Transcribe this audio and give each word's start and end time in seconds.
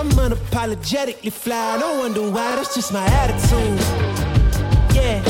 I'm 0.00 0.08
unapologetically 0.12 1.30
fly. 1.30 1.76
No 1.78 1.98
wonder 1.98 2.22
why, 2.22 2.56
that's 2.56 2.74
just 2.74 2.90
my 2.90 3.04
attitude. 3.04 3.78
Yeah. 4.96 5.20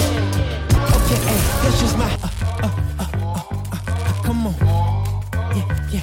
Okay, 0.94 1.18
hey, 1.26 1.40
that's 1.64 1.80
just 1.80 1.98
my. 1.98 2.08
Uh, 2.22 2.28
uh, 2.62 2.70
uh, 3.00 3.06
uh, 3.18 3.42
uh, 3.72 4.22
come 4.22 4.46
on. 4.46 4.54
Yeah, 5.56 5.90
yeah. 5.90 6.00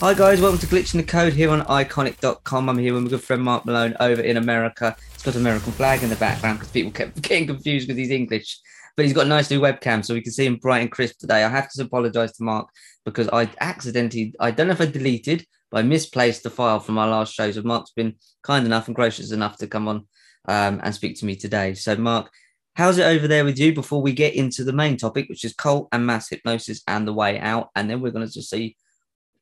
Hi 0.00 0.14
guys, 0.14 0.40
welcome 0.40 0.58
to 0.58 0.66
Glitching 0.66 0.96
the 0.96 1.02
Code 1.02 1.34
here 1.34 1.50
on 1.50 1.60
iconic.com. 1.66 2.70
I'm 2.70 2.78
here 2.78 2.94
with 2.94 3.02
my 3.02 3.10
good 3.10 3.22
friend 3.22 3.42
Mark 3.42 3.66
Malone 3.66 3.94
over 4.00 4.22
in 4.22 4.38
America. 4.38 4.96
He's 5.12 5.22
got 5.22 5.34
an 5.34 5.42
American 5.42 5.72
flag 5.72 6.02
in 6.02 6.08
the 6.08 6.16
background 6.16 6.60
because 6.60 6.72
people 6.72 6.92
kept 6.92 7.20
getting 7.28 7.46
confused 7.46 7.88
with 7.88 7.98
his 7.98 8.08
English. 8.08 8.58
But 8.96 9.04
he's 9.04 9.14
got 9.14 9.26
a 9.26 9.28
nice 9.28 9.50
new 9.50 9.60
webcam 9.60 10.02
so 10.02 10.14
we 10.14 10.22
can 10.22 10.32
see 10.32 10.46
him 10.46 10.56
bright 10.56 10.80
and 10.80 10.90
crisp 10.90 11.18
today. 11.18 11.44
I 11.44 11.50
have 11.50 11.70
to 11.72 11.82
apologise 11.82 12.32
to 12.38 12.42
Mark 12.42 12.68
because 13.04 13.28
I 13.28 13.50
accidentally, 13.60 14.32
I 14.40 14.50
don't 14.50 14.68
know 14.68 14.72
if 14.72 14.80
I 14.80 14.86
deleted, 14.86 15.44
I 15.74 15.82
misplaced 15.82 16.42
the 16.42 16.50
file 16.50 16.80
from 16.80 16.98
our 16.98 17.08
last 17.08 17.34
show. 17.34 17.50
So 17.50 17.62
Mark's 17.62 17.92
been 17.92 18.14
kind 18.42 18.66
enough 18.66 18.86
and 18.86 18.94
gracious 18.94 19.32
enough 19.32 19.58
to 19.58 19.66
come 19.66 19.88
on 19.88 20.06
um, 20.46 20.80
and 20.82 20.94
speak 20.94 21.18
to 21.18 21.26
me 21.26 21.36
today. 21.36 21.74
So 21.74 21.96
Mark, 21.96 22.30
how's 22.74 22.98
it 22.98 23.04
over 23.04 23.28
there 23.28 23.44
with 23.44 23.58
you 23.58 23.74
before 23.74 24.02
we 24.02 24.12
get 24.12 24.34
into 24.34 24.64
the 24.64 24.72
main 24.72 24.96
topic, 24.96 25.28
which 25.28 25.44
is 25.44 25.54
cult 25.54 25.88
and 25.92 26.06
mass 26.06 26.28
hypnosis 26.28 26.82
and 26.86 27.06
the 27.06 27.12
way 27.12 27.38
out? 27.38 27.70
And 27.74 27.88
then 27.88 28.00
we're 28.00 28.12
going 28.12 28.26
to 28.26 28.32
just 28.32 28.50
see 28.50 28.76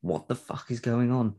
what 0.01 0.29
the 0.29 0.35
fuck 0.35 0.71
is 0.71 0.81
going 0.81 1.11
on. 1.11 1.37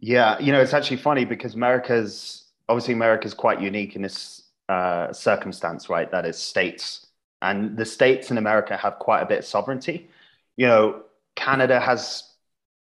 Yeah, 0.00 0.38
you 0.38 0.52
know, 0.52 0.60
it's 0.60 0.74
actually 0.74 0.98
funny 0.98 1.24
because 1.24 1.54
America's 1.54 2.44
obviously 2.68 2.94
America's 2.94 3.34
quite 3.34 3.60
unique 3.60 3.96
in 3.96 4.02
this 4.02 4.42
uh, 4.68 5.12
circumstance, 5.12 5.88
right? 5.88 6.10
That 6.10 6.26
is 6.26 6.36
states, 6.36 7.06
and 7.40 7.76
the 7.76 7.84
states 7.84 8.30
in 8.30 8.38
America 8.38 8.76
have 8.76 8.98
quite 8.98 9.20
a 9.20 9.26
bit 9.26 9.38
of 9.40 9.44
sovereignty. 9.44 10.08
You 10.56 10.66
know, 10.66 11.02
Canada 11.36 11.80
has 11.80 12.33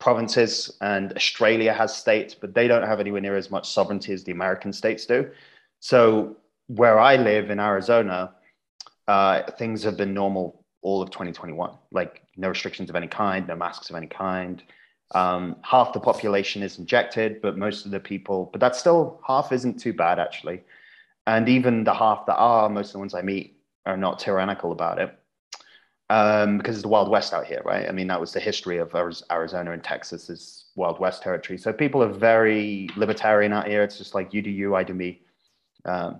provinces 0.02 0.76
and 0.82 1.14
Australia 1.14 1.72
has 1.72 1.96
states, 1.96 2.34
but 2.34 2.54
they 2.54 2.68
don't 2.68 2.84
have 2.84 3.00
anywhere 3.00 3.22
near 3.22 3.38
as 3.38 3.50
much 3.50 3.70
sovereignty 3.70 4.12
as 4.12 4.24
the 4.26 4.32
American 4.34 4.74
states 4.74 5.05
do. 5.05 5.30
So 5.80 6.35
where 6.68 6.99
I 6.99 7.16
live 7.16 7.49
in 7.49 7.60
Arizona, 7.60 8.34
uh, 9.07 9.44
things 9.57 9.84
have 9.84 9.96
been 9.96 10.13
normal 10.13 10.66
all 10.82 11.02
of 11.02 11.12
2021. 11.12 11.72
Like 11.91 12.24
no 12.35 12.49
restrictions 12.49 12.90
of 12.90 12.96
any 12.96 13.07
kind, 13.07 13.48
no 13.48 13.55
masks 13.55 13.90
of 13.90 13.96
any 13.96 14.07
kind. 14.07 14.62
Um, 15.13 15.57
half 15.62 15.94
the 15.94 15.99
population 15.99 16.63
is 16.63 16.79
injected, 16.79 17.41
but 17.41 17.57
most 17.57 17.85
of 17.85 17.91
the 17.91 17.99
people, 17.99 18.49
but 18.52 18.60
that's 18.60 18.79
still 18.79 19.22
half 19.26 19.52
isn't 19.52 19.79
too 19.79 19.94
bad 19.94 20.20
actually. 20.20 20.63
And 21.27 21.48
even 21.48 21.84
the 21.84 21.94
half 21.94 22.26
that 22.26 22.38
are, 22.38 22.70
most 22.70 22.90
of 22.90 22.94
the 22.94 22.99
ones 22.99 23.13
I 23.13 23.22
meet 23.22 23.57
are 23.85 23.98
not 23.98 24.20
tyrannical 24.20 24.72
about 24.72 24.99
it. 24.99 25.16
Um, 26.12 26.57
because 26.57 26.76
it's 26.76 26.81
the 26.81 26.90
Wild 26.90 27.07
West 27.07 27.34
out 27.34 27.45
here, 27.45 27.62
right? 27.63 27.87
I 27.87 27.93
mean, 27.93 28.07
that 28.07 28.20
was 28.20 28.34
the 28.34 28.41
history 28.41 28.79
of 28.79 28.93
Arizona 28.93 29.71
and 29.71 29.81
Texas 29.81 30.29
is 30.29 30.65
Wild 30.76 30.99
West 30.99 31.23
territory. 31.23 31.57
So 31.57 31.71
people 31.71 32.04
are 32.04 32.12
very 32.12 32.90
libertarian 32.98 33.54
out 33.54 33.65
here. 33.65 33.81
It's 33.81 33.98
just 33.98 34.13
like 34.13 34.34
you 34.34 34.41
do 34.41 34.49
you, 34.49 34.76
I 34.76 34.84
do 34.84 34.93
me. 34.93 35.21
Um, 35.85 36.20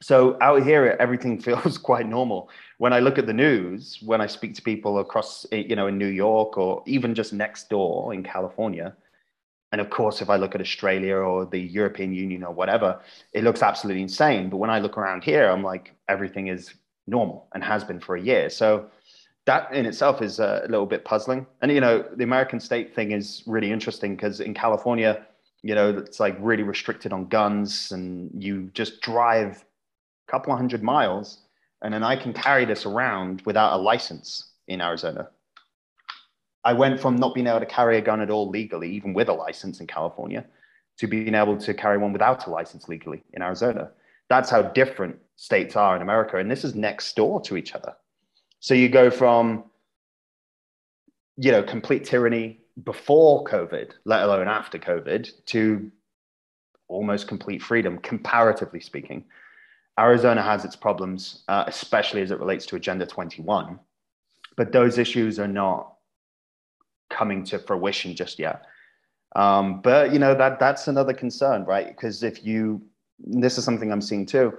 so 0.00 0.38
out 0.40 0.62
here, 0.62 0.96
everything 1.00 1.40
feels 1.46 1.76
quite 1.76 2.06
normal. 2.06 2.50
When 2.78 2.92
I 2.92 3.00
look 3.00 3.18
at 3.18 3.26
the 3.26 3.32
news, 3.32 3.98
when 4.00 4.20
I 4.20 4.28
speak 4.28 4.54
to 4.54 4.62
people 4.62 5.00
across, 5.00 5.44
you 5.50 5.74
know, 5.74 5.88
in 5.88 5.98
New 5.98 6.06
York 6.06 6.56
or 6.56 6.84
even 6.86 7.12
just 7.12 7.32
next 7.32 7.68
door 7.68 8.14
in 8.14 8.22
California, 8.22 8.94
and 9.72 9.80
of 9.80 9.90
course, 9.90 10.22
if 10.22 10.30
I 10.30 10.36
look 10.36 10.54
at 10.54 10.60
Australia 10.60 11.16
or 11.16 11.46
the 11.46 11.58
European 11.58 12.14
Union 12.14 12.44
or 12.44 12.54
whatever, 12.54 13.00
it 13.32 13.42
looks 13.42 13.64
absolutely 13.64 14.02
insane. 14.02 14.50
But 14.50 14.58
when 14.58 14.70
I 14.70 14.78
look 14.78 14.96
around 14.96 15.24
here, 15.24 15.50
I'm 15.50 15.64
like, 15.64 15.96
everything 16.08 16.46
is 16.46 16.72
normal 17.08 17.48
and 17.54 17.64
has 17.64 17.82
been 17.82 17.98
for 17.98 18.14
a 18.14 18.20
year. 18.20 18.50
So 18.50 18.88
that 19.46 19.72
in 19.72 19.86
itself 19.86 20.22
is 20.22 20.38
a 20.38 20.66
little 20.68 20.86
bit 20.86 21.04
puzzling. 21.04 21.46
And, 21.62 21.70
you 21.72 21.80
know, 21.80 22.04
the 22.16 22.24
American 22.24 22.60
state 22.60 22.94
thing 22.94 23.12
is 23.12 23.42
really 23.46 23.70
interesting 23.70 24.16
because 24.16 24.40
in 24.40 24.54
California, 24.54 25.24
you 25.62 25.74
know, 25.74 25.90
it's 25.90 26.20
like 26.20 26.36
really 26.40 26.64
restricted 26.64 27.12
on 27.12 27.26
guns 27.28 27.92
and 27.92 28.30
you 28.42 28.70
just 28.74 29.00
drive 29.00 29.64
a 30.28 30.30
couple 30.30 30.52
of 30.52 30.58
hundred 30.58 30.82
miles 30.82 31.38
and 31.82 31.94
then 31.94 32.02
I 32.02 32.16
can 32.16 32.32
carry 32.32 32.64
this 32.64 32.86
around 32.86 33.42
without 33.46 33.74
a 33.74 33.76
license 33.76 34.50
in 34.66 34.80
Arizona. 34.80 35.28
I 36.64 36.72
went 36.72 37.00
from 37.00 37.14
not 37.14 37.34
being 37.34 37.46
able 37.46 37.60
to 37.60 37.66
carry 37.66 37.98
a 37.98 38.00
gun 38.00 38.20
at 38.20 38.30
all 38.30 38.48
legally, 38.48 38.90
even 38.90 39.14
with 39.14 39.28
a 39.28 39.32
license 39.32 39.78
in 39.78 39.86
California, 39.86 40.44
to 40.98 41.06
being 41.06 41.34
able 41.34 41.56
to 41.58 41.72
carry 41.72 41.98
one 41.98 42.12
without 42.12 42.46
a 42.46 42.50
license 42.50 42.88
legally 42.88 43.22
in 43.34 43.42
Arizona. 43.42 43.90
That's 44.28 44.50
how 44.50 44.62
different 44.62 45.16
states 45.36 45.76
are 45.76 45.94
in 45.94 46.02
America. 46.02 46.38
And 46.38 46.50
this 46.50 46.64
is 46.64 46.74
next 46.74 47.14
door 47.14 47.40
to 47.42 47.56
each 47.56 47.74
other. 47.74 47.94
So 48.60 48.74
you 48.74 48.88
go 48.88 49.10
from, 49.10 49.64
you 51.36 51.52
know, 51.52 51.62
complete 51.62 52.04
tyranny 52.04 52.60
before 52.84 53.44
COVID, 53.44 53.92
let 54.04 54.22
alone 54.22 54.48
after 54.48 54.78
COVID, 54.78 55.30
to 55.46 55.90
almost 56.88 57.28
complete 57.28 57.62
freedom, 57.62 57.98
comparatively 57.98 58.80
speaking. 58.80 59.24
Arizona 59.98 60.42
has 60.42 60.64
its 60.64 60.76
problems, 60.76 61.42
uh, 61.48 61.64
especially 61.66 62.22
as 62.22 62.30
it 62.30 62.38
relates 62.38 62.66
to 62.66 62.76
Agenda 62.76 63.06
21. 63.06 63.78
But 64.56 64.72
those 64.72 64.98
issues 64.98 65.38
are 65.38 65.48
not 65.48 65.94
coming 67.10 67.44
to 67.44 67.58
fruition 67.58 68.14
just 68.14 68.38
yet. 68.38 68.64
Um, 69.34 69.80
but 69.82 70.12
you 70.12 70.18
know 70.18 70.34
that 70.34 70.58
that's 70.58 70.88
another 70.88 71.12
concern, 71.12 71.64
right? 71.64 71.88
Because 71.88 72.22
if 72.22 72.44
you, 72.44 72.82
this 73.18 73.58
is 73.58 73.64
something 73.64 73.92
I'm 73.92 74.00
seeing 74.00 74.26
too. 74.26 74.54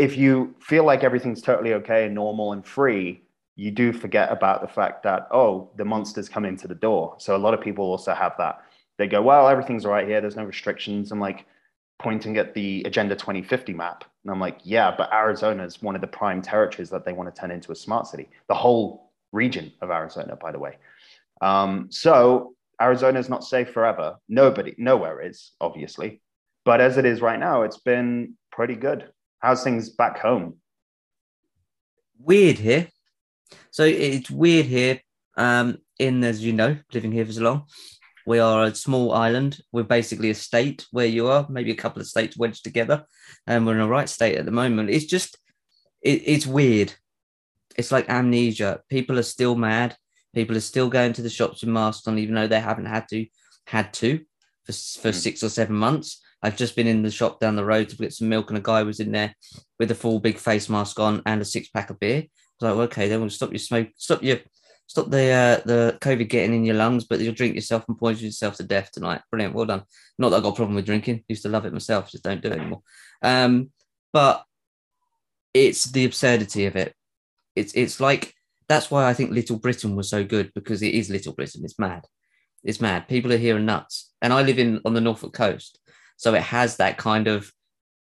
If 0.00 0.16
you 0.16 0.54
feel 0.60 0.84
like 0.84 1.04
everything's 1.04 1.42
totally 1.42 1.74
okay 1.74 2.06
and 2.06 2.14
normal 2.14 2.52
and 2.52 2.64
free, 2.64 3.22
you 3.56 3.70
do 3.70 3.92
forget 3.92 4.32
about 4.32 4.62
the 4.62 4.68
fact 4.68 5.02
that 5.02 5.28
oh, 5.30 5.70
the 5.76 5.84
monsters 5.84 6.28
come 6.28 6.46
into 6.46 6.66
the 6.66 6.74
door. 6.74 7.14
So 7.18 7.36
a 7.36 7.38
lot 7.38 7.52
of 7.52 7.60
people 7.60 7.84
also 7.84 8.14
have 8.14 8.32
that. 8.38 8.62
They 8.96 9.06
go, 9.06 9.20
well, 9.20 9.48
everything's 9.48 9.84
all 9.84 9.92
right 9.92 10.08
here. 10.08 10.20
There's 10.20 10.36
no 10.36 10.44
restrictions. 10.44 11.12
I'm 11.12 11.20
like 11.20 11.44
pointing 11.98 12.38
at 12.38 12.54
the 12.54 12.82
Agenda 12.86 13.14
2050 13.14 13.74
map, 13.74 14.04
and 14.24 14.32
I'm 14.32 14.40
like, 14.40 14.58
yeah, 14.62 14.94
but 14.96 15.12
Arizona 15.12 15.64
is 15.64 15.82
one 15.82 15.94
of 15.94 16.00
the 16.00 16.06
prime 16.06 16.40
territories 16.40 16.88
that 16.90 17.04
they 17.04 17.12
want 17.12 17.34
to 17.34 17.38
turn 17.38 17.50
into 17.50 17.70
a 17.72 17.76
smart 17.76 18.06
city. 18.06 18.30
The 18.48 18.54
whole 18.54 19.10
region 19.32 19.72
of 19.82 19.90
Arizona, 19.90 20.36
by 20.36 20.52
the 20.52 20.58
way. 20.58 20.78
Um, 21.42 21.88
so 21.90 22.54
Arizona 22.80 23.18
is 23.18 23.28
not 23.28 23.44
safe 23.44 23.70
forever. 23.70 24.16
Nobody, 24.28 24.74
nowhere 24.78 25.20
is, 25.20 25.52
obviously. 25.60 26.22
But 26.64 26.80
as 26.80 26.96
it 26.96 27.04
is 27.04 27.20
right 27.20 27.38
now, 27.38 27.62
it's 27.62 27.78
been 27.78 28.34
pretty 28.50 28.74
good. 28.74 29.10
How's 29.40 29.64
things 29.64 29.88
back 29.88 30.18
home? 30.18 30.58
Weird 32.18 32.58
here. 32.58 32.88
So 33.70 33.84
it's 33.84 34.30
weird 34.30 34.66
here. 34.66 35.00
Um, 35.36 35.78
in 35.98 36.22
as 36.24 36.44
you 36.44 36.52
know, 36.52 36.76
living 36.92 37.12
here 37.12 37.24
for 37.24 37.32
so 37.32 37.42
long, 37.42 37.64
we 38.26 38.38
are 38.38 38.64
a 38.64 38.74
small 38.74 39.12
island. 39.12 39.60
We're 39.72 39.82
basically 39.84 40.30
a 40.30 40.34
state 40.34 40.86
where 40.90 41.06
you 41.06 41.28
are, 41.28 41.46
maybe 41.48 41.70
a 41.70 41.76
couple 41.76 42.00
of 42.02 42.08
states 42.08 42.36
wedged 42.36 42.64
together, 42.64 43.04
and 43.46 43.66
we're 43.66 43.76
in 43.76 43.80
a 43.80 43.88
right 43.88 44.08
state 44.08 44.36
at 44.36 44.44
the 44.44 44.50
moment. 44.50 44.90
It's 44.90 45.06
just, 45.06 45.38
it, 46.02 46.22
it's 46.26 46.46
weird. 46.46 46.92
It's 47.76 47.92
like 47.92 48.10
amnesia. 48.10 48.80
People 48.90 49.18
are 49.18 49.22
still 49.22 49.54
mad. 49.54 49.96
People 50.34 50.56
are 50.56 50.60
still 50.60 50.90
going 50.90 51.14
to 51.14 51.22
the 51.22 51.30
shops 51.30 51.62
with 51.62 51.70
masks 51.70 52.06
on, 52.06 52.18
even 52.18 52.34
though 52.34 52.46
they 52.46 52.60
haven't 52.60 52.86
had 52.86 53.08
to 53.08 53.26
had 53.66 53.92
to 53.94 54.18
for, 54.64 54.72
for 54.72 55.10
mm. 55.10 55.14
six 55.14 55.42
or 55.42 55.48
seven 55.48 55.76
months. 55.76 56.20
I've 56.42 56.56
just 56.56 56.76
been 56.76 56.86
in 56.86 57.02
the 57.02 57.10
shop 57.10 57.40
down 57.40 57.56
the 57.56 57.64
road 57.64 57.88
to 57.90 57.96
get 57.96 58.12
some 58.12 58.28
milk, 58.28 58.50
and 58.50 58.58
a 58.58 58.62
guy 58.62 58.82
was 58.82 59.00
in 59.00 59.12
there 59.12 59.34
with 59.78 59.90
a 59.90 59.94
full 59.94 60.20
big 60.20 60.38
face 60.38 60.68
mask 60.68 60.98
on 60.98 61.22
and 61.26 61.40
a 61.40 61.44
six 61.44 61.68
pack 61.68 61.90
of 61.90 62.00
beer. 62.00 62.24
I 62.62 62.66
was 62.66 62.76
like, 62.76 62.90
okay, 62.90 63.08
then 63.08 63.20
we'll 63.20 63.30
stop 63.30 63.50
your 63.50 63.58
smoke, 63.58 63.88
stop 63.96 64.22
your 64.22 64.38
stop 64.86 65.08
the 65.10 65.30
uh, 65.30 65.60
the 65.66 65.98
COVID 66.00 66.28
getting 66.28 66.54
in 66.54 66.64
your 66.64 66.74
lungs, 66.74 67.04
but 67.04 67.20
you'll 67.20 67.34
drink 67.34 67.54
yourself 67.54 67.84
and 67.88 67.98
poison 67.98 68.26
yourself 68.26 68.56
to 68.56 68.64
death 68.64 68.90
tonight. 68.92 69.20
Brilliant, 69.30 69.54
well 69.54 69.66
done. 69.66 69.84
Not 70.18 70.30
that 70.30 70.38
I 70.38 70.40
got 70.40 70.48
a 70.48 70.56
problem 70.56 70.74
with 70.76 70.86
drinking. 70.86 71.24
Used 71.28 71.42
to 71.42 71.48
love 71.48 71.64
it 71.66 71.72
myself, 71.72 72.10
just 72.10 72.24
don't 72.24 72.42
do 72.42 72.48
it 72.48 72.58
anymore. 72.58 72.82
Um, 73.22 73.70
but 74.12 74.44
it's 75.54 75.84
the 75.84 76.04
absurdity 76.04 76.66
of 76.66 76.76
it. 76.76 76.94
It's 77.54 77.72
it's 77.74 78.00
like 78.00 78.34
that's 78.68 78.90
why 78.90 79.08
I 79.08 79.14
think 79.14 79.30
Little 79.30 79.58
Britain 79.58 79.96
was 79.96 80.08
so 80.08 80.24
good 80.24 80.52
because 80.54 80.82
it 80.82 80.94
is 80.94 81.10
Little 81.10 81.34
Britain. 81.34 81.62
It's 81.64 81.78
mad. 81.78 82.06
It's 82.62 82.80
mad. 82.80 83.08
People 83.08 83.32
are 83.32 83.38
here 83.38 83.56
and 83.56 83.66
nuts. 83.66 84.12
And 84.22 84.32
I 84.32 84.42
live 84.42 84.58
in 84.58 84.80
on 84.84 84.94
the 84.94 85.00
Norfolk 85.00 85.32
coast. 85.32 85.78
So 86.20 86.34
it 86.34 86.42
has 86.42 86.76
that 86.76 86.98
kind 86.98 87.28
of 87.28 87.50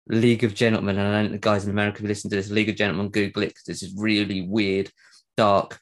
League 0.08 0.46
of 0.46 0.56
Gentlemen. 0.56 0.98
And 0.98 1.14
I 1.14 1.24
know 1.24 1.28
the 1.28 1.38
guys 1.38 1.66
in 1.66 1.70
America 1.70 2.02
who 2.02 2.08
listen 2.08 2.30
to 2.30 2.38
this 2.38 2.50
League 2.50 2.70
of 2.70 2.78
Gentlemen, 2.78 3.10
Google 3.10 3.44
it 3.44 3.48
because 3.48 3.66
this 3.66 3.84
is 3.84 3.94
really 3.98 4.42
weird, 4.42 4.90
dark 5.36 5.78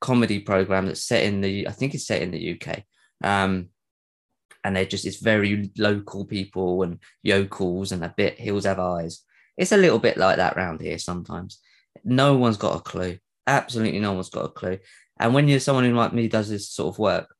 comedy 0.00 0.40
program 0.40 0.86
that's 0.86 1.04
set 1.04 1.24
in 1.24 1.42
the, 1.42 1.68
I 1.68 1.72
think 1.72 1.94
it's 1.94 2.06
set 2.06 2.22
in 2.22 2.30
the 2.30 2.58
UK. 2.58 2.82
Um, 3.22 3.68
and 4.64 4.74
they're 4.74 4.86
just, 4.86 5.04
it's 5.04 5.18
very 5.18 5.70
local 5.76 6.24
people 6.24 6.82
and 6.82 6.98
yokels 7.22 7.92
and 7.92 8.02
a 8.02 8.14
bit 8.16 8.38
hills 8.40 8.64
have 8.64 8.78
eyes. 8.78 9.22
It's 9.58 9.72
a 9.72 9.76
little 9.76 9.98
bit 9.98 10.16
like 10.16 10.38
that 10.38 10.56
around 10.56 10.80
here 10.80 10.96
sometimes. 10.96 11.60
No 12.04 12.38
one's 12.38 12.56
got 12.56 12.76
a 12.76 12.80
clue. 12.80 13.18
Absolutely 13.46 14.00
no 14.00 14.14
one's 14.14 14.30
got 14.30 14.46
a 14.46 14.48
clue. 14.48 14.78
And 15.20 15.34
when 15.34 15.46
you're 15.46 15.60
someone 15.60 15.84
who 15.84 15.92
like 15.92 16.14
me 16.14 16.26
does 16.26 16.48
this 16.48 16.70
sort 16.70 16.94
of 16.94 16.98
work, 16.98 17.35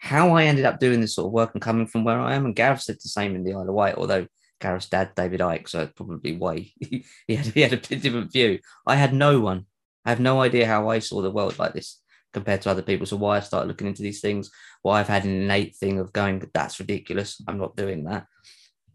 how 0.00 0.34
I 0.34 0.44
ended 0.44 0.64
up 0.64 0.80
doing 0.80 1.00
this 1.00 1.14
sort 1.14 1.26
of 1.26 1.32
work 1.32 1.50
and 1.54 1.62
coming 1.62 1.86
from 1.86 2.04
where 2.04 2.18
I 2.18 2.34
am, 2.34 2.46
and 2.46 2.56
Gareth 2.56 2.82
said 2.82 2.96
the 2.96 3.08
same 3.08 3.34
in 3.36 3.44
the 3.44 3.52
Isle 3.52 3.68
of 3.68 3.74
Wight, 3.74 3.96
although 3.96 4.26
Gareth's 4.60 4.88
dad, 4.88 5.12
David 5.14 5.40
Icke, 5.40 5.68
so 5.68 5.86
probably 5.86 6.36
why 6.36 6.56
he, 6.80 7.04
had, 7.28 7.46
he 7.46 7.60
had 7.60 7.72
a 7.74 7.76
bit 7.76 8.02
different 8.02 8.32
view. 8.32 8.58
I 8.86 8.96
had 8.96 9.14
no 9.14 9.40
one. 9.40 9.66
I 10.04 10.10
have 10.10 10.20
no 10.20 10.40
idea 10.40 10.66
how 10.66 10.88
I 10.88 10.98
saw 10.98 11.20
the 11.20 11.30
world 11.30 11.58
like 11.58 11.74
this. 11.74 12.00
compared 12.32 12.62
to 12.62 12.70
other 12.70 12.82
people. 12.82 13.06
So 13.06 13.16
why 13.16 13.36
I 13.36 13.40
started 13.40 13.68
looking 13.68 13.86
into 13.86 14.02
these 14.02 14.20
things, 14.20 14.50
why 14.82 15.00
I've 15.00 15.08
had 15.08 15.24
an 15.24 15.42
innate 15.42 15.76
thing 15.76 15.98
of 15.98 16.12
going, 16.12 16.48
that's 16.54 16.80
ridiculous. 16.80 17.40
I'm 17.46 17.58
not 17.58 17.76
doing 17.76 18.04
that. 18.04 18.26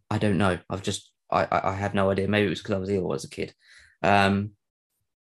I 0.10 0.18
don't 0.18 0.38
know. 0.38 0.57
I've 0.69 0.84
just 0.84 1.12
I 1.31 1.44
I, 1.44 1.69
I 1.72 1.75
have 1.75 1.94
no 1.94 2.10
idea. 2.10 2.28
Maybe 2.28 2.48
it 2.48 2.50
was 2.50 2.62
because 2.62 2.75
I 2.75 2.80
was 2.80 2.90
ill 2.90 3.13
as 3.13 3.25
a 3.25 3.30
kid. 3.30 3.54
Um, 4.02 4.52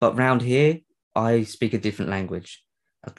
but 0.00 0.16
round 0.16 0.42
here, 0.42 0.80
I 1.14 1.44
speak 1.44 1.74
a 1.74 1.78
different 1.78 2.10
language. 2.10 2.62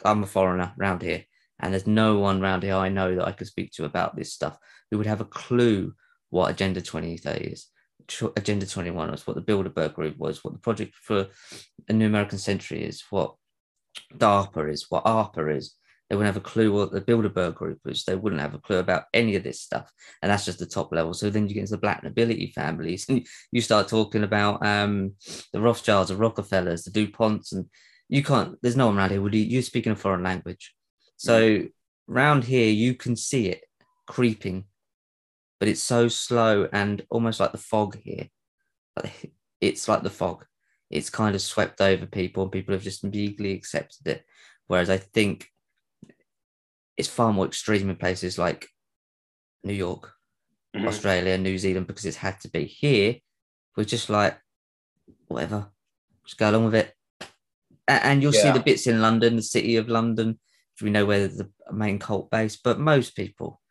I'm 0.04 0.24
a 0.24 0.28
foreigner 0.28 0.74
round 0.78 1.02
here, 1.02 1.26
and 1.60 1.74
there's 1.74 1.88
no 1.88 2.20
one 2.20 2.42
round 2.42 2.64
here 2.64 2.76
I 2.76 2.90
know 2.90 3.16
that 3.16 3.28
I 3.28 3.32
could 3.32 3.48
speak 3.48 3.72
to 3.74 3.86
about 3.86 4.16
this 4.16 4.34
stuff 4.34 4.58
who 4.92 4.98
would 4.98 5.08
have 5.08 5.22
a 5.22 5.26
clue 5.26 5.94
what 6.30 6.52
Agenda 6.52 6.82
2030 6.82 7.46
is, 7.46 7.68
Agenda 8.36 8.66
21 8.66 9.12
was, 9.12 9.26
what 9.26 9.36
the 9.36 9.42
Bilderberg 9.42 9.94
Group 9.94 10.18
was, 10.18 10.44
what 10.44 10.54
the 10.54 10.60
Project 10.60 10.96
for 10.96 11.28
a 11.88 11.94
New 11.94 12.06
American 12.08 12.38
Century 12.38 12.84
is, 12.84 13.04
what 13.10 13.36
DARPA 14.14 14.72
is, 14.72 14.86
what 14.90 15.06
ARPA 15.06 15.56
is. 15.56 15.76
They 16.10 16.16
wouldn't 16.16 16.36
have 16.36 16.44
a 16.44 16.48
clue 16.48 16.72
what 16.72 16.92
the 16.92 17.02
Bilderberg 17.02 17.56
Group 17.56 17.80
is. 17.86 18.04
They 18.04 18.16
wouldn't 18.16 18.42
have 18.42 18.54
a 18.54 18.60
clue 18.60 18.78
about 18.78 19.06
any 19.12 19.36
of 19.36 19.44
this 19.44 19.62
stuff. 19.62 19.92
And 20.22 20.32
that's 20.32 20.46
just 20.46 20.60
the 20.60 20.68
top 20.68 20.94
level. 20.94 21.16
So 21.16 21.32
then 21.32 21.48
you 21.48 21.56
get 21.56 21.62
into 21.62 21.72
the 21.72 21.78
black 21.80 22.04
nobility 22.04 22.52
families 22.54 23.08
and 23.10 23.26
you 23.52 23.62
start 23.62 23.88
talking 23.88 24.24
about 24.24 24.64
um, 24.64 25.14
the 25.52 25.62
Rothschilds, 25.62 26.10
the 26.10 26.16
Rockefellers, 26.16 26.84
the 26.84 26.92
DuPonts, 26.92 27.54
and 27.54 27.66
you 28.08 28.24
can't, 28.24 28.56
there's 28.62 28.76
no 28.76 28.86
one 28.88 28.98
around 28.98 29.12
here. 29.12 29.22
Would 29.22 29.34
you, 29.34 29.42
you're 29.42 29.64
speaking 29.64 29.94
a 29.94 29.96
foreign 29.96 30.22
language. 30.22 30.76
So 31.18 31.64
round 32.08 32.44
here, 32.44 32.70
you 32.70 32.94
can 32.94 33.16
see 33.16 33.48
it 33.48 33.64
creeping, 34.08 34.66
but 35.60 35.70
it's 35.70 35.82
so 35.82 36.08
slow 36.08 36.68
and 36.72 37.06
almost 37.10 37.40
like 37.40 37.52
the 37.52 37.58
fog 37.58 37.98
here. 38.04 38.30
It's 39.62 39.88
like 39.88 40.04
the 40.04 40.10
fog. 40.10 40.46
It's 40.90 41.10
kind 41.10 41.36
of 41.36 41.42
swept 41.42 41.82
over 41.82 42.06
people 42.06 42.44
and 42.44 42.52
people 42.52 42.74
have 42.74 42.84
just 42.84 43.04
immediately 43.04 43.54
accepted 43.54 44.08
it. 44.08 44.26
Whereas 44.68 44.90
I 44.90 44.98
think 44.98 45.48
it's 46.98 47.08
far 47.08 47.34
more 47.34 47.46
extreme 47.46 47.90
in 47.90 47.96
places 47.96 48.38
like 48.38 48.68
New 49.64 49.74
York, 49.74 50.14
mm-hmm. 50.76 50.88
Australia, 50.88 51.38
New 51.38 51.58
Zealand, 51.58 51.88
because 51.88 52.06
it's 52.06 52.18
had 52.18 52.40
to 52.42 52.50
be. 52.50 52.66
Here, 52.66 53.16
we're 53.76 53.84
just 53.84 54.10
like, 54.10 54.38
whatever, 55.28 55.68
just 56.26 56.38
go 56.38 56.50
along 56.50 56.66
with 56.66 56.76
it. 56.76 56.94
And 57.88 58.22
you'll 58.22 58.34
yeah. 58.34 58.44
see 58.44 58.52
the 58.52 58.64
bits 58.64 58.88
in 58.88 59.02
London, 59.02 59.36
the 59.36 59.42
city 59.42 59.76
of 59.76 59.90
London, 59.90 60.40
we 60.82 60.90
know 60.90 61.06
where 61.06 61.28
the 61.28 61.50
main 61.72 62.00
cult 62.00 62.30
base, 62.30 62.58
but 62.58 62.80
most 62.80 63.16
people 63.16 63.62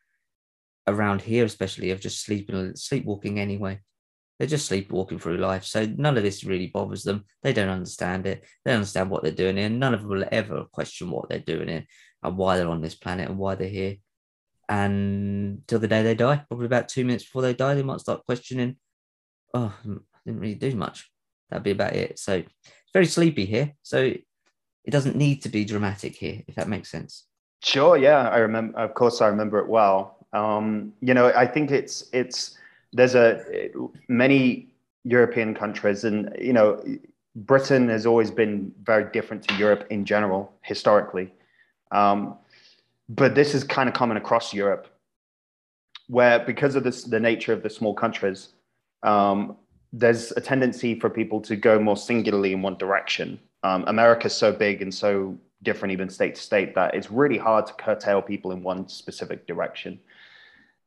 around 0.87 1.23
here, 1.23 1.45
especially, 1.45 1.91
are 1.91 1.97
just 1.97 2.25
sleeping, 2.25 2.75
sleepwalking 2.77 3.39
anyway. 3.39 3.81
They're 4.39 4.49
just 4.49 4.67
sleepwalking 4.67 5.21
through 5.21 5.37
life. 5.37 5.65
So 5.65 5.87
none 5.87 6.17
of 6.17 6.23
this 6.25 6.45
really 6.45 6.67
bothers 6.67 7.05
them. 7.05 7.25
They 7.43 7.53
don't 7.53 7.69
understand 7.69 8.27
it. 8.27 8.45
They 8.65 8.73
understand 8.73 9.11
what 9.11 9.23
they're 9.23 9.33
doing 9.33 9.57
here. 9.57 9.69
None 9.69 9.95
of 9.95 10.01
them 10.01 10.11
will 10.11 10.25
ever 10.33 10.65
question 10.73 11.11
what 11.11 11.29
they're 11.29 11.39
doing 11.39 11.69
here 11.69 11.85
and 12.23 12.37
why 12.37 12.57
they're 12.57 12.69
on 12.69 12.81
this 12.81 12.97
planet 12.97 13.29
and 13.29 13.39
why 13.39 13.55
they're 13.55 13.69
here. 13.69 13.97
And 14.69 15.63
till 15.69 15.79
the 15.79 15.89
day 15.89 16.03
they 16.03 16.15
die, 16.15 16.43
probably 16.49 16.67
about 16.67 16.89
two 16.89 17.05
minutes 17.05 17.25
before 17.25 17.43
they 17.43 17.55
die, 17.55 17.75
they 17.75 17.83
might 17.83 18.01
start 18.01 18.25
questioning, 18.27 18.77
oh, 19.53 19.75
I 19.85 19.99
didn't 20.27 20.41
really 20.41 20.55
do 20.55 20.75
much. 20.75 21.11
That'd 21.51 21.63
be 21.63 21.71
about 21.71 21.93
it. 21.93 22.19
So 22.19 22.37
it's 22.37 22.93
very 22.93 23.07
sleepy 23.07 23.45
here. 23.45 23.75
So 23.83 24.15
it 24.85 24.91
doesn't 24.91 25.17
need 25.17 25.43
to 25.43 25.49
be 25.49 25.65
dramatic 25.65 26.15
here, 26.15 26.43
if 26.47 26.55
that 26.55 26.69
makes 26.69 26.91
sense. 26.91 27.25
Sure. 27.63 27.97
Yeah, 27.97 28.29
I 28.29 28.39
remember. 28.39 28.79
Of 28.79 28.95
course, 28.95 29.21
I 29.21 29.29
remember 29.29 29.59
it 29.59 29.69
well. 29.69 30.27
Um, 30.33 30.93
you 31.01 31.15
know, 31.15 31.33
I 31.35 31.47
think 31.47 31.71
it's 31.71 32.11
it's 32.13 32.59
there's 32.93 33.15
a 33.15 33.71
many 34.09 34.69
European 35.05 35.55
countries, 35.55 36.05
and 36.05 36.35
you 36.39 36.53
know, 36.53 36.83
Britain 37.35 37.89
has 37.89 38.05
always 38.05 38.31
been 38.31 38.73
very 38.83 39.11
different 39.13 39.49
to 39.49 39.55
Europe 39.55 39.87
in 39.91 40.05
general 40.05 40.53
historically. 40.63 41.33
Um, 41.91 42.37
but 43.09 43.35
this 43.35 43.55
is 43.55 43.65
kind 43.65 43.89
of 43.89 43.95
common 43.95 44.17
across 44.17 44.53
Europe, 44.53 44.89
where 46.09 46.41
because 46.41 46.75
of 46.75 46.85
this, 46.85 47.05
the 47.05 47.21
nature 47.21 47.53
of 47.53 47.63
the 47.63 47.71
small 47.71 47.95
countries, 47.95 48.49
um, 49.03 49.57
there's 49.93 50.33
a 50.33 50.41
tendency 50.41 50.99
for 50.99 51.09
people 51.09 51.41
to 51.43 51.57
go 51.57 51.79
more 51.79 51.97
singularly 51.97 52.53
in 52.53 52.63
one 52.63 52.77
direction. 52.77 53.39
Um, 53.65 53.83
America's 53.87 54.37
so 54.37 54.53
big 54.53 54.83
and 54.83 54.95
so 54.95 55.37
different, 55.63 55.91
even 55.93 56.11
state 56.11 56.35
to 56.35 56.41
state, 56.41 56.75
that 56.75 56.95
it's 56.95 57.11
really 57.11 57.39
hard 57.39 57.67
to 57.67 57.73
curtail 57.73 58.21
people 58.21 58.53
in 58.53 58.63
one 58.63 58.87
specific 58.89 59.47
direction. 59.47 59.99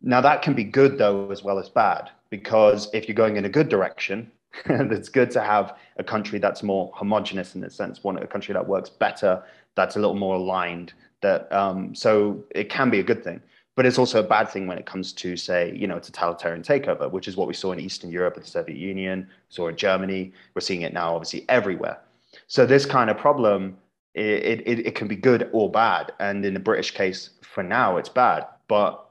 Now, 0.02 0.22
that 0.22 0.44
can 0.44 0.54
be 0.54 0.64
good, 0.64 1.00
though, 1.00 1.32
as 1.32 1.44
well 1.44 1.58
as 1.58 1.70
bad, 1.70 2.12
because 2.30 2.88
if 2.94 3.08
you're 3.08 3.16
going 3.16 3.36
in 3.36 3.46
a 3.46 3.50
good 3.50 3.68
direction, 3.68 4.32
it's 4.66 5.10
good 5.10 5.32
to 5.32 5.42
have 5.42 5.76
a 5.98 6.04
country 6.04 6.38
that's 6.38 6.62
more 6.62 6.92
homogenous 6.94 7.56
in 7.56 7.64
a 7.64 7.70
sense, 7.70 8.04
one 8.04 8.16
a 8.20 8.28
country 8.28 8.54
that 8.54 8.68
works 8.68 8.92
better, 8.92 9.44
that's 9.74 9.96
a 9.96 10.00
little 10.00 10.16
more 10.16 10.36
aligned. 10.36 10.94
That 11.22 11.52
um, 11.52 11.96
so 11.96 12.44
it 12.52 12.70
can 12.70 12.92
be 12.92 13.00
a 13.00 13.04
good 13.04 13.24
thing, 13.24 13.42
but 13.76 13.88
it's 13.88 13.98
also 13.98 14.20
a 14.20 14.28
bad 14.28 14.50
thing 14.50 14.68
when 14.68 14.78
it 14.78 14.86
comes 14.86 15.14
to 15.14 15.36
say 15.36 15.76
you 15.76 15.88
know 15.88 15.98
totalitarian 15.98 16.62
takeover, 16.62 17.10
which 17.10 17.28
is 17.28 17.36
what 17.36 17.48
we 17.48 17.56
saw 17.56 17.72
in 17.72 17.80
Eastern 17.80 18.12
Europe 18.12 18.36
with 18.36 18.46
the 18.46 18.52
Soviet 18.52 18.78
Union, 18.78 19.28
saw 19.50 19.68
in 19.68 19.76
Germany. 19.76 20.32
We're 20.54 20.62
seeing 20.62 20.84
it 20.84 20.94
now, 20.94 21.16
obviously, 21.16 21.44
everywhere. 21.50 22.00
So 22.48 22.66
this 22.66 22.86
kind 22.86 23.10
of 23.10 23.18
problem, 23.18 23.78
it, 24.14 24.62
it, 24.66 24.88
it 24.88 24.96
can 24.96 25.08
be 25.08 25.18
good 25.18 25.50
or 25.52 25.70
bad. 25.70 26.14
And 26.20 26.44
in 26.46 26.54
the 26.54 26.60
British 26.60 26.92
case, 26.92 27.32
for 27.42 27.62
now, 27.62 27.98
it's 27.98 28.10
bad. 28.10 28.48
But 28.70 29.06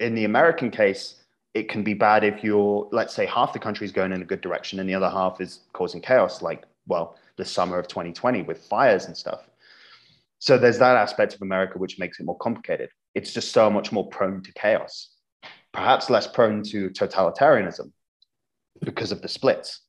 in 0.00 0.14
the 0.14 0.24
American 0.24 0.70
case, 0.70 1.22
it 1.54 1.68
can 1.68 1.82
be 1.82 1.94
bad 1.94 2.24
if 2.24 2.44
you're, 2.44 2.88
let's 2.92 3.14
say, 3.14 3.26
half 3.26 3.52
the 3.52 3.58
country 3.58 3.86
is 3.86 3.92
going 3.92 4.12
in 4.12 4.20
a 4.20 4.24
good 4.24 4.42
direction 4.42 4.80
and 4.80 4.88
the 4.88 4.94
other 4.94 5.08
half 5.08 5.40
is 5.40 5.60
causing 5.72 6.00
chaos, 6.00 6.42
like, 6.42 6.64
well, 6.86 7.16
the 7.36 7.44
summer 7.44 7.78
of 7.78 7.88
2020 7.88 8.42
with 8.42 8.58
fires 8.58 9.06
and 9.06 9.16
stuff. 9.16 9.48
So 10.40 10.58
there's 10.58 10.78
that 10.78 10.96
aspect 10.96 11.34
of 11.34 11.42
America 11.42 11.78
which 11.78 11.98
makes 11.98 12.20
it 12.20 12.26
more 12.26 12.36
complicated. 12.36 12.90
It's 13.14 13.32
just 13.32 13.52
so 13.52 13.70
much 13.70 13.92
more 13.92 14.08
prone 14.08 14.42
to 14.42 14.52
chaos, 14.52 15.10
perhaps 15.72 16.10
less 16.10 16.26
prone 16.26 16.62
to 16.64 16.90
totalitarianism 16.90 17.92
because 18.82 19.10
of 19.10 19.22
the 19.22 19.28
splits, 19.28 19.80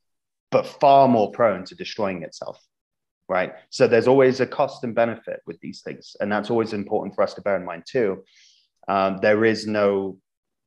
but 0.52 0.66
far 0.66 1.08
more 1.08 1.32
prone 1.32 1.66
to 1.66 1.76
destroying 1.76 2.24
itself 2.24 2.62
right? 3.28 3.54
So 3.70 3.88
there's 3.88 4.08
always 4.08 4.40
a 4.40 4.46
cost 4.48 4.84
and 4.84 4.94
benefit 4.96 5.42
with 5.46 5.60
these 5.60 5.82
things, 5.82 6.16
and 6.20 6.32
that's 6.32 6.50
always 6.50 6.74
important 6.74 7.16
for 7.16 7.24
us 7.24 7.34
to 7.36 7.42
bear 7.42 7.56
in 7.56 7.66
mind 7.66 7.84
too. 7.88 8.24
Um, 8.88 9.18
there 9.22 9.46
is 9.46 9.66
no, 9.66 10.18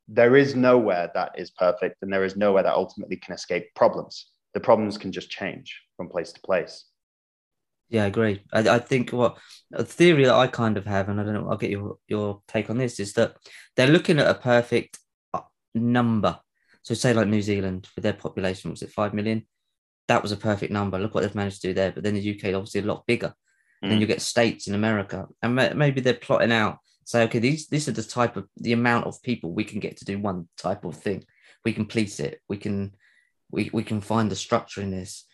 there 0.07 0.35
is 0.35 0.55
nowhere 0.55 1.11
that 1.13 1.33
is 1.37 1.51
perfect, 1.51 1.97
and 2.01 2.11
there 2.11 2.25
is 2.25 2.35
nowhere 2.35 2.63
that 2.63 2.73
ultimately 2.73 3.17
can 3.17 3.33
escape 3.33 3.73
problems. 3.75 4.27
The 4.53 4.59
problems 4.59 4.97
can 4.97 5.11
just 5.11 5.29
change 5.29 5.81
from 5.95 6.09
place 6.09 6.31
to 6.33 6.41
place. 6.41 6.85
Yeah, 7.89 8.03
I 8.03 8.07
agree. 8.07 8.43
I, 8.53 8.69
I 8.69 8.79
think 8.79 9.11
what 9.11 9.37
a 9.73 9.83
theory 9.83 10.25
that 10.25 10.35
I 10.35 10.47
kind 10.47 10.77
of 10.77 10.85
have, 10.85 11.09
and 11.09 11.19
I 11.19 11.23
don't 11.23 11.33
know, 11.33 11.49
I'll 11.49 11.57
get 11.57 11.71
your 11.71 11.97
your 12.07 12.41
take 12.47 12.69
on 12.69 12.77
this, 12.77 12.99
is 12.99 13.13
that 13.13 13.35
they're 13.75 13.87
looking 13.87 14.19
at 14.19 14.27
a 14.27 14.35
perfect 14.35 14.99
uh, 15.33 15.41
number. 15.73 16.39
So, 16.83 16.93
say 16.93 17.13
like 17.13 17.27
New 17.27 17.41
Zealand 17.41 17.87
with 17.95 18.03
their 18.03 18.13
population, 18.13 18.71
was 18.71 18.83
it 18.83 18.91
five 18.91 19.13
million? 19.13 19.47
That 20.09 20.23
was 20.23 20.31
a 20.31 20.37
perfect 20.37 20.73
number. 20.73 20.99
Look 20.99 21.13
what 21.13 21.21
they've 21.21 21.35
managed 21.35 21.61
to 21.61 21.67
do 21.67 21.73
there. 21.73 21.91
But 21.91 22.03
then 22.03 22.15
the 22.15 22.35
UK 22.35 22.53
obviously 22.55 22.81
a 22.81 22.85
lot 22.85 23.05
bigger. 23.05 23.27
Mm. 23.27 23.33
And 23.83 23.91
then 23.91 24.01
you 24.01 24.07
get 24.07 24.21
states 24.21 24.67
in 24.67 24.75
America, 24.75 25.27
and 25.41 25.55
maybe 25.55 26.01
they're 26.01 26.13
plotting 26.15 26.51
out. 26.51 26.79
Say, 27.05 27.23
okay, 27.23 27.39
these 27.39 27.67
these 27.67 27.87
are 27.87 27.93
the 27.93 28.03
type 28.03 28.35
of 28.35 28.47
the 28.57 28.73
amount 28.73 29.07
of 29.07 29.21
people 29.23 29.51
we 29.51 29.63
can 29.63 29.79
get 29.79 29.97
to 29.97 30.05
do 30.05 30.19
one 30.19 30.49
type 30.57 30.83
of 30.83 30.95
thing. 30.95 31.23
We 31.63 31.73
can 31.73 31.85
police 31.85 32.19
it. 32.19 32.41
We 32.49 32.57
can 32.57 32.95
we 33.51 33.69
we 33.71 33.83
can 33.83 34.01
find 34.01 34.29
the 34.29 34.35
structure 34.35 34.81
in 34.81 34.91
this 34.91 35.25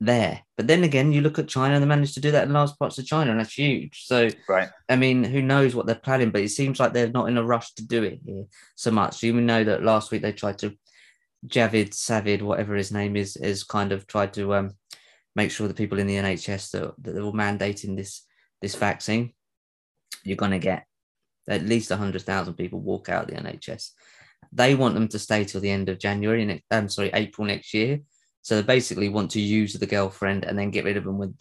there. 0.00 0.42
But 0.56 0.66
then 0.66 0.82
again, 0.84 1.12
you 1.12 1.20
look 1.20 1.38
at 1.38 1.48
China 1.48 1.74
and 1.74 1.82
they 1.82 1.88
managed 1.88 2.14
to 2.14 2.20
do 2.20 2.30
that 2.32 2.46
in 2.46 2.52
large 2.52 2.76
parts 2.78 2.98
of 2.98 3.06
China, 3.06 3.30
and 3.30 3.40
that's 3.40 3.56
huge. 3.56 4.04
So, 4.06 4.28
right. 4.48 4.68
I 4.88 4.96
mean, 4.96 5.24
who 5.24 5.40
knows 5.42 5.74
what 5.74 5.86
they're 5.86 5.94
planning? 5.94 6.30
But 6.30 6.42
it 6.42 6.50
seems 6.50 6.80
like 6.80 6.92
they're 6.92 7.08
not 7.08 7.28
in 7.28 7.38
a 7.38 7.44
rush 7.44 7.72
to 7.74 7.86
do 7.86 8.02
it 8.02 8.20
here 8.24 8.44
so 8.74 8.90
much. 8.90 9.22
You 9.22 9.32
know 9.40 9.64
that 9.64 9.84
last 9.84 10.10
week 10.10 10.22
they 10.22 10.32
tried 10.32 10.58
to 10.58 10.76
Javid 11.46 11.90
Savid, 11.90 12.42
whatever 12.42 12.74
his 12.74 12.92
name 12.92 13.16
is, 13.16 13.36
has 13.42 13.64
kind 13.64 13.92
of 13.92 14.06
tried 14.06 14.32
to 14.34 14.54
um, 14.54 14.70
make 15.34 15.50
sure 15.50 15.68
the 15.68 15.74
people 15.74 15.98
in 15.98 16.06
the 16.06 16.16
NHS 16.16 16.70
that, 16.72 16.94
that 17.02 17.12
they're 17.12 17.22
all 17.22 17.32
mandating 17.32 17.96
this 17.96 18.22
this 18.62 18.74
vaccine, 18.74 19.32
you're 20.24 20.36
going 20.36 20.52
to 20.52 20.58
get 20.58 20.86
at 21.48 21.62
least 21.62 21.90
100,000 21.90 22.54
people 22.54 22.80
walk 22.80 23.08
out 23.08 23.24
of 23.24 23.28
the 23.28 23.40
NHS. 23.40 23.90
They 24.52 24.74
want 24.74 24.94
them 24.94 25.08
to 25.08 25.18
stay 25.18 25.44
till 25.44 25.60
the 25.60 25.70
end 25.70 25.88
of 25.88 25.98
January, 25.98 26.42
and 26.42 26.62
I'm 26.70 26.84
um, 26.84 26.88
sorry, 26.88 27.10
April 27.12 27.46
next 27.46 27.74
year. 27.74 28.00
So 28.42 28.56
they 28.56 28.62
basically 28.62 29.08
want 29.08 29.32
to 29.32 29.40
use 29.40 29.74
the 29.74 29.86
girlfriend 29.86 30.44
and 30.44 30.58
then 30.58 30.70
get 30.70 30.84
rid 30.84 30.96
of 30.96 31.04
them 31.04 31.18
with 31.18 31.36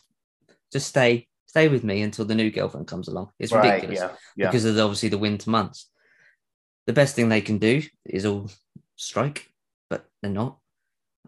just 0.73 0.87
stay, 0.87 1.27
stay 1.45 1.67
with 1.67 1.83
me 1.83 2.01
until 2.01 2.25
the 2.25 2.35
new 2.35 2.51
girlfriend 2.51 2.87
comes 2.87 3.07
along. 3.07 3.29
It's 3.39 3.51
right, 3.51 3.75
ridiculous 3.75 3.99
yeah, 3.99 4.11
yeah. 4.35 4.47
because 4.47 4.65
of 4.65 4.77
obviously 4.77 5.09
the 5.09 5.17
winter 5.17 5.49
months. 5.49 5.89
The 6.87 6.93
best 6.93 7.15
thing 7.15 7.29
they 7.29 7.41
can 7.41 7.59
do 7.59 7.83
is 8.05 8.25
all 8.25 8.49
strike 8.95 9.51
they're 10.25 10.33
not. 10.33 10.57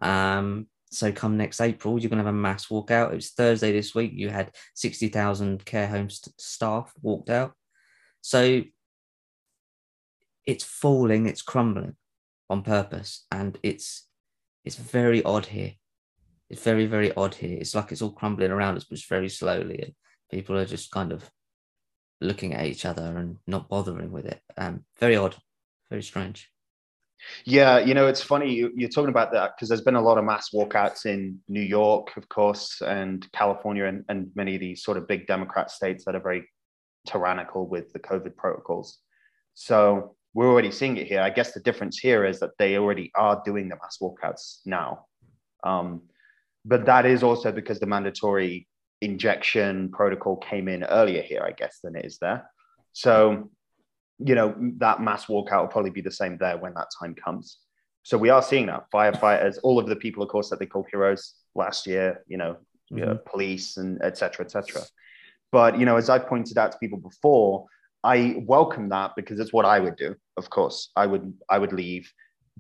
Um, 0.02 0.68
so 0.90 1.12
come 1.12 1.38
next 1.38 1.62
April, 1.62 2.00
you're 2.00 2.10
going 2.10 2.20
to 2.20 2.26
have 2.26 2.34
a 2.34 2.38
mass 2.38 2.68
walkout. 2.68 3.12
It 3.12 3.16
was 3.16 3.32
Thursday 3.32 3.72
this 3.72 3.94
week. 3.94 4.12
You 4.14 4.30
had 4.30 4.52
60,000 4.76 5.66
care 5.66 5.88
home 5.88 6.10
st- 6.10 6.40
staff 6.40 6.94
walked 7.02 7.30
out. 7.30 7.54
So 8.22 8.64
it's 10.46 10.64
falling, 10.64 11.28
it's 11.28 11.42
crumbling 11.42 11.96
on 12.50 12.64
purpose. 12.64 13.26
And 13.32 13.58
it's, 13.64 14.08
it's 14.64 14.78
very 14.78 15.24
odd 15.24 15.48
here. 15.48 15.74
It's 16.50 16.64
very, 16.64 16.86
very 16.86 17.14
odd 17.16 17.36
here. 17.36 17.58
It's 17.60 17.76
like 17.76 17.92
it's 17.92 18.02
all 18.02 18.12
crumbling 18.12 18.52
around 18.52 18.78
us, 18.78 18.86
but 18.86 18.98
it's 18.98 19.08
very 19.08 19.30
slowly. 19.30 19.82
And 19.82 19.94
people 20.32 20.58
are 20.58 20.66
just 20.66 20.92
kind 20.92 21.12
of 21.12 21.30
looking 22.22 22.54
at 22.54 22.66
each 22.66 22.86
other 22.86 23.18
and 23.18 23.38
not 23.46 23.68
bothering 23.68 24.12
with 24.12 24.26
it. 24.26 24.42
Um, 24.58 24.86
very 24.98 25.18
odd, 25.18 25.36
very 25.90 26.04
strange. 26.04 26.50
Yeah, 27.46 27.80
you 27.80 27.94
know, 27.94 28.08
it's 28.08 28.22
funny 28.22 28.54
you, 28.54 28.72
you're 28.76 28.90
talking 28.90 29.10
about 29.10 29.32
that 29.34 29.56
because 29.56 29.70
there's 29.70 29.82
been 29.82 29.96
a 29.96 30.02
lot 30.02 30.18
of 30.18 30.26
mass 30.26 30.50
walkouts 30.54 31.06
in 31.06 31.40
New 31.48 31.62
York, 31.62 32.16
of 32.16 32.30
course, 32.30 32.82
and 32.82 33.28
California, 33.32 33.86
and, 33.86 34.06
and 34.10 34.32
many 34.36 34.56
of 34.56 34.62
these 34.62 34.84
sort 34.84 34.98
of 34.98 35.08
big 35.08 35.28
Democrat 35.28 35.72
states 35.72 36.06
that 36.06 36.16
are 36.16 36.22
very 36.22 36.48
tyrannical 37.08 37.68
with 37.68 37.92
the 37.94 38.00
COVID 38.00 38.36
protocols. 38.36 39.00
So 39.56 40.16
we're 40.34 40.50
already 40.50 40.72
seeing 40.72 40.98
it 40.98 41.08
here. 41.08 41.22
I 41.22 41.32
guess 41.32 41.54
the 41.54 41.60
difference 41.60 41.98
here 41.98 42.26
is 42.26 42.40
that 42.40 42.52
they 42.60 42.78
already 42.78 43.12
are 43.16 43.42
doing 43.44 43.70
the 43.70 43.76
mass 43.76 43.98
walkouts 44.02 44.60
now. 44.66 45.06
Um, 45.64 46.04
but 46.66 46.86
that 46.86 47.06
is 47.06 47.24
also 47.24 47.52
because 47.52 47.80
the 47.80 47.88
mandatory 47.88 48.68
injection 49.02 49.90
protocol 49.92 50.38
came 50.38 50.68
in 50.68 50.84
earlier 50.84 51.22
here, 51.22 51.44
I 51.44 51.52
guess, 51.52 51.80
than 51.84 51.96
it 51.96 52.06
is 52.06 52.20
there. 52.20 52.50
So 52.94 53.50
you 54.20 54.36
know, 54.36 54.56
that 54.78 55.02
mass 55.02 55.26
walkout 55.26 55.62
will 55.62 55.68
probably 55.68 55.92
be 55.92 56.02
the 56.02 56.12
same 56.12 56.38
there 56.38 56.58
when 56.58 56.74
that 56.74 56.88
time 57.00 57.16
comes. 57.16 57.60
So 58.04 58.18
we 58.18 58.30
are 58.30 58.42
seeing 58.42 58.68
that 58.68 58.86
firefighters, 58.94 59.58
all 59.64 59.80
of 59.80 59.88
the 59.88 59.96
people, 59.96 60.24
of 60.24 60.30
course, 60.30 60.50
that 60.50 60.60
they 60.60 60.66
call 60.66 60.86
heroes 60.90 61.34
last 61.56 61.86
year, 61.86 62.24
you 62.28 62.38
know, 62.38 62.54
mm-hmm. 62.54 62.98
you 62.98 63.06
know 63.06 63.20
police 63.26 63.78
and 63.78 64.02
etc. 64.02 64.46
etc. 64.46 64.82
But 65.52 65.78
you 65.78 65.86
know, 65.86 65.98
as 65.98 66.10
I 66.10 66.20
pointed 66.20 66.58
out 66.58 66.72
to 66.72 66.78
people 66.78 67.00
before, 67.00 67.66
I 68.04 68.42
welcome 68.46 68.90
that 68.90 69.14
because 69.16 69.40
it's 69.40 69.54
what 69.54 69.66
I 69.66 69.80
would 69.80 69.98
do. 69.98 70.16
Of 70.38 70.50
course, 70.50 70.90
I 70.96 71.06
would 71.06 71.34
I 71.50 71.60
would 71.60 71.74
leave. 71.74 72.12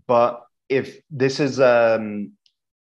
But 0.07 0.43
if 0.69 0.99
this 1.09 1.39
is 1.39 1.59
um, 1.59 2.33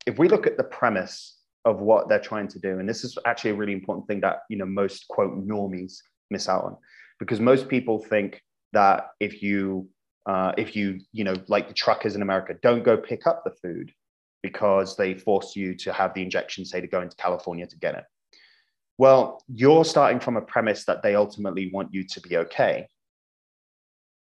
if 0.05 0.17
we 0.19 0.27
look 0.27 0.47
at 0.47 0.57
the 0.57 0.63
premise 0.63 1.37
of 1.65 1.79
what 1.79 2.09
they're 2.09 2.19
trying 2.19 2.47
to 2.49 2.59
do, 2.59 2.79
and 2.79 2.87
this 2.87 3.03
is 3.03 3.17
actually 3.25 3.51
a 3.51 3.55
really 3.55 3.73
important 3.73 4.07
thing 4.07 4.21
that 4.21 4.39
you 4.49 4.57
know 4.57 4.65
most 4.65 5.07
quote 5.07 5.47
normies 5.47 5.97
miss 6.29 6.49
out 6.49 6.63
on, 6.63 6.77
because 7.19 7.39
most 7.39 7.69
people 7.69 7.99
think 7.99 8.41
that 8.73 9.09
if 9.19 9.41
you 9.41 9.89
uh, 10.25 10.51
if 10.57 10.75
you 10.75 10.99
you 11.11 11.23
know 11.23 11.35
like 11.47 11.67
the 11.67 11.73
truckers 11.73 12.15
in 12.15 12.21
America 12.21 12.55
don't 12.61 12.83
go 12.83 12.97
pick 12.97 13.25
up 13.25 13.43
the 13.43 13.51
food 13.61 13.91
because 14.43 14.95
they 14.95 15.13
force 15.13 15.55
you 15.55 15.75
to 15.75 15.91
have 15.91 16.13
the 16.13 16.21
injection, 16.21 16.65
say 16.65 16.79
to 16.79 16.87
go 16.87 17.01
into 17.01 17.15
California 17.15 17.65
to 17.65 17.77
get 17.77 17.95
it. 17.95 18.03
Well, 18.97 19.43
you're 19.47 19.85
starting 19.85 20.19
from 20.19 20.37
a 20.37 20.41
premise 20.41 20.85
that 20.85 21.03
they 21.03 21.15
ultimately 21.15 21.69
want 21.71 21.93
you 21.93 22.03
to 22.03 22.21
be 22.21 22.37
okay. 22.37 22.87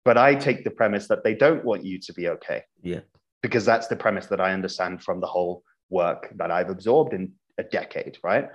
But 0.06 0.18
I 0.18 0.36
take 0.36 0.64
the 0.64 0.72
premise 0.72 1.08
that 1.08 1.24
they 1.24 1.36
don't 1.36 1.64
want 1.64 1.84
you 1.84 2.00
to 2.00 2.14
be 2.14 2.30
okay. 2.30 2.64
Yeah. 2.82 3.02
Because 3.42 3.66
that's 3.66 3.88
the 3.88 3.96
premise 3.96 4.28
that 4.28 4.42
I 4.42 4.54
understand 4.54 5.04
from 5.04 5.22
the 5.22 5.28
whole 5.28 5.64
work 5.90 6.32
that 6.38 6.52
I've 6.52 6.70
absorbed 6.70 7.14
in 7.14 7.34
a 7.58 7.64
decade, 7.64 8.18
right? 8.24 8.48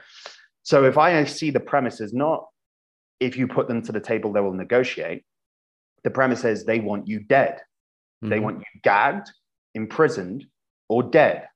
So 0.62 0.84
if 0.84 0.98
I 0.98 1.24
see 1.24 1.50
the 1.50 1.60
premise 1.60 2.00
is 2.00 2.12
not 2.12 2.46
if 3.20 3.36
you 3.36 3.46
put 3.46 3.68
them 3.68 3.82
to 3.82 3.92
the 3.92 4.00
table, 4.00 4.32
they 4.32 4.40
will 4.40 4.52
negotiate, 4.52 5.24
the 6.04 6.10
premise 6.10 6.44
is 6.44 6.64
they 6.64 6.80
want 6.80 7.08
you 7.08 7.20
dead. 7.20 7.56
Mm-hmm. 8.22 8.28
They 8.28 8.40
want 8.40 8.58
you 8.58 8.80
gagged, 8.82 9.30
imprisoned, 9.74 10.46
or 10.88 11.02
dead. 11.02 11.48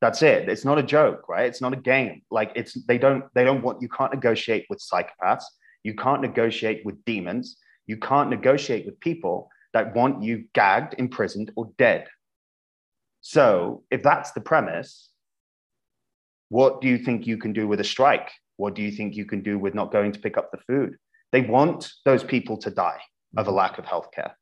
That's 0.00 0.22
it. 0.22 0.48
It's 0.48 0.64
not 0.64 0.78
a 0.78 0.82
joke, 0.82 1.28
right? 1.28 1.46
It's 1.46 1.60
not 1.60 1.72
a 1.72 1.76
game. 1.76 2.22
Like 2.30 2.52
it's 2.54 2.74
they 2.86 2.98
don't 2.98 3.24
they 3.34 3.44
don't 3.44 3.62
want 3.62 3.82
you 3.82 3.88
can't 3.88 4.12
negotiate 4.12 4.66
with 4.68 4.80
psychopaths. 4.80 5.44
You 5.82 5.94
can't 5.94 6.22
negotiate 6.22 6.84
with 6.84 7.04
demons. 7.04 7.56
You 7.86 7.98
can't 7.98 8.30
negotiate 8.30 8.86
with 8.86 8.98
people 9.00 9.48
that 9.72 9.94
want 9.94 10.22
you 10.22 10.44
gagged, 10.54 10.94
imprisoned, 10.98 11.50
or 11.56 11.70
dead. 11.78 12.06
So, 13.20 13.82
if 13.90 14.02
that's 14.02 14.32
the 14.32 14.40
premise, 14.40 15.10
what 16.48 16.80
do 16.80 16.88
you 16.88 16.98
think 16.98 17.26
you 17.26 17.38
can 17.38 17.52
do 17.52 17.66
with 17.66 17.80
a 17.80 17.84
strike? 17.84 18.30
What 18.56 18.74
do 18.74 18.82
you 18.82 18.92
think 18.92 19.14
you 19.14 19.24
can 19.24 19.42
do 19.42 19.58
with 19.58 19.74
not 19.74 19.90
going 19.90 20.12
to 20.12 20.20
pick 20.20 20.38
up 20.38 20.50
the 20.52 20.58
food? 20.58 20.96
They 21.34 21.40
want 21.40 21.92
those 22.04 22.22
people 22.22 22.56
to 22.58 22.70
die 22.70 23.00
of 23.36 23.48
a 23.48 23.50
mm-hmm. 23.50 23.58
lack 23.58 23.78
of 23.78 23.84
healthcare. 23.84 24.34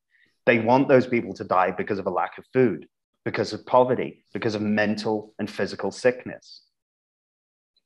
They 0.45 0.59
want 0.59 0.89
those 0.89 1.07
people 1.07 1.33
to 1.35 1.45
die 1.45 1.71
because 1.71 1.99
of 1.99 2.07
a 2.07 2.11
lack 2.11 2.37
of 2.37 2.45
food, 2.53 2.87
because 3.25 3.55
of 3.55 3.65
poverty, 3.65 4.27
because 4.35 4.55
of 4.55 4.61
mental 4.61 5.33
and 5.39 5.51
physical 5.51 5.91
sickness. 5.91 6.61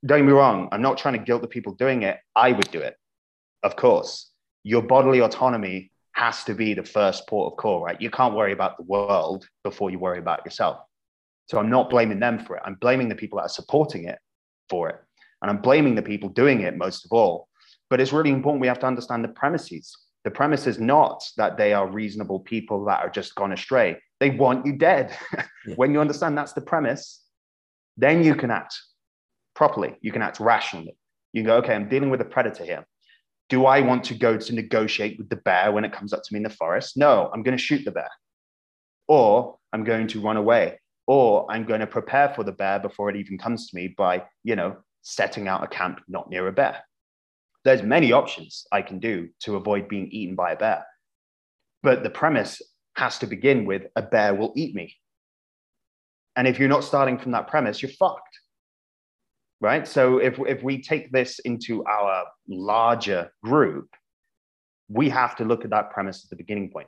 Don't 0.05 0.19
get 0.19 0.27
me 0.27 0.33
wrong, 0.33 0.69
I'm 0.73 0.83
not 0.83 0.99
trying 0.99 1.15
to 1.15 1.25
guilt 1.25 1.43
the 1.43 1.47
people 1.47 1.75
doing 1.75 2.03
it. 2.03 2.19
I 2.35 2.51
would 2.51 2.69
do 2.73 2.81
it, 2.81 2.97
of 3.63 3.77
course. 3.77 4.33
Your 4.65 4.83
bodily 4.83 5.21
autonomy 5.21 5.93
has 6.15 6.43
to 6.43 6.55
be 6.55 6.75
the 6.75 6.83
first 6.83 7.29
port 7.29 7.53
of 7.53 7.59
call, 7.59 7.85
right? 7.85 8.01
You 8.01 8.11
can't 8.11 8.35
worry 8.35 8.53
about 8.53 8.77
the 8.77 8.83
world 8.83 9.47
before 9.63 9.93
you 9.93 10.01
worry 10.01 10.19
about 10.19 10.45
yourself. 10.45 10.81
So 11.49 11.59
I'm 11.61 11.71
not 11.71 11.91
blaming 11.91 12.19
them 12.19 12.41
for 12.41 12.57
it. 12.57 12.63
I'm 12.67 12.75
blaming 12.75 13.09
the 13.09 13.15
people 13.15 13.39
that 13.39 13.45
are 13.45 13.61
supporting 13.61 14.07
it 14.07 14.19
for 14.69 14.89
it. 14.89 14.97
And 15.43 15.51
I'm 15.51 15.63
blaming 15.63 15.95
the 15.95 16.03
people 16.03 16.29
doing 16.29 16.63
it 16.63 16.77
most 16.77 17.05
of 17.05 17.13
all 17.13 17.46
but 17.88 18.00
it's 18.00 18.12
really 18.12 18.31
important 18.31 18.61
we 18.61 18.66
have 18.66 18.81
to 18.81 18.87
understand 18.87 19.25
the 19.25 19.28
premises. 19.28 19.97
The 20.25 20.31
premise 20.31 20.66
is 20.66 20.81
not 20.81 21.23
that 21.37 21.57
they 21.57 21.73
are 21.73 21.88
reasonable 21.88 22.40
people 22.40 22.85
that 22.87 23.00
are 23.00 23.11
just 23.11 23.35
gone 23.37 23.52
astray. 23.52 23.97
They 24.19 24.31
want 24.31 24.66
you 24.66 24.73
dead. 24.73 25.16
yeah. 25.35 25.75
When 25.76 25.93
you 25.93 26.00
understand 26.00 26.37
that's 26.37 26.52
the 26.52 26.61
premise, 26.61 27.23
then 27.97 28.25
you 28.25 28.35
can 28.35 28.50
act 28.50 28.76
properly. 29.55 29.97
You 30.00 30.11
can 30.11 30.23
act 30.23 30.40
rationally. 30.40 30.97
You 31.33 31.43
can 31.43 31.47
go, 31.47 31.57
okay, 31.59 31.75
I'm 31.75 31.88
dealing 31.88 32.11
with 32.11 32.21
a 32.21 32.25
predator 32.25 32.64
here. 32.64 32.85
Do 33.49 33.66
I 33.66 33.81
want 33.81 34.02
to 34.05 34.14
go 34.14 34.37
to 34.37 34.55
negotiate 34.55 35.16
with 35.19 35.28
the 35.28 35.37
bear 35.37 35.71
when 35.71 35.85
it 35.85 35.93
comes 35.93 36.12
up 36.12 36.23
to 36.25 36.35
me 36.35 36.38
in 36.38 36.43
the 36.43 36.50
forest? 36.50 36.97
No, 36.97 37.31
I'm 37.33 37.45
going 37.45 37.57
to 37.57 37.62
shoot 37.62 37.85
the 37.85 37.93
bear. 37.93 38.11
Or 39.07 39.59
I'm 39.73 39.85
going 39.85 40.09
to 40.09 40.21
run 40.21 40.37
away. 40.37 40.81
Or 41.07 41.47
I'm 41.49 41.64
going 41.64 41.81
to 41.81 41.87
prepare 41.87 42.33
for 42.35 42.43
the 42.43 42.50
bear 42.50 42.81
before 42.81 43.11
it 43.11 43.16
even 43.16 43.38
comes 43.38 43.69
to 43.69 43.76
me 43.76 43.95
by, 43.97 44.25
you 44.43 44.57
know, 44.57 44.78
setting 45.02 45.47
out 45.47 45.62
a 45.62 45.69
camp 45.69 46.00
not 46.09 46.28
near 46.28 46.49
a 46.49 46.52
bear 46.52 46.83
there's 47.66 47.82
many 47.82 48.12
options 48.12 48.64
I 48.70 48.80
can 48.80 49.00
do 49.00 49.28
to 49.40 49.56
avoid 49.56 49.88
being 49.88 50.08
eaten 50.12 50.37
by 50.37 50.52
a 50.52 50.56
bear. 50.56 50.87
But 51.82 52.04
the 52.04 52.11
premise 52.11 52.62
has 52.94 53.18
to 53.18 53.26
begin 53.26 53.66
with 53.66 53.82
a 53.96 54.02
bear 54.02 54.35
will 54.35 54.52
eat 54.54 54.75
me. 54.75 54.94
And 56.37 56.46
if 56.46 56.61
you're 56.61 56.68
not 56.68 56.85
starting 56.85 57.18
from 57.18 57.32
that 57.32 57.49
premise, 57.49 57.82
you're 57.82 57.90
fucked. 57.90 58.38
Right. 59.61 59.88
So 59.88 60.18
if, 60.18 60.38
if 60.46 60.62
we 60.62 60.80
take 60.80 61.11
this 61.11 61.40
into 61.40 61.85
our 61.87 62.26
larger 62.46 63.32
group, 63.42 63.88
we 64.88 65.08
have 65.08 65.35
to 65.37 65.44
look 65.44 65.64
at 65.64 65.70
that 65.70 65.90
premise 65.90 66.25
at 66.25 66.30
the 66.30 66.37
beginning 66.37 66.70
point. 66.70 66.87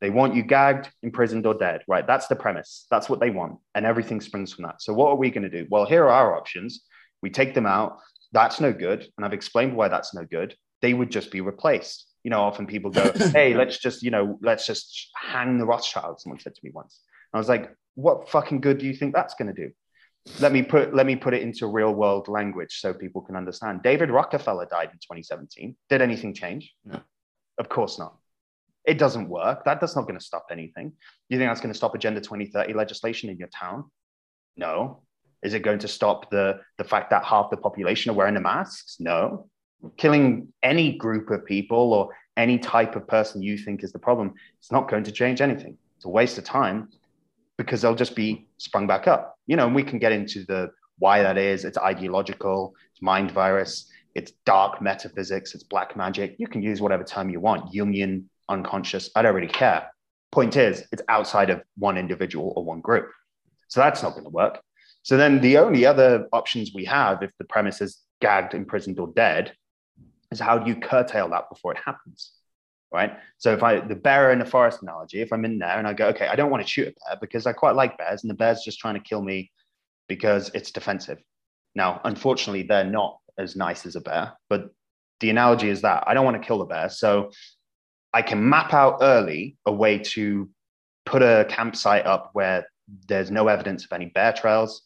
They 0.00 0.10
want 0.10 0.34
you 0.34 0.42
gagged, 0.42 0.90
imprisoned, 1.04 1.46
or 1.46 1.54
dead, 1.54 1.82
right? 1.86 2.04
That's 2.04 2.26
the 2.26 2.34
premise. 2.34 2.86
That's 2.90 3.08
what 3.08 3.20
they 3.20 3.30
want. 3.30 3.58
And 3.76 3.86
everything 3.86 4.20
springs 4.20 4.52
from 4.52 4.64
that. 4.64 4.82
So, 4.82 4.92
what 4.92 5.10
are 5.10 5.16
we 5.16 5.30
going 5.30 5.48
to 5.48 5.62
do? 5.62 5.68
Well, 5.70 5.86
here 5.86 6.04
are 6.04 6.10
our 6.10 6.36
options. 6.36 6.82
We 7.22 7.30
take 7.30 7.54
them 7.54 7.66
out 7.66 7.98
that's 8.32 8.60
no 8.60 8.72
good. 8.72 9.06
And 9.16 9.24
I've 9.24 9.32
explained 9.32 9.76
why 9.76 9.88
that's 9.88 10.14
no 10.14 10.24
good. 10.24 10.54
They 10.80 10.94
would 10.94 11.10
just 11.10 11.30
be 11.30 11.40
replaced. 11.40 12.06
You 12.24 12.30
know, 12.30 12.40
often 12.40 12.66
people 12.66 12.90
go, 12.90 13.12
hey, 13.32 13.54
let's 13.54 13.78
just, 13.78 14.02
you 14.02 14.10
know, 14.10 14.38
let's 14.42 14.66
just 14.66 15.10
hang 15.14 15.58
the 15.58 15.66
Rothschilds. 15.66 16.22
Someone 16.22 16.40
said 16.40 16.54
to 16.54 16.60
me 16.64 16.70
once. 16.72 17.00
And 17.32 17.38
I 17.38 17.40
was 17.40 17.48
like, 17.48 17.74
what 17.94 18.30
fucking 18.30 18.60
good 18.60 18.78
do 18.78 18.86
you 18.86 18.94
think 18.94 19.14
that's 19.14 19.34
going 19.34 19.54
to 19.54 19.66
do? 19.66 19.72
Let 20.38 20.52
me 20.52 20.62
put 20.62 20.94
let 20.94 21.04
me 21.04 21.16
put 21.16 21.34
it 21.34 21.42
into 21.42 21.66
real 21.66 21.92
world 21.92 22.28
language 22.28 22.78
so 22.80 22.94
people 22.94 23.22
can 23.22 23.34
understand. 23.34 23.82
David 23.82 24.08
Rockefeller 24.08 24.66
died 24.66 24.90
in 24.92 24.98
2017. 24.98 25.74
Did 25.90 26.00
anything 26.00 26.32
change? 26.32 26.72
No. 26.84 27.00
Of 27.58 27.68
course 27.68 27.98
not. 27.98 28.16
It 28.84 28.98
doesn't 28.98 29.28
work. 29.28 29.64
That, 29.64 29.80
that's 29.80 29.96
not 29.96 30.02
going 30.02 30.18
to 30.18 30.24
stop 30.24 30.46
anything. 30.50 30.92
You 31.28 31.38
think 31.38 31.50
that's 31.50 31.60
going 31.60 31.72
to 31.72 31.76
stop 31.76 31.94
Agenda 31.94 32.20
2030 32.20 32.72
legislation 32.72 33.30
in 33.30 33.36
your 33.36 33.48
town? 33.48 33.90
No. 34.56 35.02
Is 35.42 35.54
it 35.54 35.60
going 35.60 35.78
to 35.80 35.88
stop 35.88 36.30
the, 36.30 36.60
the 36.78 36.84
fact 36.84 37.10
that 37.10 37.24
half 37.24 37.50
the 37.50 37.56
population 37.56 38.10
are 38.10 38.14
wearing 38.14 38.34
the 38.34 38.40
masks? 38.40 38.96
No. 39.00 39.48
Killing 39.96 40.48
any 40.62 40.96
group 40.96 41.30
of 41.30 41.44
people 41.44 41.92
or 41.92 42.10
any 42.36 42.58
type 42.58 42.94
of 42.96 43.06
person 43.06 43.42
you 43.42 43.58
think 43.58 43.82
is 43.82 43.92
the 43.92 43.98
problem, 43.98 44.34
it's 44.58 44.70
not 44.70 44.88
going 44.88 45.04
to 45.04 45.12
change 45.12 45.40
anything. 45.40 45.76
It's 45.96 46.04
a 46.04 46.08
waste 46.08 46.38
of 46.38 46.44
time 46.44 46.88
because 47.58 47.82
they'll 47.82 47.94
just 47.94 48.14
be 48.14 48.46
sprung 48.58 48.86
back 48.86 49.08
up. 49.08 49.36
You 49.46 49.56
know, 49.56 49.66
and 49.66 49.74
we 49.74 49.82
can 49.82 49.98
get 49.98 50.12
into 50.12 50.44
the 50.44 50.70
why 50.98 51.22
that 51.22 51.36
is. 51.36 51.64
It's 51.64 51.78
ideological, 51.78 52.74
it's 52.92 53.02
mind 53.02 53.32
virus, 53.32 53.90
it's 54.14 54.32
dark 54.46 54.80
metaphysics, 54.80 55.54
it's 55.54 55.64
black 55.64 55.96
magic. 55.96 56.36
You 56.38 56.46
can 56.46 56.62
use 56.62 56.80
whatever 56.80 57.02
term 57.02 57.30
you 57.30 57.40
want, 57.40 57.72
Jungian, 57.72 58.24
unconscious. 58.48 59.10
I 59.16 59.22
don't 59.22 59.34
really 59.34 59.48
care. 59.48 59.88
Point 60.30 60.56
is, 60.56 60.84
it's 60.92 61.02
outside 61.08 61.50
of 61.50 61.62
one 61.76 61.98
individual 61.98 62.52
or 62.56 62.64
one 62.64 62.80
group. 62.80 63.10
So 63.68 63.80
that's 63.80 64.02
not 64.02 64.12
going 64.12 64.24
to 64.24 64.30
work. 64.30 64.60
So 65.02 65.16
then 65.16 65.40
the 65.40 65.58
only 65.58 65.84
other 65.84 66.28
options 66.32 66.72
we 66.74 66.84
have, 66.84 67.22
if 67.22 67.30
the 67.38 67.44
premise 67.44 67.80
is 67.80 67.98
gagged, 68.20 68.54
imprisoned, 68.54 68.98
or 68.98 69.08
dead, 69.14 69.52
is 70.30 70.40
how 70.40 70.58
do 70.58 70.70
you 70.70 70.76
curtail 70.76 71.28
that 71.30 71.50
before 71.50 71.72
it 71.72 71.78
happens? 71.84 72.32
Right. 72.92 73.12
So 73.38 73.52
if 73.54 73.62
I 73.62 73.80
the 73.80 73.94
bear 73.94 74.32
in 74.32 74.38
the 74.38 74.44
forest 74.44 74.82
analogy, 74.82 75.22
if 75.22 75.32
I'm 75.32 75.46
in 75.46 75.58
there 75.58 75.78
and 75.78 75.88
I 75.88 75.94
go, 75.94 76.08
okay, 76.08 76.26
I 76.26 76.36
don't 76.36 76.50
want 76.50 76.62
to 76.62 76.68
shoot 76.68 76.88
a 76.88 76.92
bear 77.06 77.18
because 77.20 77.46
I 77.46 77.52
quite 77.52 77.74
like 77.74 77.96
bears, 77.96 78.22
and 78.22 78.30
the 78.30 78.34
bear's 78.34 78.62
just 78.62 78.78
trying 78.78 78.94
to 78.94 79.00
kill 79.00 79.22
me 79.22 79.50
because 80.08 80.50
it's 80.54 80.70
defensive. 80.70 81.18
Now, 81.74 82.00
unfortunately, 82.04 82.64
they're 82.64 82.84
not 82.84 83.18
as 83.38 83.56
nice 83.56 83.86
as 83.86 83.96
a 83.96 84.00
bear, 84.00 84.34
but 84.50 84.68
the 85.20 85.30
analogy 85.30 85.70
is 85.70 85.80
that 85.82 86.04
I 86.06 86.12
don't 86.12 86.24
want 86.24 86.40
to 86.40 86.46
kill 86.46 86.58
the 86.58 86.66
bear. 86.66 86.90
So 86.90 87.30
I 88.12 88.20
can 88.20 88.46
map 88.46 88.74
out 88.74 88.98
early 89.00 89.56
a 89.64 89.72
way 89.72 89.98
to 89.98 90.50
put 91.06 91.22
a 91.22 91.46
campsite 91.48 92.04
up 92.04 92.30
where 92.34 92.66
there's 93.08 93.30
no 93.30 93.48
evidence 93.48 93.84
of 93.84 93.92
any 93.92 94.06
bear 94.06 94.34
trails 94.34 94.82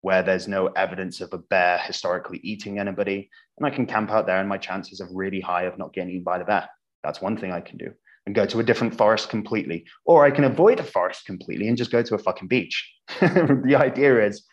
where 0.00 0.22
there's 0.22 0.48
no 0.48 0.68
evidence 0.68 1.20
of 1.20 1.32
a 1.32 1.38
bear 1.38 1.78
historically 1.78 2.38
eating 2.42 2.78
anybody. 2.78 3.30
And 3.58 3.66
I 3.66 3.70
can 3.70 3.86
camp 3.86 4.10
out 4.10 4.26
there 4.26 4.38
and 4.38 4.48
my 4.48 4.58
chances 4.58 5.00
are 5.00 5.08
really 5.12 5.40
high 5.40 5.64
of 5.64 5.78
not 5.78 5.92
getting 5.92 6.10
eaten 6.10 6.22
by 6.22 6.38
the 6.38 6.44
bear. 6.44 6.68
That's 7.02 7.20
one 7.20 7.36
thing 7.36 7.52
I 7.52 7.60
can 7.60 7.78
do 7.78 7.92
and 8.26 8.34
go 8.34 8.44
to 8.44 8.58
a 8.58 8.62
different 8.62 8.96
forest 8.96 9.28
completely. 9.28 9.86
Or 10.04 10.24
I 10.24 10.30
can 10.30 10.44
avoid 10.44 10.80
a 10.80 10.84
forest 10.84 11.24
completely 11.24 11.68
and 11.68 11.76
just 11.76 11.92
go 11.92 12.02
to 12.02 12.14
a 12.14 12.18
fucking 12.18 12.48
beach. 12.48 12.92
the 13.20 13.76
idea 13.78 14.26
is 14.26 14.44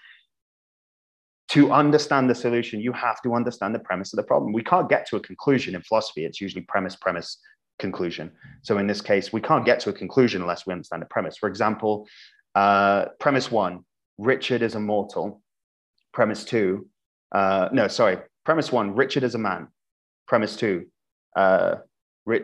to 1.50 1.72
understand 1.72 2.30
the 2.30 2.36
solution, 2.36 2.80
you 2.80 2.94
have 2.94 3.22
to 3.24 3.34
understand 3.34 3.76
the 3.76 3.80
premise 3.80 4.14
of 4.14 4.18
the 4.18 4.24
problem. 4.24 4.54
We 4.54 4.64
can't 4.64 4.90
get 4.90 5.08
to 5.08 5.18
a 5.18 5.20
conclusion 5.20 5.76
in 5.76 5.82
philosophy. 5.82 6.26
It's 6.26 6.40
usually 6.40 6.64
premise, 6.64 6.96
premise, 6.96 7.38
conclusion. 7.80 8.32
So 8.62 8.78
in 8.78 8.88
this 8.88 9.02
case, 9.02 9.34
we 9.34 9.42
can't 9.42 9.66
get 9.66 9.80
to 9.82 9.90
a 9.90 9.94
conclusion 9.94 10.42
unless 10.42 10.66
we 10.66 10.74
understand 10.74 11.02
the 11.02 11.08
premise. 11.08 11.38
For 11.38 11.50
example, 11.50 12.08
uh, 12.56 13.06
premise 13.20 13.52
one, 13.52 13.84
Richard 14.17 14.62
is 14.62 14.75
immortal. 14.75 15.41
Premise 16.13 16.46
two, 16.46 16.88
uh, 17.34 17.70
no, 17.72 17.88
sorry. 17.88 18.17
Premise 18.46 18.72
one, 18.72 18.96
Richard 18.96 19.24
is 19.24 19.36
a 19.36 19.39
man. 19.39 19.67
Premise 20.27 20.55
two, 20.55 20.86
uh, 21.36 21.75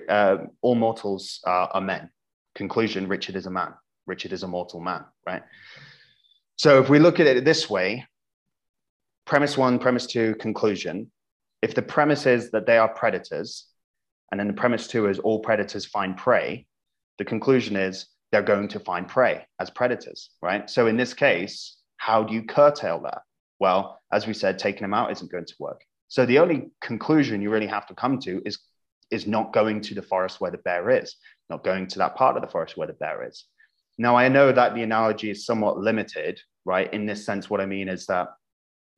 uh, 0.09 0.37
all 0.61 0.75
mortals 0.75 1.39
are, 1.45 1.69
are 1.73 1.81
men. 1.81 2.09
Conclusion, 2.55 3.07
Richard 3.07 3.35
is 3.35 3.45
a 3.45 3.51
man. 3.51 3.73
Richard 4.07 4.33
is 4.33 4.43
a 4.43 4.47
mortal 4.47 4.79
man, 4.79 5.05
right? 5.25 5.43
So 6.55 6.81
if 6.81 6.89
we 6.89 6.99
look 6.99 7.19
at 7.19 7.27
it 7.27 7.45
this 7.45 7.69
way, 7.69 8.05
premise 9.25 9.57
one, 9.57 9.77
premise 9.79 10.07
two, 10.07 10.35
conclusion. 10.35 11.11
If 11.61 11.75
the 11.75 11.81
premise 11.81 12.25
is 12.25 12.51
that 12.51 12.65
they 12.65 12.77
are 12.77 12.89
predators, 12.89 13.67
and 14.31 14.39
then 14.39 14.47
the 14.47 14.53
premise 14.53 14.87
two 14.87 15.07
is 15.07 15.19
all 15.19 15.39
predators 15.39 15.85
find 15.85 16.17
prey, 16.17 16.65
the 17.17 17.25
conclusion 17.25 17.75
is 17.75 18.07
they're 18.31 18.41
going 18.41 18.67
to 18.69 18.79
find 18.79 19.07
prey 19.07 19.45
as 19.59 19.69
predators, 19.69 20.29
right? 20.41 20.69
So 20.69 20.87
in 20.87 20.97
this 20.97 21.13
case, 21.13 21.77
how 21.97 22.23
do 22.23 22.33
you 22.33 22.43
curtail 22.43 23.01
that? 23.01 23.21
Well, 23.59 23.99
as 24.11 24.27
we 24.27 24.33
said, 24.33 24.57
taking 24.57 24.83
them 24.83 24.93
out 24.93 25.11
isn't 25.11 25.31
going 25.31 25.45
to 25.45 25.55
work. 25.59 25.81
So 26.07 26.25
the 26.25 26.39
only 26.39 26.71
conclusion 26.81 27.41
you 27.41 27.49
really 27.49 27.67
have 27.67 27.87
to 27.87 27.95
come 27.95 28.19
to 28.21 28.41
is 28.45 28.59
is 29.11 29.25
not 29.25 29.53
going 29.53 29.81
to 29.81 29.95
the 29.95 30.01
forest 30.01 30.39
where 30.39 30.51
the 30.51 30.59
bear 30.59 30.89
is, 30.91 31.15
not 31.49 31.63
going 31.63 31.87
to 31.87 31.97
that 31.97 32.15
part 32.15 32.35
of 32.35 32.43
the 32.43 32.47
forest 32.47 32.77
where 32.77 32.87
the 32.87 32.93
bear 32.93 33.27
is. 33.27 33.45
Now, 33.97 34.15
I 34.15 34.29
know 34.29 34.51
that 34.51 34.75
the 34.75 34.83
analogy 34.83 35.31
is 35.31 35.45
somewhat 35.45 35.79
limited, 35.79 36.39
right? 36.63 36.93
In 36.93 37.07
this 37.07 37.25
sense, 37.25 37.49
what 37.49 37.59
I 37.59 37.65
mean 37.65 37.89
is 37.89 38.05
that 38.05 38.27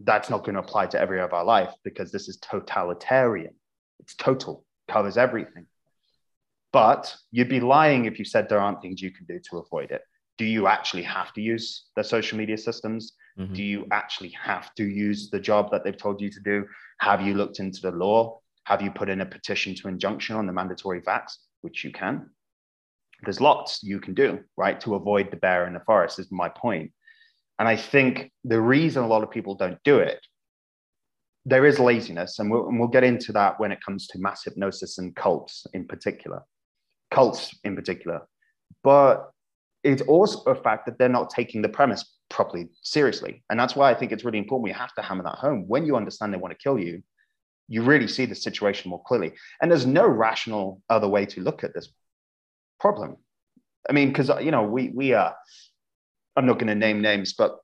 that's 0.01 0.29
not 0.29 0.43
going 0.43 0.55
to 0.55 0.61
apply 0.61 0.87
to 0.87 0.99
every 0.99 1.17
area 1.17 1.25
of 1.25 1.33
our 1.33 1.45
life 1.45 1.73
because 1.83 2.11
this 2.11 2.27
is 2.27 2.37
totalitarian. 2.37 3.53
It's 3.99 4.15
total, 4.15 4.65
covers 4.87 5.17
everything. 5.17 5.65
But 6.73 7.13
you'd 7.31 7.49
be 7.49 7.59
lying 7.59 8.05
if 8.05 8.17
you 8.17 8.25
said 8.25 8.47
there 8.47 8.59
aren't 8.59 8.81
things 8.81 9.01
you 9.01 9.11
can 9.11 9.25
do 9.25 9.39
to 9.49 9.57
avoid 9.57 9.91
it. 9.91 10.01
Do 10.37 10.45
you 10.45 10.67
actually 10.67 11.03
have 11.03 11.33
to 11.33 11.41
use 11.41 11.85
the 11.95 12.03
social 12.03 12.37
media 12.37 12.57
systems? 12.57 13.13
Mm-hmm. 13.37 13.53
Do 13.53 13.63
you 13.63 13.85
actually 13.91 14.33
have 14.41 14.73
to 14.75 14.83
use 14.83 15.29
the 15.29 15.39
job 15.39 15.71
that 15.71 15.83
they've 15.83 15.97
told 15.97 16.21
you 16.21 16.29
to 16.29 16.39
do? 16.39 16.65
Have 16.99 17.21
you 17.21 17.33
looked 17.33 17.59
into 17.59 17.81
the 17.81 17.91
law? 17.91 18.39
Have 18.65 18.81
you 18.81 18.91
put 18.91 19.09
in 19.09 19.21
a 19.21 19.25
petition 19.25 19.75
to 19.75 19.87
injunction 19.87 20.35
on 20.35 20.45
the 20.45 20.53
mandatory 20.53 21.01
vax, 21.01 21.35
which 21.61 21.83
you 21.83 21.91
can? 21.91 22.29
There's 23.23 23.41
lots 23.41 23.83
you 23.83 23.99
can 23.99 24.13
do, 24.13 24.39
right, 24.57 24.79
to 24.81 24.95
avoid 24.95 25.29
the 25.29 25.37
bear 25.37 25.67
in 25.67 25.73
the 25.73 25.79
forest, 25.81 26.19
is 26.19 26.31
my 26.31 26.49
point. 26.49 26.91
And 27.59 27.67
I 27.67 27.75
think 27.75 28.31
the 28.43 28.59
reason 28.59 29.03
a 29.03 29.07
lot 29.07 29.23
of 29.23 29.29
people 29.29 29.55
don't 29.55 29.77
do 29.83 29.99
it, 29.99 30.19
there 31.45 31.65
is 31.65 31.79
laziness. 31.79 32.39
And 32.39 32.49
we'll, 32.49 32.67
and 32.67 32.79
we'll 32.79 32.89
get 32.89 33.03
into 33.03 33.31
that 33.33 33.59
when 33.59 33.71
it 33.71 33.83
comes 33.85 34.07
to 34.07 34.19
mass 34.19 34.43
hypnosis 34.43 34.97
and 34.97 35.15
cults 35.15 35.67
in 35.73 35.85
particular, 35.85 36.41
cults 37.11 37.53
in 37.63 37.75
particular. 37.75 38.21
But 38.83 39.31
it's 39.83 40.01
also 40.03 40.49
a 40.49 40.55
fact 40.55 40.85
that 40.85 40.97
they're 40.97 41.09
not 41.09 41.29
taking 41.29 41.61
the 41.61 41.69
premise 41.69 42.17
properly 42.29 42.69
seriously. 42.81 43.43
And 43.49 43.59
that's 43.59 43.75
why 43.75 43.91
I 43.91 43.95
think 43.95 44.11
it's 44.11 44.23
really 44.23 44.37
important. 44.37 44.63
We 44.63 44.71
have 44.71 44.93
to 44.95 45.01
hammer 45.01 45.23
that 45.23 45.35
home. 45.35 45.65
When 45.67 45.85
you 45.85 45.95
understand 45.95 46.33
they 46.33 46.37
want 46.37 46.53
to 46.57 46.63
kill 46.63 46.79
you, 46.79 47.03
you 47.67 47.83
really 47.83 48.07
see 48.07 48.25
the 48.25 48.35
situation 48.35 48.89
more 48.89 49.01
clearly. 49.03 49.33
And 49.61 49.69
there's 49.69 49.85
no 49.85 50.05
rational 50.07 50.81
other 50.89 51.07
way 51.07 51.25
to 51.27 51.41
look 51.41 51.63
at 51.63 51.73
this 51.73 51.89
problem. 52.79 53.17
I 53.89 53.93
mean, 53.93 54.09
because 54.09 54.29
you 54.41 54.51
know, 54.51 54.63
we 54.63 54.89
we 54.89 55.13
are. 55.13 55.35
I'm 56.35 56.45
not 56.45 56.59
going 56.59 56.67
to 56.67 56.75
name 56.75 57.01
names, 57.01 57.33
but 57.33 57.57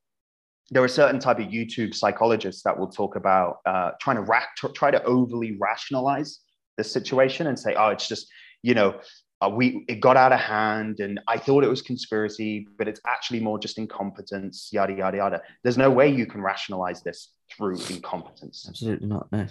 there 0.71 0.83
are 0.83 0.89
certain 0.89 1.19
type 1.19 1.39
of 1.39 1.47
YouTube 1.47 1.95
psychologists 1.95 2.63
that 2.63 2.77
will 2.77 2.89
talk 2.89 3.15
about 3.15 3.57
uh, 3.65 3.91
trying 4.01 4.17
to 4.17 4.23
ra- 4.23 4.71
try 4.75 4.91
to 4.91 5.01
overly 5.03 5.57
rationalize 5.59 6.39
the 6.75 6.83
situation 6.83 7.47
and 7.47 7.57
say, 7.57 7.75
oh, 7.75 7.89
it's 7.89 8.07
just 8.07 8.27
you 8.63 8.73
know. 8.73 8.99
Uh, 9.39 9.49
we 9.49 9.85
it 9.87 9.99
got 9.99 10.17
out 10.17 10.31
of 10.33 10.39
hand 10.39 10.99
and 10.99 11.19
i 11.27 11.37
thought 11.37 11.63
it 11.63 11.69
was 11.69 11.83
conspiracy 11.83 12.67
but 12.79 12.87
it's 12.87 12.99
actually 13.05 13.39
more 13.39 13.59
just 13.59 13.77
incompetence 13.77 14.69
yada 14.71 14.93
yada 14.93 15.17
yada 15.17 15.41
there's 15.63 15.77
no 15.77 15.91
way 15.91 16.07
you 16.09 16.25
can 16.25 16.41
rationalize 16.41 17.03
this 17.03 17.33
through 17.55 17.77
incompetence 17.91 18.65
absolutely 18.67 19.07
not 19.07 19.31
no 19.31 19.45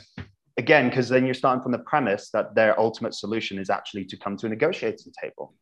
again, 0.57 0.89
because 0.89 1.09
then 1.09 1.25
you're 1.25 1.35
starting 1.35 1.63
from 1.63 1.73
the 1.73 1.79
premise 1.79 2.31
that 2.31 2.55
their 2.55 2.79
ultimate 2.79 3.15
solution 3.15 3.59
is 3.59 3.71
actually 3.71 4.05
to 4.07 4.17
come 4.17 4.37
to 4.39 4.47
a 4.47 4.49
negotiating 4.49 5.13
table. 5.21 5.55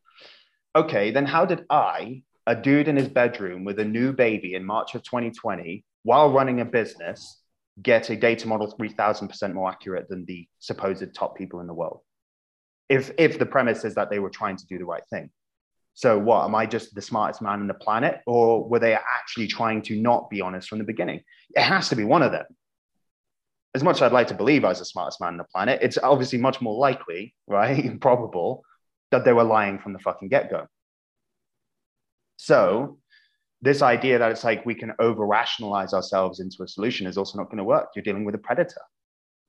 Okay, 0.76 1.10
then 1.10 1.26
how 1.26 1.44
did 1.44 1.64
I, 1.70 2.22
a 2.46 2.54
dude 2.54 2.88
in 2.88 2.96
his 2.96 3.08
bedroom 3.08 3.64
with 3.64 3.78
a 3.78 3.84
new 3.84 4.12
baby 4.12 4.54
in 4.54 4.64
March 4.64 4.94
of 4.94 5.02
2020, 5.02 5.84
while 6.02 6.32
running 6.32 6.60
a 6.60 6.64
business, 6.64 7.40
get 7.82 8.10
a 8.10 8.16
data 8.16 8.46
model 8.46 8.74
3000% 8.78 9.54
more 9.54 9.70
accurate 9.70 10.08
than 10.08 10.24
the 10.26 10.46
supposed 10.58 11.14
top 11.14 11.36
people 11.36 11.60
in 11.60 11.66
the 11.66 11.74
world? 11.74 12.00
If, 12.88 13.12
if 13.18 13.38
the 13.38 13.46
premise 13.46 13.84
is 13.84 13.94
that 13.94 14.10
they 14.10 14.18
were 14.18 14.30
trying 14.30 14.56
to 14.56 14.66
do 14.66 14.78
the 14.78 14.84
right 14.84 15.02
thing. 15.10 15.30
So, 15.94 16.18
what 16.18 16.44
am 16.44 16.54
I 16.54 16.66
just 16.66 16.94
the 16.94 17.02
smartest 17.02 17.40
man 17.40 17.60
on 17.60 17.68
the 17.68 17.74
planet, 17.74 18.20
or 18.26 18.68
were 18.68 18.80
they 18.80 18.94
actually 18.94 19.46
trying 19.46 19.80
to 19.82 20.00
not 20.00 20.28
be 20.28 20.40
honest 20.40 20.68
from 20.68 20.78
the 20.78 20.84
beginning? 20.84 21.22
It 21.54 21.62
has 21.62 21.88
to 21.90 21.96
be 21.96 22.02
one 22.02 22.22
of 22.22 22.32
them 22.32 22.46
as 23.74 23.82
much 23.82 23.96
as 23.96 24.02
I'd 24.02 24.12
like 24.12 24.28
to 24.28 24.34
believe 24.34 24.64
I 24.64 24.68
was 24.68 24.78
the 24.78 24.84
smartest 24.84 25.20
man 25.20 25.30
on 25.30 25.36
the 25.36 25.44
planet, 25.44 25.80
it's 25.82 25.98
obviously 25.98 26.38
much 26.38 26.60
more 26.60 26.78
likely, 26.78 27.34
right, 27.46 28.00
probable 28.00 28.62
that 29.10 29.24
they 29.24 29.32
were 29.32 29.44
lying 29.44 29.78
from 29.78 29.92
the 29.92 29.98
fucking 29.98 30.28
get 30.28 30.50
go. 30.50 30.66
So, 32.36 32.98
this 33.62 33.82
idea 33.82 34.18
that 34.18 34.30
it's 34.30 34.44
like 34.44 34.66
we 34.66 34.74
can 34.74 34.92
over 34.98 35.26
rationalize 35.26 35.94
ourselves 35.94 36.38
into 36.38 36.62
a 36.62 36.68
solution 36.68 37.06
is 37.06 37.16
also 37.16 37.38
not 37.38 37.46
going 37.46 37.58
to 37.58 37.64
work. 37.64 37.88
You're 37.94 38.02
dealing 38.02 38.24
with 38.24 38.34
a 38.34 38.38
predator. 38.38 38.82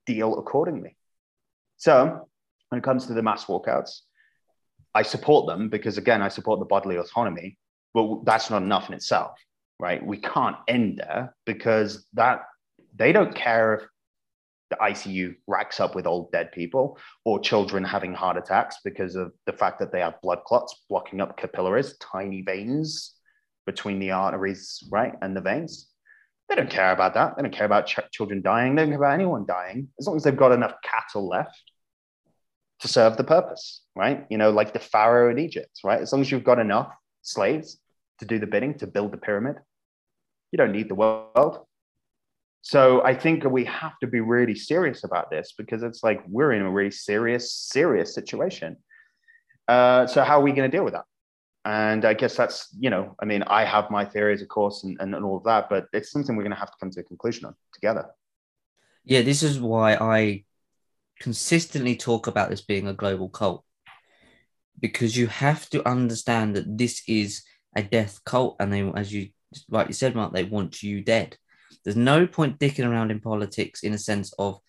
Deal 0.06 0.38
accordingly. 0.38 0.95
So, 1.78 2.30
when 2.69 2.80
it 2.80 2.84
comes 2.84 3.06
to 3.08 3.13
the 3.13 3.23
mass 3.23 3.45
walkouts, 3.45 4.01
I 4.93 5.04
support 5.04 5.47
them 5.47 5.69
because, 5.69 5.97
again, 5.97 6.21
I 6.21 6.30
support 6.30 6.60
the 6.60 6.65
bodily 6.65 6.95
autonomy, 6.95 7.58
but 7.93 8.23
that's 8.23 8.49
not 8.49 8.62
enough 8.63 8.88
in 8.88 8.95
itself, 8.95 9.38
right? 9.80 10.06
We 10.06 10.17
can't 10.17 10.56
end 10.67 10.99
there 10.99 11.36
because 11.45 12.06
that 12.13 12.43
they 12.95 13.12
don't 13.12 13.36
care 13.36 13.73
if 13.73 13.82
the 14.69 14.78
ICU 14.78 15.36
racks 15.47 15.80
up 15.80 15.95
with 15.95 16.08
old 16.08 16.32
dead 16.32 16.51
people 16.51 16.97
or 17.23 17.39
children 17.39 17.84
having 17.84 18.13
heart 18.13 18.38
attacks 18.38 18.78
because 18.84 19.15
of 19.15 19.34
the 19.45 19.54
fact 19.54 19.80
that 19.80 19.91
they 19.91 19.99
have 19.99 20.21
blood 20.21 20.39
clots 20.45 20.86
blocking 20.89 21.21
up 21.21 21.38
capillaries, 21.38 21.97
tiny 21.97 22.41
veins 22.41 23.13
between 23.65 23.99
the 23.99 24.12
arteries, 24.12 24.82
right, 24.91 25.13
and 25.21 25.36
the 25.36 25.41
veins. 25.41 25.89
They 26.49 26.56
don't 26.56 26.69
care 26.69 26.93
about 26.93 27.15
that. 27.15 27.36
They 27.36 27.41
don't 27.41 27.54
care 27.54 27.65
about 27.65 27.88
ch- 27.88 27.99
children 28.12 28.41
dying. 28.41 28.75
They 28.75 28.84
don't 28.84 28.91
care 28.91 28.99
about 28.99 29.13
anyone 29.13 29.45
dying 29.45 29.89
as 29.99 30.08
long 30.08 30.15
as 30.15 30.23
they've 30.23 30.38
got 30.38 30.51
enough 30.51 30.75
cattle 30.84 31.28
left 31.28 31.62
serve 32.88 33.17
the 33.17 33.24
purpose, 33.24 33.82
right? 33.95 34.26
You 34.30 34.38
know, 34.38 34.52
like 34.52 34.74
the 34.74 34.80
Pharaoh 34.80 35.32
in 35.32 35.39
Egypt, 35.39 35.80
right? 35.84 36.02
As 36.02 36.12
long 36.12 36.21
as 36.21 36.32
you've 36.32 36.43
got 36.43 36.60
enough 36.60 36.93
slaves 37.21 37.80
to 38.19 38.26
do 38.26 38.39
the 38.39 38.48
bidding, 38.48 38.78
to 38.80 38.88
build 38.88 39.12
the 39.12 39.17
pyramid, 39.17 39.58
you 40.52 40.58
don't 40.58 40.71
need 40.71 40.89
the 40.89 40.95
world. 40.95 41.65
So 42.62 43.04
I 43.04 43.13
think 43.13 43.43
we 43.43 43.65
have 43.65 44.00
to 44.00 44.08
be 44.08 44.21
really 44.21 44.56
serious 44.56 45.04
about 45.04 45.30
this 45.30 45.54
because 45.58 45.84
it's 45.84 46.04
like 46.04 46.24
we're 46.28 46.54
in 46.54 46.63
a 46.63 46.71
really 46.71 46.91
serious, 46.91 47.54
serious 47.54 48.15
situation. 48.15 48.78
Uh, 49.67 50.08
so 50.08 50.24
how 50.24 50.39
are 50.39 50.43
we 50.43 50.52
going 50.52 50.69
to 50.69 50.76
deal 50.76 50.84
with 50.84 50.93
that? 50.93 51.06
And 51.63 52.06
I 52.06 52.13
guess 52.13 52.36
that's, 52.36 52.69
you 52.80 52.89
know, 52.89 53.15
I 53.21 53.26
mean, 53.26 53.43
I 53.43 53.65
have 53.65 53.89
my 53.91 54.06
theories, 54.06 54.41
of 54.41 54.48
course, 54.48 54.84
and, 54.84 54.98
and, 55.00 55.13
and 55.15 55.26
all 55.26 55.38
of 55.38 55.43
that, 55.45 55.69
but 55.69 55.88
it's 55.93 56.12
something 56.12 56.36
we're 56.36 56.43
going 56.43 56.54
to 56.54 56.60
have 56.60 56.71
to 56.71 56.78
come 56.80 56.91
to 56.91 57.00
a 57.00 57.04
conclusion 57.04 57.45
on 57.45 57.56
together. 57.74 58.06
Yeah, 59.04 59.21
this 59.21 59.43
is 59.43 59.60
why 59.60 59.95
I 59.95 60.43
consistently 61.19 61.95
talk 61.95 62.28
about 62.28 62.49
this 62.49 62.62
being 62.62 62.88
a 62.88 62.93
global 62.93 63.30
cult 63.30 63.63
because 64.80 65.15
you 65.15 65.28
have 65.28 65.69
to 65.69 65.88
understand 65.88 66.56
that 66.56 66.78
this 66.78 67.01
is 67.08 67.43
a 67.75 67.84
death 67.84 68.19
cult, 68.25 68.56
and 68.60 68.71
they, 68.71 68.82
as 68.95 69.13
you 69.13 69.30
rightly 69.69 69.93
said, 69.93 70.15
Mark, 70.15 70.34
they 70.34 70.43
want 70.43 70.84
you 70.84 71.01
dead. 71.01 71.38
There's 71.84 71.95
no 71.95 72.28
point 72.28 72.60
dicking 72.60 72.88
around 72.89 73.12
in 73.12 73.19
politics 73.19 73.84
in 73.84 73.93
a 73.93 73.97
sense 73.97 74.34
of 74.39 74.60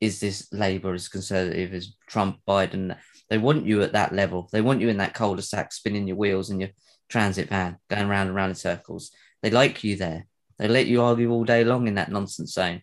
is 0.00 0.20
this 0.20 0.48
Labour, 0.52 0.94
is 0.94 1.08
Conservative, 1.08 1.74
is 1.74 1.96
Trump, 2.06 2.38
Biden. 2.48 2.96
They 3.28 3.38
want 3.38 3.66
you 3.66 3.82
at 3.82 3.92
that 3.92 4.14
level. 4.14 4.48
They 4.50 4.62
want 4.62 4.80
you 4.80 4.88
in 4.88 4.96
that 4.96 5.14
cul-de-sac, 5.14 5.72
spinning 5.72 6.08
your 6.08 6.16
wheels 6.16 6.50
in 6.50 6.60
your 6.60 6.70
transit 7.08 7.50
van, 7.50 7.76
going 7.90 8.08
round 8.08 8.28
and 8.28 8.36
round 8.36 8.50
in 8.50 8.56
circles. 8.56 9.10
They 9.42 9.50
like 9.50 9.84
you 9.84 9.96
there. 9.96 10.26
They 10.58 10.68
let 10.68 10.86
you 10.86 11.02
argue 11.02 11.30
all 11.30 11.44
day 11.44 11.64
long 11.64 11.86
in 11.86 11.96
that 11.96 12.10
nonsense 12.10 12.54
zone. 12.54 12.82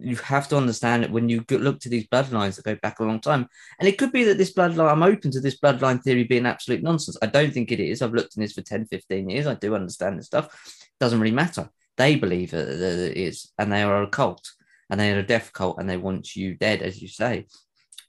You 0.00 0.16
have 0.16 0.48
to 0.48 0.56
understand 0.56 1.04
it 1.04 1.10
when 1.12 1.28
you 1.28 1.44
look 1.48 1.78
to 1.80 1.88
these 1.88 2.08
bloodlines 2.08 2.56
that 2.56 2.64
go 2.64 2.74
back 2.74 2.98
a 2.98 3.04
long 3.04 3.20
time. 3.20 3.46
And 3.78 3.88
it 3.88 3.98
could 3.98 4.10
be 4.10 4.24
that 4.24 4.36
this 4.36 4.52
bloodline, 4.52 4.90
I'm 4.90 5.02
open 5.02 5.30
to 5.30 5.40
this 5.40 5.60
bloodline 5.60 6.02
theory 6.02 6.24
being 6.24 6.44
absolute 6.44 6.82
nonsense. 6.82 7.16
I 7.22 7.26
don't 7.26 7.52
think 7.52 7.70
it 7.70 7.78
is. 7.78 8.02
I've 8.02 8.14
looked 8.14 8.36
in 8.36 8.42
this 8.42 8.52
for 8.52 8.62
10, 8.62 8.86
15 8.86 9.30
years. 9.30 9.46
I 9.46 9.54
do 9.54 9.74
understand 9.74 10.18
this 10.18 10.26
stuff. 10.26 10.46
It 10.46 10.98
doesn't 10.98 11.20
really 11.20 11.34
matter 11.34 11.70
They 11.96 12.16
believe 12.16 12.50
that 12.50 12.68
it 12.68 13.16
is, 13.16 13.52
and 13.58 13.72
they 13.72 13.82
are 13.82 14.02
a 14.02 14.08
cult, 14.08 14.50
and 14.90 14.98
they 14.98 15.12
are 15.12 15.20
a 15.20 15.26
death 15.26 15.52
cult, 15.52 15.78
and 15.78 15.88
they 15.88 15.96
want 15.96 16.34
you 16.34 16.54
dead, 16.54 16.82
as 16.82 17.00
you 17.00 17.08
say. 17.08 17.46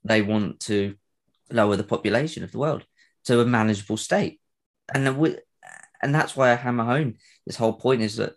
They 0.03 0.21
want 0.21 0.59
to 0.61 0.95
lower 1.51 1.75
the 1.75 1.83
population 1.83 2.43
of 2.43 2.51
the 2.51 2.59
world 2.59 2.85
to 3.25 3.39
a 3.39 3.45
manageable 3.45 3.97
state, 3.97 4.39
and 4.93 5.07
and 6.01 6.13
that's 6.13 6.35
why 6.35 6.51
I 6.51 6.55
hammer 6.55 6.85
home 6.85 7.15
this 7.45 7.55
whole 7.57 7.73
point 7.73 8.01
is 8.01 8.17
that 8.17 8.33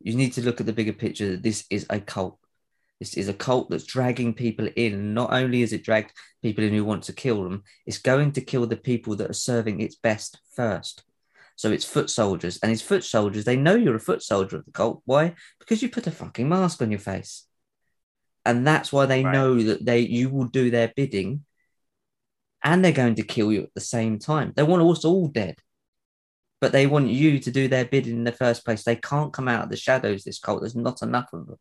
you 0.00 0.14
need 0.14 0.32
to 0.34 0.42
look 0.42 0.60
at 0.60 0.66
the 0.66 0.72
bigger 0.72 0.92
picture. 0.92 1.32
That 1.32 1.42
this 1.42 1.64
is 1.70 1.86
a 1.90 2.00
cult. 2.00 2.38
This 3.00 3.14
is 3.14 3.28
a 3.28 3.34
cult 3.34 3.68
that's 3.68 3.84
dragging 3.84 4.32
people 4.32 4.68
in. 4.74 5.12
Not 5.12 5.32
only 5.32 5.62
is 5.62 5.72
it 5.72 5.84
dragged 5.84 6.12
people 6.42 6.64
in 6.64 6.72
who 6.72 6.84
want 6.84 7.04
to 7.04 7.12
kill 7.12 7.42
them, 7.44 7.62
it's 7.84 7.98
going 7.98 8.32
to 8.32 8.40
kill 8.40 8.66
the 8.66 8.76
people 8.76 9.16
that 9.16 9.30
are 9.30 9.34
serving 9.34 9.80
its 9.80 9.96
best 9.96 10.38
first. 10.54 11.04
So 11.56 11.70
it's 11.70 11.84
foot 11.84 12.10
soldiers, 12.10 12.58
and 12.62 12.70
it's 12.70 12.82
foot 12.82 13.02
soldiers. 13.02 13.44
They 13.44 13.56
know 13.56 13.74
you're 13.74 13.96
a 13.96 14.00
foot 14.00 14.22
soldier 14.22 14.56
of 14.56 14.66
the 14.66 14.72
cult. 14.72 15.02
Why? 15.06 15.34
Because 15.58 15.82
you 15.82 15.88
put 15.88 16.06
a 16.06 16.10
fucking 16.10 16.48
mask 16.48 16.82
on 16.82 16.90
your 16.90 17.00
face, 17.00 17.46
and 18.44 18.66
that's 18.66 18.92
why 18.92 19.06
they 19.06 19.24
right. 19.24 19.32
know 19.32 19.62
that 19.62 19.84
they 19.84 20.00
you 20.00 20.28
will 20.28 20.44
do 20.44 20.70
their 20.70 20.92
bidding, 20.94 21.44
and 22.62 22.84
they're 22.84 22.92
going 22.92 23.14
to 23.14 23.22
kill 23.22 23.50
you 23.52 23.62
at 23.62 23.74
the 23.74 23.80
same 23.80 24.18
time. 24.18 24.52
They 24.54 24.64
want 24.64 24.82
us 24.82 25.06
all 25.06 25.28
dead, 25.28 25.56
but 26.60 26.72
they 26.72 26.86
want 26.86 27.08
you 27.08 27.38
to 27.38 27.50
do 27.50 27.68
their 27.68 27.86
bidding 27.86 28.16
in 28.16 28.24
the 28.24 28.32
first 28.32 28.62
place. 28.66 28.84
They 28.84 28.96
can't 28.96 29.32
come 29.32 29.48
out 29.48 29.64
of 29.64 29.70
the 29.70 29.78
shadows. 29.78 30.24
This 30.24 30.38
cult. 30.38 30.60
There's 30.60 30.76
not 30.76 31.00
enough 31.00 31.32
of 31.32 31.46
them. 31.46 31.56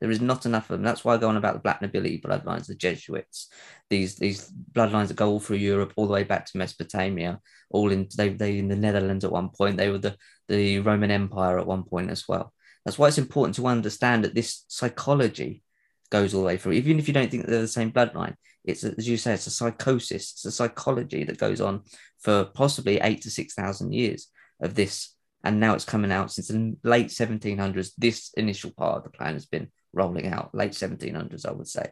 There 0.00 0.10
is 0.10 0.20
not 0.20 0.44
enough 0.44 0.64
of 0.70 0.76
them. 0.76 0.82
That's 0.82 1.04
why 1.04 1.14
I 1.14 1.18
go 1.18 1.28
on 1.28 1.36
about 1.36 1.54
the 1.54 1.60
Black 1.60 1.80
Nobility 1.80 2.20
bloodlines, 2.20 2.66
the 2.66 2.74
Jesuits, 2.74 3.48
these 3.88 4.16
these 4.16 4.50
bloodlines 4.72 5.08
that 5.08 5.16
go 5.16 5.30
all 5.30 5.40
through 5.40 5.56
Europe, 5.56 5.92
all 5.96 6.06
the 6.06 6.12
way 6.12 6.22
back 6.22 6.46
to 6.46 6.58
Mesopotamia, 6.58 7.40
all 7.70 7.90
in 7.90 8.08
they 8.16 8.28
they 8.30 8.58
in 8.58 8.68
the 8.68 8.76
Netherlands 8.76 9.24
at 9.24 9.32
one 9.32 9.48
point. 9.48 9.76
They 9.76 9.90
were 9.90 9.98
the 9.98 10.16
the 10.48 10.80
Roman 10.80 11.10
Empire 11.10 11.58
at 11.58 11.66
one 11.66 11.84
point 11.84 12.10
as 12.10 12.28
well. 12.28 12.52
That's 12.84 12.98
why 12.98 13.08
it's 13.08 13.18
important 13.18 13.56
to 13.56 13.66
understand 13.66 14.24
that 14.24 14.34
this 14.34 14.64
psychology 14.68 15.62
goes 16.10 16.34
all 16.34 16.42
the 16.42 16.46
way 16.46 16.56
through. 16.56 16.72
Even 16.72 16.98
if 16.98 17.08
you 17.08 17.14
don't 17.14 17.30
think 17.30 17.46
they're 17.46 17.62
the 17.62 17.68
same 17.68 17.90
bloodline, 17.90 18.34
it's 18.64 18.84
as 18.84 19.08
you 19.08 19.16
say, 19.16 19.32
it's 19.32 19.46
a 19.46 19.50
psychosis, 19.50 20.32
it's 20.32 20.44
a 20.44 20.52
psychology 20.52 21.24
that 21.24 21.38
goes 21.38 21.60
on 21.60 21.82
for 22.20 22.44
possibly 22.44 23.00
eight 23.00 23.22
to 23.22 23.30
six 23.30 23.54
thousand 23.54 23.92
years 23.92 24.28
of 24.60 24.74
this 24.74 25.16
and 25.46 25.60
now 25.60 25.74
it's 25.74 25.84
coming 25.84 26.10
out 26.10 26.32
since 26.32 26.48
the 26.48 26.76
late 26.82 27.06
1700s. 27.06 27.92
This 27.96 28.32
initial 28.36 28.72
part 28.72 28.98
of 28.98 29.04
the 29.04 29.10
plan 29.10 29.34
has 29.34 29.46
been 29.46 29.68
rolling 29.92 30.26
out, 30.26 30.54
late 30.54 30.72
1700s, 30.72 31.46
I 31.46 31.52
would 31.52 31.68
say, 31.68 31.90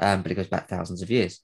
um, 0.00 0.22
but 0.22 0.32
it 0.32 0.36
goes 0.36 0.48
back 0.48 0.68
thousands 0.68 1.02
of 1.02 1.10
years. 1.10 1.40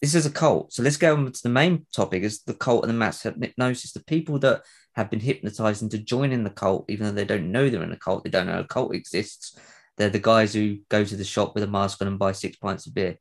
This 0.00 0.14
is 0.14 0.26
a 0.26 0.30
cult. 0.30 0.72
So 0.72 0.82
let's 0.82 0.96
go 0.96 1.16
on 1.16 1.32
to 1.32 1.42
the 1.42 1.48
main 1.48 1.86
topic 1.94 2.22
is 2.22 2.42
the 2.42 2.54
cult 2.54 2.84
and 2.84 2.90
the 2.90 2.98
mass 2.98 3.22
hypnosis. 3.22 3.92
The 3.92 4.04
people 4.04 4.38
that 4.40 4.62
have 4.94 5.10
been 5.10 5.20
hypnotized 5.20 5.82
into 5.82 5.98
joining 5.98 6.44
the 6.44 6.50
cult, 6.50 6.84
even 6.88 7.06
though 7.06 7.12
they 7.12 7.24
don't 7.24 7.50
know 7.50 7.68
they're 7.68 7.82
in 7.82 7.92
a 7.92 7.96
cult, 7.96 8.22
they 8.22 8.30
don't 8.30 8.46
know 8.46 8.60
a 8.60 8.64
cult 8.64 8.94
exists. 8.94 9.58
They're 9.96 10.08
the 10.08 10.20
guys 10.20 10.54
who 10.54 10.78
go 10.88 11.04
to 11.04 11.16
the 11.16 11.24
shop 11.24 11.54
with 11.54 11.64
a 11.64 11.66
mask 11.66 12.00
on 12.00 12.06
and 12.06 12.18
buy 12.18 12.30
six 12.30 12.56
pints 12.56 12.86
of 12.86 12.94
beer. 12.94 13.16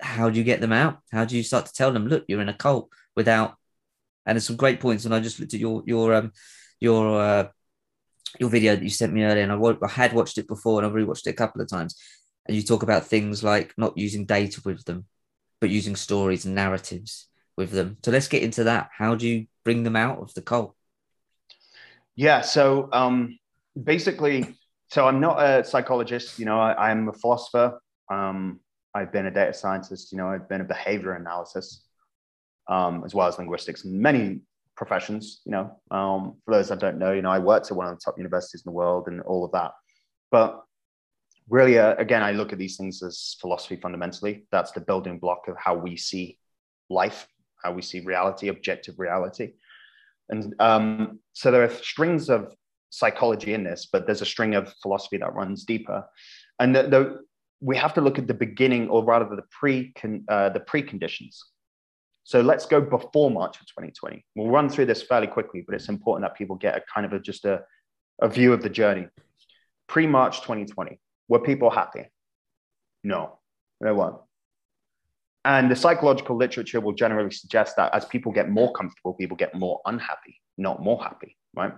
How 0.00 0.30
do 0.30 0.38
you 0.38 0.44
get 0.44 0.60
them 0.60 0.72
out? 0.72 0.98
How 1.12 1.24
do 1.24 1.36
you 1.36 1.44
start 1.44 1.66
to 1.66 1.72
tell 1.72 1.92
them, 1.92 2.08
look, 2.08 2.24
you're 2.26 2.40
in 2.40 2.48
a 2.48 2.54
cult 2.54 2.88
without 3.14 3.54
and 4.28 4.36
there's 4.36 4.46
some 4.46 4.56
great 4.56 4.78
points. 4.78 5.06
And 5.06 5.14
I 5.14 5.20
just 5.20 5.40
looked 5.40 5.54
at 5.54 5.60
your 5.60 5.82
your 5.86 6.14
um 6.14 6.32
your 6.78 7.20
uh, 7.20 7.48
your 8.38 8.50
video 8.50 8.74
that 8.74 8.82
you 8.82 8.90
sent 8.90 9.12
me 9.12 9.24
earlier, 9.24 9.42
and 9.42 9.52
I, 9.52 9.86
I 9.86 9.88
had 9.88 10.12
watched 10.12 10.38
it 10.38 10.48
before, 10.48 10.80
and 10.80 10.86
I've 10.86 10.96
rewatched 10.96 11.26
it 11.26 11.30
a 11.30 11.34
couple 11.34 11.60
of 11.60 11.68
times. 11.68 11.96
And 12.46 12.56
you 12.56 12.62
talk 12.62 12.82
about 12.82 13.06
things 13.06 13.44
like 13.44 13.74
not 13.76 13.98
using 13.98 14.24
data 14.24 14.60
with 14.64 14.84
them, 14.84 15.06
but 15.60 15.70
using 15.70 15.96
stories 15.96 16.44
and 16.44 16.54
narratives 16.54 17.28
with 17.56 17.72
them. 17.72 17.98
So 18.04 18.10
let's 18.10 18.28
get 18.28 18.42
into 18.42 18.64
that. 18.64 18.90
How 18.96 19.14
do 19.14 19.28
you 19.28 19.46
bring 19.64 19.82
them 19.82 19.96
out 19.96 20.18
of 20.18 20.32
the 20.34 20.42
cult? 20.42 20.74
Yeah. 22.16 22.40
So 22.40 22.88
um, 22.92 23.38
basically, 23.80 24.56
so 24.88 25.06
I'm 25.06 25.20
not 25.20 25.42
a 25.42 25.64
psychologist. 25.64 26.38
You 26.38 26.46
know, 26.46 26.58
I, 26.58 26.90
am 26.90 27.08
a 27.08 27.12
philosopher. 27.12 27.78
Um, 28.10 28.60
I've 28.94 29.12
been 29.12 29.26
a 29.26 29.30
data 29.30 29.52
scientist. 29.52 30.10
You 30.12 30.18
know, 30.18 30.28
I've 30.28 30.48
been 30.48 30.62
a 30.62 30.64
behavior 30.64 31.14
analysis 31.14 31.84
um, 32.68 33.02
as 33.04 33.14
well 33.14 33.28
as 33.28 33.38
linguistics 33.38 33.84
many 33.84 34.40
professions. 34.78 35.42
You 35.44 35.52
know, 35.52 35.80
um, 35.90 36.36
for 36.44 36.54
those 36.54 36.68
that 36.68 36.78
don't 36.78 36.98
know, 36.98 37.12
you 37.12 37.20
know, 37.20 37.30
I 37.30 37.40
worked 37.40 37.70
at 37.70 37.76
one 37.76 37.88
of 37.88 37.94
the 37.94 38.00
top 38.02 38.16
universities 38.16 38.62
in 38.64 38.70
the 38.70 38.76
world 38.76 39.08
and 39.08 39.20
all 39.22 39.44
of 39.44 39.52
that. 39.52 39.72
But 40.30 40.62
really, 41.50 41.78
uh, 41.78 41.96
again, 41.96 42.22
I 42.22 42.32
look 42.32 42.52
at 42.52 42.58
these 42.58 42.76
things 42.76 43.02
as 43.02 43.36
philosophy 43.40 43.76
fundamentally. 43.76 44.46
That's 44.52 44.70
the 44.70 44.80
building 44.80 45.18
block 45.18 45.48
of 45.48 45.56
how 45.58 45.74
we 45.74 45.96
see 45.96 46.38
life, 46.88 47.26
how 47.62 47.72
we 47.72 47.82
see 47.82 48.00
reality, 48.00 48.48
objective 48.48 48.94
reality. 48.98 49.54
And 50.30 50.54
um, 50.60 51.18
so 51.32 51.50
there 51.50 51.64
are 51.64 51.70
strings 51.70 52.30
of 52.30 52.54
psychology 52.90 53.54
in 53.54 53.64
this, 53.64 53.88
but 53.92 54.06
there's 54.06 54.22
a 54.22 54.26
string 54.26 54.54
of 54.54 54.72
philosophy 54.82 55.18
that 55.18 55.34
runs 55.34 55.64
deeper. 55.64 56.04
And 56.60 56.74
the, 56.74 56.82
the, 56.84 57.20
we 57.60 57.76
have 57.76 57.94
to 57.94 58.00
look 58.00 58.18
at 58.18 58.26
the 58.28 58.34
beginning, 58.34 58.88
or 58.88 59.04
rather 59.04 59.34
the 59.34 59.48
pre 59.50 59.92
uh, 60.28 60.50
the 60.50 60.60
preconditions. 60.60 61.36
So 62.28 62.42
let's 62.42 62.66
go 62.66 62.78
before 62.78 63.30
March 63.30 63.58
of 63.58 63.66
2020. 63.68 64.22
We'll 64.36 64.50
run 64.50 64.68
through 64.68 64.84
this 64.84 65.02
fairly 65.02 65.26
quickly, 65.26 65.64
but 65.66 65.74
it's 65.74 65.88
important 65.88 66.28
that 66.28 66.36
people 66.36 66.56
get 66.56 66.76
a 66.76 66.82
kind 66.94 67.06
of 67.06 67.14
a, 67.14 67.18
just 67.18 67.46
a, 67.46 67.62
a 68.20 68.28
view 68.28 68.52
of 68.52 68.62
the 68.62 68.68
journey. 68.68 69.06
Pre 69.86 70.06
March 70.06 70.42
2020, 70.42 71.00
were 71.28 71.38
people 71.38 71.70
happy? 71.70 72.04
No, 73.02 73.38
they 73.80 73.92
weren't. 73.92 74.18
And 75.46 75.70
the 75.70 75.74
psychological 75.74 76.36
literature 76.36 76.82
will 76.82 76.92
generally 76.92 77.30
suggest 77.30 77.76
that 77.76 77.94
as 77.94 78.04
people 78.04 78.30
get 78.30 78.50
more 78.50 78.74
comfortable, 78.74 79.14
people 79.14 79.38
get 79.38 79.54
more 79.54 79.80
unhappy, 79.86 80.38
not 80.58 80.82
more 80.82 81.02
happy, 81.02 81.34
right? 81.56 81.72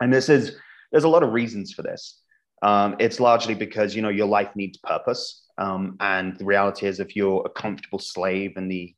And 0.00 0.10
this 0.10 0.30
is, 0.30 0.56
there's 0.92 1.04
a 1.04 1.10
lot 1.10 1.22
of 1.22 1.34
reasons 1.34 1.74
for 1.74 1.82
this. 1.82 2.22
Um, 2.62 2.96
it's 2.98 3.20
largely 3.20 3.54
because, 3.54 3.94
you 3.94 4.00
know, 4.00 4.08
your 4.08 4.28
life 4.28 4.48
needs 4.56 4.78
purpose. 4.78 5.44
Um, 5.58 5.98
and 6.00 6.38
the 6.38 6.46
reality 6.46 6.86
is, 6.86 7.00
if 7.00 7.14
you're 7.14 7.44
a 7.44 7.50
comfortable 7.50 7.98
slave 7.98 8.56
in 8.56 8.68
the 8.68 8.94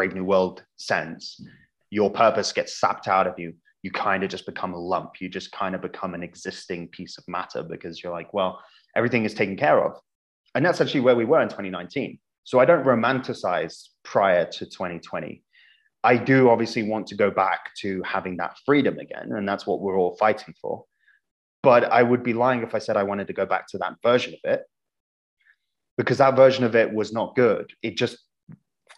Brave 0.00 0.14
New 0.14 0.24
World 0.24 0.64
sense, 0.78 1.44
your 1.90 2.10
purpose 2.10 2.54
gets 2.54 2.80
sapped 2.80 3.06
out 3.06 3.26
of 3.26 3.38
you. 3.38 3.52
You 3.82 3.90
kind 3.90 4.24
of 4.24 4.30
just 4.30 4.46
become 4.46 4.72
a 4.72 4.78
lump. 4.78 5.20
You 5.20 5.28
just 5.28 5.52
kind 5.52 5.74
of 5.74 5.82
become 5.82 6.14
an 6.14 6.22
existing 6.22 6.88
piece 6.88 7.18
of 7.18 7.24
matter 7.28 7.62
because 7.62 8.02
you're 8.02 8.10
like, 8.10 8.32
well, 8.32 8.62
everything 8.96 9.26
is 9.26 9.34
taken 9.34 9.58
care 9.58 9.84
of. 9.84 10.00
And 10.54 10.64
that's 10.64 10.80
actually 10.80 11.00
where 11.00 11.16
we 11.16 11.26
were 11.26 11.42
in 11.42 11.50
2019. 11.50 12.18
So 12.44 12.58
I 12.58 12.64
don't 12.64 12.86
romanticize 12.86 13.88
prior 14.02 14.46
to 14.46 14.64
2020. 14.64 15.42
I 16.02 16.16
do 16.16 16.48
obviously 16.48 16.82
want 16.82 17.06
to 17.08 17.14
go 17.14 17.30
back 17.30 17.74
to 17.80 18.02
having 18.02 18.38
that 18.38 18.56
freedom 18.64 18.98
again. 19.00 19.32
And 19.32 19.46
that's 19.46 19.66
what 19.66 19.82
we're 19.82 19.98
all 19.98 20.16
fighting 20.16 20.54
for. 20.62 20.86
But 21.62 21.84
I 21.92 22.02
would 22.02 22.22
be 22.22 22.32
lying 22.32 22.62
if 22.62 22.74
I 22.74 22.78
said 22.78 22.96
I 22.96 23.02
wanted 23.02 23.26
to 23.26 23.34
go 23.34 23.44
back 23.44 23.66
to 23.68 23.78
that 23.78 23.96
version 24.02 24.32
of 24.32 24.50
it 24.50 24.62
because 25.98 26.16
that 26.16 26.36
version 26.36 26.64
of 26.64 26.74
it 26.74 26.90
was 26.90 27.12
not 27.12 27.36
good. 27.36 27.70
It 27.82 27.98
just 27.98 28.16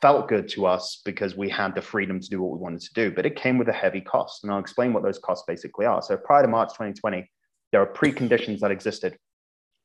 felt 0.03 0.29
good 0.29 0.49
to 0.49 0.67
us 0.67 1.01
because 1.05 1.37
we 1.37 1.49
had 1.49 1.75
the 1.77 1.81
freedom 1.81 2.19
to 2.21 2.29
do 2.29 2.43
what 2.43 2.53
we 2.53 2.59
wanted 2.59 2.81
to 2.81 2.93
do, 2.93 3.11
but 3.13 3.25
it 3.25 3.37
came 3.37 3.57
with 3.57 3.69
a 3.69 3.73
heavy 3.73 4.01
cost. 4.01 4.43
And 4.43 4.53
I'll 4.53 4.59
explain 4.59 4.93
what 4.93 5.05
those 5.05 5.21
costs 5.21 5.45
basically 5.47 5.87
are. 5.87 6.03
So 6.03 6.17
prior 6.17 6.43
to 6.43 6.49
March 6.49 6.71
2020, 6.71 7.31
there 7.71 7.81
are 7.81 7.87
preconditions 7.87 8.59
that 8.61 8.73
existed 8.73 9.17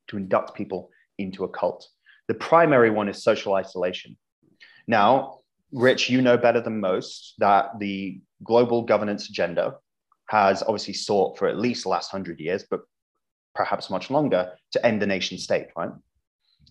to 0.08 0.18
induct 0.18 0.56
people 0.56 0.90
into 1.20 1.44
a 1.44 1.50
cult. 1.50 1.88
The 2.28 2.34
primary 2.34 2.90
one 2.90 3.08
is 3.08 3.24
social 3.24 3.54
isolation. 3.54 4.18
Now, 4.88 5.40
Rich, 5.72 6.10
you 6.10 6.22
know 6.22 6.38
better 6.38 6.62
than 6.62 6.80
most 6.80 7.36
that 7.38 7.78
the 7.80 8.20
global 8.44 8.82
governance 8.84 9.30
agenda 9.30 9.76
has 10.30 10.64
obviously 10.64 10.94
sought 10.94 11.38
for 11.38 11.48
at 11.48 11.60
least 11.60 11.84
the 11.84 11.90
last 11.90 12.12
100 12.12 12.40
years, 12.40 12.66
but 12.70 12.82
perhaps 13.54 13.90
much 13.90 14.10
longer, 14.10 14.54
to 14.72 14.86
end 14.86 15.02
the 15.02 15.06
nation 15.06 15.38
state, 15.38 15.68
right? 15.76 15.92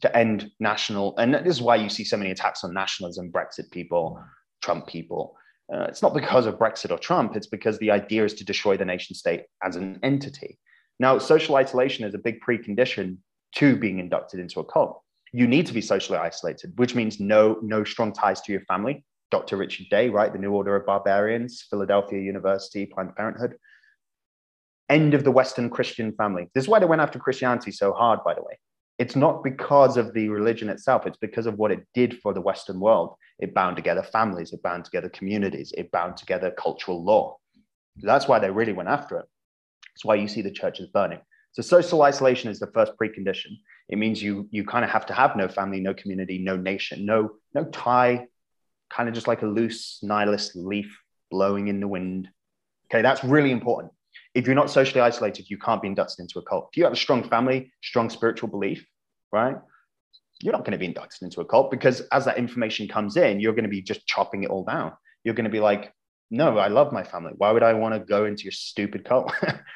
To 0.01 0.17
end 0.17 0.51
national, 0.61 1.17
and 1.19 1.35
this 1.35 1.57
is 1.57 1.63
why 1.63 1.77
you 1.77 1.89
see 1.89 2.05
so 2.05 2.17
many 2.17 2.31
attacks 2.31 2.65
on 2.65 2.75
nationalism, 2.75 3.33
Brexit 3.33 3.71
people, 3.71 4.23
Trump 4.63 4.87
people. 4.87 5.37
Uh, 5.73 5.83
it's 5.83 6.03
not 6.03 6.15
because 6.15 6.47
of 6.47 6.59
Brexit 6.59 6.91
or 6.91 6.99
Trump, 6.99 7.35
it's 7.35 7.47
because 7.47 7.79
the 7.79 7.91
idea 7.91 8.25
is 8.25 8.35
to 8.35 8.45
destroy 8.45 8.77
the 8.77 8.85
nation 8.85 9.17
state 9.17 9.45
as 9.65 9.77
an 9.77 9.99
entity. 10.03 10.59
Now, 11.01 11.19
social 11.19 11.57
isolation 11.57 12.05
is 12.05 12.15
a 12.15 12.19
big 12.19 12.41
precondition 12.41 13.19
to 13.57 13.77
being 13.77 13.99
inducted 13.99 14.41
into 14.41 14.61
a 14.61 14.65
cult. 14.65 15.03
You 15.33 15.47
need 15.47 15.67
to 15.67 15.75
be 15.75 15.81
socially 15.81 16.19
isolated, 16.19 16.73
which 16.79 16.95
means 16.95 17.19
no, 17.19 17.59
no 17.63 17.85
strong 17.85 18.13
ties 18.13 18.41
to 18.43 18.53
your 18.53 18.63
family. 18.63 19.05
Dr. 19.31 19.57
Richard 19.57 19.87
Day, 19.91 20.09
right? 20.09 20.33
The 20.33 20.39
New 20.39 20.53
Order 20.53 20.77
of 20.77 20.87
Barbarians, 20.87 21.67
Philadelphia 21.69 22.21
University, 22.21 22.87
Planned 22.87 23.17
Parenthood. 23.17 23.57
End 24.89 25.15
of 25.15 25.25
the 25.25 25.33
Western 25.33 25.69
Christian 25.69 26.13
family. 26.13 26.49
This 26.55 26.65
is 26.65 26.69
why 26.69 26.79
they 26.79 26.87
went 26.87 27.03
after 27.03 27.19
Christianity 27.19 27.73
so 27.73 27.93
hard, 27.93 28.21
by 28.25 28.35
the 28.35 28.43
way 28.43 28.59
it's 28.99 29.17
not 29.17 29.45
because 29.45 29.97
of 29.97 30.15
the 30.15 30.29
religion 30.29 30.69
itself, 30.69 31.07
it's 31.07 31.19
because 31.19 31.47
of 31.47 31.57
what 31.57 31.71
it 31.71 31.87
did 31.95 32.21
for 32.21 32.33
the 32.33 32.41
Western 32.41 32.81
world. 32.81 33.15
It 33.39 33.55
bound 33.55 33.77
together 33.77 34.03
families, 34.03 34.53
it 34.53 34.63
bound 34.63 34.85
together 34.85 35.11
communities, 35.11 35.73
it 35.77 35.91
bound 35.91 36.17
together 36.17 36.51
cultural 36.51 37.05
law. 37.05 37.37
That's 37.97 38.29
why 38.29 38.39
they 38.39 38.51
really 38.51 38.73
went 38.73 38.89
after 38.89 39.19
it. 39.19 39.27
That's 39.95 40.05
why 40.05 40.15
you 40.15 40.29
see 40.29 40.43
the 40.43 40.51
churches 40.51 40.89
burning. 40.93 41.21
So 41.53 41.63
social 41.63 42.03
isolation 42.03 42.51
is 42.51 42.59
the 42.59 42.71
first 42.75 42.93
precondition. 43.01 43.53
It 43.89 43.99
means 43.99 44.23
you 44.23 44.49
you 44.51 44.65
kind 44.65 44.85
of 44.85 44.91
have 44.91 45.07
to 45.07 45.15
have 45.15 45.37
no 45.37 45.49
family, 45.49 45.81
no 45.81 45.95
community, 45.95 46.39
no 46.39 46.57
nation, 46.57 47.07
no 47.07 47.31
no 47.55 47.65
tie, 47.65 48.27
kind 48.91 49.09
of 49.09 49.15
just 49.15 49.29
like 49.29 49.43
a 49.43 49.47
loose 49.47 50.01
nihilist 50.03 50.57
leaf 50.57 51.01
blowing 51.31 51.69
in 51.69 51.81
the 51.81 51.89
wind. 51.89 52.29
Okay, 52.91 53.03
that's 53.03 53.25
really 53.25 53.51
important. 53.51 53.93
If 54.37 54.47
you're 54.47 54.55
not 54.55 54.71
socially 54.71 55.01
isolated, 55.01 55.49
you 55.49 55.57
can't 55.57 55.81
be 55.81 55.89
inducted 55.89 56.21
into 56.21 56.39
a 56.39 56.43
cult. 56.43 56.69
If 56.71 56.77
you 56.77 56.85
have 56.85 56.93
a 56.93 56.97
strong 56.97 57.27
family, 57.27 57.73
strong 57.83 58.11
spiritual 58.11 58.51
belief, 58.51 58.87
right? 59.33 59.57
You're 60.43 60.53
not 60.53 60.61
going 60.61 60.73
to 60.73 60.79
be 60.79 60.85
inducted 60.85 61.23
into 61.23 61.41
a 61.41 61.45
cult 61.47 61.71
because 61.71 62.03
as 62.13 62.27
that 62.27 62.37
information 62.37 62.87
comes 62.87 63.17
in, 63.17 63.41
you're 63.41 63.55
going 63.55 63.65
to 63.65 63.71
be 63.71 63.81
just 63.81 64.07
chopping 64.07 64.45
it 64.45 64.51
all 64.51 64.63
down. 64.63 64.93
You're 65.25 65.35
going 65.35 65.45
to 65.45 65.51
be 65.51 65.61
like, 65.61 65.91
no, 66.31 66.59
I 66.59 66.69
love 66.69 66.93
my 66.93 67.03
family. 67.03 67.33
Why 67.39 67.51
would 67.51 67.63
I 67.63 67.73
want 67.73 67.95
to 67.95 68.01
go 68.01 68.27
into 68.27 68.45
your 68.45 68.53
stupid 68.53 69.07
cult? 69.07 69.33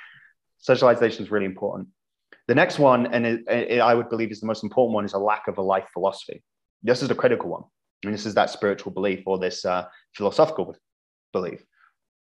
Socialization 0.59 1.25
is 1.25 1.31
really 1.31 1.47
important. 1.47 1.89
The 2.47 2.55
next 2.55 2.79
one, 2.79 3.07
and 3.07 3.25
it, 3.25 3.41
it, 3.49 3.81
I 3.81 3.95
would 3.95 4.11
believe 4.11 4.31
is 4.31 4.41
the 4.41 4.47
most 4.47 4.63
important 4.63 4.95
one, 4.95 5.07
is 5.07 5.15
a 5.15 5.19
lack 5.19 5.49
of 5.49 5.57
a 5.57 5.63
life 5.63 5.89
philosophy. 5.95 6.43
This 6.83 7.01
is 7.01 7.09
the 7.09 7.15
critical 7.15 7.49
one. 7.49 7.63
And 8.05 8.13
this 8.13 8.27
is 8.27 8.35
that 8.35 8.51
spiritual 8.51 8.93
belief 8.93 9.23
or 9.25 9.39
this 9.39 9.65
uh, 9.65 9.87
philosophical 10.15 10.77
belief 11.33 11.65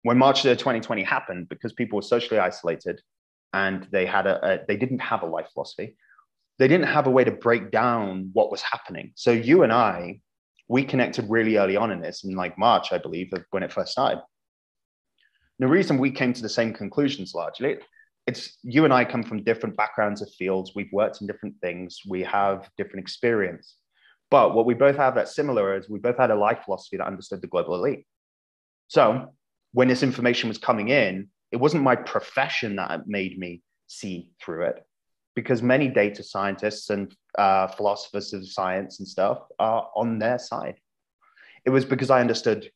when 0.07 0.19
March 0.19 0.43
2020 0.43 1.03
happened, 1.03 1.49
because 1.49 1.73
people 1.73 1.97
were 1.97 2.03
socially 2.03 2.39
isolated 2.39 3.01
and 3.53 3.89
they 3.91 4.07
had 4.07 4.29
a, 4.29 4.53
a, 4.53 4.61
they 4.69 4.77
didn't 4.77 5.01
have 5.01 5.25
a 5.25 5.27
life 5.27 5.49
philosophy, 5.53 5.97
they 6.61 6.69
didn't 6.69 6.87
have 6.87 7.09
a 7.09 7.11
way 7.11 7.25
to 7.25 7.33
break 7.33 7.73
down 7.73 8.31
what 8.33 8.53
was 8.53 8.63
happening. 8.63 9.11
So 9.17 9.33
you 9.33 9.65
and 9.65 9.73
I, 9.73 10.21
we 10.69 10.85
connected 10.85 11.29
really 11.29 11.57
early 11.57 11.77
on 11.77 11.91
in 11.91 12.01
this, 12.01 12.23
in 12.23 12.37
like 12.37 12.57
March, 12.57 12.93
I 12.93 12.99
believe, 12.99 13.33
when 13.51 13.65
it 13.65 13.73
first 13.73 13.91
started. 13.91 14.23
The 15.59 15.67
reason 15.67 15.99
we 15.99 16.13
came 16.13 16.33
to 16.35 16.43
the 16.43 16.49
same 16.49 16.73
conclusions 16.73 17.35
largely, 17.35 17.79
it's 18.29 18.59
you 18.63 18.85
and 18.85 18.95
I 18.95 19.05
come 19.05 19.25
from 19.25 19.43
different 19.43 19.77
backgrounds 19.77 20.23
of 20.23 20.31
fields. 20.35 20.71
We've 20.77 20.93
worked 20.93 21.21
in 21.21 21.27
different 21.27 21.57
things. 21.61 21.99
We 22.09 22.23
have 22.23 22.71
different 22.77 23.01
experience. 23.01 23.75
But 24.31 24.55
what 24.55 24.67
we 24.67 24.75
both 24.75 24.99
have 24.99 25.17
that's 25.17 25.35
similar 25.35 25.77
is 25.77 25.89
we 25.89 25.99
both 25.99 26.17
had 26.17 26.31
a 26.31 26.37
life 26.37 26.61
philosophy 26.65 26.97
that 26.97 27.09
understood 27.09 27.43
the 27.43 27.49
global 27.49 27.75
elite. 27.75 28.07
So 28.87 29.33
when 29.77 29.89
this 29.89 30.03
information 30.03 30.49
was 30.49 30.57
coming 30.57 30.89
in, 30.89 31.29
it 31.53 31.59
wasn't 31.59 31.83
my 31.83 31.95
profession 31.95 32.77
that 32.77 33.07
made 33.07 33.39
me 33.39 33.61
see 33.89 34.31
through 34.41 34.65
it 34.65 34.83
because 35.35 35.61
many 35.61 35.87
data 35.87 36.23
scientists 36.23 36.89
and 36.89 37.15
uh, 37.37 37.67
philosophers 37.67 38.33
of 38.33 38.49
science 38.49 39.01
and 39.01 39.07
stuff 39.07 39.41
are 39.59 39.91
on 39.95 40.19
their 40.19 40.39
side. 40.39 40.77
It 41.67 41.71
was 41.71 41.85
because 41.85 42.09
I 42.09 42.23
understood 42.23 42.71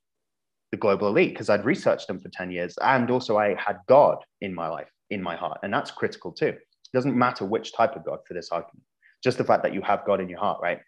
the 0.73 0.77
global 0.77 1.09
elite 1.09 1.33
because 1.33 1.49
I'd 1.49 1.65
researched 1.65 2.07
them 2.07 2.21
for 2.21 2.29
10 2.29 2.51
years 2.51 2.77
and 2.83 3.11
also 3.11 3.39
I 3.39 3.55
had 3.55 3.79
God 3.89 4.19
in 4.43 4.55
my 4.55 4.69
life, 4.69 4.91
in 5.09 5.23
my 5.23 5.37
heart. 5.37 5.61
And 5.63 5.73
that's 5.73 5.91
critical 5.91 6.33
too. 6.33 6.49
It 6.49 6.93
doesn't 6.93 7.17
matter 7.17 7.47
which 7.47 7.73
type 7.73 7.97
of 7.97 8.05
God 8.05 8.19
for 8.29 8.35
this 8.35 8.51
argument, 8.51 8.85
just 9.25 9.39
the 9.39 9.45
fact 9.45 9.63
that 9.63 9.73
you 9.73 9.81
have 9.81 10.05
God 10.05 10.21
in 10.21 10.29
your 10.29 10.41
heart, 10.41 10.61
right? 10.63 10.81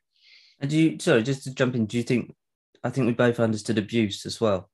And 0.61 0.71
do 0.71 0.77
you, 0.77 0.99
sorry, 0.99 1.23
just 1.23 1.45
to 1.45 1.55
jump 1.55 1.75
in, 1.75 1.87
do 1.87 1.97
you 1.97 2.03
think, 2.03 2.35
I 2.85 2.91
think 2.91 3.07
we 3.07 3.15
both 3.15 3.41
understood 3.41 3.79
abuse 3.79 4.27
as 4.27 4.43
well 4.43 4.69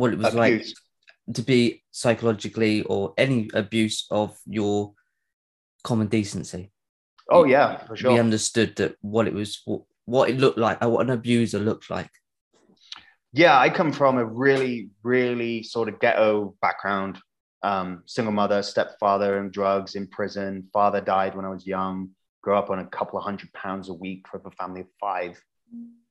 what 0.00 0.12
it 0.12 0.18
was 0.18 0.34
abuse. 0.34 0.74
like 1.26 1.36
to 1.36 1.42
be 1.42 1.82
psychologically 1.90 2.82
or 2.82 3.12
any 3.16 3.50
abuse 3.54 4.06
of 4.10 4.36
your 4.46 4.94
common 5.84 6.08
decency. 6.08 6.72
Oh 7.30 7.44
yeah, 7.44 7.84
for 7.86 7.96
sure. 7.96 8.12
We 8.12 8.18
understood 8.18 8.74
that 8.76 8.96
what 9.00 9.28
it 9.28 9.34
was, 9.34 9.62
what 10.06 10.30
it 10.30 10.38
looked 10.38 10.58
like, 10.58 10.80
what 10.82 11.06
an 11.06 11.10
abuser 11.10 11.58
looked 11.58 11.90
like. 11.90 12.10
Yeah, 13.32 13.56
I 13.58 13.70
come 13.70 13.92
from 13.92 14.18
a 14.18 14.24
really, 14.24 14.90
really 15.04 15.62
sort 15.62 15.88
of 15.88 16.00
ghetto 16.00 16.56
background. 16.60 17.18
Um, 17.62 18.02
single 18.06 18.32
mother, 18.32 18.62
stepfather, 18.62 19.38
and 19.38 19.52
drugs 19.52 19.94
in 19.94 20.08
prison. 20.08 20.66
Father 20.72 21.00
died 21.00 21.36
when 21.36 21.44
I 21.44 21.50
was 21.50 21.66
young. 21.66 22.10
Grew 22.42 22.56
up 22.56 22.70
on 22.70 22.78
a 22.78 22.86
couple 22.86 23.18
of 23.18 23.24
hundred 23.24 23.52
pounds 23.52 23.90
a 23.90 23.94
week 23.94 24.26
for 24.28 24.40
a 24.44 24.50
family 24.52 24.80
of 24.80 24.86
five. 24.98 25.40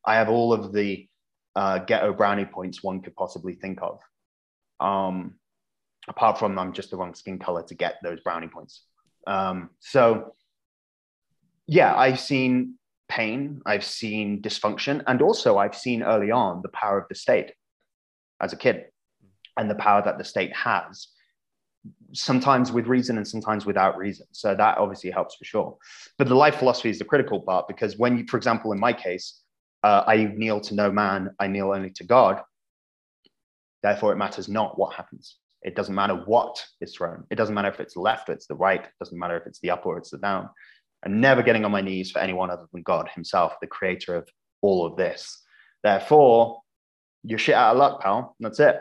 I 0.05 0.15
have 0.15 0.29
all 0.29 0.53
of 0.53 0.71
the 0.71 1.09
uh, 1.55 1.79
ghetto 1.79 2.13
brownie 2.13 2.45
points 2.45 2.83
one 2.83 3.01
could 3.01 3.15
possibly 3.15 3.53
think 3.53 3.79
of. 3.81 3.99
Um, 4.79 5.35
apart 6.07 6.39
from 6.39 6.57
I'm 6.57 6.73
just 6.73 6.91
the 6.91 6.97
wrong 6.97 7.13
skin 7.13 7.39
color 7.39 7.63
to 7.63 7.75
get 7.75 7.95
those 8.03 8.19
brownie 8.21 8.47
points. 8.47 8.83
Um, 9.27 9.69
so, 9.79 10.33
yeah, 11.67 11.95
I've 11.95 12.19
seen 12.19 12.75
pain, 13.07 13.61
I've 13.65 13.83
seen 13.83 14.41
dysfunction, 14.41 15.03
and 15.07 15.21
also 15.21 15.57
I've 15.57 15.75
seen 15.75 16.03
early 16.03 16.31
on 16.31 16.61
the 16.61 16.69
power 16.69 16.99
of 16.99 17.07
the 17.09 17.15
state 17.15 17.53
as 18.41 18.53
a 18.53 18.57
kid 18.57 18.85
and 19.57 19.69
the 19.69 19.75
power 19.75 20.01
that 20.03 20.17
the 20.17 20.23
state 20.23 20.55
has, 20.55 21.09
sometimes 22.13 22.71
with 22.71 22.87
reason 22.87 23.17
and 23.17 23.27
sometimes 23.27 23.65
without 23.65 23.97
reason. 23.97 24.25
So 24.31 24.55
that 24.55 24.77
obviously 24.77 25.11
helps 25.11 25.35
for 25.35 25.45
sure. 25.45 25.77
But 26.17 26.27
the 26.27 26.35
life 26.35 26.55
philosophy 26.55 26.89
is 26.89 26.99
the 26.99 27.05
critical 27.05 27.41
part 27.41 27.67
because 27.67 27.97
when 27.97 28.17
you, 28.17 28.25
for 28.27 28.37
example, 28.37 28.71
in 28.71 28.79
my 28.79 28.93
case, 28.93 29.41
uh, 29.83 30.03
I 30.05 30.25
kneel 30.35 30.59
to 30.61 30.75
no 30.75 30.91
man, 30.91 31.31
I 31.39 31.47
kneel 31.47 31.71
only 31.71 31.91
to 31.91 32.03
God. 32.03 32.41
Therefore, 33.81 34.11
it 34.11 34.17
matters 34.17 34.49
not 34.49 34.77
what 34.77 34.93
happens. 34.93 35.37
It 35.61 35.75
doesn't 35.75 35.95
matter 35.95 36.15
what 36.15 36.63
is 36.81 36.95
thrown. 36.95 37.25
It 37.29 37.35
doesn't 37.35 37.55
matter 37.55 37.69
if 37.69 37.79
it's 37.79 37.95
left 37.95 38.29
or 38.29 38.33
it's 38.33 38.47
the 38.47 38.55
right. 38.55 38.81
It 38.81 38.91
doesn't 38.99 39.17
matter 39.17 39.37
if 39.37 39.45
it's 39.45 39.59
the 39.59 39.71
up 39.71 39.85
or 39.85 39.97
it's 39.97 40.09
the 40.09 40.17
down. 40.17 40.49
I'm 41.05 41.21
never 41.21 41.43
getting 41.43 41.65
on 41.65 41.71
my 41.71 41.81
knees 41.81 42.11
for 42.11 42.19
anyone 42.19 42.49
other 42.49 42.67
than 42.73 42.81
God 42.83 43.09
Himself, 43.13 43.53
the 43.61 43.67
creator 43.67 44.15
of 44.15 44.27
all 44.61 44.85
of 44.85 44.97
this. 44.97 45.41
Therefore, 45.83 46.61
you're 47.23 47.39
shit 47.39 47.55
out 47.55 47.73
of 47.73 47.77
luck, 47.77 48.01
pal. 48.01 48.35
That's 48.39 48.59
it. 48.59 48.77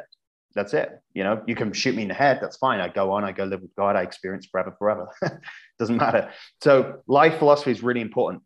That's 0.54 0.74
it. 0.74 0.90
You 1.14 1.22
know, 1.22 1.42
you 1.46 1.54
can 1.54 1.72
shoot 1.72 1.94
me 1.94 2.02
in 2.02 2.08
the 2.08 2.14
head. 2.14 2.38
That's 2.40 2.56
fine. 2.56 2.80
I 2.80 2.88
go 2.88 3.12
on. 3.12 3.22
I 3.22 3.32
go 3.32 3.44
live 3.44 3.62
with 3.62 3.74
God. 3.76 3.94
I 3.94 4.02
experience 4.02 4.46
forever, 4.46 4.74
forever. 4.78 5.08
doesn't 5.78 5.96
matter. 5.96 6.30
So, 6.62 7.00
life 7.06 7.38
philosophy 7.38 7.70
is 7.70 7.82
really 7.82 8.00
important 8.00 8.42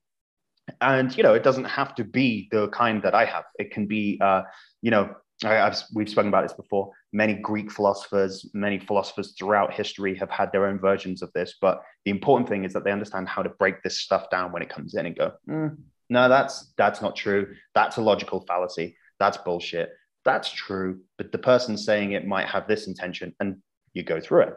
and 0.81 1.17
you 1.17 1.23
know 1.23 1.35
it 1.35 1.43
doesn't 1.43 1.65
have 1.65 1.95
to 1.95 2.05
be 2.05 2.49
the 2.51 2.69
kind 2.69 3.03
that 3.03 3.15
i 3.15 3.25
have. 3.25 3.45
It 3.59 3.71
can 3.71 3.87
be 3.87 4.19
uh, 4.21 4.43
you 4.81 4.91
know 4.91 5.15
I, 5.45 5.75
we've 5.93 6.09
spoken 6.09 6.29
about 6.29 6.45
this 6.45 6.53
before. 6.53 6.93
Many 7.13 7.35
greek 7.35 7.71
philosophers 7.71 8.49
many 8.55 8.79
philosophers 8.79 9.35
throughout 9.39 9.73
history 9.73 10.15
have 10.17 10.31
had 10.31 10.53
their 10.53 10.67
own 10.67 10.79
versions 10.79 11.23
of 11.23 11.33
this. 11.33 11.55
But 11.61 11.83
the 12.05 12.11
important 12.11 12.49
thing 12.49 12.65
is 12.65 12.73
that 12.73 12.85
they 12.85 12.93
understand 12.93 13.29
how 13.29 13.43
to 13.43 13.49
break 13.51 13.83
this 13.83 14.01
stuff 14.01 14.31
down 14.31 14.53
when 14.53 14.63
it 14.63 14.69
comes 14.69 14.95
in 14.95 15.07
and 15.07 15.17
go 15.17 15.33
mm, 15.49 15.77
no 16.09 16.29
that's 16.29 16.73
that's 16.77 17.03
not 17.03 17.17
true. 17.17 17.55
That's 17.75 17.97
a 17.97 18.03
logical 18.03 18.45
fallacy. 18.47 18.97
That's 19.19 19.37
bullshit. 19.37 19.91
That's 20.25 20.51
true. 20.51 21.01
But 21.19 21.33
the 21.33 21.39
person 21.39 21.77
saying 21.77 22.13
it 22.13 22.27
might 22.27 22.47
have 22.47 22.69
this 22.69 22.87
intention 22.87 23.35
and 23.41 23.57
you 23.93 24.03
go 24.03 24.21
through 24.21 24.43
it. 24.43 24.55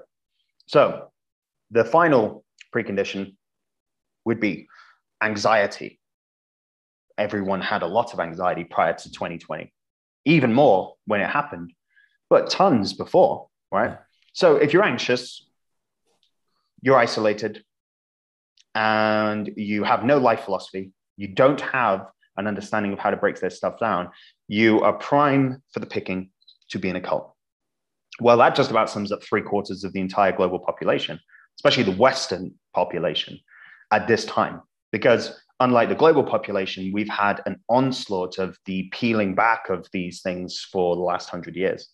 So 0.67 1.11
the 1.71 1.83
final 1.83 2.43
precondition 2.73 3.35
would 4.25 4.39
be 4.39 4.67
anxiety. 5.21 5.99
Everyone 7.17 7.61
had 7.61 7.81
a 7.81 7.87
lot 7.87 8.13
of 8.13 8.19
anxiety 8.19 8.63
prior 8.63 8.93
to 8.93 9.11
2020, 9.11 9.71
even 10.25 10.53
more 10.53 10.95
when 11.05 11.21
it 11.21 11.29
happened, 11.29 11.71
but 12.29 12.49
tons 12.49 12.93
before, 12.93 13.47
right? 13.71 13.97
So 14.33 14.57
if 14.57 14.73
you're 14.73 14.83
anxious, 14.83 15.47
you're 16.81 16.97
isolated, 16.97 17.63
and 18.75 19.49
you 19.55 19.83
have 19.83 20.03
no 20.03 20.17
life 20.17 20.41
philosophy, 20.41 20.91
you 21.15 21.29
don't 21.29 21.61
have 21.61 22.07
an 22.37 22.47
understanding 22.47 22.91
of 22.91 22.99
how 22.99 23.09
to 23.09 23.17
break 23.17 23.39
this 23.39 23.55
stuff 23.55 23.79
down, 23.79 24.09
you 24.49 24.81
are 24.81 24.93
prime 24.93 25.63
for 25.71 25.79
the 25.79 25.85
picking 25.85 26.29
to 26.69 26.79
be 26.79 26.89
in 26.89 26.97
a 26.97 27.01
cult. 27.01 27.33
Well, 28.19 28.37
that 28.37 28.55
just 28.55 28.71
about 28.71 28.89
sums 28.89 29.11
up 29.11 29.23
three 29.23 29.41
quarters 29.41 29.83
of 29.83 29.93
the 29.93 30.01
entire 30.01 30.33
global 30.33 30.59
population, 30.59 31.19
especially 31.57 31.83
the 31.83 31.97
Western 31.97 32.53
population 32.73 33.39
at 33.91 34.07
this 34.07 34.25
time 34.25 34.61
because 34.91 35.39
unlike 35.59 35.89
the 35.89 35.95
global 35.95 36.23
population, 36.23 36.91
we've 36.93 37.09
had 37.09 37.41
an 37.45 37.59
onslaught 37.69 38.37
of 38.37 38.57
the 38.65 38.89
peeling 38.91 39.35
back 39.35 39.69
of 39.69 39.87
these 39.91 40.21
things 40.21 40.67
for 40.71 40.95
the 40.95 41.01
last 41.01 41.29
hundred 41.29 41.55
years. 41.55 41.89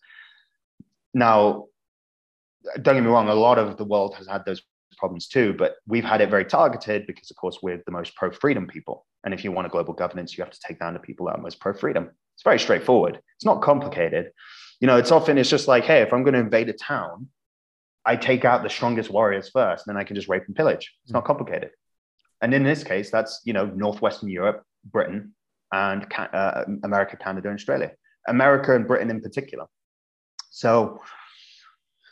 Now, 1.13 1.65
don't 2.81 2.95
get 2.95 3.03
me 3.03 3.09
wrong, 3.09 3.27
a 3.29 3.35
lot 3.35 3.57
of 3.57 3.77
the 3.77 3.85
world 3.85 4.15
has 4.15 4.27
had 4.27 4.45
those 4.45 4.61
problems 4.97 5.27
too, 5.27 5.53
but 5.53 5.75
we've 5.87 6.03
had 6.03 6.21
it 6.21 6.29
very 6.29 6.45
targeted 6.45 7.07
because, 7.07 7.31
of 7.31 7.37
course, 7.37 7.59
we're 7.61 7.81
the 7.85 7.91
most 7.91 8.15
pro 8.15 8.31
freedom 8.31 8.67
people. 8.67 9.05
And 9.23 9.33
if 9.33 9.43
you 9.43 9.51
want 9.51 9.67
a 9.67 9.69
global 9.69 9.93
governance, 9.93 10.37
you 10.37 10.43
have 10.43 10.53
to 10.53 10.59
take 10.65 10.79
down 10.79 10.93
the 10.93 10.99
people 10.99 11.25
that 11.27 11.37
are 11.37 11.41
most 11.41 11.59
pro 11.59 11.73
freedom. 11.73 12.09
It's 12.35 12.43
very 12.43 12.59
straightforward, 12.59 13.19
it's 13.35 13.45
not 13.45 13.61
complicated. 13.61 14.31
You 14.79 14.87
know, 14.87 14.97
it's 14.97 15.11
often, 15.11 15.37
it's 15.37 15.49
just 15.49 15.67
like, 15.67 15.83
hey, 15.83 16.01
if 16.01 16.11
I'm 16.11 16.23
going 16.23 16.33
to 16.33 16.39
invade 16.39 16.69
a 16.69 16.73
town, 16.73 17.27
I 18.03 18.15
take 18.15 18.45
out 18.45 18.63
the 18.63 18.69
strongest 18.69 19.11
warriors 19.11 19.49
first, 19.49 19.85
and 19.85 19.95
then 19.95 20.01
I 20.01 20.03
can 20.03 20.15
just 20.15 20.27
rape 20.27 20.43
and 20.47 20.55
pillage. 20.55 20.91
It's 21.03 21.13
not 21.13 21.23
mm. 21.23 21.27
complicated. 21.27 21.69
And 22.41 22.53
in 22.53 22.63
this 22.63 22.83
case, 22.83 23.11
that's 23.11 23.41
you 23.45 23.53
know 23.53 23.65
northwestern 23.65 24.29
Europe, 24.29 24.63
Britain, 24.85 25.33
and 25.71 26.05
uh, 26.17 26.65
America, 26.83 27.17
Canada, 27.17 27.49
and 27.49 27.57
Australia. 27.57 27.91
America 28.27 28.75
and 28.75 28.87
Britain 28.87 29.09
in 29.09 29.21
particular. 29.21 29.65
So, 30.49 31.01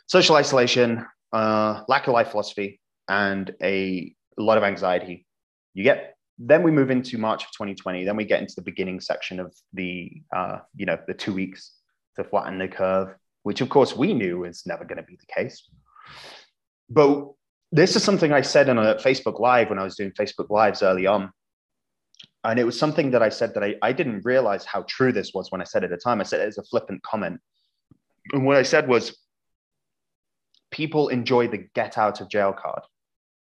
social 0.06 0.36
isolation, 0.36 1.06
uh, 1.32 1.82
lack 1.88 2.06
of 2.06 2.14
life 2.14 2.30
philosophy, 2.30 2.80
and 3.08 3.52
a 3.62 4.14
lot 4.36 4.58
of 4.58 4.64
anxiety. 4.64 5.26
You 5.74 5.84
get. 5.84 6.14
Then 6.42 6.62
we 6.62 6.70
move 6.70 6.90
into 6.90 7.18
March 7.18 7.44
of 7.44 7.50
2020. 7.50 8.04
Then 8.04 8.16
we 8.16 8.24
get 8.24 8.40
into 8.40 8.54
the 8.56 8.62
beginning 8.62 8.98
section 8.98 9.40
of 9.40 9.54
the, 9.74 10.10
uh, 10.34 10.60
you 10.74 10.86
know, 10.86 10.96
the 11.06 11.12
two 11.12 11.34
weeks 11.34 11.72
to 12.16 12.24
flatten 12.24 12.58
the 12.58 12.66
curve, 12.66 13.14
which 13.42 13.60
of 13.60 13.68
course 13.68 13.94
we 13.94 14.14
knew 14.14 14.44
is 14.44 14.62
never 14.64 14.84
going 14.84 14.96
to 14.96 15.02
be 15.02 15.16
the 15.16 15.34
case. 15.34 15.68
But 16.88 17.30
this 17.72 17.94
is 17.94 18.02
something 18.02 18.32
I 18.32 18.40
said 18.40 18.68
in 18.68 18.78
a 18.78 18.96
Facebook 18.96 19.38
Live 19.38 19.70
when 19.70 19.78
I 19.78 19.84
was 19.84 19.96
doing 19.96 20.10
Facebook 20.12 20.50
Lives 20.50 20.82
early 20.82 21.06
on. 21.06 21.30
And 22.42 22.58
it 22.58 22.64
was 22.64 22.78
something 22.78 23.10
that 23.12 23.22
I 23.22 23.28
said 23.28 23.54
that 23.54 23.62
I, 23.62 23.76
I 23.82 23.92
didn't 23.92 24.24
realize 24.24 24.64
how 24.64 24.82
true 24.88 25.12
this 25.12 25.32
was 25.34 25.52
when 25.52 25.60
I 25.60 25.64
said 25.64 25.84
it 25.84 25.92
at 25.92 25.98
the 25.98 26.02
time. 26.02 26.20
I 26.20 26.24
said 26.24 26.40
it 26.40 26.48
as 26.48 26.58
a 26.58 26.64
flippant 26.64 27.02
comment. 27.02 27.40
And 28.32 28.44
what 28.44 28.56
I 28.56 28.62
said 28.62 28.88
was, 28.88 29.16
people 30.70 31.08
enjoy 31.08 31.48
the 31.48 31.66
get 31.74 31.98
out 31.98 32.20
of 32.20 32.28
jail 32.28 32.52
card, 32.52 32.82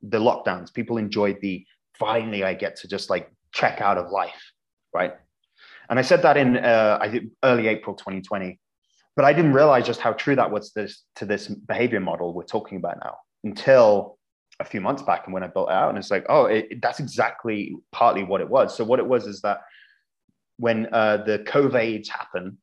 the 0.02 0.18
lockdowns. 0.18 0.72
People 0.72 0.96
enjoyed 0.96 1.38
the 1.40 1.64
finally 1.98 2.44
I 2.44 2.54
get 2.54 2.76
to 2.76 2.88
just 2.88 3.11
like 3.11 3.30
check 3.52 3.80
out 3.80 3.96
of 3.96 4.11
life, 4.11 4.52
right? 4.92 5.14
And 5.88 5.98
I 5.98 6.02
said 6.02 6.22
that 6.22 6.37
in 6.37 6.56
uh, 6.56 6.98
I 7.00 7.11
think 7.11 7.33
early 7.44 7.68
April 7.68 7.94
2020, 7.94 8.59
but 9.16 9.24
I 9.24 9.33
didn't 9.33 9.52
realize 9.52 9.87
just 9.87 10.00
how 10.00 10.12
true 10.12 10.37
that 10.37 10.50
was 10.50 10.72
this, 10.72 11.04
to 11.16 11.26
this 11.26 11.46
behavior 11.46 12.00
model 12.00 12.35
we're 12.35 12.44
talking 12.44 12.78
about 12.78 12.98
now 13.04 13.16
until 13.44 14.18
a 14.59 14.64
few 14.64 14.81
months 14.81 15.03
back 15.03 15.22
and 15.24 15.33
when 15.33 15.42
I 15.42 15.46
built 15.46 15.70
it 15.70 15.74
out. 15.74 15.88
And 15.88 15.98
it's 15.98 16.11
like, 16.11 16.26
oh, 16.29 16.44
it, 16.44 16.83
that's 16.83 17.00
exactly 17.00 17.74
partly 17.92 18.24
what 18.24 18.40
it 18.40 18.48
was. 18.48 18.76
So 18.76 18.85
what 18.85 18.98
it 18.98 19.07
was 19.07 19.26
is 19.26 19.40
that 19.40 19.61
when 20.59 20.88
uh, 20.92 21.18
the 21.24 21.38
COVIDs 21.40 22.09
happened, 22.09 22.59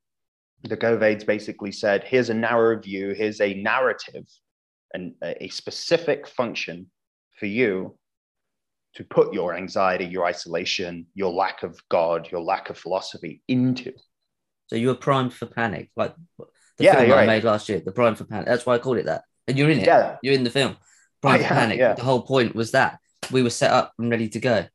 the 0.63 0.77
COVIDs 0.77 1.25
basically 1.25 1.71
said, 1.71 2.03
here's 2.03 2.29
a 2.29 2.33
narrow 2.33 2.79
view, 2.79 3.13
here's 3.13 3.41
a 3.41 3.55
narrative 3.55 4.25
and 4.93 5.13
a 5.23 5.49
specific 5.49 6.27
function 6.27 6.89
for 7.39 7.47
you 7.47 7.97
to 8.95 9.03
put 9.03 9.33
your 9.33 9.55
anxiety, 9.55 10.05
your 10.05 10.25
isolation, 10.25 11.05
your 11.13 11.31
lack 11.31 11.61
of 11.63 11.79
God, 11.89 12.29
your 12.31 12.41
lack 12.41 12.69
of 12.69 12.77
philosophy 12.77 13.41
into. 13.47 13.93
So 14.67 14.75
you 14.75 14.87
were 14.87 14.95
primed 14.95 15.33
for 15.33 15.45
panic, 15.45 15.91
like 15.95 16.15
the 16.37 16.83
Yeah, 16.83 16.95
film 16.95 17.11
I 17.11 17.15
right. 17.15 17.27
made 17.27 17.43
last 17.43 17.69
year, 17.69 17.79
the 17.83 17.91
primed 17.91 18.17
for 18.17 18.25
panic. 18.25 18.47
That's 18.47 18.65
why 18.65 18.75
I 18.75 18.79
called 18.79 18.97
it 18.97 19.05
that. 19.05 19.23
And 19.47 19.57
you're 19.57 19.69
in 19.69 19.79
it. 19.79 19.87
Yeah. 19.87 20.17
You're 20.21 20.33
in 20.33 20.43
the 20.43 20.49
film. 20.49 20.77
I 21.23 21.37
for 21.39 21.43
panic. 21.45 21.79
yeah. 21.79 21.93
The 21.93 22.03
whole 22.03 22.21
point 22.21 22.55
was 22.55 22.71
that 22.71 22.99
we 23.31 23.43
were 23.43 23.49
set 23.49 23.71
up 23.71 23.93
and 23.97 24.09
ready 24.09 24.29
to 24.29 24.39
go. 24.39 24.65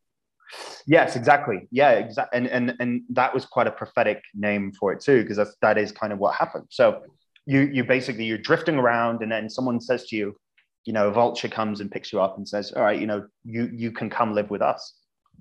Yes, 0.87 1.16
exactly. 1.16 1.68
Yeah, 1.70 1.92
exactly. 1.92 2.38
And 2.38 2.46
and 2.48 2.76
and 2.80 3.02
that 3.11 3.32
was 3.32 3.46
quite 3.46 3.66
a 3.66 3.70
prophetic 3.70 4.22
name 4.35 4.72
for 4.78 4.92
it 4.92 5.00
too, 5.00 5.22
because 5.22 5.37
that's 5.37 5.56
that 5.62 5.78
is 5.78 5.92
kind 5.92 6.12
of 6.12 6.18
what 6.18 6.35
happened. 6.35 6.66
So 6.70 7.02
you 7.46 7.61
you 7.61 7.85
basically 7.85 8.24
you're 8.24 8.38
drifting 8.38 8.76
around, 8.76 9.22
and 9.22 9.30
then 9.30 9.48
someone 9.48 9.80
says 9.80 10.06
to 10.08 10.16
you, 10.16 10.37
you 10.85 10.92
know, 10.92 11.08
a 11.08 11.12
vulture 11.12 11.48
comes 11.48 11.80
and 11.80 11.90
picks 11.90 12.12
you 12.12 12.20
up 12.20 12.37
and 12.37 12.46
says, 12.46 12.72
"All 12.72 12.82
right, 12.82 13.00
you 13.00 13.06
know, 13.06 13.26
you 13.44 13.70
you 13.72 13.92
can 13.92 14.11
come 14.11 14.35
live 14.35 14.50
with 14.50 14.62
us." 14.62 14.94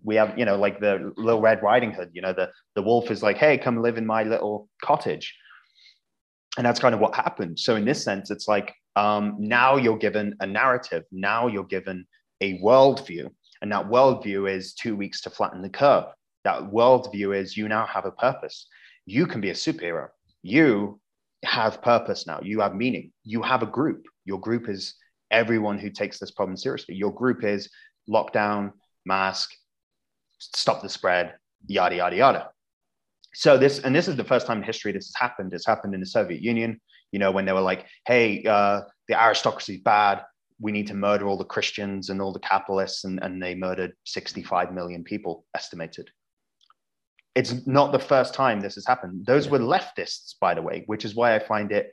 We 0.03 0.15
have, 0.15 0.37
you 0.37 0.45
know, 0.45 0.57
like 0.57 0.79
the 0.79 1.13
Little 1.17 1.41
Red 1.41 1.61
Riding 1.61 1.91
Hood. 1.91 2.11
You 2.13 2.21
know, 2.21 2.33
the 2.33 2.49
the 2.75 2.81
wolf 2.81 3.11
is 3.11 3.21
like, 3.21 3.37
"Hey, 3.37 3.57
come 3.57 3.81
live 3.81 3.97
in 3.97 4.05
my 4.05 4.23
little 4.23 4.69
cottage," 4.83 5.35
and 6.57 6.65
that's 6.65 6.79
kind 6.79 6.95
of 6.95 7.01
what 7.01 7.15
happened. 7.15 7.59
So 7.59 7.75
in 7.75 7.85
this 7.85 8.03
sense, 8.03 8.31
it's 8.31 8.47
like 8.47 8.73
um, 8.95 9.35
now 9.39 9.77
you're 9.77 9.97
given 9.97 10.35
a 10.39 10.47
narrative. 10.47 11.03
Now 11.11 11.47
you're 11.47 11.63
given 11.63 12.05
a 12.41 12.59
worldview 12.59 13.29
and 13.61 13.71
that 13.71 13.87
worldview 13.87 14.51
is 14.51 14.73
two 14.73 14.95
weeks 14.95 15.21
to 15.21 15.29
flatten 15.29 15.61
the 15.61 15.69
curve. 15.69 16.05
That 16.43 16.63
worldview 16.63 17.37
is 17.37 17.55
you 17.55 17.67
now 17.67 17.85
have 17.85 18.05
a 18.05 18.11
purpose. 18.11 18.67
You 19.05 19.27
can 19.27 19.41
be 19.41 19.51
a 19.51 19.53
superhero. 19.53 20.07
You 20.41 20.99
have 21.45 21.81
purpose 21.81 22.25
now. 22.25 22.39
You 22.41 22.61
have 22.61 22.75
meaning. 22.75 23.11
You 23.23 23.43
have 23.43 23.61
a 23.61 23.67
group. 23.67 24.05
Your 24.25 24.39
group 24.39 24.67
is 24.67 24.95
everyone 25.29 25.77
who 25.77 25.91
takes 25.91 26.19
this 26.19 26.31
problem 26.31 26.57
seriously. 26.57 26.95
Your 26.95 27.13
group 27.13 27.43
is 27.43 27.69
lockdown, 28.09 28.71
mask, 29.05 29.51
stop 30.39 30.81
the 30.81 30.89
spread, 30.89 31.35
yada, 31.67 31.95
yada, 31.95 32.15
yada. 32.15 32.49
So 33.33 33.57
this, 33.57 33.79
and 33.79 33.95
this 33.95 34.07
is 34.07 34.15
the 34.15 34.23
first 34.23 34.47
time 34.47 34.57
in 34.57 34.63
history 34.63 34.91
this 34.91 35.07
has 35.07 35.21
happened. 35.21 35.53
It's 35.53 35.65
happened 35.65 35.93
in 35.93 35.99
the 35.99 36.05
Soviet 36.05 36.41
Union, 36.41 36.81
you 37.11 37.19
know, 37.19 37.31
when 37.31 37.45
they 37.45 37.53
were 37.53 37.61
like, 37.61 37.85
hey, 38.05 38.43
uh, 38.43 38.81
the 39.07 39.21
aristocracy 39.21 39.75
is 39.75 39.81
bad 39.81 40.23
we 40.61 40.71
need 40.71 40.87
to 40.87 40.93
murder 40.93 41.27
all 41.27 41.37
the 41.37 41.43
Christians 41.43 42.09
and 42.09 42.21
all 42.21 42.31
the 42.31 42.39
capitalists, 42.39 43.03
and, 43.03 43.21
and 43.23 43.41
they 43.41 43.55
murdered 43.55 43.93
65 44.05 44.71
million 44.71 45.03
people, 45.03 45.45
estimated. 45.55 46.09
It's 47.33 47.65
not 47.65 47.91
the 47.91 47.99
first 47.99 48.33
time 48.33 48.59
this 48.59 48.75
has 48.75 48.85
happened. 48.85 49.25
Those 49.25 49.49
were 49.49 49.59
leftists, 49.59 50.35
by 50.39 50.53
the 50.53 50.61
way, 50.61 50.83
which 50.85 51.03
is 51.03 51.15
why 51.15 51.35
I 51.35 51.39
find 51.39 51.71
it 51.71 51.91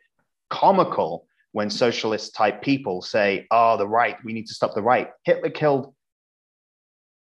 comical 0.50 1.26
when 1.52 1.70
socialist 1.70 2.34
type 2.34 2.60
people 2.60 3.00
say, 3.00 3.46
oh, 3.50 3.78
the 3.78 3.88
right, 3.88 4.16
we 4.22 4.34
need 4.34 4.46
to 4.46 4.54
stop 4.54 4.74
the 4.74 4.82
right. 4.82 5.08
Hitler 5.24 5.50
killed 5.50 5.94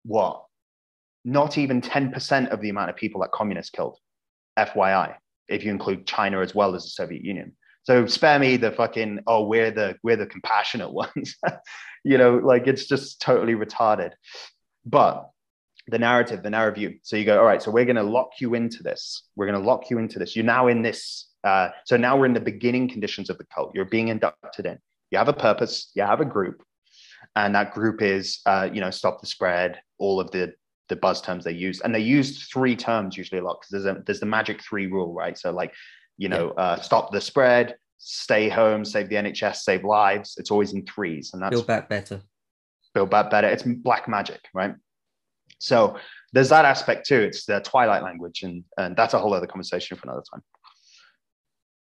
what? 0.05 0.45
Not 1.25 1.59
even 1.59 1.81
10% 1.81 2.49
of 2.49 2.61
the 2.61 2.71
amount 2.71 2.90
of 2.90 2.97
people 2.97 3.21
that 3.21 3.31
communists 3.31 3.71
killed, 3.71 3.99
FYI, 4.59 5.14
if 5.49 5.62
you 5.62 5.71
include 5.71 6.07
China 6.07 6.40
as 6.40 6.55
well 6.55 6.75
as 6.75 6.85
the 6.85 6.90
Soviet 6.90 7.23
Union. 7.23 7.53
So 7.85 8.07
spare 8.07 8.38
me 8.38 8.57
the 8.57 8.73
fucking 8.73 9.21
oh 9.27 9.45
we're 9.45 9.71
the 9.71 9.97
we're 10.03 10.16
the 10.16 10.27
compassionate 10.27 10.93
ones, 11.05 11.37
you 12.05 12.19
know, 12.19 12.37
like 12.37 12.66
it's 12.66 12.87
just 12.87 13.21
totally 13.21 13.55
retarded. 13.55 14.12
But 14.85 15.31
the 15.90 15.99
narrative, 15.99 16.43
the 16.43 16.51
narrative 16.51 16.77
view. 16.77 16.99
So 17.03 17.16
you 17.16 17.25
go, 17.25 17.38
all 17.38 17.47
right, 17.47 17.62
so 17.62 17.71
we're 17.71 17.85
going 17.85 17.97
to 17.97 18.03
lock 18.03 18.31
you 18.40 18.55
into 18.55 18.83
this. 18.83 19.25
We're 19.37 19.47
going 19.47 19.61
to 19.61 19.66
lock 19.66 19.90
you 19.90 19.99
into 19.99 20.19
this. 20.19 20.37
You're 20.37 20.45
now 20.45 20.69
in 20.69 20.83
this. 20.83 21.29
Uh, 21.43 21.71
so 21.85 21.97
now 21.97 22.16
we're 22.16 22.27
in 22.27 22.35
the 22.35 22.40
beginning 22.40 22.88
conditions 22.88 23.31
of 23.31 23.38
the 23.38 23.47
cult. 23.55 23.73
You're 23.75 23.87
being 23.87 24.09
inducted 24.09 24.66
in. 24.66 24.79
You 25.11 25.19
have 25.19 25.29
a 25.29 25.35
purpose. 25.35 25.90
You 25.95 26.03
have 26.03 26.21
a 26.21 26.25
group, 26.25 26.62
and 27.35 27.55
that 27.55 27.75
group 27.75 28.03
is, 28.03 28.40
uh, 28.47 28.69
you 28.73 28.81
know, 28.81 28.90
stop 28.90 29.21
the 29.21 29.27
spread. 29.27 29.81
All 29.99 30.21
of 30.21 30.31
the 30.31 30.55
the 30.88 30.97
buzz 30.97 31.21
terms 31.21 31.45
they 31.45 31.53
use, 31.53 31.81
and 31.81 31.95
they 31.95 32.01
use 32.01 32.49
three 32.49 32.77
terms 32.77 33.16
usually 33.16 33.40
a 33.40 33.45
lot 33.45 33.59
because 33.61 33.85
there's 33.85 33.97
a 33.97 34.03
there's 34.05 34.21
the 34.21 34.27
magic 34.27 34.62
three 34.62 34.87
rule, 34.87 35.12
right? 35.12 35.37
So 35.37 35.51
like 35.51 35.73
you 36.20 36.28
know, 36.28 36.50
uh, 36.50 36.78
stop 36.78 37.11
the 37.11 37.20
spread, 37.20 37.76
stay 37.96 38.50
home, 38.50 38.85
save 38.85 39.09
the 39.09 39.16
NHS, 39.16 39.56
save 39.56 39.85
lives. 39.85 40.35
It's 40.37 40.50
always 40.50 40.74
in 40.74 40.85
threes, 40.85 41.30
and 41.33 41.42
that's 41.42 41.52
Build 41.54 41.66
back 41.66 41.88
better. 41.88 42.20
build 42.92 43.09
back 43.09 43.30
better. 43.30 43.48
It's 43.48 43.62
black 43.62 44.06
magic, 44.06 44.42
right? 44.52 44.74
So 45.61 45.96
there's 46.35 46.50
that 46.50 46.66
aspect 46.66 47.06
too. 47.06 47.20
It's 47.20 47.46
the 47.46 47.61
twilight 47.61 48.02
language, 48.02 48.42
and 48.42 48.64
and 48.76 48.94
that's 48.94 49.14
a 49.14 49.18
whole 49.18 49.33
other 49.33 49.46
conversation 49.46 49.96
for 49.96 50.09
another 50.09 50.22
time. 50.30 50.42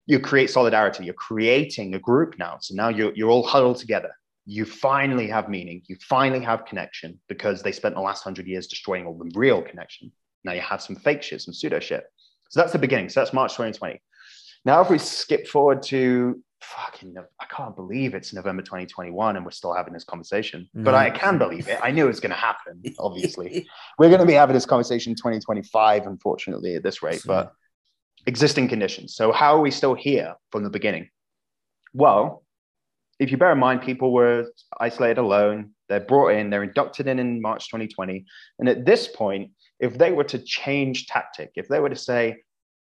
You 0.04 0.20
create 0.20 0.50
solidarity. 0.50 1.06
You're 1.06 1.14
creating 1.14 1.94
a 1.94 1.98
group 1.98 2.38
now. 2.38 2.58
So 2.60 2.74
now 2.74 2.90
you're 2.90 3.14
you're 3.14 3.30
all 3.30 3.46
huddled 3.46 3.78
together. 3.78 4.10
You 4.44 4.66
finally 4.66 5.28
have 5.28 5.48
meaning. 5.48 5.80
You 5.86 5.96
finally 6.06 6.44
have 6.44 6.66
connection 6.66 7.18
because 7.26 7.62
they 7.62 7.72
spent 7.72 7.94
the 7.94 8.02
last 8.02 8.22
hundred 8.22 8.46
years 8.48 8.66
destroying 8.66 9.06
all 9.06 9.16
the 9.16 9.30
real 9.34 9.62
connection. 9.62 10.12
Now 10.44 10.52
you 10.52 10.60
have 10.60 10.82
some 10.82 10.96
fake 10.96 11.22
shit, 11.22 11.40
some 11.40 11.54
pseudo 11.54 11.80
shit. 11.80 12.04
So 12.50 12.60
that's 12.60 12.72
the 12.72 12.78
beginning. 12.78 13.08
So 13.08 13.20
that's 13.20 13.32
March 13.32 13.52
2020. 13.52 14.02
Now, 14.66 14.80
if 14.80 14.90
we 14.90 14.98
skip 14.98 15.46
forward 15.46 15.80
to 15.84 16.42
fucking, 16.60 17.14
I 17.40 17.44
can't 17.44 17.76
believe 17.76 18.14
it's 18.14 18.32
November 18.32 18.62
2021 18.62 19.36
and 19.36 19.44
we're 19.44 19.52
still 19.52 19.72
having 19.72 19.92
this 19.92 20.02
conversation, 20.02 20.68
but 20.74 20.92
I 20.92 21.08
can 21.08 21.34
mm-hmm. 21.34 21.38
believe 21.38 21.68
it. 21.68 21.78
I 21.80 21.92
knew 21.92 22.06
it 22.06 22.08
was 22.08 22.18
going 22.18 22.30
to 22.30 22.36
happen, 22.36 22.82
obviously. 22.98 23.68
we're 23.96 24.08
going 24.08 24.20
to 24.20 24.26
be 24.26 24.32
having 24.32 24.54
this 24.54 24.66
conversation 24.66 25.10
in 25.10 25.16
2025, 25.16 26.08
unfortunately, 26.08 26.74
at 26.74 26.82
this 26.82 27.00
rate, 27.00 27.22
but 27.24 27.52
existing 28.26 28.66
conditions. 28.66 29.14
So, 29.14 29.30
how 29.30 29.56
are 29.56 29.60
we 29.60 29.70
still 29.70 29.94
here 29.94 30.34
from 30.50 30.64
the 30.64 30.70
beginning? 30.70 31.10
Well, 31.94 32.42
if 33.20 33.30
you 33.30 33.36
bear 33.36 33.52
in 33.52 33.58
mind, 33.58 33.82
people 33.82 34.12
were 34.12 34.46
isolated 34.80 35.18
alone, 35.18 35.74
they're 35.88 36.00
brought 36.00 36.30
in, 36.30 36.50
they're 36.50 36.64
inducted 36.64 37.06
in 37.06 37.20
in 37.20 37.40
March 37.40 37.68
2020. 37.68 38.26
And 38.58 38.68
at 38.68 38.84
this 38.84 39.06
point, 39.06 39.52
if 39.78 39.96
they 39.96 40.10
were 40.10 40.24
to 40.24 40.40
change 40.40 41.06
tactic, 41.06 41.52
if 41.54 41.68
they 41.68 41.78
were 41.78 41.88
to 41.88 41.94
say, 41.94 42.38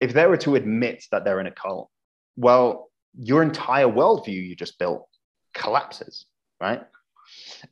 if 0.00 0.12
they 0.12 0.26
were 0.26 0.36
to 0.38 0.54
admit 0.54 1.04
that 1.10 1.24
they're 1.24 1.40
in 1.40 1.46
a 1.46 1.52
cult, 1.52 1.90
well, 2.36 2.90
your 3.18 3.42
entire 3.42 3.86
worldview 3.86 4.48
you 4.48 4.54
just 4.54 4.78
built 4.78 5.08
collapses, 5.54 6.26
right? 6.60 6.82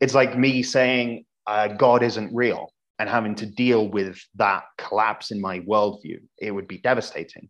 It's 0.01 0.15
like 0.15 0.37
me 0.37 0.63
saying 0.63 1.25
uh, 1.47 1.69
God 1.69 2.03
isn't 2.03 2.35
real 2.35 2.73
and 2.99 3.09
having 3.09 3.35
to 3.37 3.47
deal 3.47 3.89
with 3.89 4.19
that 4.37 4.65
collapse 4.79 5.31
in 5.31 5.41
my 5.41 5.61
worldview. 5.61 6.19
It 6.39 6.51
would 6.51 6.67
be 6.67 6.79
devastating. 6.79 7.49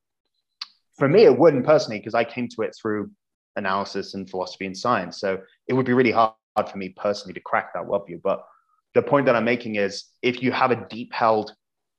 For 0.98 1.08
me, 1.08 1.24
it 1.24 1.38
wouldn't 1.38 1.64
personally, 1.64 1.98
because 1.98 2.14
I 2.14 2.24
came 2.24 2.48
to 2.48 2.62
it 2.62 2.74
through 2.80 3.10
analysis 3.56 4.14
and 4.14 4.28
philosophy 4.28 4.66
and 4.66 4.76
science. 4.76 5.20
So 5.20 5.38
it 5.68 5.74
would 5.74 5.86
be 5.86 5.92
really 5.92 6.10
hard 6.10 6.34
for 6.70 6.78
me 6.78 6.90
personally 6.90 7.34
to 7.34 7.40
crack 7.40 7.72
that 7.74 7.84
worldview. 7.84 8.22
But 8.22 8.44
the 8.94 9.02
point 9.02 9.26
that 9.26 9.36
I'm 9.36 9.44
making 9.44 9.76
is 9.76 10.04
if 10.22 10.42
you 10.42 10.52
have 10.52 10.70
a 10.70 10.86
deep 10.88 11.12
held 11.12 11.54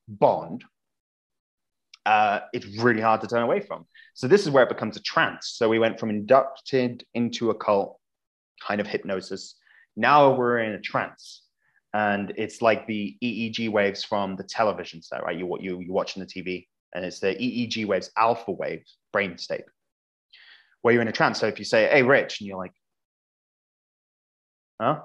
bond, 0.08 0.64
uh, 2.08 2.40
it's 2.54 2.66
really 2.78 3.02
hard 3.02 3.20
to 3.20 3.28
turn 3.28 3.44
away 3.44 3.60
from. 3.60 3.86
So 4.14 4.28
this 4.30 4.44
is 4.44 4.50
where 4.50 4.64
it 4.64 4.70
becomes 4.70 4.96
a 4.96 5.02
trance. 5.02 5.56
So 5.58 5.68
we 5.68 5.78
went 5.78 6.00
from 6.00 6.10
inducted 6.10 7.04
into 7.14 7.50
a 7.50 7.56
cult 7.56 8.00
kind 8.66 8.80
of 8.80 8.88
hypnosis. 8.88 9.56
Now 9.98 10.34
we're 10.34 10.60
in 10.60 10.72
a 10.72 10.80
trance. 10.80 11.44
And 11.94 12.32
it's 12.38 12.62
like 12.62 12.88
the 12.88 13.18
EEG 13.22 13.70
waves 13.70 14.06
from 14.06 14.38
the 14.38 14.44
television 14.44 15.02
set, 15.02 15.24
right? 15.24 15.38
You, 15.38 15.58
you, 15.60 15.82
you're 15.82 15.94
watching 15.94 16.22
the 16.22 16.28
TV, 16.28 16.68
and 16.94 17.04
it's 17.04 17.20
the 17.20 17.36
EEG 17.36 17.86
waves, 17.86 18.10
alpha 18.16 18.52
waves, 18.52 18.98
brain 19.12 19.38
state, 19.38 19.66
where 20.84 20.94
you're 20.94 21.02
in 21.02 21.10
a 21.10 21.14
trance. 21.14 21.40
So 21.40 21.48
if 21.48 21.60
you 21.60 21.66
say, 21.66 21.90
hey, 21.92 22.04
Rich, 22.04 22.40
and 22.40 22.48
you're 22.48 22.58
like, 22.58 22.74
huh? 24.82 25.02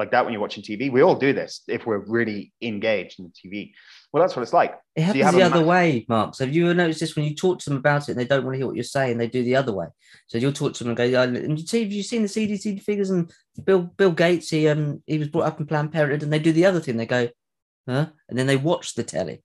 Like 0.00 0.12
that 0.12 0.24
when 0.24 0.32
you're 0.32 0.40
watching 0.40 0.62
TV. 0.62 0.90
We 0.90 1.02
all 1.02 1.14
do 1.14 1.34
this 1.34 1.60
if 1.68 1.84
we're 1.84 1.98
really 1.98 2.54
engaged 2.62 3.20
in 3.20 3.26
the 3.26 3.48
TV. 3.48 3.72
Well, 4.10 4.22
that's 4.22 4.34
what 4.34 4.40
it's 4.40 4.54
like. 4.54 4.74
It 4.96 5.02
happens 5.02 5.24
have 5.26 5.34
the 5.34 5.42
other 5.42 5.60
ma- 5.60 5.66
way, 5.66 6.06
Mark. 6.08 6.34
So 6.34 6.46
have 6.46 6.54
you 6.54 6.64
ever 6.64 6.74
noticed 6.74 7.00
this 7.00 7.14
when 7.14 7.26
you 7.26 7.34
talk 7.34 7.58
to 7.58 7.68
them 7.68 7.76
about 7.76 8.08
it 8.08 8.12
and 8.12 8.18
they 8.18 8.24
don't 8.24 8.42
want 8.42 8.54
to 8.54 8.58
hear 8.58 8.66
what 8.66 8.76
you're 8.76 8.82
saying, 8.82 9.18
they 9.18 9.28
do 9.28 9.44
the 9.44 9.56
other 9.56 9.74
way. 9.74 9.88
So 10.26 10.38
you'll 10.38 10.54
talk 10.54 10.72
to 10.72 10.84
them 10.84 10.88
and 10.88 10.96
go, 10.96 11.04
"Yeah, 11.04 11.24
and 11.24 11.60
you 11.60 11.66
see, 11.66 11.82
have 11.82 11.92
you 11.92 12.02
seen 12.02 12.22
the 12.22 12.28
CDC 12.28 12.80
figures 12.82 13.10
and 13.10 13.30
Bill 13.62 13.82
Bill 13.82 14.10
Gates? 14.10 14.48
He 14.48 14.68
um 14.68 15.02
he 15.06 15.18
was 15.18 15.28
brought 15.28 15.44
up 15.44 15.60
in 15.60 15.66
Planned 15.66 15.92
Parenthood, 15.92 16.22
and 16.22 16.32
they 16.32 16.38
do 16.38 16.52
the 16.52 16.64
other 16.64 16.80
thing. 16.80 16.96
They 16.96 17.04
go, 17.04 17.28
huh? 17.86 18.06
And 18.30 18.38
then 18.38 18.46
they 18.46 18.56
watch 18.56 18.94
the 18.94 19.04
telly. 19.04 19.42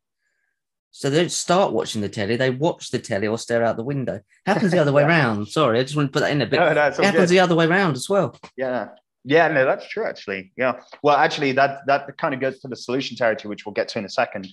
So 0.91 1.09
they 1.09 1.17
don't 1.17 1.29
start 1.29 1.73
watching 1.73 1.99
the 1.99 2.07
telly, 2.07 2.37
they 2.37 2.51
watch 2.51 2.91
the 2.91 2.99
telly 2.99 3.27
or 3.27 3.37
stare 3.37 3.65
out 3.65 3.75
the 3.75 3.83
window. 3.83 4.21
Happens 4.45 4.71
the 4.71 4.79
other 4.79 4.93
way 4.93 5.03
around. 5.09 5.49
Sorry, 5.49 5.77
I 5.77 5.83
just 5.83 5.97
want 5.97 6.07
to 6.07 6.13
put 6.13 6.21
that 6.21 6.31
in 6.31 6.41
a 6.41 6.45
bit. 6.45 6.57
No, 6.57 6.71
no, 6.71 6.87
it 6.87 6.95
happens 6.95 7.11
good. 7.11 7.27
the 7.27 7.41
other 7.41 7.55
way 7.55 7.65
around 7.65 7.97
as 7.97 8.07
well. 8.07 8.39
Yeah. 8.55 8.91
Yeah, 9.27 9.47
no, 9.47 9.65
that's 9.65 9.87
true 9.89 10.05
actually. 10.05 10.53
Yeah. 10.55 10.81
Well, 11.01 11.17
actually 11.17 11.51
that 11.53 11.79
that 11.87 12.17
kind 12.17 12.33
of 12.33 12.39
goes 12.39 12.59
to 12.59 12.67
the 12.67 12.75
solution 12.75 13.17
territory, 13.17 13.49
which 13.49 13.65
we'll 13.65 13.73
get 13.73 13.87
to 13.89 13.99
in 13.99 14.05
a 14.05 14.09
second. 14.09 14.47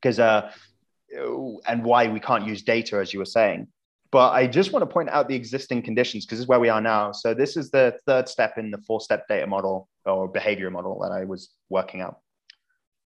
Because 0.00 0.18
uh 0.18 0.50
and 1.66 1.84
why 1.84 2.08
we 2.08 2.18
can't 2.18 2.46
use 2.46 2.62
data 2.62 2.96
as 2.96 3.12
you 3.12 3.18
were 3.20 3.24
saying. 3.24 3.68
But 4.10 4.30
I 4.30 4.46
just 4.46 4.72
want 4.72 4.82
to 4.82 4.92
point 4.92 5.10
out 5.10 5.28
the 5.28 5.34
existing 5.34 5.82
conditions 5.82 6.24
because 6.24 6.38
this 6.38 6.44
is 6.44 6.48
where 6.48 6.60
we 6.60 6.68
are 6.68 6.80
now. 6.80 7.12
So 7.12 7.34
this 7.34 7.56
is 7.56 7.70
the 7.70 7.98
third 8.06 8.28
step 8.28 8.58
in 8.58 8.70
the 8.70 8.78
four-step 8.78 9.26
data 9.28 9.46
model 9.46 9.88
or 10.06 10.28
behavior 10.28 10.70
model 10.70 11.00
that 11.02 11.12
I 11.12 11.24
was 11.24 11.50
working 11.68 12.00
out. 12.00 12.20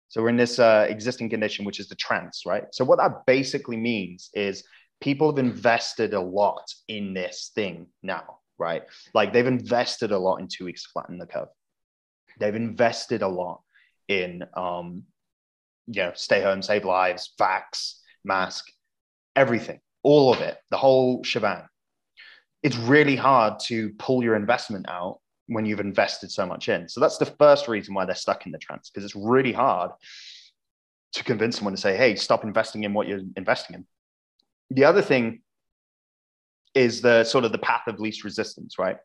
So 0.08 0.22
we're 0.22 0.30
in 0.30 0.36
this 0.36 0.58
uh, 0.58 0.86
existing 0.88 1.28
condition, 1.28 1.64
which 1.64 1.78
is 1.78 1.88
the 1.88 1.94
trance, 1.94 2.44
right? 2.46 2.64
So 2.72 2.84
what 2.84 2.98
that 2.98 3.26
basically 3.26 3.76
means 3.76 4.30
is 4.32 4.64
people 5.00 5.28
have 5.30 5.38
invested 5.38 6.14
a 6.14 6.20
lot 6.20 6.64
in 6.88 7.12
this 7.12 7.50
thing 7.54 7.88
now, 8.02 8.38
right? 8.58 8.82
Like 9.12 9.32
they've 9.32 9.46
invested 9.46 10.12
a 10.12 10.18
lot 10.18 10.36
in 10.36 10.48
two 10.48 10.64
weeks 10.64 10.84
to 10.84 10.88
flatten 10.90 11.18
the 11.18 11.26
curve. 11.26 11.48
They've 12.38 12.54
invested 12.54 13.22
a 13.22 13.28
lot 13.28 13.62
in, 14.08 14.44
um, 14.54 15.04
you 15.86 16.02
know, 16.02 16.12
stay 16.14 16.42
home, 16.42 16.62
save 16.62 16.84
lives, 16.84 17.32
vax, 17.40 17.94
mask, 18.24 18.64
everything, 19.36 19.80
all 20.02 20.32
of 20.32 20.40
it, 20.40 20.58
the 20.70 20.76
whole 20.76 21.22
shebang. 21.22 21.62
It's 22.62 22.76
really 22.76 23.16
hard 23.16 23.60
to 23.66 23.90
pull 23.98 24.22
your 24.22 24.36
investment 24.36 24.88
out 24.88 25.20
when 25.46 25.66
you've 25.66 25.80
invested 25.80 26.30
so 26.30 26.46
much 26.46 26.68
in. 26.68 26.88
So 26.88 27.00
that's 27.00 27.18
the 27.18 27.26
first 27.26 27.68
reason 27.68 27.94
why 27.94 28.06
they're 28.06 28.14
stuck 28.14 28.46
in 28.46 28.52
the 28.52 28.58
trance 28.58 28.90
because 28.90 29.04
it's 29.04 29.16
really 29.16 29.52
hard 29.52 29.90
to 31.12 31.24
convince 31.24 31.56
someone 31.56 31.74
to 31.74 31.80
say, 31.80 31.96
hey, 31.96 32.16
stop 32.16 32.44
investing 32.44 32.84
in 32.84 32.94
what 32.94 33.06
you're 33.06 33.20
investing 33.36 33.76
in. 33.76 33.86
The 34.70 34.84
other 34.84 35.02
thing 35.02 35.42
is 36.74 37.00
the 37.00 37.24
sort 37.24 37.44
of 37.44 37.52
the 37.52 37.58
path 37.58 37.82
of 37.86 38.00
least 38.00 38.24
resistance, 38.24 38.78
right? 38.78 38.96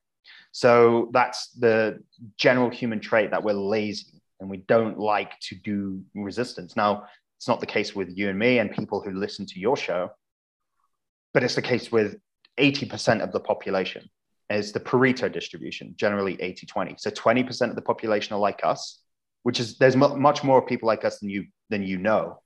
So 0.52 1.10
that's 1.14 1.50
the 1.52 2.04
general 2.38 2.70
human 2.70 3.00
trait 3.00 3.32
that 3.32 3.44
we're 3.44 3.54
lazy 3.54 4.22
and 4.40 4.50
we 4.50 4.58
don't 4.58 4.98
like 4.98 5.40
to 5.42 5.56
do 5.56 6.02
resistance. 6.16 6.76
Now, 6.76 7.06
it's 7.38 7.48
not 7.48 7.60
the 7.60 7.66
case 7.66 7.96
with 7.96 8.10
you 8.18 8.30
and 8.30 8.40
me 8.40 8.60
and 8.60 8.72
people 8.72 9.02
who 9.02 9.12
listen 9.12 9.46
to 9.48 9.60
your 9.60 9.78
show, 9.78 10.12
but 11.34 11.44
it's 11.44 11.56
the 11.56 11.62
case 11.62 11.92
with 11.92 12.18
80% 12.58 13.22
of 13.22 13.32
the 13.32 13.40
population. 13.40 14.10
It's 14.50 14.72
the 14.72 14.80
Pareto 14.80 15.32
distribution, 15.32 15.94
generally 15.96 16.42
80 16.42 16.66
20. 16.66 16.96
So 16.98 17.12
20% 17.12 17.70
of 17.70 17.76
the 17.76 17.82
population 17.82 18.34
are 18.34 18.40
like 18.40 18.62
us, 18.64 19.00
which 19.44 19.60
is 19.60 19.78
there's 19.78 19.96
mu- 19.96 20.18
much 20.18 20.44
more 20.44 20.62
people 20.62 20.88
like 20.88 21.06
us 21.06 21.20
than 21.20 21.30
you 21.30 21.46
than 21.70 21.84
you 21.84 21.98
know 21.98 22.42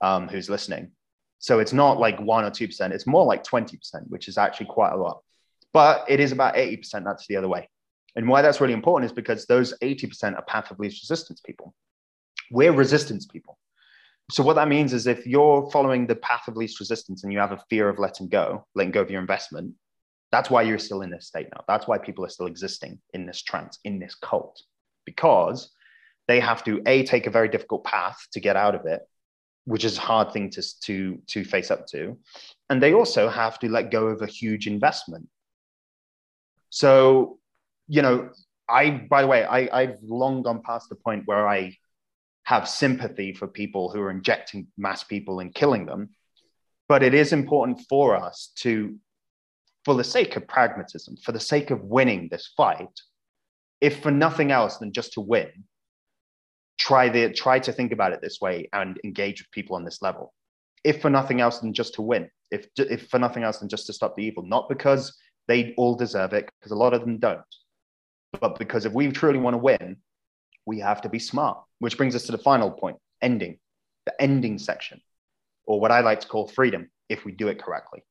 um, 0.00 0.28
who's 0.28 0.48
listening. 0.48 0.92
So 1.40 1.58
it's 1.58 1.72
not 1.72 1.98
like 1.98 2.20
one 2.20 2.44
or 2.44 2.50
two 2.50 2.68
percent; 2.68 2.92
it's 2.92 3.06
more 3.06 3.24
like 3.24 3.42
twenty 3.42 3.76
percent, 3.76 4.08
which 4.08 4.28
is 4.28 4.38
actually 4.38 4.66
quite 4.66 4.92
a 4.92 4.96
lot. 4.96 5.22
But 5.72 6.04
it 6.08 6.20
is 6.20 6.32
about 6.32 6.56
eighty 6.56 6.76
percent 6.76 7.04
that's 7.04 7.26
the 7.26 7.36
other 7.36 7.48
way. 7.48 7.68
And 8.14 8.28
why 8.28 8.42
that's 8.42 8.60
really 8.60 8.74
important 8.74 9.10
is 9.10 9.14
because 9.14 9.46
those 9.46 9.74
eighty 9.82 10.06
percent 10.06 10.36
are 10.36 10.42
path 10.42 10.70
of 10.70 10.78
least 10.78 11.02
resistance 11.02 11.40
people. 11.40 11.74
We're 12.50 12.72
resistance 12.72 13.26
people. 13.26 13.58
So 14.30 14.42
what 14.42 14.54
that 14.54 14.68
means 14.68 14.92
is 14.92 15.06
if 15.06 15.26
you're 15.26 15.68
following 15.72 16.06
the 16.06 16.14
path 16.14 16.46
of 16.46 16.56
least 16.56 16.78
resistance 16.78 17.24
and 17.24 17.32
you 17.32 17.40
have 17.40 17.52
a 17.52 17.64
fear 17.68 17.88
of 17.88 17.98
letting 17.98 18.28
go, 18.28 18.64
letting 18.76 18.92
go 18.92 19.00
of 19.00 19.10
your 19.10 19.20
investment, 19.20 19.74
that's 20.30 20.50
why 20.50 20.62
you're 20.62 20.78
still 20.78 21.02
in 21.02 21.10
this 21.10 21.26
state 21.26 21.48
now. 21.52 21.64
That's 21.66 21.88
why 21.88 21.98
people 21.98 22.24
are 22.24 22.28
still 22.28 22.46
existing 22.46 23.00
in 23.12 23.26
this 23.26 23.42
trance, 23.42 23.80
in 23.82 23.98
this 23.98 24.14
cult, 24.14 24.62
because 25.04 25.70
they 26.28 26.38
have 26.38 26.62
to 26.64 26.80
a 26.86 27.02
take 27.04 27.26
a 27.26 27.30
very 27.30 27.48
difficult 27.48 27.82
path 27.82 28.18
to 28.32 28.40
get 28.40 28.54
out 28.54 28.76
of 28.76 28.86
it, 28.86 29.00
which 29.64 29.84
is 29.84 29.98
a 29.98 30.00
hard 30.00 30.32
thing 30.32 30.50
to 30.50 30.62
to 30.80 31.18
to 31.26 31.44
face 31.44 31.70
up 31.70 31.86
to, 31.88 32.18
and 32.68 32.82
they 32.82 32.94
also 32.94 33.28
have 33.28 33.58
to 33.60 33.68
let 33.68 33.90
go 33.90 34.06
of 34.06 34.22
a 34.22 34.26
huge 34.26 34.66
investment. 34.66 35.28
So, 36.70 37.38
you 37.88 38.02
know, 38.02 38.30
I 38.68 38.90
by 38.90 39.22
the 39.22 39.28
way, 39.28 39.44
I 39.44 39.80
I've 39.80 39.98
long 40.02 40.42
gone 40.42 40.62
past 40.62 40.88
the 40.88 40.94
point 40.94 41.26
where 41.26 41.48
I 41.48 41.76
have 42.44 42.68
sympathy 42.68 43.32
for 43.32 43.46
people 43.46 43.90
who 43.90 44.00
are 44.00 44.10
injecting 44.10 44.66
mass 44.76 45.04
people 45.04 45.40
and 45.40 45.54
killing 45.54 45.86
them, 45.86 46.10
but 46.88 47.02
it 47.02 47.14
is 47.14 47.32
important 47.32 47.80
for 47.88 48.16
us 48.16 48.52
to 48.56 48.96
for 49.84 49.94
the 49.94 50.04
sake 50.04 50.36
of 50.36 50.46
pragmatism, 50.46 51.16
for 51.16 51.32
the 51.32 51.40
sake 51.40 51.70
of 51.70 51.82
winning 51.82 52.28
this 52.30 52.52
fight, 52.56 53.00
if 53.80 54.02
for 54.02 54.10
nothing 54.10 54.50
else 54.50 54.76
than 54.76 54.92
just 54.92 55.14
to 55.14 55.20
win, 55.20 55.64
try 56.80 57.08
the 57.08 57.30
try 57.30 57.58
to 57.60 57.72
think 57.72 57.92
about 57.92 58.12
it 58.12 58.20
this 58.22 58.40
way 58.40 58.68
and 58.72 58.98
engage 59.04 59.42
with 59.42 59.50
people 59.50 59.76
on 59.76 59.84
this 59.84 60.00
level. 60.00 60.32
If 60.82 61.02
for 61.02 61.10
nothing 61.10 61.40
else 61.40 61.60
than 61.60 61.74
just 61.74 61.94
to 61.94 62.02
win, 62.02 62.30
if 62.50 62.66
if 62.76 63.08
for 63.08 63.18
nothing 63.18 63.42
else 63.42 63.58
than 63.58 63.68
just 63.68 63.86
to 63.86 63.92
stop 63.92 64.16
the 64.16 64.24
evil, 64.24 64.42
not 64.42 64.68
because 64.68 65.16
they 65.46 65.74
all 65.76 65.94
deserve 65.94 66.32
it, 66.32 66.48
because 66.58 66.72
a 66.72 66.82
lot 66.84 66.94
of 66.94 67.02
them 67.02 67.18
don't, 67.18 67.40
but 68.40 68.58
because 68.58 68.86
if 68.86 68.92
we 68.92 69.12
truly 69.12 69.38
want 69.38 69.54
to 69.54 69.58
win, 69.58 69.96
we 70.64 70.80
have 70.80 71.02
to 71.02 71.08
be 71.08 71.18
smart. 71.18 71.58
Which 71.80 71.96
brings 71.98 72.14
us 72.16 72.24
to 72.24 72.32
the 72.32 72.38
final 72.38 72.70
point: 72.70 72.96
ending, 73.20 73.58
the 74.06 74.14
ending 74.20 74.58
section, 74.58 75.02
or 75.66 75.80
what 75.80 75.92
I 75.92 76.00
like 76.00 76.20
to 76.20 76.28
call 76.28 76.48
freedom, 76.48 76.90
if 77.10 77.26
we 77.26 77.32
do 77.32 77.48
it 77.48 77.62
correctly 77.62 78.02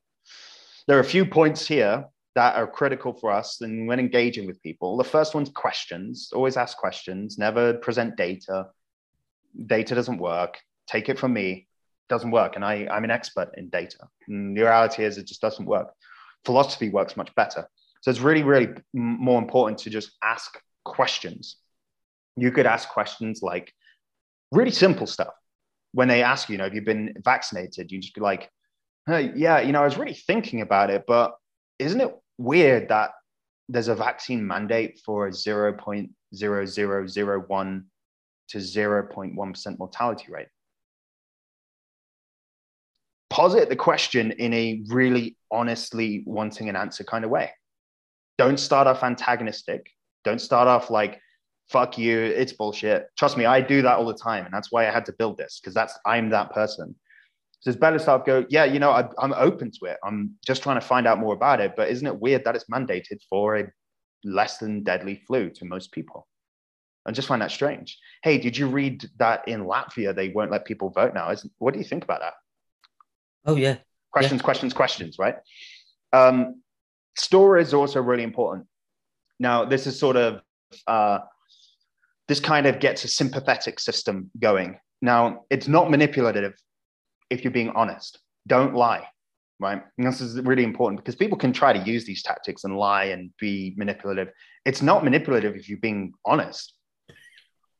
there 0.89 0.97
are 0.97 1.01
a 1.01 1.15
few 1.15 1.24
points 1.24 1.67
here 1.67 2.03
that 2.39 2.55
are 2.55 2.65
critical 2.65 3.11
for 3.11 3.33
us 3.33 3.59
and 3.59 3.85
when 3.85 3.99
engaging 3.99 4.47
with 4.47 4.63
people. 4.63 4.95
The 4.95 5.03
first 5.03 5.35
one's 5.35 5.49
questions. 5.49 6.31
Always 6.33 6.55
ask 6.55 6.77
questions, 6.77 7.37
never 7.37 7.73
present 7.73 8.15
data. 8.15 8.67
Data 9.65 9.93
doesn't 9.93 10.19
work. 10.19 10.57
Take 10.87 11.09
it 11.09 11.19
from 11.19 11.33
me, 11.33 11.67
doesn't 12.07 12.31
work. 12.31 12.55
And 12.55 12.63
I, 12.63 12.87
I'm 12.89 13.03
an 13.03 13.11
expert 13.11 13.49
in 13.57 13.67
data. 13.67 14.07
And 14.29 14.55
the 14.55 14.61
reality 14.61 15.03
is, 15.03 15.17
it 15.17 15.27
just 15.27 15.41
doesn't 15.41 15.65
work. 15.65 15.89
Philosophy 16.45 16.87
works 16.87 17.17
much 17.17 17.35
better. 17.35 17.67
So 17.99 18.09
it's 18.09 18.21
really, 18.21 18.43
really 18.43 18.69
more 18.93 19.41
important 19.41 19.79
to 19.79 19.89
just 19.89 20.11
ask 20.23 20.57
questions. 20.85 21.57
You 22.37 22.53
could 22.53 22.65
ask 22.65 22.87
questions 22.87 23.41
like 23.41 23.73
really 24.53 24.71
simple 24.71 25.07
stuff. 25.07 25.33
When 25.91 26.07
they 26.07 26.23
ask 26.23 26.47
you, 26.47 26.53
you 26.53 26.59
know, 26.59 26.63
have 26.63 26.73
you 26.73 26.83
been 26.83 27.15
vaccinated? 27.21 27.91
You 27.91 27.99
just 27.99 28.15
be 28.15 28.21
like, 28.21 28.49
Hey, 29.07 29.33
yeah, 29.35 29.59
you 29.59 29.73
know, 29.73 29.81
I 29.81 29.85
was 29.85 29.97
really 29.97 30.13
thinking 30.13 30.61
about 30.61 30.89
it, 30.89 31.03
but 31.05 31.35
isn't 31.79 31.99
it 31.99 32.15
weird 32.39 32.89
that 32.89 33.11
there's 33.67 33.89
a 33.89 33.95
vaccine 33.95 34.47
mandate 34.47 34.99
for 35.05 35.27
a 35.27 35.31
0.0001 35.31 37.83
to 38.49 38.57
0.1% 38.57 39.77
mortality 39.77 40.25
rate? 40.31 40.47
Posit 43.29 43.69
the 43.69 43.75
question 43.75 44.31
in 44.31 44.51
a 44.53 44.81
really 44.87 45.37
honestly 45.51 46.23
wanting 46.25 46.67
an 46.67 46.75
answer 46.75 47.03
kind 47.03 47.23
of 47.23 47.29
way. 47.29 47.51
Don't 48.39 48.59
start 48.59 48.87
off 48.87 49.03
antagonistic. 49.03 49.91
Don't 50.23 50.41
start 50.41 50.67
off 50.67 50.89
like, 50.89 51.21
fuck 51.69 51.95
you, 51.97 52.19
it's 52.19 52.53
bullshit. 52.53 53.07
Trust 53.17 53.37
me, 53.37 53.45
I 53.45 53.61
do 53.61 53.83
that 53.83 53.97
all 53.97 54.05
the 54.05 54.15
time. 54.15 54.45
And 54.45 54.53
that's 54.53 54.71
why 54.71 54.87
I 54.87 54.91
had 54.91 55.05
to 55.05 55.13
build 55.13 55.37
this, 55.37 55.59
because 55.61 55.75
that's 55.75 55.97
I'm 56.05 56.29
that 56.31 56.51
person. 56.51 56.95
So 57.62 57.74
better 57.74 57.99
to 57.99 58.24
go, 58.26 58.45
yeah, 58.49 58.64
you 58.64 58.80
know, 58.80 58.91
I, 58.91 59.10
I'm 59.18 59.34
open 59.34 59.72
to 59.72 59.86
it. 59.86 59.97
I'm 60.03 60.36
just 60.45 60.64
trying 60.64 60.80
to 60.80 60.86
find 60.86 61.05
out 61.05 61.20
more 61.20 61.34
about 61.34 61.60
it. 61.60 61.74
But 61.76 61.89
isn't 61.89 62.07
it 62.07 62.20
weird 62.20 62.45
that 62.45 62.55
it's 62.55 62.66
mandated 62.66 63.20
for 63.30 63.57
a 63.57 63.72
less 64.24 64.57
than 64.60 64.84
deadly 64.84 65.22
flu 65.28 65.49
to 65.51 65.66
most 65.66 65.91
people? 65.91 66.28
I 67.05 67.12
just 67.12 67.28
find 67.28 67.41
that 67.41 67.51
strange. 67.51 67.97
Hey, 68.24 68.38
did 68.38 68.57
you 68.57 68.68
read 68.68 69.10
that 69.18 69.47
in 69.47 69.66
Latvia 69.66 70.16
they 70.16 70.30
won't 70.30 70.51
let 70.51 70.66
people 70.66 70.89
vote 70.89 71.14
now? 71.14 71.32
Isn't, 71.32 71.51
what 71.57 71.74
do 71.74 71.80
you 71.80 71.86
think 71.86 72.03
about 72.03 72.22
that? 72.22 72.34
Oh 73.45 73.55
yeah. 73.55 73.78
Questions, 74.12 74.41
questions, 74.41 74.74
questions, 74.74 75.18
right? 75.20 75.36
Um, 76.14 76.62
story 77.18 77.62
is 77.62 77.74
also 77.74 78.01
really 78.01 78.24
important. 78.24 78.68
Now, 79.39 79.66
this 79.66 79.86
is 79.86 79.99
sort 79.99 80.16
of 80.16 80.41
uh, 80.88 81.20
this 82.28 82.39
kind 82.39 82.68
of 82.68 82.80
gets 82.80 83.03
a 83.03 83.07
sympathetic 83.07 83.80
system 83.80 84.30
going. 84.39 84.80
Now, 85.01 85.45
it's 85.49 85.68
not 85.68 85.89
manipulative 85.89 86.53
if 87.30 87.43
you're 87.43 87.51
being 87.51 87.69
honest. 87.71 88.19
Don't 88.47 88.75
lie, 88.75 89.07
right? 89.59 89.84
And 89.97 90.07
this 90.07 90.21
is 90.21 90.39
really 90.41 90.63
important 90.63 90.99
because 90.99 91.15
people 91.15 91.38
can 91.38 91.53
try 91.53 91.73
to 91.73 91.80
use 91.80 92.05
these 92.05 92.23
tactics 92.23 92.63
and 92.63 92.77
lie 92.77 93.05
and 93.05 93.32
be 93.39 93.73
manipulative. 93.77 94.30
It's 94.65 94.82
not 94.82 95.03
manipulative 95.03 95.55
if 95.55 95.69
you're 95.69 95.80
being 95.80 96.13
honest. 96.25 96.73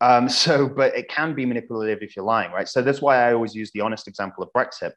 Um, 0.02 0.30
so, 0.44 0.68
but 0.68 0.96
it 0.96 1.10
can 1.10 1.34
be 1.34 1.46
manipulative 1.46 2.00
if 2.02 2.16
you're 2.16 2.26
lying, 2.26 2.52
right? 2.52 2.68
So 2.68 2.82
that's 2.82 3.02
why 3.02 3.18
I 3.28 3.34
always 3.34 3.56
use 3.56 3.72
the 3.72 3.82
honest 3.82 4.08
example 4.08 4.44
of 4.44 4.50
Brexit. 4.56 4.92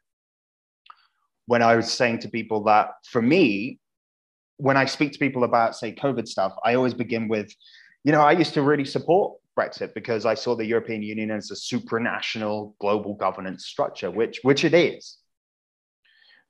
When 1.45 1.61
I 1.61 1.75
was 1.75 1.91
saying 1.91 2.19
to 2.19 2.29
people 2.29 2.63
that 2.65 2.91
for 3.09 3.21
me, 3.21 3.79
when 4.57 4.77
I 4.77 4.85
speak 4.85 5.11
to 5.13 5.19
people 5.19 5.43
about, 5.43 5.75
say, 5.75 5.93
COVID 5.93 6.27
stuff, 6.27 6.53
I 6.63 6.75
always 6.75 6.93
begin 6.93 7.27
with, 7.27 7.53
you 8.05 8.11
know, 8.11 8.21
I 8.21 8.31
used 8.31 8.53
to 8.53 8.61
really 8.61 8.85
support 8.85 9.33
Brexit 9.57 9.93
because 9.93 10.25
I 10.25 10.33
saw 10.33 10.55
the 10.55 10.65
European 10.65 11.03
Union 11.03 11.31
as 11.31 11.51
a 11.51 11.55
supranational 11.55 12.73
global 12.79 13.13
governance 13.15 13.65
structure, 13.65 14.11
which 14.11 14.39
which 14.43 14.63
it 14.63 14.73
is. 14.73 15.17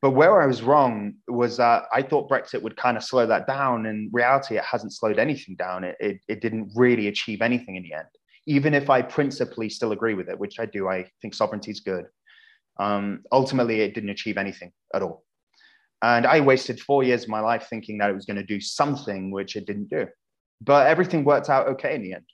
But 0.01 0.11
where 0.11 0.41
I 0.41 0.47
was 0.47 0.61
wrong 0.61 1.13
was 1.29 1.55
that 1.57 1.83
I 1.93 2.01
thought 2.01 2.29
Brexit 2.29 2.61
would 2.61 2.75
kind 2.75 2.97
of 2.97 3.03
slow 3.05 3.25
that 3.25 3.47
down. 3.47 3.85
In 3.85 4.09
reality, 4.11 4.57
it 4.57 4.63
hasn't 4.65 4.91
slowed 4.91 5.17
anything 5.17 5.55
down. 5.55 5.85
It, 5.85 5.95
it, 6.01 6.17
it 6.27 6.41
didn't 6.41 6.73
really 6.75 7.07
achieve 7.07 7.41
anything 7.41 7.77
in 7.77 7.83
the 7.83 7.93
end. 7.93 8.09
Even 8.45 8.73
if 8.73 8.89
I 8.89 9.01
principally 9.01 9.69
still 9.69 9.93
agree 9.93 10.13
with 10.13 10.27
it, 10.27 10.37
which 10.37 10.59
I 10.59 10.65
do, 10.65 10.89
I 10.89 11.09
think 11.21 11.33
sovereignty 11.33 11.71
is 11.71 11.79
good. 11.79 12.03
Um, 12.77 13.21
ultimately, 13.31 13.79
it 13.79 13.93
didn't 13.93 14.09
achieve 14.09 14.37
anything 14.37 14.73
at 14.93 15.03
all. 15.03 15.23
And 16.01 16.27
I 16.27 16.41
wasted 16.41 16.81
four 16.81 17.03
years 17.03 17.23
of 17.23 17.29
my 17.29 17.39
life 17.39 17.67
thinking 17.69 17.99
that 17.99 18.09
it 18.09 18.13
was 18.13 18.25
going 18.25 18.35
to 18.35 18.43
do 18.43 18.59
something 18.59 19.31
which 19.31 19.55
it 19.55 19.65
didn't 19.65 19.89
do. 19.89 20.07
But 20.59 20.87
everything 20.87 21.23
worked 21.23 21.49
out 21.49 21.67
okay 21.69 21.95
in 21.95 22.01
the 22.01 22.15
end. 22.15 22.25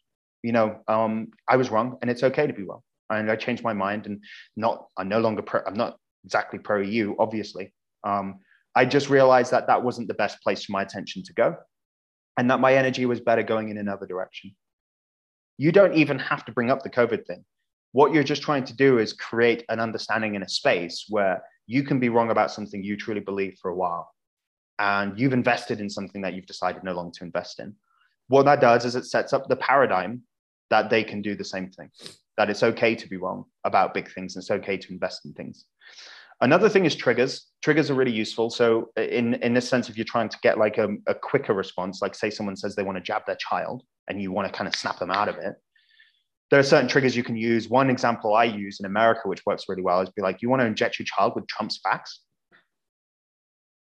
You 0.44 0.54
know, 0.54 0.80
um, 0.88 1.30
I 1.48 1.58
was 1.58 1.70
wrong, 1.70 1.98
and 2.02 2.10
it's 2.10 2.24
okay 2.24 2.48
to 2.48 2.54
be 2.54 2.64
wrong. 2.64 2.82
And 3.10 3.32
I 3.32 3.36
changed 3.36 3.64
my 3.64 3.74
mind, 3.74 4.06
and 4.06 4.24
not 4.56 4.88
I'm 4.98 5.10
no 5.10 5.20
longer 5.20 5.42
pro, 5.42 5.62
I'm 5.66 5.74
not 5.74 5.98
exactly 6.24 6.60
pro 6.60 6.82
EU, 6.82 7.16
obviously. 7.20 7.74
Um, 8.04 8.40
I 8.76 8.86
just 8.86 9.10
realized 9.10 9.52
that 9.52 9.68
that 9.68 9.84
wasn't 9.84 10.08
the 10.08 10.14
best 10.14 10.42
place 10.42 10.64
for 10.66 10.72
my 10.72 10.82
attention 10.82 11.24
to 11.24 11.34
go, 11.34 11.56
and 12.38 12.50
that 12.52 12.60
my 12.60 12.74
energy 12.76 13.06
was 13.06 13.20
better 13.20 13.44
going 13.44 13.70
in 13.70 13.78
another 13.78 14.06
direction. 14.06 14.56
You 15.58 15.72
don't 15.72 15.96
even 15.96 16.20
have 16.20 16.46
to 16.46 16.52
bring 16.54 16.72
up 16.72 16.84
the 16.84 16.90
COVID 16.90 17.26
thing. 17.26 17.44
What 17.92 18.14
you're 18.14 18.24
just 18.24 18.44
trying 18.44 18.64
to 18.66 18.76
do 18.76 19.00
is 19.00 19.14
create 19.14 19.66
an 19.68 19.80
understanding 19.80 20.36
in 20.36 20.44
a 20.44 20.48
space 20.48 21.06
where 21.10 21.44
you 21.68 21.84
can 21.84 22.00
be 22.00 22.10
wrong 22.10 22.32
about 22.32 22.52
something 22.52 22.84
you 22.84 22.96
truly 22.96 23.20
believe 23.20 23.58
for 23.62 23.70
a 23.70 23.76
while. 23.76 24.10
And 24.78 25.20
you've 25.20 25.34
invested 25.34 25.82
in 25.82 25.90
something 25.90 26.22
that 26.22 26.34
you've 26.34 26.46
decided 26.46 26.84
no 26.84 26.94
longer 26.94 27.12
to 27.16 27.26
invest 27.26 27.60
in. 27.60 27.76
What 28.28 28.46
that 28.46 28.62
does 28.62 28.86
is 28.86 28.96
it 28.96 29.06
sets 29.06 29.34
up 29.34 29.48
the 29.48 29.56
paradigm 29.56 30.22
that 30.70 30.90
they 30.90 31.04
can 31.04 31.22
do 31.22 31.36
the 31.36 31.44
same 31.44 31.70
thing, 31.72 31.90
that 32.38 32.50
it's 32.50 32.64
okay 32.64 32.96
to 32.96 33.08
be 33.08 33.18
wrong 33.18 33.46
about 33.64 33.94
big 33.94 34.12
things 34.12 34.36
and 34.36 34.44
it's 34.44 34.52
okay 34.52 34.78
to 34.78 34.94
invest 34.94 35.26
in 35.26 35.34
things. 35.34 35.66
Another 36.42 36.70
thing 36.70 36.86
is 36.86 36.96
triggers. 36.96 37.48
Triggers 37.62 37.92
are 37.92 37.96
really 37.96 38.14
useful. 38.14 38.50
So, 38.50 38.92
in, 38.96 39.34
in 39.36 39.54
this 39.54 39.68
sense, 39.68 39.90
if 39.90 39.98
you're 39.98 40.06
trying 40.06 40.30
to 40.30 40.38
get 40.42 40.58
like 40.58 40.78
a, 40.78 40.90
a 41.08 41.14
quicker 41.14 41.54
response, 41.54 42.02
like 42.02 42.16
say 42.16 42.30
someone 42.30 42.56
says 42.56 42.76
they 42.76 42.84
want 42.84 42.98
to 42.98 43.04
jab 43.04 43.26
their 43.26 43.36
child 43.36 43.84
and 44.08 44.22
you 44.22 44.32
want 44.32 44.48
to 44.48 44.58
kind 44.58 44.68
of 44.68 44.76
snap 44.76 45.00
them 45.00 45.12
out 45.12 45.28
of 45.28 45.36
it, 45.36 45.56
there 46.50 46.60
are 46.60 46.64
certain 46.64 46.88
triggers 46.88 47.16
you 47.16 47.24
can 47.24 47.36
use. 47.36 47.68
One 47.68 47.90
example 47.90 48.34
I 48.34 48.46
use 48.46 48.80
in 48.80 48.86
America, 48.86 49.28
which 49.28 49.46
works 49.46 49.66
really 49.68 49.82
well, 49.82 50.00
is 50.02 50.10
be 50.10 50.22
like, 50.22 50.42
you 50.42 50.50
want 50.50 50.62
to 50.62 50.66
inject 50.66 50.98
your 50.98 51.06
child 51.06 51.34
with 51.36 51.46
Trump's 51.48 51.80
vax? 51.86 52.04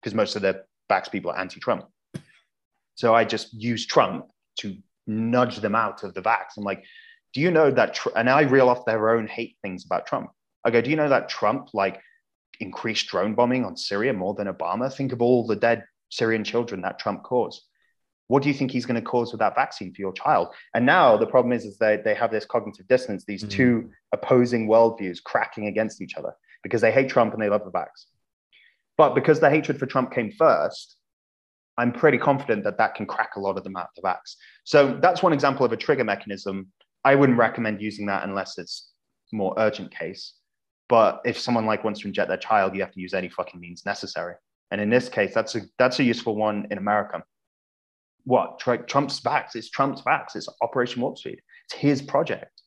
Because 0.01 0.13
most 0.13 0.35
of 0.35 0.41
the 0.41 0.63
vax 0.91 1.09
people 1.09 1.31
are 1.31 1.39
anti 1.39 1.59
Trump. 1.61 1.85
So 2.95 3.15
I 3.15 3.23
just 3.23 3.53
use 3.53 3.85
Trump 3.85 4.25
to 4.59 4.77
nudge 5.09 5.57
them 5.57 5.75
out 5.75 6.03
of 6.03 6.13
the 6.13 6.21
vax. 6.21 6.57
I'm 6.57 6.63
like, 6.63 6.83
do 7.33 7.41
you 7.41 7.51
know 7.51 7.71
that? 7.71 7.93
Tr-? 7.93 8.09
And 8.15 8.29
I 8.29 8.41
reel 8.41 8.69
off 8.69 8.85
their 8.85 9.09
own 9.09 9.27
hate 9.27 9.57
things 9.61 9.85
about 9.85 10.07
Trump. 10.07 10.29
I 10.63 10.71
go, 10.71 10.81
do 10.81 10.89
you 10.89 10.95
know 10.95 11.09
that 11.09 11.29
Trump 11.29 11.69
like 11.73 12.01
increased 12.59 13.07
drone 13.07 13.35
bombing 13.35 13.65
on 13.65 13.77
Syria 13.77 14.13
more 14.13 14.33
than 14.33 14.47
Obama? 14.47 14.93
Think 14.93 15.11
of 15.11 15.21
all 15.21 15.45
the 15.45 15.55
dead 15.55 15.83
Syrian 16.09 16.43
children 16.43 16.81
that 16.81 16.99
Trump 16.99 17.23
caused 17.23 17.63
what 18.29 18.43
do 18.43 18.49
you 18.49 18.53
think 18.53 18.69
he's 18.69 18.85
going 18.85 18.95
to 18.95 19.01
cause 19.01 19.31
with 19.31 19.39
that 19.39 19.55
vaccine 19.55 19.91
for 19.91 20.01
your 20.01 20.13
child? 20.13 20.49
And 20.75 20.85
now 20.85 21.17
the 21.17 21.25
problem 21.25 21.51
is, 21.51 21.65
is 21.65 21.79
that 21.79 22.03
they 22.03 22.13
have 22.13 22.31
this 22.31 22.45
cognitive 22.45 22.87
dissonance, 22.87 23.25
these 23.25 23.41
mm-hmm. 23.41 23.57
two 23.57 23.89
opposing 24.13 24.67
worldviews 24.67 25.21
cracking 25.21 25.65
against 25.65 25.99
each 25.99 26.15
other 26.15 26.33
because 26.61 26.79
they 26.79 26.91
hate 26.91 27.09
Trump 27.09 27.33
and 27.33 27.41
they 27.41 27.49
love 27.49 27.65
the 27.65 27.71
vax. 27.71 28.05
But 28.97 29.15
because 29.15 29.39
the 29.39 29.49
hatred 29.49 29.79
for 29.79 29.87
Trump 29.87 30.13
came 30.13 30.31
first, 30.31 30.95
I'm 31.79 31.91
pretty 31.91 32.17
confident 32.17 32.63
that 32.65 32.77
that 32.77 32.95
can 32.95 33.05
crack 33.05 33.35
a 33.35 33.39
lot 33.39 33.57
of 33.57 33.63
them 33.63 33.75
out 33.75 33.89
of 33.89 33.89
the 33.95 34.07
vax. 34.07 34.35
So 34.63 34.99
that's 35.01 35.23
one 35.23 35.33
example 35.33 35.65
of 35.65 35.71
a 35.71 35.77
trigger 35.77 36.03
mechanism. 36.03 36.67
I 37.03 37.15
wouldn't 37.15 37.37
recommend 37.37 37.81
using 37.81 38.05
that 38.07 38.23
unless 38.23 38.57
it's 38.57 38.91
more 39.31 39.53
urgent 39.57 39.91
case. 39.91 40.33
But 40.89 41.21
if 41.25 41.39
someone 41.39 41.65
like 41.65 41.83
wants 41.83 42.01
to 42.01 42.07
inject 42.07 42.27
their 42.27 42.37
child, 42.37 42.75
you 42.75 42.81
have 42.81 42.91
to 42.91 42.99
use 42.99 43.13
any 43.13 43.29
fucking 43.29 43.59
means 43.59 43.85
necessary. 43.85 44.35
And 44.71 44.81
in 44.81 44.89
this 44.89 45.09
case, 45.09 45.33
that's 45.33 45.55
a 45.55 45.61
that's 45.77 45.99
a 45.99 46.03
useful 46.03 46.35
one 46.35 46.67
in 46.69 46.77
America 46.77 47.23
what 48.29 48.59
Trump's 48.59 49.19
vax. 49.21 49.55
It's 49.55 49.69
Trump's 49.69 50.01
vax. 50.01 50.35
It's 50.35 50.47
Operation 50.61 51.01
Warp 51.01 51.17
Speed. 51.17 51.41
It's 51.65 51.73
his 51.73 52.01
project. 52.01 52.61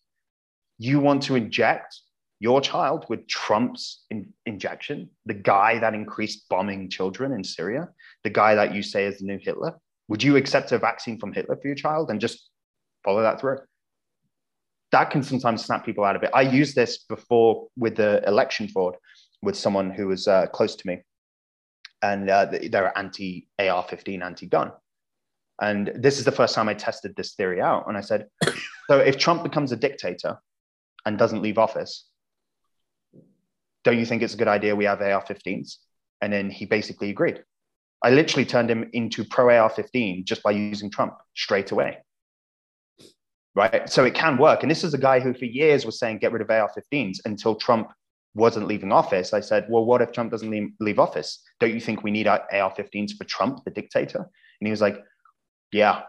You 0.78 0.98
want 0.98 1.22
to 1.24 1.36
inject 1.36 2.00
your 2.40 2.60
child 2.60 3.06
with 3.08 3.28
Trump's 3.28 4.04
in- 4.10 4.32
injection, 4.46 5.08
the 5.26 5.34
guy 5.34 5.78
that 5.78 5.94
increased 5.94 6.48
bombing 6.48 6.90
children 6.90 7.32
in 7.32 7.44
Syria, 7.44 7.88
the 8.24 8.30
guy 8.30 8.54
that 8.54 8.74
you 8.74 8.82
say 8.82 9.04
is 9.04 9.18
the 9.18 9.26
new 9.26 9.38
Hitler. 9.40 9.74
Would 10.08 10.22
you 10.22 10.36
accept 10.36 10.72
a 10.72 10.78
vaccine 10.78 11.18
from 11.18 11.32
Hitler 11.32 11.56
for 11.56 11.66
your 11.66 11.74
child 11.74 12.10
and 12.10 12.20
just 12.20 12.50
follow 13.04 13.22
that 13.22 13.40
through? 13.40 13.58
That 14.90 15.10
can 15.10 15.22
sometimes 15.22 15.64
snap 15.64 15.86
people 15.86 16.04
out 16.04 16.16
of 16.16 16.22
it. 16.22 16.30
I 16.34 16.42
used 16.42 16.74
this 16.74 17.04
before 17.08 17.68
with 17.76 17.96
the 17.96 18.22
election 18.26 18.68
fraud 18.68 18.96
with 19.40 19.56
someone 19.56 19.90
who 19.90 20.08
was 20.08 20.28
uh, 20.28 20.46
close 20.48 20.76
to 20.76 20.86
me, 20.86 20.98
and 22.02 22.28
uh, 22.28 22.46
they're 22.70 22.96
anti 22.96 23.48
AR 23.58 23.82
15, 23.82 24.22
anti 24.22 24.46
gun. 24.46 24.72
And 25.60 25.92
this 25.94 26.18
is 26.18 26.24
the 26.24 26.32
first 26.32 26.54
time 26.54 26.68
I 26.68 26.74
tested 26.74 27.14
this 27.16 27.34
theory 27.34 27.60
out. 27.60 27.86
And 27.88 27.96
I 27.96 28.00
said, 28.00 28.26
so 28.88 28.98
if 28.98 29.16
Trump 29.16 29.42
becomes 29.42 29.72
a 29.72 29.76
dictator 29.76 30.38
and 31.06 31.18
doesn't 31.18 31.42
leave 31.42 31.58
office, 31.58 32.08
don't 33.84 33.98
you 33.98 34.06
think 34.06 34.22
it's 34.22 34.34
a 34.34 34.36
good 34.36 34.48
idea 34.48 34.76
we 34.76 34.84
have 34.84 35.00
AR 35.00 35.24
15s? 35.24 35.76
And 36.20 36.32
then 36.32 36.50
he 36.50 36.66
basically 36.66 37.10
agreed. 37.10 37.42
I 38.04 38.10
literally 38.10 38.44
turned 38.44 38.70
him 38.70 38.90
into 38.92 39.24
pro 39.24 39.56
AR 39.56 39.70
15 39.70 40.24
just 40.24 40.42
by 40.42 40.50
using 40.50 40.90
Trump 40.90 41.14
straight 41.34 41.70
away. 41.70 41.98
Right. 43.54 43.88
So 43.88 44.04
it 44.04 44.14
can 44.14 44.38
work. 44.38 44.62
And 44.62 44.70
this 44.70 44.82
is 44.82 44.94
a 44.94 44.98
guy 44.98 45.20
who 45.20 45.34
for 45.34 45.44
years 45.44 45.84
was 45.84 45.98
saying 45.98 46.18
get 46.18 46.32
rid 46.32 46.42
of 46.42 46.50
AR 46.50 46.70
15s 46.70 47.18
until 47.26 47.54
Trump 47.54 47.92
wasn't 48.34 48.66
leaving 48.66 48.92
office. 48.92 49.34
I 49.34 49.40
said, 49.40 49.66
well, 49.68 49.84
what 49.84 50.00
if 50.00 50.10
Trump 50.10 50.30
doesn't 50.30 50.50
leave, 50.50 50.70
leave 50.80 50.98
office? 50.98 51.42
Don't 51.60 51.74
you 51.74 51.80
think 51.80 52.02
we 52.02 52.10
need 52.10 52.26
AR 52.26 52.40
15s 52.50 53.16
for 53.16 53.24
Trump, 53.24 53.62
the 53.64 53.70
dictator? 53.70 54.18
And 54.18 54.66
he 54.66 54.70
was 54.70 54.80
like, 54.80 55.02
yeah, 55.70 56.02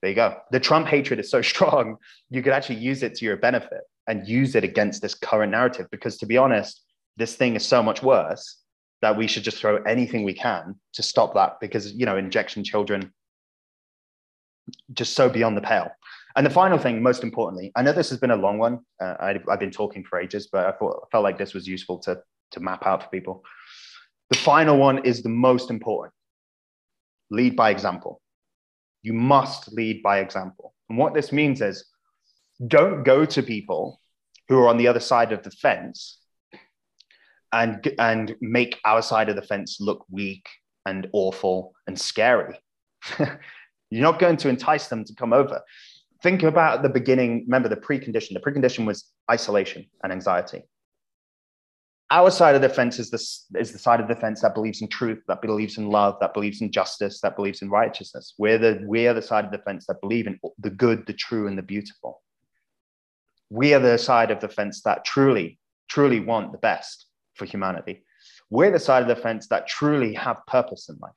there 0.00 0.10
you 0.10 0.16
go. 0.16 0.38
The 0.52 0.60
Trump 0.60 0.86
hatred 0.86 1.20
is 1.20 1.30
so 1.30 1.42
strong, 1.52 1.96
you 2.30 2.42
could 2.42 2.54
actually 2.54 2.76
use 2.76 3.02
it 3.02 3.14
to 3.16 3.26
your 3.26 3.36
benefit 3.36 3.82
and 4.08 4.26
use 4.26 4.54
it 4.54 4.64
against 4.64 5.02
this 5.02 5.14
current 5.14 5.52
narrative. 5.52 5.86
Because 5.90 6.16
to 6.18 6.26
be 6.26 6.38
honest, 6.38 6.82
this 7.18 7.36
thing 7.36 7.56
is 7.56 7.64
so 7.64 7.82
much 7.82 8.02
worse 8.02 8.61
that 9.02 9.16
we 9.16 9.26
should 9.26 9.42
just 9.42 9.58
throw 9.58 9.76
anything 9.82 10.22
we 10.22 10.32
can 10.32 10.76
to 10.94 11.02
stop 11.02 11.34
that 11.34 11.58
because, 11.60 11.92
you 11.92 12.06
know, 12.06 12.16
injection 12.16 12.64
children 12.64 13.12
just 14.92 15.14
so 15.14 15.28
beyond 15.28 15.56
the 15.56 15.60
pale. 15.60 15.90
And 16.36 16.46
the 16.46 16.50
final 16.50 16.78
thing, 16.78 17.02
most 17.02 17.24
importantly, 17.24 17.72
I 17.76 17.82
know 17.82 17.92
this 17.92 18.08
has 18.10 18.18
been 18.18 18.30
a 18.30 18.36
long 18.36 18.58
one. 18.58 18.80
Uh, 19.00 19.14
I, 19.20 19.40
have 19.50 19.60
been 19.60 19.72
talking 19.72 20.04
for 20.04 20.18
ages, 20.18 20.48
but 20.50 20.66
I 20.66 20.72
thought, 20.72 21.02
I 21.04 21.06
felt 21.10 21.24
like 21.24 21.36
this 21.36 21.52
was 21.52 21.66
useful 21.66 21.98
to, 22.00 22.22
to 22.52 22.60
map 22.60 22.86
out 22.86 23.02
for 23.02 23.08
people. 23.10 23.42
The 24.30 24.38
final 24.38 24.78
one 24.78 25.04
is 25.04 25.22
the 25.22 25.28
most 25.28 25.68
important 25.68 26.14
lead 27.30 27.56
by 27.56 27.70
example. 27.70 28.20
You 29.02 29.14
must 29.14 29.72
lead 29.72 30.02
by 30.02 30.20
example. 30.20 30.74
And 30.88 30.96
what 30.96 31.12
this 31.12 31.32
means 31.32 31.60
is 31.60 31.84
don't 32.68 33.02
go 33.02 33.24
to 33.24 33.42
people 33.42 33.98
who 34.48 34.58
are 34.58 34.68
on 34.68 34.76
the 34.76 34.86
other 34.86 35.00
side 35.00 35.32
of 35.32 35.42
the 35.42 35.50
fence 35.50 36.18
and, 37.52 37.94
and 37.98 38.34
make 38.40 38.80
our 38.84 39.02
side 39.02 39.28
of 39.28 39.36
the 39.36 39.42
fence 39.42 39.78
look 39.80 40.04
weak 40.10 40.46
and 40.86 41.08
awful 41.12 41.74
and 41.86 41.98
scary. 41.98 42.58
You're 43.18 44.02
not 44.02 44.18
going 44.18 44.36
to 44.38 44.48
entice 44.48 44.88
them 44.88 45.04
to 45.04 45.14
come 45.14 45.32
over. 45.32 45.60
Think 46.22 46.42
about 46.42 46.82
the 46.82 46.88
beginning. 46.88 47.44
Remember 47.46 47.68
the 47.68 47.76
precondition. 47.76 48.32
The 48.32 48.40
precondition 48.40 48.86
was 48.86 49.06
isolation 49.30 49.86
and 50.02 50.12
anxiety 50.12 50.62
our 52.12 52.30
side 52.30 52.54
of 52.54 52.60
the 52.60 52.68
fence 52.68 52.98
is 52.98 53.10
this 53.10 53.46
is 53.54 53.72
the 53.72 53.78
side 53.78 53.98
of 53.98 54.06
the 54.06 54.14
fence 54.14 54.42
that 54.42 54.54
believes 54.54 54.82
in 54.82 54.88
truth, 54.88 55.22
that 55.28 55.40
believes 55.40 55.78
in 55.78 55.88
love, 55.88 56.16
that 56.20 56.34
believes 56.34 56.60
in 56.60 56.70
justice, 56.70 57.22
that 57.22 57.36
believes 57.36 57.62
in 57.62 57.70
righteousness. 57.70 58.34
We're 58.36 58.58
the 58.58 58.82
we're 58.84 59.14
the 59.14 59.22
side 59.22 59.46
of 59.46 59.50
the 59.50 59.64
fence 59.66 59.86
that 59.86 60.02
believe 60.02 60.26
in 60.26 60.38
the 60.58 60.68
good, 60.68 61.06
the 61.06 61.14
true, 61.14 61.46
and 61.46 61.56
the 61.56 61.62
beautiful. 61.62 62.20
We 63.48 63.72
are 63.72 63.80
the 63.80 63.96
side 63.96 64.30
of 64.30 64.40
the 64.40 64.48
fence 64.50 64.82
that 64.82 65.06
truly, 65.06 65.58
truly 65.88 66.20
want 66.20 66.52
the 66.52 66.58
best 66.58 67.06
for 67.42 67.50
humanity. 67.50 68.04
We're 68.50 68.70
the 68.70 68.78
side 68.78 69.02
of 69.02 69.08
the 69.08 69.22
fence 69.22 69.48
that 69.48 69.68
truly 69.68 70.14
have 70.14 70.38
purpose 70.46 70.88
in 70.88 70.96
life. 71.00 71.12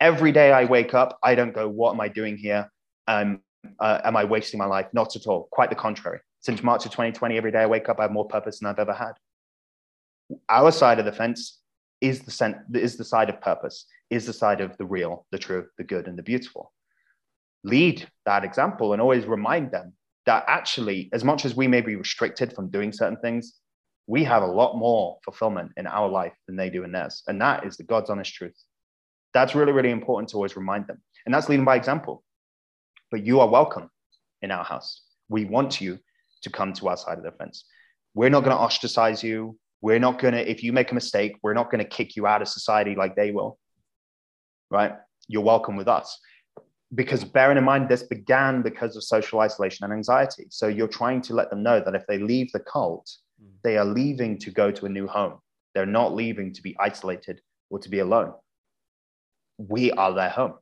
Every 0.00 0.32
day 0.32 0.52
I 0.52 0.64
wake 0.64 0.94
up, 0.94 1.18
I 1.22 1.34
don't 1.34 1.54
go, 1.54 1.68
"What 1.68 1.92
am 1.94 2.00
I 2.00 2.08
doing 2.08 2.36
here? 2.36 2.70
Um, 3.06 3.40
uh, 3.78 4.00
am 4.04 4.16
I 4.16 4.24
wasting 4.24 4.58
my 4.58 4.66
life?" 4.66 4.88
Not 4.92 5.14
at 5.16 5.26
all. 5.26 5.48
Quite 5.52 5.70
the 5.70 5.76
contrary. 5.76 6.20
Since 6.40 6.62
March 6.62 6.84
of 6.86 6.92
2020, 6.92 7.36
every 7.36 7.52
day 7.52 7.60
I 7.60 7.66
wake 7.66 7.88
up, 7.88 8.00
I 8.00 8.02
have 8.02 8.12
more 8.12 8.26
purpose 8.26 8.58
than 8.58 8.68
I've 8.68 8.78
ever 8.78 8.92
had 8.92 9.12
our 10.48 10.70
side 10.70 10.98
of 10.98 11.04
the 11.04 11.12
fence 11.12 11.60
is 12.00 12.20
the 12.22 12.54
is 12.74 12.96
the 12.96 13.04
side 13.04 13.28
of 13.28 13.40
purpose, 13.40 13.86
is 14.10 14.26
the 14.26 14.32
side 14.32 14.60
of 14.60 14.76
the 14.76 14.84
real, 14.84 15.26
the 15.30 15.38
true, 15.38 15.66
the 15.78 15.84
good, 15.84 16.08
and 16.08 16.18
the 16.18 16.22
beautiful. 16.22 16.72
Lead 17.64 18.08
that 18.26 18.44
example 18.44 18.92
and 18.92 19.00
always 19.00 19.24
remind 19.24 19.70
them 19.70 19.92
that 20.26 20.44
actually, 20.48 21.08
as 21.12 21.24
much 21.24 21.44
as 21.44 21.54
we 21.54 21.68
may 21.68 21.80
be 21.80 21.96
restricted 21.96 22.52
from 22.52 22.70
doing 22.70 22.92
certain 22.92 23.18
things, 23.18 23.60
we 24.06 24.24
have 24.24 24.42
a 24.42 24.46
lot 24.46 24.76
more 24.76 25.18
fulfillment 25.24 25.72
in 25.76 25.86
our 25.86 26.08
life 26.08 26.32
than 26.46 26.56
they 26.56 26.70
do 26.70 26.84
in 26.84 26.92
theirs. 26.92 27.22
And 27.26 27.40
that 27.40 27.64
is 27.64 27.76
the 27.76 27.84
God's 27.84 28.10
honest 28.10 28.34
truth. 28.34 28.56
That's 29.32 29.54
really, 29.54 29.72
really 29.72 29.90
important 29.90 30.28
to 30.30 30.36
always 30.36 30.56
remind 30.56 30.86
them. 30.86 31.00
And 31.24 31.34
that's 31.34 31.48
leading 31.48 31.64
by 31.64 31.76
example. 31.76 32.22
But 33.10 33.24
you 33.24 33.40
are 33.40 33.48
welcome 33.48 33.90
in 34.42 34.50
our 34.50 34.64
house. 34.64 35.02
We 35.28 35.44
want 35.44 35.80
you 35.80 35.98
to 36.42 36.50
come 36.50 36.72
to 36.74 36.88
our 36.88 36.96
side 36.96 37.18
of 37.18 37.24
the 37.24 37.32
fence. 37.32 37.64
We're 38.14 38.30
not 38.30 38.40
going 38.40 38.56
to 38.56 38.62
ostracize 38.62 39.22
you. 39.22 39.58
We're 39.80 39.98
not 39.98 40.18
going 40.18 40.34
to, 40.34 40.50
if 40.50 40.62
you 40.62 40.72
make 40.72 40.90
a 40.90 40.94
mistake, 40.94 41.36
we're 41.42 41.54
not 41.54 41.70
going 41.70 41.78
to 41.82 41.88
kick 41.88 42.16
you 42.16 42.26
out 42.26 42.42
of 42.42 42.48
society 42.48 42.94
like 42.94 43.16
they 43.16 43.30
will. 43.30 43.58
Right? 44.70 44.92
You're 45.28 45.42
welcome 45.42 45.76
with 45.76 45.88
us. 45.88 46.18
Because 46.94 47.24
bearing 47.24 47.56
in 47.56 47.64
mind, 47.64 47.88
this 47.88 48.02
began 48.02 48.60
because 48.60 48.96
of 48.96 49.04
social 49.04 49.40
isolation 49.40 49.84
and 49.84 49.92
anxiety. 49.92 50.46
So 50.50 50.66
you're 50.66 50.88
trying 50.88 51.22
to 51.22 51.34
let 51.34 51.48
them 51.48 51.62
know 51.62 51.80
that 51.80 51.94
if 51.94 52.06
they 52.06 52.18
leave 52.18 52.52
the 52.52 52.60
cult, 52.60 53.10
they 53.62 53.76
are 53.76 53.84
leaving 53.84 54.38
to 54.38 54.50
go 54.50 54.70
to 54.70 54.86
a 54.86 54.88
new 54.88 55.06
home. 55.06 55.38
They're 55.74 55.86
not 55.86 56.14
leaving 56.14 56.52
to 56.54 56.62
be 56.62 56.76
isolated 56.78 57.40
or 57.70 57.78
to 57.78 57.88
be 57.88 58.00
alone. 58.00 58.34
We 59.58 59.92
are 59.92 60.12
their 60.12 60.30
home. 60.30 60.54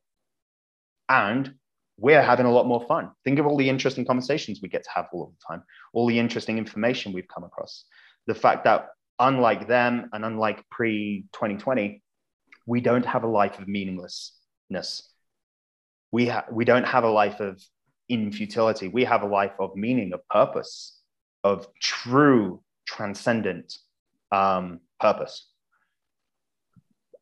And 1.09 1.55
we're 1.99 2.23
having 2.23 2.47
a 2.47 2.53
lot 2.53 2.67
more 2.67 2.85
fun. 2.87 3.11
Think 3.25 3.39
of 3.39 3.47
all 3.47 3.57
the 3.57 3.69
interesting 3.69 4.05
conversations 4.05 4.61
we 4.63 4.69
get 4.69 4.85
to 4.85 4.91
have 4.95 5.09
all 5.13 5.25
of 5.25 5.31
the 5.31 5.45
time, 5.47 5.63
all 5.93 6.07
the 6.07 6.19
interesting 6.19 6.57
information 6.57 7.13
we've 7.13 7.29
come 7.29 7.45
across. 7.45 7.85
The 8.27 8.35
fact 8.35 8.65
that, 8.65 8.89
unlike 9.19 9.69
them 9.69 10.09
and 10.13 10.25
unlike 10.25 10.65
pre 10.71 11.27
2020, 11.33 12.03
we 12.67 12.81
don't 12.81 13.05
have 13.05 13.25
a 13.25 13.29
life 13.29 13.59
of 13.59 13.69
meaninglessness. 13.69 15.13
We, 16.13 16.29
ha- 16.29 16.47
we 16.51 16.65
don't 16.65 16.87
have 16.87 17.05
a 17.05 17.11
life 17.11 17.41
of 17.41 17.61
infutility. 18.11 18.91
We 18.93 19.05
have 19.05 19.23
a 19.23 19.27
life 19.27 19.53
of 19.59 19.77
meaning, 19.77 20.13
of 20.13 20.27
purpose, 20.29 20.99
of 21.45 21.67
true 21.81 22.63
transcendent 22.91 23.79
um, 24.33 24.81
purpose. 24.99 25.47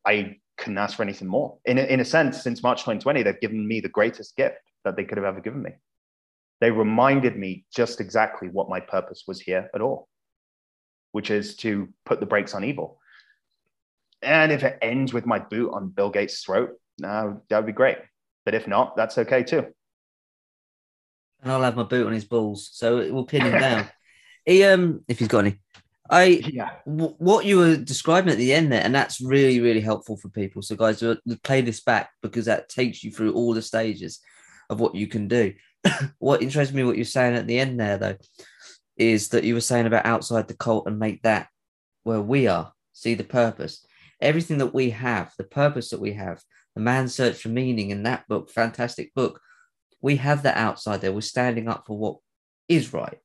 I 0.06 0.36
couldn't 0.56 0.78
ask 0.78 0.96
for 0.96 1.02
anything 1.02 1.28
more. 1.28 1.58
In 1.64 1.78
a, 1.78 1.82
in 1.82 2.00
a 2.00 2.04
sense, 2.04 2.42
since 2.42 2.62
March 2.62 2.80
2020, 2.80 3.22
they've 3.22 3.40
given 3.40 3.66
me 3.66 3.80
the 3.80 3.88
greatest 3.88 4.36
gift 4.36 4.56
that 4.84 4.96
they 4.96 5.04
could 5.04 5.18
have 5.18 5.26
ever 5.26 5.40
given 5.40 5.62
me. 5.62 5.72
They 6.60 6.70
reminded 6.70 7.36
me 7.36 7.66
just 7.74 8.00
exactly 8.00 8.48
what 8.48 8.68
my 8.68 8.80
purpose 8.80 9.24
was 9.28 9.40
here 9.40 9.70
at 9.74 9.80
all, 9.80 10.08
which 11.12 11.30
is 11.30 11.56
to 11.56 11.88
put 12.04 12.20
the 12.20 12.26
brakes 12.26 12.54
on 12.54 12.64
evil. 12.64 12.98
And 14.22 14.50
if 14.50 14.64
it 14.64 14.78
ends 14.82 15.12
with 15.12 15.26
my 15.26 15.38
boot 15.38 15.72
on 15.72 15.90
Bill 15.90 16.10
Gates' 16.10 16.42
throat, 16.42 16.70
now 16.98 17.42
that 17.48 17.58
would 17.58 17.66
be 17.66 17.72
great. 17.72 17.98
But 18.44 18.54
if 18.54 18.66
not, 18.66 18.96
that's 18.96 19.18
okay 19.18 19.44
too. 19.44 19.66
And 21.42 21.52
I'll 21.52 21.62
have 21.62 21.76
my 21.76 21.84
boot 21.84 22.06
on 22.06 22.12
his 22.12 22.24
balls, 22.24 22.70
so 22.72 22.98
it 22.98 23.12
will 23.12 23.24
pin 23.24 23.42
him 23.42 23.60
down. 23.60 23.88
He 24.48 24.64
um, 24.64 25.04
if 25.08 25.18
he's 25.18 25.28
got 25.28 25.40
any, 25.40 25.58
I 26.08 26.40
Yeah. 26.50 26.70
w- 26.86 27.14
what 27.18 27.44
you 27.44 27.58
were 27.58 27.76
describing 27.76 28.32
at 28.32 28.38
the 28.38 28.54
end 28.54 28.72
there, 28.72 28.82
and 28.82 28.94
that's 28.94 29.20
really 29.20 29.60
really 29.60 29.82
helpful 29.82 30.16
for 30.16 30.30
people. 30.30 30.62
So 30.62 30.74
guys, 30.74 31.02
uh, 31.02 31.16
play 31.44 31.60
this 31.60 31.80
back 31.82 32.08
because 32.22 32.46
that 32.46 32.70
takes 32.70 33.04
you 33.04 33.10
through 33.10 33.34
all 33.34 33.52
the 33.52 33.60
stages 33.60 34.20
of 34.70 34.80
what 34.80 34.94
you 34.94 35.06
can 35.06 35.28
do. 35.28 35.52
what 36.18 36.40
interests 36.40 36.72
me, 36.72 36.82
what 36.82 36.96
you're 36.96 37.04
saying 37.04 37.36
at 37.36 37.46
the 37.46 37.60
end 37.60 37.78
there, 37.78 37.98
though, 37.98 38.16
is 38.96 39.28
that 39.28 39.44
you 39.44 39.52
were 39.52 39.60
saying 39.60 39.86
about 39.86 40.06
outside 40.06 40.48
the 40.48 40.56
cult 40.56 40.86
and 40.86 40.98
make 40.98 41.22
that 41.24 41.48
where 42.04 42.22
we 42.22 42.46
are. 42.46 42.72
See 42.94 43.14
the 43.14 43.24
purpose, 43.24 43.86
everything 44.22 44.56
that 44.58 44.72
we 44.72 44.90
have, 44.90 45.30
the 45.36 45.44
purpose 45.44 45.90
that 45.90 46.00
we 46.00 46.14
have, 46.14 46.42
the 46.74 46.80
man's 46.80 47.14
search 47.14 47.36
for 47.42 47.50
meaning 47.50 47.90
in 47.90 48.04
that 48.04 48.26
book, 48.28 48.50
fantastic 48.50 49.12
book. 49.14 49.40
We 50.00 50.16
have 50.16 50.44
that 50.44 50.56
outside 50.56 51.02
there. 51.02 51.12
We're 51.12 51.20
standing 51.20 51.68
up 51.68 51.84
for 51.86 51.98
what 51.98 52.16
is 52.66 52.94
right 52.94 53.18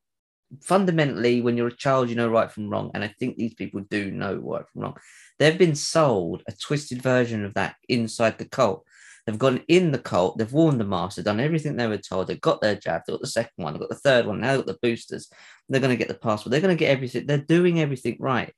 fundamentally, 0.62 1.42
when 1.42 1.58
you're 1.58 1.68
a 1.68 1.76
child, 1.76 2.10
you 2.10 2.16
know 2.16 2.30
right 2.30 2.52
from 2.52 2.70
wrong. 2.70 2.92
And 2.94 3.04
I 3.04 3.14
think 3.20 3.38
these 3.38 3.54
people 3.54 3.82
do 3.90 4.12
know 4.12 4.36
right 4.36 4.68
from 4.72 4.82
wrong. 4.82 4.98
They've 5.40 5.58
been 5.58 5.76
sold 5.76 6.44
a 6.48 6.52
twisted 6.52 7.02
version 7.02 7.46
of 7.46 7.54
that 7.56 7.76
inside 7.90 8.38
the 8.38 8.46
cult. 8.46 8.86
They've 9.26 9.40
gone 9.40 9.64
in 9.70 9.92
the 9.92 10.00
cult, 10.00 10.38
they've 10.38 10.52
worn 10.52 10.78
the 10.78 10.84
mask, 10.84 11.16
they've 11.16 11.24
done 11.24 11.40
everything 11.40 11.78
they 11.78 11.88
were 11.88 11.98
told, 11.98 12.28
they've 12.28 12.42
got 12.42 12.60
their 12.60 12.76
jab, 12.76 13.04
they've 13.08 13.14
got 13.14 13.22
the 13.22 13.28
second 13.28 13.64
one, 13.64 13.72
they've 13.72 13.80
got 13.80 13.90
the 13.90 13.96
third 13.96 14.26
one, 14.26 14.42
now 14.42 14.50
they've 14.58 14.66
got 14.66 14.74
the 14.74 14.88
boosters, 14.88 15.30
they're 15.70 15.80
going 15.80 15.94
to 15.94 15.98
get 15.98 16.10
the 16.10 16.14
passport, 16.14 16.52
they're 16.52 16.60
going 16.60 16.76
to 16.76 16.80
get 16.80 16.92
everything, 16.92 17.26
they're 17.26 17.38
doing 17.38 17.80
everything 17.80 18.18
right, 18.20 18.54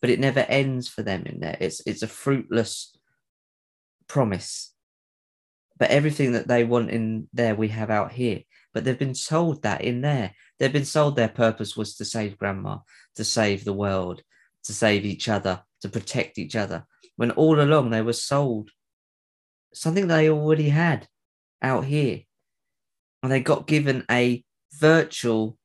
but 0.00 0.10
it 0.10 0.20
never 0.20 0.40
ends 0.40 0.86
for 0.86 1.02
them 1.02 1.24
in 1.26 1.40
there. 1.40 1.56
It's 1.58 1.82
it's 1.84 2.02
a 2.02 2.06
fruitless 2.06 2.96
promise. 4.06 4.72
But 5.78 5.90
everything 5.90 6.32
that 6.32 6.46
they 6.46 6.62
want 6.62 6.90
in 6.90 7.28
there, 7.32 7.56
we 7.56 7.68
have 7.68 7.90
out 7.90 8.12
here. 8.12 8.42
But 8.74 8.84
they've 8.84 8.98
been 8.98 9.14
sold 9.14 9.62
that 9.62 9.80
in 9.80 10.02
there. 10.02 10.34
They've 10.58 10.72
been 10.72 10.84
sold 10.84 11.16
their 11.16 11.28
purpose 11.28 11.76
was 11.76 11.94
to 11.96 12.04
save 12.04 12.36
grandma, 12.36 12.78
to 13.14 13.24
save 13.24 13.64
the 13.64 13.72
world, 13.72 14.22
to 14.64 14.74
save 14.74 15.06
each 15.06 15.28
other, 15.28 15.62
to 15.80 15.88
protect 15.88 16.38
each 16.38 16.56
other. 16.56 16.86
When 17.16 17.30
all 17.30 17.60
along 17.60 17.90
they 17.90 18.02
were 18.02 18.12
sold 18.12 18.70
something 19.74 20.08
they 20.08 20.30
already 20.30 20.68
had 20.68 21.08
out 21.62 21.84
here. 21.84 22.20
And 23.22 23.30
they 23.30 23.40
got 23.40 23.66
given 23.66 24.04
a 24.10 24.44
virtual 24.78 25.58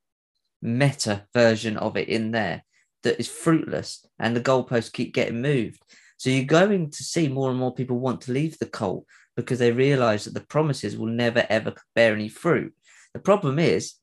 meta 0.62 1.26
version 1.34 1.78
of 1.78 1.98
it 1.98 2.10
in 2.10 2.32
there 2.32 2.64
that 3.04 3.20
is 3.20 3.28
fruitless 3.28 4.06
and 4.18 4.36
the 4.36 4.42
goalposts 4.42 4.92
keep 4.92 5.14
getting 5.14 5.42
moved. 5.42 5.82
So 6.18 6.30
you're 6.30 6.46
going 6.46 6.92
to 6.92 7.04
see 7.04 7.30
more 7.30 7.50
and 7.50 7.60
more 7.60 7.74
people 7.74 8.00
want 8.00 8.22
to 8.22 8.34
leave 8.34 8.60
the 8.60 8.66
cult 8.66 9.06
because 9.36 9.60
they 9.60 9.72
realize 9.72 10.26
that 10.26 10.34
the 10.34 10.42
promises 10.42 10.98
will 10.98 11.08
never 11.08 11.46
ever 11.50 11.74
bear 11.96 12.14
any 12.14 12.28
fruit. 12.28 12.74
The 13.14 13.20
problem 13.20 13.60
is 13.60 13.96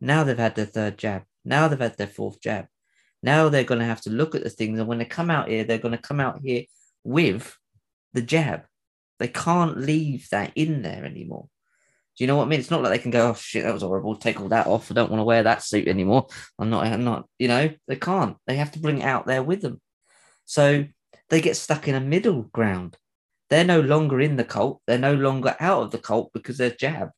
now 0.00 0.24
they've 0.24 0.36
had 0.36 0.54
their 0.54 0.66
third 0.66 0.98
jab. 0.98 1.22
Now 1.44 1.68
they've 1.68 1.78
had 1.78 1.96
their 1.96 2.06
fourth 2.06 2.40
jab. 2.40 2.66
Now 3.22 3.48
they're 3.48 3.64
going 3.64 3.80
to 3.80 3.86
have 3.86 4.00
to 4.02 4.10
look 4.10 4.34
at 4.34 4.42
the 4.42 4.50
things. 4.50 4.78
And 4.78 4.88
when 4.88 4.98
they 4.98 5.04
come 5.04 5.30
out 5.30 5.48
here, 5.48 5.64
they're 5.64 5.78
going 5.78 5.96
to 5.96 5.98
come 5.98 6.20
out 6.20 6.40
here 6.42 6.64
with 7.04 7.56
the 8.12 8.22
jab. 8.22 8.64
They 9.18 9.28
can't 9.28 9.78
leave 9.78 10.28
that 10.30 10.52
in 10.56 10.82
there 10.82 11.04
anymore. 11.04 11.48
Do 12.16 12.24
you 12.24 12.28
know 12.28 12.36
what 12.36 12.44
I 12.44 12.48
mean? 12.48 12.60
It's 12.60 12.70
not 12.70 12.82
like 12.82 12.92
they 12.92 12.98
can 12.98 13.10
go, 13.10 13.30
oh 13.30 13.34
shit, 13.34 13.64
that 13.64 13.72
was 13.72 13.82
horrible. 13.82 14.16
Take 14.16 14.40
all 14.40 14.48
that 14.48 14.66
off. 14.66 14.90
I 14.90 14.94
don't 14.94 15.10
want 15.10 15.20
to 15.20 15.24
wear 15.24 15.44
that 15.44 15.62
suit 15.62 15.88
anymore. 15.88 16.26
I'm 16.58 16.68
not, 16.68 16.86
I'm 16.86 17.04
not, 17.04 17.26
you 17.38 17.48
know, 17.48 17.70
they 17.88 17.96
can't. 17.96 18.36
They 18.46 18.56
have 18.56 18.72
to 18.72 18.80
bring 18.80 18.98
it 18.98 19.04
out 19.04 19.26
there 19.26 19.42
with 19.42 19.62
them. 19.62 19.80
So 20.44 20.84
they 21.30 21.40
get 21.40 21.56
stuck 21.56 21.88
in 21.88 21.94
a 21.94 22.00
middle 22.00 22.42
ground. 22.42 22.98
They're 23.48 23.64
no 23.64 23.80
longer 23.80 24.20
in 24.20 24.36
the 24.36 24.44
cult. 24.44 24.82
They're 24.86 24.98
no 24.98 25.14
longer 25.14 25.56
out 25.58 25.84
of 25.84 25.90
the 25.90 25.98
cult 25.98 26.32
because 26.34 26.58
they're 26.58 26.70
jabbed. 26.70 27.12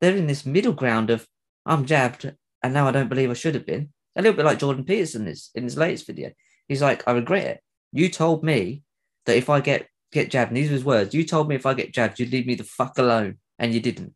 They're 0.00 0.16
in 0.16 0.26
this 0.26 0.46
middle 0.46 0.72
ground 0.72 1.10
of 1.10 1.26
I'm 1.66 1.84
jabbed 1.84 2.32
and 2.62 2.74
now 2.74 2.88
I 2.88 2.92
don't 2.92 3.08
believe 3.08 3.30
I 3.30 3.34
should 3.34 3.54
have 3.54 3.66
been. 3.66 3.92
A 4.16 4.22
little 4.22 4.36
bit 4.36 4.44
like 4.44 4.58
Jordan 4.58 4.84
Peterson 4.84 5.26
is 5.26 5.50
in 5.54 5.64
his 5.64 5.76
latest 5.76 6.06
video. 6.06 6.32
He's 6.68 6.82
like, 6.82 7.02
I 7.06 7.12
regret 7.12 7.46
it. 7.46 7.60
You 7.92 8.08
told 8.08 8.44
me 8.44 8.82
that 9.26 9.36
if 9.36 9.48
I 9.50 9.60
get 9.60 9.86
get 10.12 10.30
jabbed, 10.30 10.54
these 10.54 10.68
were 10.68 10.74
his 10.74 10.84
words, 10.84 11.14
you 11.14 11.24
told 11.24 11.48
me 11.48 11.54
if 11.54 11.66
I 11.66 11.74
get 11.74 11.92
jabbed, 11.92 12.18
you'd 12.18 12.32
leave 12.32 12.46
me 12.46 12.56
the 12.56 12.64
fuck 12.64 12.98
alone, 12.98 13.38
and 13.58 13.72
you 13.72 13.80
didn't. 13.80 14.14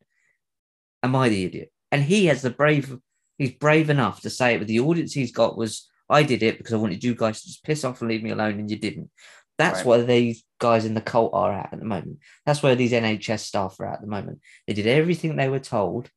Am 1.02 1.14
I 1.14 1.28
the 1.28 1.44
idiot? 1.44 1.70
And 1.92 2.02
he 2.02 2.26
has 2.26 2.42
the 2.42 2.50
brave, 2.50 2.96
he's 3.38 3.52
brave 3.52 3.90
enough 3.90 4.20
to 4.22 4.30
say 4.30 4.54
it, 4.54 4.58
but 4.58 4.66
the 4.66 4.80
audience 4.80 5.12
he's 5.12 5.32
got 5.32 5.56
was, 5.56 5.88
I 6.08 6.22
did 6.22 6.42
it 6.42 6.58
because 6.58 6.72
I 6.74 6.78
wanted 6.78 7.04
you 7.04 7.14
guys 7.14 7.40
to 7.40 7.46
just 7.46 7.64
piss 7.64 7.84
off 7.84 8.00
and 8.00 8.10
leave 8.10 8.22
me 8.22 8.30
alone, 8.30 8.58
and 8.58 8.70
you 8.70 8.76
didn't. 8.76 9.10
That's 9.58 9.78
Right. 9.78 9.86
where 9.86 10.02
these 10.04 10.44
guys 10.58 10.84
in 10.84 10.94
the 10.94 11.00
cult 11.00 11.32
are 11.34 11.52
at 11.52 11.72
at 11.72 11.78
the 11.78 11.84
moment. 11.84 12.18
That's 12.44 12.62
where 12.62 12.74
these 12.74 12.92
NHS 12.92 13.44
staff 13.44 13.78
are 13.78 13.86
at 13.86 13.94
at 13.94 14.00
the 14.00 14.06
moment. 14.06 14.40
They 14.66 14.72
did 14.74 14.86
everything 14.86 15.36
they 15.36 15.48
were 15.48 15.60
told, 15.60 16.10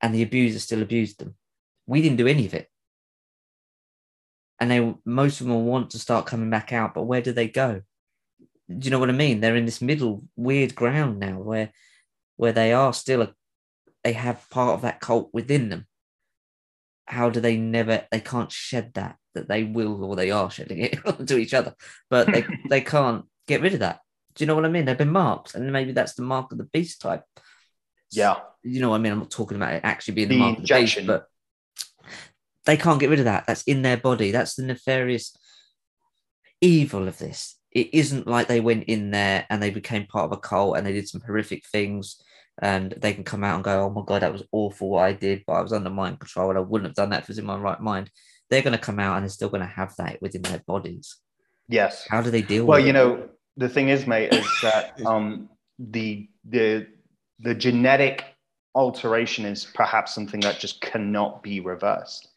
and 0.00 0.14
the 0.14 0.22
abuser 0.22 0.58
still 0.58 0.82
abused 0.82 1.18
them. 1.18 1.36
We 1.86 2.00
didn't 2.02 2.18
do 2.18 2.26
any 2.26 2.46
of 2.46 2.54
it. 2.54 2.70
And 4.60 4.70
they 4.70 4.94
most 5.04 5.40
of 5.40 5.46
them 5.46 5.56
will 5.56 5.64
want 5.64 5.90
to 5.90 5.98
start 5.98 6.26
coming 6.26 6.50
back 6.50 6.72
out, 6.72 6.94
but 6.94 7.04
where 7.04 7.22
do 7.22 7.32
they 7.32 7.48
go? 7.48 7.82
Do 8.68 8.84
you 8.84 8.90
know 8.90 8.98
what 8.98 9.10
I 9.10 9.12
mean? 9.12 9.40
They're 9.40 9.56
in 9.56 9.66
this 9.66 9.82
middle 9.82 10.24
weird 10.36 10.74
ground 10.74 11.18
now 11.18 11.38
where 11.40 11.72
where 12.36 12.52
they 12.52 12.72
are 12.72 12.92
still 12.92 13.22
a 13.22 13.34
they 14.04 14.12
have 14.12 14.48
part 14.50 14.74
of 14.74 14.82
that 14.82 15.00
cult 15.00 15.30
within 15.32 15.70
them. 15.70 15.86
How 17.06 17.30
do 17.30 17.40
they 17.40 17.56
never 17.56 18.06
they 18.10 18.20
can't 18.20 18.50
shed 18.50 18.92
that 18.94 19.16
that 19.34 19.48
they 19.48 19.64
will 19.64 20.04
or 20.04 20.16
they 20.16 20.30
are 20.30 20.50
shedding 20.50 20.80
it 20.80 20.98
to 21.26 21.38
each 21.38 21.54
other, 21.54 21.74
but 22.10 22.26
they 22.26 22.44
they 22.68 22.80
can't 22.80 23.24
get 23.46 23.60
rid 23.60 23.74
of 23.74 23.80
that. 23.80 24.00
Do 24.34 24.44
you 24.44 24.46
know 24.48 24.54
what 24.54 24.64
I 24.64 24.68
mean? 24.68 24.84
They've 24.84 24.98
been 24.98 25.10
marked, 25.10 25.54
and 25.54 25.72
maybe 25.72 25.92
that's 25.92 26.14
the 26.14 26.22
mark 26.22 26.50
of 26.52 26.58
the 26.58 26.64
beast 26.64 27.00
type. 27.00 27.22
Yeah. 28.10 28.36
You 28.62 28.80
know 28.80 28.90
what 28.90 28.96
I 28.96 28.98
mean? 28.98 29.12
I'm 29.12 29.18
not 29.18 29.30
talking 29.30 29.56
about 29.56 29.74
it 29.74 29.82
actually 29.84 30.14
being 30.14 30.28
The 30.28 30.34
the, 30.34 30.40
mark 30.40 30.58
of 30.58 30.66
the 30.66 30.74
beast, 30.74 31.06
but 31.06 31.26
they 32.64 32.76
can't 32.76 33.00
get 33.00 33.10
rid 33.10 33.18
of 33.18 33.26
that. 33.26 33.44
That's 33.46 33.62
in 33.64 33.82
their 33.82 33.96
body. 33.96 34.30
That's 34.30 34.54
the 34.54 34.62
nefarious 34.62 35.36
evil 36.60 37.06
of 37.06 37.18
this. 37.18 37.56
It 37.70 37.92
isn't 37.92 38.26
like 38.26 38.46
they 38.46 38.60
went 38.60 38.84
in 38.84 39.10
there 39.10 39.46
and 39.50 39.62
they 39.62 39.70
became 39.70 40.06
part 40.06 40.26
of 40.26 40.32
a 40.32 40.36
cult 40.40 40.76
and 40.76 40.86
they 40.86 40.92
did 40.92 41.08
some 41.08 41.20
horrific 41.20 41.66
things 41.66 42.22
and 42.62 42.94
they 42.98 43.12
can 43.12 43.24
come 43.24 43.42
out 43.44 43.56
and 43.56 43.64
go, 43.64 43.84
oh 43.84 43.90
my 43.90 44.02
God, 44.06 44.22
that 44.22 44.32
was 44.32 44.44
awful 44.52 44.90
what 44.90 45.04
I 45.04 45.12
did, 45.12 45.42
but 45.46 45.54
I 45.54 45.62
was 45.62 45.72
under 45.72 45.90
mind 45.90 46.20
control 46.20 46.50
and 46.50 46.58
I 46.58 46.62
wouldn't 46.62 46.88
have 46.88 46.94
done 46.94 47.10
that 47.10 47.20
if 47.20 47.24
it 47.24 47.28
was 47.30 47.38
in 47.38 47.44
my 47.44 47.56
right 47.56 47.80
mind. 47.80 48.10
They're 48.50 48.62
going 48.62 48.72
to 48.72 48.78
come 48.78 49.00
out 49.00 49.16
and 49.16 49.24
they're 49.24 49.30
still 49.30 49.48
going 49.48 49.62
to 49.62 49.66
have 49.66 49.94
that 49.96 50.20
within 50.22 50.42
their 50.42 50.62
bodies. 50.66 51.16
Yes. 51.68 52.06
How 52.08 52.20
do 52.20 52.30
they 52.30 52.42
deal 52.42 52.66
Well, 52.66 52.78
you 52.78 52.90
it? 52.90 52.92
know, 52.92 53.28
the 53.56 53.68
thing 53.68 53.88
is, 53.88 54.06
mate, 54.06 54.32
is 54.32 54.46
that 54.62 55.00
um, 55.04 55.48
the 55.78 56.28
the 56.44 56.86
the 57.40 57.54
genetic 57.54 58.24
alteration 58.74 59.44
is 59.44 59.64
perhaps 59.64 60.14
something 60.14 60.40
that 60.40 60.58
just 60.58 60.80
cannot 60.80 61.42
be 61.42 61.60
reversed. 61.60 62.28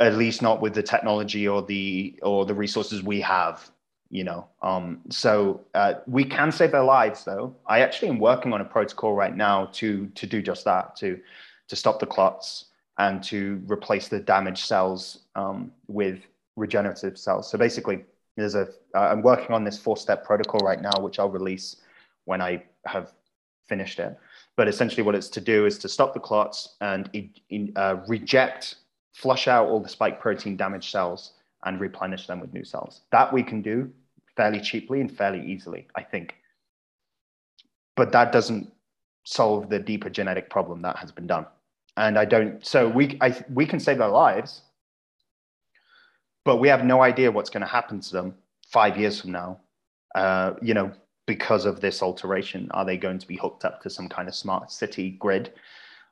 At 0.00 0.14
least 0.14 0.42
not 0.42 0.60
with 0.60 0.74
the 0.74 0.82
technology 0.82 1.46
or 1.46 1.62
the 1.62 2.18
or 2.22 2.46
the 2.46 2.54
resources 2.54 3.02
we 3.02 3.20
have. 3.20 3.70
You 4.10 4.24
know, 4.24 4.48
um, 4.60 5.02
so 5.08 5.60
uh, 5.74 5.94
we 6.06 6.24
can 6.24 6.50
save 6.50 6.72
their 6.72 6.82
lives. 6.82 7.24
Though 7.24 7.54
I 7.66 7.80
actually 7.80 8.08
am 8.08 8.18
working 8.18 8.52
on 8.52 8.60
a 8.60 8.64
protocol 8.64 9.14
right 9.14 9.36
now 9.36 9.66
to 9.74 10.06
to 10.06 10.26
do 10.26 10.42
just 10.42 10.64
that 10.64 10.96
to 10.96 11.20
to 11.68 11.76
stop 11.76 12.00
the 12.00 12.06
clots 12.06 12.66
and 12.98 13.22
to 13.22 13.62
replace 13.66 14.08
the 14.08 14.18
damaged 14.18 14.66
cells 14.66 15.20
um, 15.36 15.70
with 15.86 16.18
regenerative 16.56 17.16
cells. 17.16 17.48
So 17.48 17.56
basically, 17.56 18.04
there's 18.36 18.56
a 18.56 18.68
uh, 18.94 19.08
i'm 19.12 19.22
working 19.22 19.54
on 19.54 19.64
this 19.64 19.78
four 19.78 19.96
step 19.96 20.24
protocol 20.24 20.60
right 20.60 20.80
now 20.80 20.92
which 21.00 21.18
i'll 21.18 21.30
release 21.30 21.76
when 22.24 22.40
i 22.40 22.62
have 22.86 23.12
finished 23.68 23.98
it 23.98 24.18
but 24.56 24.66
essentially 24.66 25.02
what 25.02 25.14
it's 25.14 25.28
to 25.28 25.40
do 25.40 25.66
is 25.66 25.78
to 25.78 25.88
stop 25.88 26.14
the 26.14 26.20
clots 26.20 26.76
and 26.80 27.10
uh, 27.76 27.96
reject 28.08 28.76
flush 29.12 29.48
out 29.48 29.68
all 29.68 29.80
the 29.80 29.88
spike 29.88 30.20
protein 30.20 30.56
damaged 30.56 30.90
cells 30.90 31.32
and 31.64 31.80
replenish 31.80 32.26
them 32.26 32.40
with 32.40 32.52
new 32.54 32.64
cells. 32.64 33.02
That 33.12 33.32
we 33.32 33.42
can 33.42 33.62
do 33.62 33.90
fairly 34.40 34.60
cheaply 34.60 35.02
and 35.02 35.14
fairly 35.14 35.44
easily, 35.44 35.86
I 35.94 36.02
think. 36.02 36.34
But 37.94 38.10
that 38.12 38.32
doesn't 38.32 38.72
solve 39.24 39.68
the 39.68 39.78
deeper 39.78 40.08
genetic 40.08 40.48
problem 40.48 40.80
that 40.80 40.96
has 40.96 41.12
been 41.12 41.26
done. 41.26 41.44
And 41.98 42.18
I 42.18 42.24
don't, 42.24 42.64
so 42.64 42.88
we, 42.88 43.18
I, 43.20 43.28
we 43.52 43.66
can 43.66 43.78
save 43.78 43.98
their 43.98 44.08
lives, 44.08 44.62
but 46.46 46.56
we 46.56 46.68
have 46.68 46.86
no 46.86 47.02
idea 47.02 47.30
what's 47.30 47.50
going 47.50 47.60
to 47.60 47.74
happen 47.78 48.00
to 48.00 48.12
them 48.12 48.34
five 48.66 48.96
years 48.96 49.20
from 49.20 49.32
now. 49.32 49.60
Uh, 50.14 50.54
you 50.62 50.72
know, 50.72 50.90
because 51.26 51.66
of 51.66 51.82
this 51.82 52.02
alteration, 52.02 52.70
are 52.70 52.86
they 52.86 52.96
going 52.96 53.18
to 53.18 53.28
be 53.28 53.36
hooked 53.36 53.66
up 53.66 53.82
to 53.82 53.90
some 53.90 54.08
kind 54.08 54.26
of 54.26 54.34
smart 54.34 54.72
city 54.72 55.10
grid? 55.10 55.52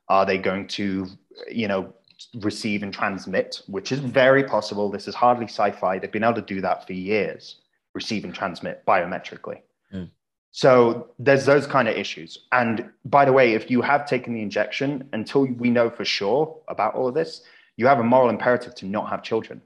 Are 0.07 0.25
they 0.25 0.37
going 0.37 0.67
to, 0.67 1.07
you 1.49 1.67
know, 1.67 1.91
receive 2.35 2.83
and 2.83 2.93
transmit, 2.93 3.61
which 3.67 3.91
is 3.91 3.99
very 3.99 4.43
possible. 4.43 4.89
This 4.89 5.07
is 5.07 5.15
hardly 5.15 5.45
sci-fi. 5.45 5.99
They've 5.99 6.11
been 6.11 6.23
able 6.23 6.35
to 6.35 6.41
do 6.41 6.61
that 6.61 6.85
for 6.85 6.93
years, 6.93 7.55
receive 7.93 8.23
and 8.23 8.33
transmit 8.33 8.85
biometrically. 8.85 9.61
Mm. 9.93 10.09
So 10.51 11.09
there's 11.19 11.45
those 11.45 11.67
kind 11.67 11.87
of 11.87 11.95
issues. 11.95 12.45
And 12.51 12.89
by 13.05 13.25
the 13.25 13.33
way, 13.33 13.53
if 13.53 13.69
you 13.69 13.81
have 13.81 14.07
taken 14.07 14.33
the 14.33 14.41
injection, 14.41 15.07
until 15.13 15.45
we 15.45 15.69
know 15.69 15.89
for 15.89 16.05
sure 16.05 16.57
about 16.67 16.95
all 16.95 17.07
of 17.07 17.13
this, 17.13 17.43
you 17.77 17.87
have 17.87 17.99
a 17.99 18.03
moral 18.03 18.29
imperative 18.29 18.75
to 18.75 18.85
not 18.85 19.09
have 19.09 19.23
children. 19.23 19.61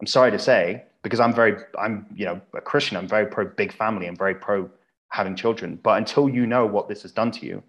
I'm 0.00 0.06
sorry 0.06 0.30
to 0.30 0.38
say, 0.38 0.84
because 1.02 1.20
I'm 1.20 1.34
very, 1.34 1.56
I'm, 1.78 2.06
you 2.14 2.26
know, 2.26 2.40
a 2.54 2.60
Christian, 2.60 2.96
I'm 2.96 3.08
very 3.08 3.26
pro 3.26 3.46
big 3.46 3.72
family, 3.72 4.06
I'm 4.06 4.16
very 4.16 4.34
pro 4.34 4.70
having 5.08 5.36
children. 5.36 5.78
But 5.82 5.98
until 5.98 6.28
you 6.28 6.46
know 6.46 6.64
what 6.64 6.88
this 6.88 7.02
has 7.02 7.12
done 7.12 7.30
to 7.32 7.46
you, 7.46 7.62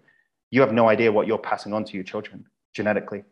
you 0.50 0.60
have 0.60 0.72
no 0.72 0.88
idea 0.88 1.10
what 1.10 1.26
you're 1.26 1.38
passing 1.38 1.72
on 1.72 1.84
to 1.84 1.94
your 1.94 2.04
children 2.04 2.46
genetically 2.74 3.24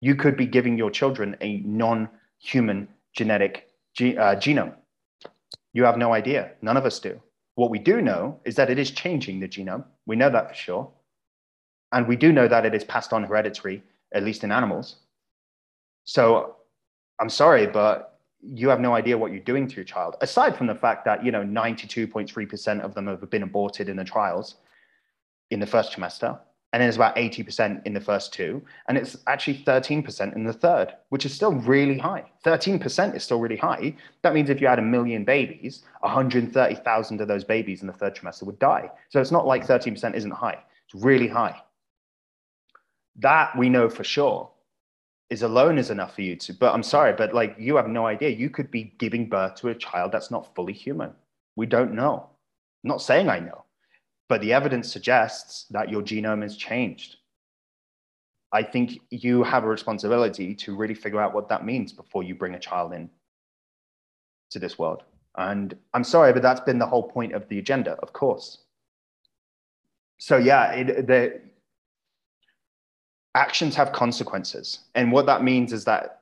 you 0.00 0.14
could 0.14 0.36
be 0.36 0.46
giving 0.46 0.78
your 0.78 0.90
children 0.90 1.36
a 1.40 1.58
non-human 1.58 2.88
genetic 3.14 3.68
ge- 3.94 4.16
uh, 4.16 4.36
genome. 4.36 4.74
You 5.78 5.84
have 5.84 5.96
no 5.96 6.12
idea. 6.12 6.50
None 6.60 6.76
of 6.76 6.84
us 6.84 6.98
do. 6.98 7.20
What 7.54 7.70
we 7.70 7.78
do 7.78 8.02
know 8.02 8.40
is 8.44 8.56
that 8.56 8.68
it 8.68 8.80
is 8.80 8.90
changing 8.90 9.38
the 9.38 9.46
genome. 9.46 9.84
We 10.06 10.16
know 10.16 10.28
that 10.28 10.48
for 10.48 10.54
sure. 10.54 10.90
And 11.92 12.08
we 12.08 12.16
do 12.16 12.32
know 12.32 12.48
that 12.48 12.66
it 12.66 12.74
is 12.74 12.82
passed 12.82 13.12
on 13.12 13.22
hereditary, 13.22 13.84
at 14.12 14.24
least 14.24 14.42
in 14.42 14.50
animals. 14.50 14.96
So 16.02 16.56
I'm 17.20 17.30
sorry, 17.30 17.68
but 17.68 18.18
you 18.42 18.68
have 18.70 18.80
no 18.80 18.92
idea 18.96 19.16
what 19.16 19.30
you're 19.30 19.50
doing 19.52 19.68
to 19.68 19.76
your 19.76 19.84
child. 19.84 20.16
Aside 20.20 20.56
from 20.56 20.66
the 20.66 20.74
fact 20.74 21.04
that, 21.04 21.24
you 21.24 21.30
know, 21.30 21.44
92.3% 21.44 22.80
of 22.80 22.94
them 22.94 23.06
have 23.06 23.30
been 23.30 23.44
aborted 23.44 23.88
in 23.88 23.94
the 23.94 24.08
trials 24.14 24.56
in 25.52 25.60
the 25.60 25.66
first 25.74 25.92
trimester 25.92 26.40
and 26.72 26.82
then 26.82 26.88
it's 26.88 26.96
about 26.96 27.16
80% 27.16 27.86
in 27.86 27.94
the 27.94 28.00
first 28.00 28.32
two, 28.32 28.62
and 28.88 28.98
it's 28.98 29.16
actually 29.26 29.58
13% 29.64 30.36
in 30.36 30.44
the 30.44 30.52
third, 30.52 30.94
which 31.08 31.24
is 31.24 31.34
still 31.34 31.52
really 31.52 31.96
high. 31.96 32.24
13% 32.44 33.16
is 33.16 33.24
still 33.24 33.40
really 33.40 33.56
high. 33.56 33.96
That 34.22 34.34
means 34.34 34.50
if 34.50 34.60
you 34.60 34.66
had 34.66 34.78
a 34.78 34.82
million 34.82 35.24
babies, 35.24 35.84
130,000 36.00 37.20
of 37.20 37.28
those 37.28 37.44
babies 37.44 37.80
in 37.80 37.86
the 37.86 37.92
third 37.94 38.14
trimester 38.14 38.42
would 38.42 38.58
die. 38.58 38.90
So 39.08 39.20
it's 39.20 39.32
not 39.32 39.46
like 39.46 39.66
13% 39.66 40.14
isn't 40.14 40.30
high, 40.30 40.58
it's 40.84 41.02
really 41.02 41.28
high. 41.28 41.58
That 43.16 43.56
we 43.56 43.70
know 43.70 43.88
for 43.88 44.04
sure 44.04 44.50
is 45.30 45.42
alone 45.42 45.78
is 45.78 45.90
enough 45.90 46.14
for 46.14 46.22
you 46.22 46.36
to, 46.36 46.52
but 46.52 46.74
I'm 46.74 46.82
sorry, 46.82 47.14
but 47.14 47.34
like 47.34 47.56
you 47.58 47.76
have 47.76 47.88
no 47.88 48.06
idea. 48.06 48.28
You 48.28 48.50
could 48.50 48.70
be 48.70 48.94
giving 48.98 49.28
birth 49.28 49.54
to 49.56 49.68
a 49.68 49.74
child 49.74 50.12
that's 50.12 50.30
not 50.30 50.54
fully 50.54 50.72
human. 50.72 51.12
We 51.56 51.66
don't 51.66 51.94
know. 51.94 52.28
I'm 52.84 52.88
not 52.88 53.02
saying 53.02 53.28
I 53.28 53.40
know 53.40 53.64
but 54.28 54.40
the 54.40 54.52
evidence 54.52 54.90
suggests 54.92 55.64
that 55.70 55.88
your 55.88 56.02
genome 56.02 56.42
has 56.42 56.56
changed. 56.56 57.16
I 58.52 58.62
think 58.62 59.00
you 59.10 59.42
have 59.42 59.64
a 59.64 59.68
responsibility 59.68 60.54
to 60.56 60.74
really 60.74 60.94
figure 60.94 61.20
out 61.20 61.34
what 61.34 61.48
that 61.48 61.64
means 61.64 61.92
before 61.92 62.22
you 62.22 62.34
bring 62.34 62.54
a 62.54 62.58
child 62.58 62.92
in 62.92 63.10
to 64.50 64.58
this 64.58 64.78
world. 64.78 65.02
And 65.36 65.76
I'm 65.94 66.04
sorry, 66.04 66.32
but 66.32 66.42
that's 66.42 66.60
been 66.60 66.78
the 66.78 66.86
whole 66.86 67.08
point 67.08 67.32
of 67.32 67.48
the 67.48 67.58
agenda, 67.58 67.92
of 68.02 68.12
course. 68.12 68.58
So 70.18 70.36
yeah, 70.36 70.72
it, 70.72 71.06
the 71.06 71.40
actions 73.34 73.76
have 73.76 73.92
consequences, 73.92 74.80
and 74.94 75.12
what 75.12 75.26
that 75.26 75.44
means 75.44 75.72
is 75.72 75.84
that 75.84 76.17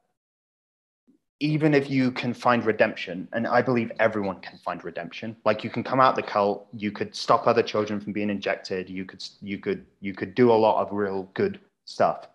even 1.40 1.74
if 1.74 1.90
you 1.90 2.10
can 2.10 2.32
find 2.32 2.64
redemption, 2.64 3.28
and 3.32 3.46
I 3.46 3.60
believe 3.60 3.92
everyone 3.98 4.40
can 4.40 4.58
find 4.58 4.82
redemption, 4.82 5.36
like 5.44 5.62
you 5.62 5.70
can 5.70 5.84
come 5.84 6.00
out 6.00 6.16
the 6.16 6.22
cult, 6.22 6.66
you 6.72 6.90
could 6.90 7.14
stop 7.14 7.46
other 7.46 7.62
children 7.62 8.00
from 8.00 8.12
being 8.12 8.30
injected, 8.30 8.88
you 8.88 9.04
could 9.04 9.22
you 9.42 9.58
could 9.58 9.84
you 10.00 10.14
could 10.14 10.34
do 10.34 10.50
a 10.50 10.54
lot 10.54 10.80
of 10.80 10.92
real 10.92 11.28
good 11.34 11.60
stuff. 11.84 12.28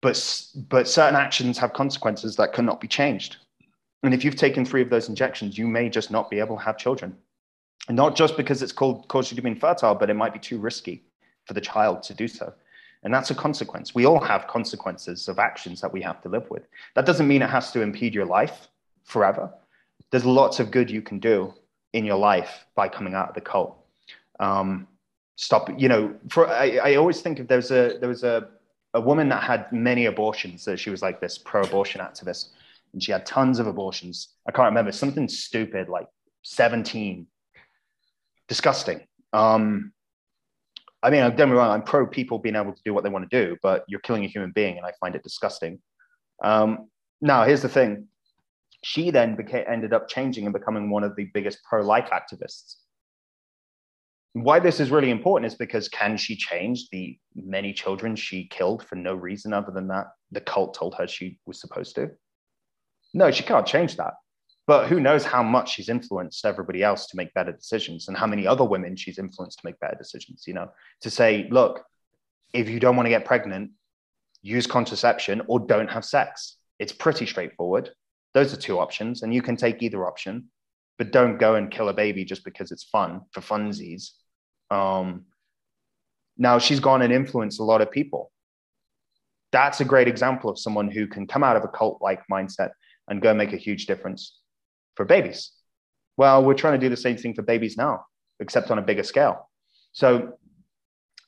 But 0.00 0.46
but 0.68 0.86
certain 0.86 1.16
actions 1.16 1.58
have 1.58 1.72
consequences 1.72 2.36
that 2.36 2.52
cannot 2.52 2.80
be 2.80 2.88
changed. 2.88 3.38
And 4.04 4.14
if 4.14 4.24
you've 4.24 4.36
taken 4.36 4.64
three 4.64 4.82
of 4.82 4.90
those 4.90 5.08
injections, 5.08 5.58
you 5.58 5.66
may 5.66 5.88
just 5.88 6.12
not 6.12 6.30
be 6.30 6.38
able 6.38 6.56
to 6.56 6.62
have 6.62 6.78
children. 6.78 7.16
And 7.88 7.96
not 7.96 8.14
just 8.14 8.36
because 8.36 8.62
it's 8.62 8.72
called 8.72 9.08
caused 9.08 9.32
you 9.32 9.36
to 9.36 9.42
be 9.42 9.50
infertile, 9.50 9.96
but 9.96 10.08
it 10.08 10.14
might 10.14 10.32
be 10.32 10.38
too 10.38 10.58
risky 10.58 11.02
for 11.46 11.54
the 11.54 11.60
child 11.60 12.04
to 12.04 12.14
do 12.14 12.28
so. 12.28 12.52
And 13.08 13.14
that's 13.14 13.30
a 13.30 13.34
consequence. 13.34 13.94
We 13.94 14.04
all 14.04 14.20
have 14.20 14.46
consequences 14.48 15.28
of 15.28 15.38
actions 15.38 15.80
that 15.80 15.90
we 15.90 16.02
have 16.02 16.20
to 16.20 16.28
live 16.28 16.50
with. 16.50 16.68
That 16.94 17.06
doesn't 17.06 17.26
mean 17.26 17.40
it 17.40 17.48
has 17.48 17.72
to 17.72 17.80
impede 17.80 18.12
your 18.12 18.26
life 18.26 18.68
forever. 19.04 19.50
There's 20.10 20.26
lots 20.26 20.60
of 20.60 20.70
good 20.70 20.90
you 20.90 21.00
can 21.00 21.18
do 21.18 21.54
in 21.94 22.04
your 22.04 22.18
life 22.18 22.66
by 22.74 22.86
coming 22.90 23.14
out 23.14 23.30
of 23.30 23.34
the 23.34 23.40
cult. 23.40 23.78
Um, 24.40 24.86
stop, 25.36 25.70
you 25.80 25.88
know, 25.88 26.16
for, 26.28 26.50
I, 26.50 26.80
I 26.84 26.94
always 26.96 27.22
think 27.22 27.40
if 27.40 27.48
there's 27.48 27.70
a, 27.70 27.96
there 27.98 28.10
was 28.10 28.24
a, 28.24 28.50
a 28.92 29.00
woman 29.00 29.30
that 29.30 29.42
had 29.42 29.72
many 29.72 30.04
abortions, 30.04 30.66
that 30.66 30.78
she 30.78 30.90
was 30.90 31.00
like 31.00 31.18
this 31.18 31.38
pro 31.38 31.62
abortion 31.62 32.02
activist, 32.02 32.50
and 32.92 33.02
she 33.02 33.10
had 33.10 33.24
tons 33.24 33.58
of 33.58 33.66
abortions. 33.66 34.34
I 34.46 34.52
can't 34.52 34.66
remember, 34.66 34.92
something 34.92 35.28
stupid 35.28 35.88
like 35.88 36.08
17. 36.42 37.26
Disgusting. 38.48 39.00
Um, 39.32 39.94
I 41.02 41.10
mean, 41.10 41.20
don't 41.36 41.50
me 41.50 41.56
wrong, 41.56 41.70
I'm 41.70 41.82
pro 41.82 42.06
people 42.06 42.38
being 42.38 42.56
able 42.56 42.72
to 42.72 42.82
do 42.84 42.92
what 42.92 43.04
they 43.04 43.10
want 43.10 43.28
to 43.28 43.46
do, 43.46 43.56
but 43.62 43.84
you're 43.88 44.00
killing 44.00 44.24
a 44.24 44.28
human 44.28 44.50
being, 44.50 44.76
and 44.76 44.86
I 44.86 44.92
find 45.00 45.14
it 45.14 45.22
disgusting. 45.22 45.78
Um, 46.42 46.88
now, 47.20 47.44
here's 47.44 47.62
the 47.62 47.68
thing. 47.68 48.08
She 48.82 49.10
then 49.10 49.36
became, 49.36 49.64
ended 49.68 49.92
up 49.92 50.08
changing 50.08 50.44
and 50.44 50.52
becoming 50.52 50.90
one 50.90 51.04
of 51.04 51.14
the 51.16 51.30
biggest 51.34 51.60
pro 51.68 51.82
life 51.82 52.10
activists. 52.10 52.76
Why 54.32 54.60
this 54.60 54.78
is 54.78 54.90
really 54.90 55.10
important 55.10 55.50
is 55.50 55.56
because 55.56 55.88
can 55.88 56.16
she 56.16 56.36
change 56.36 56.88
the 56.90 57.18
many 57.34 57.72
children 57.72 58.14
she 58.14 58.46
killed 58.48 58.84
for 58.84 58.94
no 58.94 59.14
reason 59.14 59.52
other 59.52 59.72
than 59.72 59.88
that 59.88 60.06
the 60.30 60.40
cult 60.40 60.74
told 60.74 60.94
her 60.96 61.08
she 61.08 61.38
was 61.46 61.60
supposed 61.60 61.94
to? 61.96 62.10
No, 63.14 63.30
she 63.30 63.42
can't 63.42 63.66
change 63.66 63.96
that. 63.96 64.14
But 64.68 64.88
who 64.88 65.00
knows 65.00 65.24
how 65.24 65.42
much 65.42 65.72
she's 65.72 65.88
influenced 65.88 66.44
everybody 66.44 66.82
else 66.82 67.06
to 67.06 67.16
make 67.16 67.32
better 67.32 67.52
decisions 67.52 68.06
and 68.06 68.16
how 68.16 68.26
many 68.26 68.46
other 68.46 68.64
women 68.64 68.96
she's 68.96 69.18
influenced 69.18 69.60
to 69.60 69.66
make 69.66 69.80
better 69.80 69.96
decisions, 69.96 70.44
you 70.46 70.52
know, 70.52 70.68
to 71.00 71.08
say, 71.10 71.48
look, 71.50 71.82
if 72.52 72.68
you 72.68 72.78
don't 72.78 72.94
want 72.94 73.06
to 73.06 73.10
get 73.10 73.24
pregnant, 73.24 73.70
use 74.42 74.66
contraception 74.66 75.40
or 75.46 75.58
don't 75.58 75.90
have 75.90 76.04
sex. 76.04 76.58
It's 76.78 76.92
pretty 76.92 77.24
straightforward. 77.24 77.90
Those 78.34 78.52
are 78.52 78.58
two 78.58 78.78
options, 78.78 79.22
and 79.22 79.32
you 79.32 79.40
can 79.40 79.56
take 79.56 79.82
either 79.82 80.06
option, 80.06 80.50
but 80.98 81.12
don't 81.12 81.38
go 81.38 81.54
and 81.54 81.70
kill 81.70 81.88
a 81.88 81.94
baby 81.94 82.26
just 82.26 82.44
because 82.44 82.70
it's 82.70 82.84
fun 82.84 83.22
for 83.32 83.40
funsies. 83.40 84.10
Um, 84.70 85.24
now 86.36 86.58
she's 86.58 86.78
gone 86.78 87.00
and 87.00 87.12
influenced 87.12 87.58
a 87.58 87.64
lot 87.64 87.80
of 87.80 87.90
people. 87.90 88.30
That's 89.50 89.80
a 89.80 89.86
great 89.86 90.08
example 90.08 90.50
of 90.50 90.58
someone 90.58 90.90
who 90.90 91.06
can 91.06 91.26
come 91.26 91.42
out 91.42 91.56
of 91.56 91.64
a 91.64 91.68
cult 91.68 92.02
like 92.02 92.20
mindset 92.30 92.72
and 93.08 93.22
go 93.22 93.32
make 93.32 93.54
a 93.54 93.56
huge 93.56 93.86
difference 93.86 94.38
for 94.98 95.06
babies. 95.06 95.52
Well, 96.18 96.44
we're 96.44 96.54
trying 96.62 96.78
to 96.78 96.84
do 96.84 96.90
the 96.90 96.96
same 97.06 97.16
thing 97.16 97.32
for 97.32 97.42
babies 97.42 97.76
now, 97.76 98.04
except 98.40 98.70
on 98.72 98.78
a 98.78 98.82
bigger 98.82 99.04
scale. 99.04 99.48
So 99.92 100.32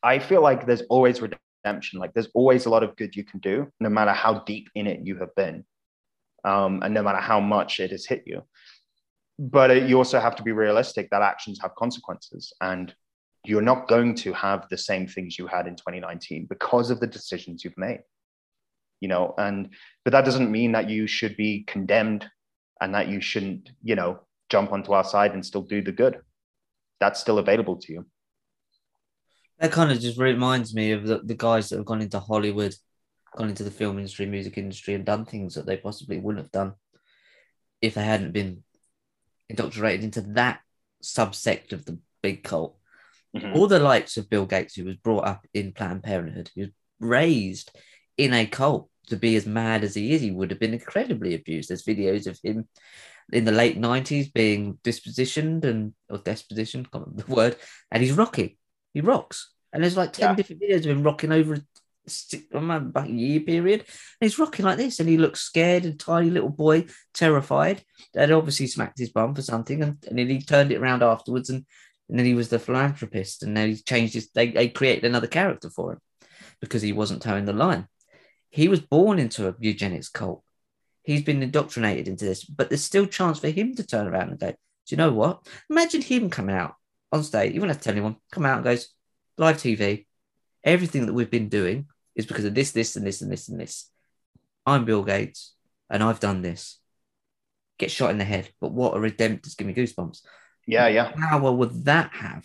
I 0.03 0.18
feel 0.18 0.43
like 0.43 0.66
there's 0.66 0.83
always 0.91 1.23
redemption. 1.23 2.01
Like 2.01 2.12
there's 2.12 2.33
always 2.35 2.66
a 2.66 2.71
lot 2.71 2.83
of 2.83 2.97
good 2.97 3.14
you 3.14 3.25
can 3.25 3.39
do, 3.39 3.68
no 3.79 3.89
matter 3.89 4.12
how 4.12 4.41
deep 4.41 4.68
in 4.75 4.89
it 4.89 5.07
you 5.07 5.18
have 5.18 5.33
been, 5.37 5.64
um, 6.45 6.83
and 6.83 6.93
no 6.93 7.03
matter 7.03 7.21
how 7.21 7.39
much 7.39 7.79
it 7.79 7.93
has 7.93 8.05
hit 8.05 8.25
you. 8.27 8.43
But 9.39 9.71
it, 9.71 9.89
you 9.89 9.97
also 9.97 10.18
have 10.18 10.35
to 10.37 10.43
be 10.43 10.51
realistic 10.53 11.09
that 11.11 11.23
actions 11.23 11.61
have 11.62 11.77
consequences, 11.77 12.53
and 12.61 12.93
you're 13.45 13.62
not 13.62 13.87
going 13.87 14.16
to 14.16 14.33
have 14.33 14.66
the 14.68 14.79
same 14.79 15.07
things 15.07 15.39
you 15.39 15.47
had 15.47 15.68
in 15.68 15.77
2019 15.77 16.47
because 16.51 16.91
of 16.91 16.99
the 16.99 17.07
decisions 17.07 17.64
you've 17.64 17.79
made. 17.79 18.01
You 19.01 19.09
know, 19.09 19.33
and 19.39 19.68
but 20.05 20.11
that 20.11 20.25
doesn't 20.25 20.51
mean 20.51 20.73
that 20.73 20.91
you 20.91 21.07
should 21.07 21.37
be 21.37 21.62
condemned 21.68 22.29
and 22.81 22.95
that 22.95 23.09
you 23.09 23.20
shouldn't, 23.20 23.70
you 23.83 23.95
know, 23.95 24.20
jump 24.49 24.72
onto 24.72 24.93
our 24.93 25.05
side 25.05 25.33
and 25.33 25.45
still 25.45 25.62
do 25.62 25.83
the 25.83 25.93
good. 25.93 26.20
That's 26.99 27.20
still 27.20 27.39
available 27.39 27.76
to 27.76 27.93
you. 27.93 28.07
That 29.59 29.72
kind 29.72 29.93
of 29.93 30.01
just 30.01 30.18
reminds 30.18 30.74
me 30.74 30.93
of 30.93 31.07
the, 31.07 31.18
the 31.18 31.35
guys 31.35 31.68
that 31.68 31.76
have 31.76 31.85
gone 31.85 32.01
into 32.01 32.18
Hollywood, 32.18 32.74
gone 33.37 33.51
into 33.51 33.64
the 33.64 33.70
film 33.70 33.99
industry, 33.99 34.26
music 34.26 34.57
industry, 34.57 34.95
and 34.95 35.05
done 35.05 35.24
things 35.24 35.55
that 35.55 35.66
they 35.66 35.76
possibly 35.76 36.18
wouldn't 36.18 36.45
have 36.45 36.53
done 36.53 36.74
if 37.83 37.95
they 37.95 38.05
hadn't 38.05 38.33
been 38.33 38.62
indoctrinated 39.49 40.05
into 40.05 40.22
that 40.22 40.61
subsect 41.03 41.72
of 41.72 41.85
the 41.85 41.99
big 42.22 42.43
cult. 42.43 42.76
Mm-hmm. 43.37 43.55
All 43.55 43.66
the 43.66 43.78
likes 43.78 44.16
of 44.16 44.31
Bill 44.31 44.47
Gates, 44.47 44.74
who 44.74 44.85
was 44.85 44.97
brought 44.97 45.26
up 45.26 45.47
in 45.55 45.72
Planned 45.72 46.03
Parenthood, 46.03 46.51
who 46.55 46.62
was 46.62 46.70
raised 46.99 47.70
in 48.16 48.33
a 48.33 48.47
cult 48.47 48.89
to 49.11 49.17
be 49.17 49.37
as 49.37 49.47
mad 49.47 49.85
as 49.85 49.95
he 49.95 50.13
is, 50.13 50.21
he 50.21 50.31
would 50.31 50.51
have 50.51 50.61
been 50.61 50.75
incredibly 50.75 51.35
abused. 51.35 51.69
There's 51.69 51.85
videos 51.85 52.27
of 52.27 52.39
him 52.43 52.69
in 53.33 53.45
the 53.45 53.53
late 53.53 53.79
90s 53.81 54.33
being 54.33 54.79
dispositioned 54.83 55.65
and 55.65 55.93
or 56.09 56.19
disposition, 56.19 56.85
can't 56.85 57.05
remember 57.07 57.23
the 57.23 57.35
word, 57.35 57.57
and 57.91 58.03
he's 58.03 58.13
rocking. 58.17 58.57
He 58.95 59.01
rocks. 59.01 59.53
And 59.73 59.83
there's 59.83 59.97
like 59.97 60.13
10 60.13 60.31
Yeah. 60.31 60.35
different 60.35 60.63
videos 60.63 60.79
of 60.81 60.87
him 60.87 61.03
rocking 61.05 61.31
over 61.31 61.55
a, 61.55 61.61
si- 62.09 62.47
I 62.53 62.57
remember 62.57 62.89
about 62.89 63.09
a 63.09 63.13
year 63.13 63.41
period. 63.41 63.81
And 63.81 63.87
he's 64.29 64.39
rocking 64.39 64.65
like 64.65 64.79
this, 64.79 64.99
and 64.99 65.09
he 65.09 65.17
looks 65.17 65.41
scared 65.41 65.85
and 65.85 65.99
tiny 65.99 66.31
little 66.31 66.49
boy, 66.49 66.87
terrified. 67.15 67.83
They'd 68.15 68.33
obviously 68.33 68.67
smacked 68.67 68.99
his 68.99 69.11
bum 69.11 69.35
for 69.35 69.43
something, 69.43 69.83
and, 69.83 70.05
and 70.09 70.19
then 70.19 70.29
he 70.29 70.41
turned 70.41 70.73
it 70.73 70.79
around 70.79 71.03
afterwards, 71.05 71.51
and, 71.51 71.65
and 72.09 72.19
then 72.19 72.27
he 72.27 72.35
was 72.35 72.49
the 72.49 72.59
philanthropist, 72.59 73.45
and 73.45 73.57
then 73.57 73.69
he 73.69 73.77
changed 73.77 74.15
his. 74.15 74.31
They, 74.31 74.51
they 74.51 74.69
created 74.69 75.05
another 75.05 75.29
character 75.29 75.71
for 75.71 75.93
him 75.93 75.99
because 76.61 76.83
he 76.83 76.93
wasn't 76.93 77.23
toeing 77.23 77.45
the 77.45 77.53
line. 77.53 77.87
He 78.51 78.69
was 78.69 78.81
born 78.81 79.19
into 79.19 79.49
a 79.49 79.55
eugenics 79.59 80.09
cult. 80.09 80.43
He's 81.03 81.23
been 81.23 81.43
indoctrinated 81.43 82.09
into 82.09 82.25
this, 82.25 82.45
but 82.45 82.69
there's 82.69 82.85
still 82.85 83.07
chance 83.07 83.39
for 83.39 83.49
him 83.49 83.75
to 83.77 83.87
turn 83.87 84.07
around 84.07 84.31
and 84.31 84.39
go, 84.39 84.51
Do 84.51 84.57
you 84.89 84.97
know 84.97 85.13
what? 85.13 85.47
Imagine 85.71 86.03
him 86.03 86.29
coming 86.31 86.55
out 86.55 86.75
on 87.13 87.23
stage. 87.23 87.55
You 87.55 87.61
won't 87.61 87.71
have 87.71 87.79
to 87.79 87.85
tell 87.85 87.93
anyone. 87.93 88.17
Come 88.31 88.45
out 88.45 88.57
and 88.57 88.65
goes, 88.65 88.89
live 89.39 89.57
TV. 89.57 90.07
Everything 90.63 91.07
that 91.07 91.15
we've 91.15 91.31
been 91.31 91.49
doing 91.49 91.87
is 92.15 92.27
because 92.27 92.45
of 92.45 92.55
this, 92.55 92.73
this, 92.73 92.97
and 92.97 93.07
this, 93.07 93.23
and 93.23 93.33
this, 93.33 93.49
and 93.49 93.59
this. 93.59 93.91
I'm 94.67 94.85
Bill 94.85 95.03
Gates, 95.03 95.55
and 95.89 96.03
I've 96.03 96.21
done 96.21 96.43
this. 96.43 96.79
Get 97.79 97.91
shot 97.91 98.11
in 98.11 98.19
the 98.19 98.25
head, 98.25 98.51
but 98.61 98.73
what 98.73 98.95
a 98.95 98.99
redemptors 98.99 99.57
give 99.57 99.67
me 99.67 99.75
goosebumps. 99.75 100.21
Yeah, 100.67 100.89
yeah. 100.89 101.13
Power 101.13 101.51
would 101.51 101.87
that 101.87 102.13
have? 102.13 102.43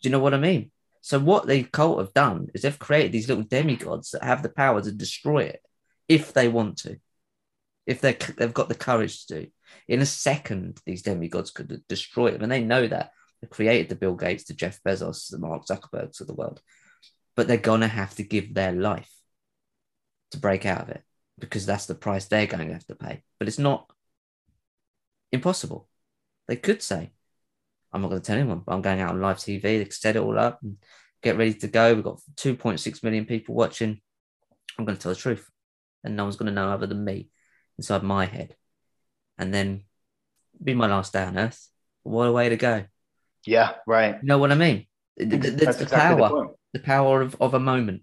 Do 0.00 0.08
you 0.08 0.10
know 0.10 0.18
what 0.18 0.34
I 0.34 0.38
mean? 0.38 0.72
So 1.06 1.20
what 1.20 1.46
the 1.46 1.62
cult 1.62 2.00
have 2.00 2.12
done 2.14 2.48
is 2.52 2.62
they've 2.62 2.76
created 2.76 3.12
these 3.12 3.28
little 3.28 3.44
demigods 3.44 4.10
that 4.10 4.24
have 4.24 4.42
the 4.42 4.48
power 4.48 4.82
to 4.82 4.90
destroy 4.90 5.44
it 5.44 5.62
if 6.08 6.32
they 6.32 6.48
want 6.48 6.78
to, 6.78 6.98
if 7.86 8.00
they 8.00 8.14
they've 8.36 8.52
got 8.52 8.68
the 8.68 8.74
courage 8.74 9.24
to 9.26 9.42
do. 9.42 9.46
In 9.86 10.00
a 10.00 10.06
second, 10.06 10.80
these 10.84 11.02
demigods 11.02 11.52
could 11.52 11.80
destroy 11.88 12.32
it, 12.32 12.42
and 12.42 12.50
they 12.50 12.60
know 12.60 12.88
that. 12.88 13.12
They 13.40 13.46
created 13.46 13.88
the 13.88 13.94
Bill 13.94 14.16
Gates, 14.16 14.46
the 14.46 14.54
Jeff 14.54 14.80
Bezos, 14.82 15.30
the 15.30 15.38
Mark 15.38 15.64
Zuckerbergs 15.66 16.20
of 16.20 16.26
the 16.26 16.34
world, 16.34 16.60
but 17.36 17.46
they're 17.46 17.56
gonna 17.56 17.86
have 17.86 18.16
to 18.16 18.24
give 18.24 18.52
their 18.52 18.72
life 18.72 19.12
to 20.32 20.38
break 20.38 20.66
out 20.66 20.80
of 20.80 20.88
it 20.88 21.04
because 21.38 21.66
that's 21.66 21.86
the 21.86 21.94
price 21.94 22.24
they're 22.24 22.48
going 22.48 22.66
to 22.66 22.72
have 22.72 22.86
to 22.86 22.96
pay. 22.96 23.22
But 23.38 23.46
it's 23.46 23.60
not 23.60 23.88
impossible. 25.30 25.88
They 26.48 26.56
could 26.56 26.82
say, 26.82 27.12
I'm 27.96 28.02
not 28.02 28.08
going 28.10 28.20
to 28.20 28.26
tell 28.26 28.36
anyone, 28.38 28.62
but 28.64 28.74
I'm 28.74 28.82
going 28.82 29.00
out 29.00 29.10
on 29.10 29.20
live 29.22 29.38
TV. 29.38 29.82
Could 29.82 29.92
set 29.92 30.16
it 30.16 30.20
all 30.22 30.38
up 30.38 30.60
and 30.62 30.76
get 31.22 31.38
ready 31.38 31.54
to 31.54 31.66
go. 31.66 31.94
We've 31.94 32.04
got 32.04 32.20
2.6 32.36 33.02
million 33.02 33.24
people 33.24 33.54
watching. 33.54 34.00
I'm 34.78 34.84
going 34.84 34.96
to 34.96 35.02
tell 35.02 35.12
the 35.12 35.18
truth. 35.18 35.48
And 36.04 36.14
no 36.14 36.24
one's 36.24 36.36
going 36.36 36.46
to 36.46 36.52
know 36.52 36.68
other 36.70 36.86
than 36.86 37.02
me 37.04 37.30
inside 37.78 38.02
my 38.02 38.26
head. 38.26 38.54
And 39.38 39.52
then 39.52 39.84
be 40.62 40.74
my 40.74 40.86
last 40.86 41.14
day 41.14 41.22
on 41.24 41.38
earth. 41.38 41.68
What 42.02 42.26
a 42.28 42.32
way 42.32 42.50
to 42.50 42.56
go. 42.56 42.84
Yeah, 43.46 43.72
right. 43.86 44.16
You 44.20 44.28
know 44.28 44.38
what 44.38 44.52
I 44.52 44.56
mean? 44.56 44.86
The, 45.16 45.24
the- 45.24 45.36
the- 45.38 45.50
the 45.50 45.62
exactly 45.70 45.86
power 45.86 46.28
point. 46.28 46.50
the 46.74 46.80
power 46.80 47.22
of, 47.22 47.36
of 47.40 47.54
a 47.54 47.58
moment. 47.60 48.02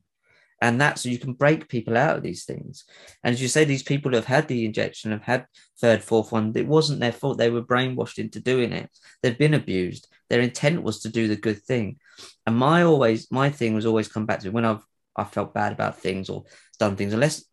And 0.63 0.79
that's 0.79 1.01
so 1.01 1.09
you 1.09 1.19
can 1.19 1.33
break 1.33 1.67
people 1.67 1.97
out 1.97 2.15
of 2.15 2.23
these 2.23 2.45
things. 2.45 2.85
And 3.21 3.33
as 3.33 3.41
you 3.41 3.49
say, 3.49 3.65
these 3.65 3.83
people 3.83 4.13
have 4.13 4.23
had 4.23 4.47
the 4.47 4.63
injection, 4.63 5.11
have 5.11 5.21
had 5.21 5.45
third, 5.77 6.01
fourth 6.01 6.31
one. 6.31 6.53
It 6.55 6.65
wasn't 6.65 7.01
their 7.01 7.11
fault. 7.11 7.37
They 7.37 7.49
were 7.49 7.61
brainwashed 7.61 8.17
into 8.17 8.39
doing 8.39 8.71
it. 8.71 8.89
They've 9.21 9.37
been 9.37 9.55
abused. 9.55 10.07
Their 10.29 10.39
intent 10.39 10.81
was 10.81 11.01
to 11.01 11.09
do 11.09 11.27
the 11.27 11.35
good 11.35 11.61
thing. 11.61 11.99
And 12.45 12.55
my 12.55 12.83
always 12.83 13.29
my 13.29 13.49
thing 13.49 13.75
was 13.75 13.85
always 13.85 14.07
come 14.07 14.25
back 14.25 14.39
to 14.39 14.51
when 14.51 14.63
I've 14.63 14.85
I 15.17 15.25
felt 15.25 15.53
bad 15.53 15.73
about 15.73 15.99
things 15.99 16.29
or 16.29 16.45
done 16.79 16.95
things, 16.95 17.11
unless 17.11 17.43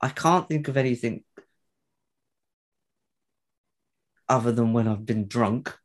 I 0.00 0.08
can't 0.08 0.48
think 0.48 0.68
of 0.68 0.78
anything 0.78 1.24
other 4.30 4.50
than 4.50 4.72
when 4.72 4.88
I've 4.88 5.04
been 5.04 5.28
drunk 5.28 5.76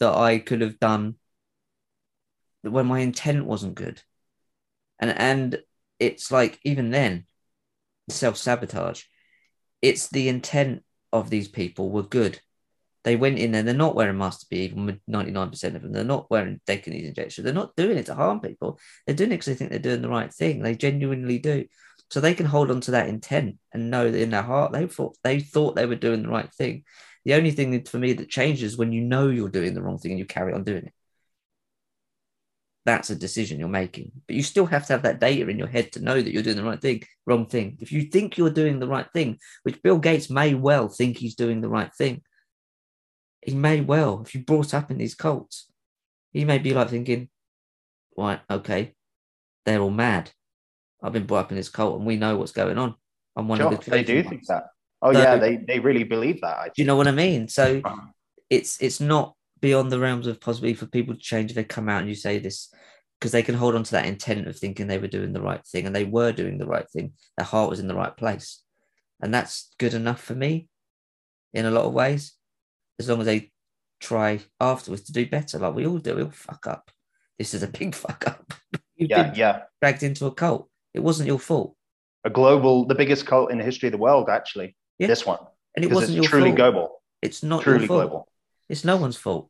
that 0.00 0.14
I 0.14 0.38
could 0.38 0.60
have 0.60 0.78
done 0.78 1.14
when 2.60 2.84
my 2.84 2.98
intent 2.98 3.46
wasn't 3.46 3.74
good. 3.74 4.02
And 5.02 5.18
and 5.18 5.62
it's 5.98 6.30
like 6.30 6.58
even 6.64 6.90
then, 6.90 7.26
self-sabotage. 8.08 9.02
It's 9.82 10.08
the 10.08 10.28
intent 10.28 10.84
of 11.12 11.28
these 11.28 11.48
people 11.48 11.90
were 11.90 12.04
good. 12.04 12.40
They 13.04 13.16
went 13.16 13.38
in 13.38 13.50
there, 13.50 13.64
they're 13.64 13.74
not 13.74 13.96
wearing 13.96 14.16
masks 14.16 14.44
to 14.44 14.48
be 14.48 14.60
even 14.60 15.00
99% 15.10 15.74
of 15.74 15.82
them. 15.82 15.92
They're 15.92 16.04
not 16.04 16.30
wearing 16.30 16.60
taking 16.68 16.92
these 16.92 17.08
injections. 17.08 17.44
They're 17.44 17.52
not 17.52 17.74
doing 17.74 17.98
it 17.98 18.06
to 18.06 18.14
harm 18.14 18.40
people. 18.40 18.78
They're 19.06 19.16
doing 19.16 19.32
it 19.32 19.34
because 19.34 19.46
they 19.46 19.54
think 19.54 19.70
they're 19.70 19.80
doing 19.80 20.02
the 20.02 20.08
right 20.08 20.32
thing. 20.32 20.62
They 20.62 20.76
genuinely 20.76 21.40
do. 21.40 21.66
So 22.10 22.20
they 22.20 22.34
can 22.34 22.46
hold 22.46 22.70
on 22.70 22.80
to 22.82 22.92
that 22.92 23.08
intent 23.08 23.58
and 23.72 23.90
know 23.90 24.08
that 24.08 24.20
in 24.20 24.30
their 24.30 24.42
heart 24.42 24.72
they 24.72 24.86
thought 24.86 25.16
they 25.24 25.40
thought 25.40 25.74
they 25.74 25.86
were 25.86 25.96
doing 25.96 26.22
the 26.22 26.28
right 26.28 26.52
thing. 26.52 26.84
The 27.24 27.34
only 27.34 27.50
thing 27.50 27.82
for 27.84 27.98
me 27.98 28.12
that 28.12 28.28
changes 28.28 28.76
when 28.76 28.92
you 28.92 29.00
know 29.00 29.28
you're 29.28 29.48
doing 29.48 29.74
the 29.74 29.82
wrong 29.82 29.98
thing 29.98 30.12
and 30.12 30.18
you 30.18 30.26
carry 30.26 30.52
on 30.52 30.62
doing 30.62 30.84
it. 30.84 30.92
That's 32.84 33.10
a 33.10 33.14
decision 33.14 33.60
you're 33.60 33.68
making. 33.68 34.10
But 34.26 34.34
you 34.36 34.42
still 34.42 34.66
have 34.66 34.86
to 34.86 34.92
have 34.94 35.02
that 35.02 35.20
data 35.20 35.48
in 35.48 35.58
your 35.58 35.68
head 35.68 35.92
to 35.92 36.00
know 36.02 36.20
that 36.20 36.32
you're 36.32 36.42
doing 36.42 36.56
the 36.56 36.64
right 36.64 36.80
thing, 36.80 37.04
wrong 37.26 37.46
thing. 37.46 37.78
If 37.80 37.92
you 37.92 38.02
think 38.02 38.36
you're 38.36 38.50
doing 38.50 38.80
the 38.80 38.88
right 38.88 39.06
thing, 39.12 39.38
which 39.62 39.80
Bill 39.82 39.98
Gates 39.98 40.28
may 40.28 40.54
well 40.54 40.88
think 40.88 41.16
he's 41.16 41.36
doing 41.36 41.60
the 41.60 41.68
right 41.68 41.92
thing, 41.94 42.22
he 43.40 43.54
may 43.54 43.80
well, 43.80 44.22
if 44.24 44.34
you 44.34 44.42
brought 44.42 44.74
up 44.74 44.90
in 44.90 44.98
these 44.98 45.14
cults, 45.14 45.70
he 46.32 46.44
may 46.44 46.58
be 46.58 46.74
like 46.74 46.88
thinking, 46.90 47.28
right, 48.16 48.40
okay, 48.50 48.94
they're 49.64 49.80
all 49.80 49.90
mad. 49.90 50.30
I've 51.02 51.12
been 51.12 51.26
brought 51.26 51.44
up 51.46 51.50
in 51.52 51.56
this 51.56 51.68
cult 51.68 51.96
and 51.98 52.06
we 52.06 52.16
know 52.16 52.36
what's 52.36 52.52
going 52.52 52.78
on. 52.78 52.94
I'm 53.36 53.48
one 53.48 53.58
Sure, 53.58 53.72
of 53.72 53.84
the 53.84 53.90
they 53.90 54.02
do 54.04 54.16
chosen 54.22 54.30
think 54.30 54.46
that. 54.48 54.64
Oh 55.00 55.12
So- 55.12 55.20
yeah, 55.20 55.36
they, 55.36 55.56
they 55.56 55.78
really 55.78 56.04
believe 56.04 56.40
that. 56.40 56.56
I 56.58 56.64
Do 56.66 56.72
you 56.82 56.84
know 56.84 56.96
what 56.96 57.08
I 57.08 57.12
mean? 57.12 57.48
So 57.48 57.80
it's 58.50 58.80
it's 58.82 59.00
not 59.00 59.34
beyond 59.62 59.90
the 59.90 59.98
realms 59.98 60.26
of 60.26 60.40
possibility 60.40 60.74
for 60.74 60.86
people 60.86 61.14
to 61.14 61.20
change 61.20 61.50
if 61.50 61.54
they 61.56 61.64
come 61.64 61.88
out 61.88 62.00
and 62.00 62.08
you 62.08 62.14
say 62.14 62.38
this 62.38 62.68
because 63.18 63.32
they 63.32 63.42
can 63.42 63.54
hold 63.54 63.74
on 63.76 63.84
to 63.84 63.92
that 63.92 64.04
intent 64.06 64.46
of 64.48 64.58
thinking 64.58 64.86
they 64.88 64.98
were 64.98 65.06
doing 65.08 65.32
the 65.32 65.40
right 65.40 65.64
thing 65.64 65.86
and 65.86 65.94
they 65.96 66.04
were 66.04 66.32
doing 66.32 66.58
the 66.58 66.66
right 66.66 66.90
thing. 66.90 67.12
Their 67.38 67.46
heart 67.46 67.70
was 67.70 67.78
in 67.80 67.86
the 67.86 67.94
right 67.94 68.14
place. 68.16 68.60
And 69.22 69.32
that's 69.32 69.72
good 69.78 69.94
enough 69.94 70.20
for 70.20 70.34
me 70.34 70.68
in 71.54 71.64
a 71.64 71.70
lot 71.70 71.84
of 71.84 71.92
ways, 71.92 72.32
as 72.98 73.08
long 73.08 73.20
as 73.20 73.26
they 73.26 73.52
try 74.00 74.40
afterwards 74.60 75.02
to 75.04 75.12
do 75.12 75.24
better, 75.26 75.58
like 75.60 75.74
we 75.74 75.86
all 75.86 75.98
do. 75.98 76.16
We 76.16 76.22
all 76.22 76.30
fuck 76.30 76.66
up. 76.66 76.90
This 77.38 77.54
is 77.54 77.62
a 77.62 77.68
big 77.68 77.94
fuck 78.04 78.26
up. 78.26 78.52
You've 78.96 79.10
Yeah, 79.10 79.32
yeah. 79.36 79.62
dragged 79.80 80.02
into 80.02 80.26
a 80.26 80.32
cult. 80.32 80.68
It 80.92 81.00
wasn't 81.00 81.28
your 81.28 81.38
fault. 81.38 81.76
A 82.24 82.30
global, 82.30 82.84
the 82.86 82.94
biggest 82.96 83.26
cult 83.26 83.52
in 83.52 83.58
the 83.58 83.64
history 83.64 83.86
of 83.88 83.92
the 83.92 83.98
world, 83.98 84.28
actually. 84.28 84.76
Yeah. 84.98 85.06
This 85.06 85.24
one. 85.24 85.38
And 85.76 85.84
it 85.84 85.92
wasn't 85.92 86.24
truly 86.24 86.48
fault. 86.50 86.56
global. 86.56 87.02
It's 87.22 87.44
not 87.44 87.62
Truly 87.62 87.80
your 87.80 87.86
fault. 87.88 88.00
global. 88.10 88.28
It's 88.68 88.84
no 88.84 88.96
one's 88.96 89.16
fault. 89.16 89.48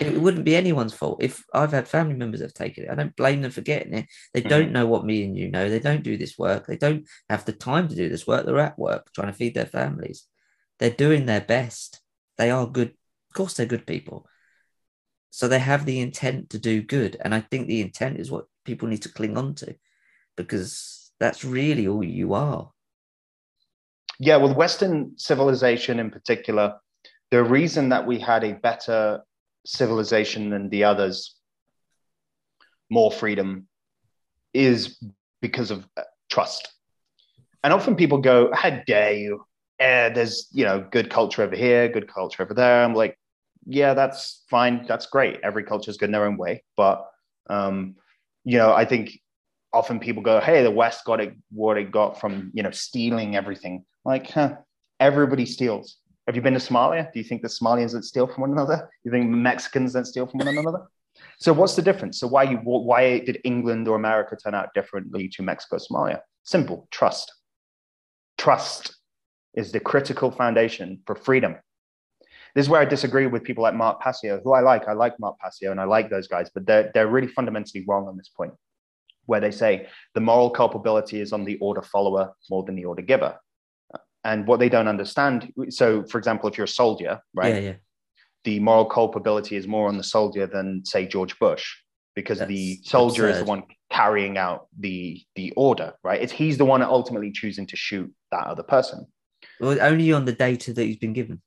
It 0.00 0.20
wouldn't 0.20 0.44
be 0.44 0.56
anyone's 0.56 0.94
fault. 0.94 1.22
If 1.22 1.44
I've 1.54 1.72
had 1.72 1.86
family 1.88 2.14
members 2.14 2.40
that 2.40 2.46
have 2.46 2.54
taken 2.54 2.84
it, 2.84 2.90
I 2.90 2.94
don't 2.94 3.16
blame 3.16 3.42
them 3.42 3.50
for 3.52 3.60
getting 3.60 3.94
it. 3.94 4.06
They 4.34 4.42
Mm-hmm. 4.44 4.48
don't 4.48 4.72
know 4.72 4.86
what 4.86 5.04
me 5.04 5.24
and 5.24 5.36
you 5.36 5.50
know. 5.50 5.68
They 5.68 5.78
don't 5.78 6.02
do 6.02 6.16
this 6.16 6.36
work. 6.38 6.66
They 6.66 6.76
don't 6.76 7.06
have 7.30 7.44
the 7.44 7.52
time 7.52 7.88
to 7.88 7.94
do 7.94 8.08
this 8.08 8.26
work. 8.26 8.46
They're 8.46 8.58
at 8.58 8.78
work 8.78 9.12
trying 9.14 9.28
to 9.28 9.32
feed 9.32 9.54
their 9.54 9.66
families. 9.66 10.26
They're 10.78 10.90
doing 10.90 11.26
their 11.26 11.40
best. 11.40 12.00
They 12.36 12.50
are 12.50 12.66
good. 12.66 12.88
Of 13.30 13.34
course, 13.34 13.54
they're 13.54 13.66
good 13.66 13.86
people. 13.86 14.26
So 15.30 15.48
they 15.48 15.58
have 15.58 15.84
the 15.86 16.00
intent 16.00 16.50
to 16.50 16.58
do 16.58 16.82
good. 16.82 17.16
And 17.20 17.34
I 17.34 17.40
think 17.40 17.66
the 17.68 17.80
intent 17.80 18.18
is 18.18 18.30
what 18.30 18.46
people 18.64 18.88
need 18.88 19.02
to 19.02 19.12
cling 19.12 19.36
on 19.36 19.54
to 19.56 19.76
because 20.36 21.12
that's 21.20 21.44
really 21.44 21.88
all 21.88 22.04
you 22.04 22.34
are. 22.34 22.70
Yeah, 24.18 24.36
with 24.38 24.52
Western 24.56 25.12
civilization 25.18 25.98
in 25.98 26.10
particular, 26.10 26.76
the 27.30 27.42
reason 27.44 27.90
that 27.90 28.06
we 28.06 28.18
had 28.18 28.44
a 28.44 28.54
better 28.54 29.22
civilization 29.66 30.50
than 30.50 30.70
the 30.70 30.84
others, 30.84 31.34
more 32.88 33.10
freedom, 33.10 33.66
is 34.54 34.98
because 35.42 35.70
of 35.70 35.86
uh, 35.96 36.02
trust. 36.30 36.68
And 37.62 37.72
often 37.72 37.96
people 37.96 38.18
go, 38.18 38.50
"How 38.54 38.70
dare 38.86 39.14
you? 39.14 39.44
Eh, 39.78 40.08
there's 40.10 40.48
you 40.52 40.64
know 40.64 40.86
good 40.90 41.10
culture 41.10 41.42
over 41.42 41.56
here, 41.56 41.88
good 41.88 42.12
culture 42.12 42.42
over 42.42 42.54
there." 42.54 42.82
I'm 42.82 42.94
like, 42.94 43.18
"Yeah, 43.66 43.94
that's 43.94 44.44
fine. 44.48 44.86
That's 44.86 45.06
great. 45.06 45.40
Every 45.42 45.64
culture 45.64 45.90
is 45.90 45.96
good 45.96 46.06
in 46.06 46.12
their 46.12 46.26
own 46.26 46.36
way." 46.36 46.62
But 46.76 47.04
um, 47.50 47.96
you 48.44 48.58
know, 48.58 48.72
I 48.72 48.84
think 48.84 49.20
often 49.72 49.98
people 49.98 50.22
go, 50.22 50.40
"Hey, 50.40 50.62
the 50.62 50.70
West 50.70 51.04
got 51.04 51.20
it 51.20 51.34
what 51.50 51.76
it 51.76 51.90
got 51.90 52.20
from 52.20 52.50
you 52.54 52.62
know 52.62 52.70
stealing 52.70 53.36
everything." 53.36 53.84
Like, 54.04 54.30
huh? 54.30 54.56
Everybody 55.00 55.44
steals. 55.44 55.98
Have 56.26 56.36
you 56.36 56.42
been 56.42 56.54
to 56.54 56.58
Somalia? 56.60 57.12
Do 57.12 57.18
you 57.20 57.24
think 57.24 57.42
the 57.42 57.48
Somalians 57.48 57.92
that 57.92 58.04
steal 58.04 58.26
from 58.26 58.42
one 58.42 58.52
another? 58.52 58.90
You 59.04 59.10
think 59.12 59.30
the 59.30 59.36
Mexicans 59.36 59.92
that 59.92 60.06
steal 60.06 60.26
from 60.26 60.38
one 60.38 60.48
another? 60.48 60.86
So 61.38 61.52
what's 61.52 61.76
the 61.76 61.82
difference? 61.82 62.18
So 62.20 62.26
why 62.26 62.42
you 62.44 62.56
why 62.58 63.20
did 63.20 63.40
England 63.44 63.88
or 63.88 63.96
America 63.96 64.36
turn 64.36 64.54
out 64.54 64.74
differently 64.74 65.28
to 65.28 65.42
Mexico, 65.42 65.76
Somalia? 65.78 66.20
Simple, 66.44 66.88
trust. 66.90 67.32
Trust 68.38 68.96
is 69.54 69.72
the 69.72 69.80
critical 69.80 70.30
foundation 70.30 71.00
for 71.06 71.14
freedom. 71.14 71.56
This 72.54 72.66
is 72.66 72.70
where 72.70 72.80
I 72.80 72.84
disagree 72.86 73.26
with 73.26 73.44
people 73.44 73.62
like 73.62 73.74
Mark 73.74 74.00
Passio, 74.00 74.40
who 74.42 74.52
I 74.52 74.60
like. 74.60 74.88
I 74.88 74.92
like 74.92 75.18
Mark 75.20 75.38
Passio 75.38 75.70
and 75.70 75.80
I 75.80 75.84
like 75.84 76.10
those 76.10 76.28
guys, 76.28 76.50
but 76.54 76.66
they're 76.66 76.90
they're 76.92 77.06
really 77.08 77.28
fundamentally 77.28 77.84
wrong 77.88 78.08
on 78.08 78.16
this 78.16 78.28
point. 78.28 78.52
where 79.26 79.40
they 79.40 79.50
say 79.50 79.88
the 80.14 80.20
moral 80.20 80.50
culpability 80.50 81.20
is 81.20 81.32
on 81.32 81.44
the 81.44 81.58
order 81.58 81.82
follower 81.82 82.32
more 82.50 82.62
than 82.64 82.76
the 82.76 82.84
order 82.84 83.02
giver. 83.02 83.38
And 84.30 84.38
what 84.48 84.58
they 84.58 84.68
don't 84.68 84.88
understand, 84.88 85.52
so 85.68 85.86
for 86.10 86.18
example, 86.18 86.48
if 86.50 86.54
you're 86.58 86.70
a 86.74 86.78
soldier, 86.82 87.12
right, 87.40 87.54
Yeah, 87.54 87.60
yeah. 87.70 87.76
the 88.48 88.58
moral 88.68 88.86
culpability 88.98 89.54
is 89.60 89.66
more 89.76 89.86
on 89.88 89.96
the 89.96 90.08
soldier 90.16 90.46
than 90.54 90.66
say 90.84 91.06
George 91.06 91.34
Bush, 91.38 91.64
because 92.18 92.38
the 92.40 92.64
That's 92.74 92.90
soldier 92.90 93.28
is 93.28 93.38
the 93.38 93.44
one 93.54 93.62
carrying 93.98 94.36
out 94.36 94.60
the 94.86 94.98
the 95.38 95.48
order, 95.66 95.88
right? 96.02 96.20
It's 96.24 96.32
he's 96.40 96.58
the 96.58 96.64
one 96.74 96.82
ultimately 96.82 97.30
choosing 97.40 97.66
to 97.72 97.76
shoot 97.76 98.08
that 98.32 98.44
other 98.52 98.64
person. 98.76 98.98
Well, 99.60 99.78
only 99.90 100.08
on 100.18 100.24
the 100.24 100.36
data 100.48 100.72
that 100.76 100.84
he's 100.88 101.00
been 101.06 101.16
given. 101.20 101.40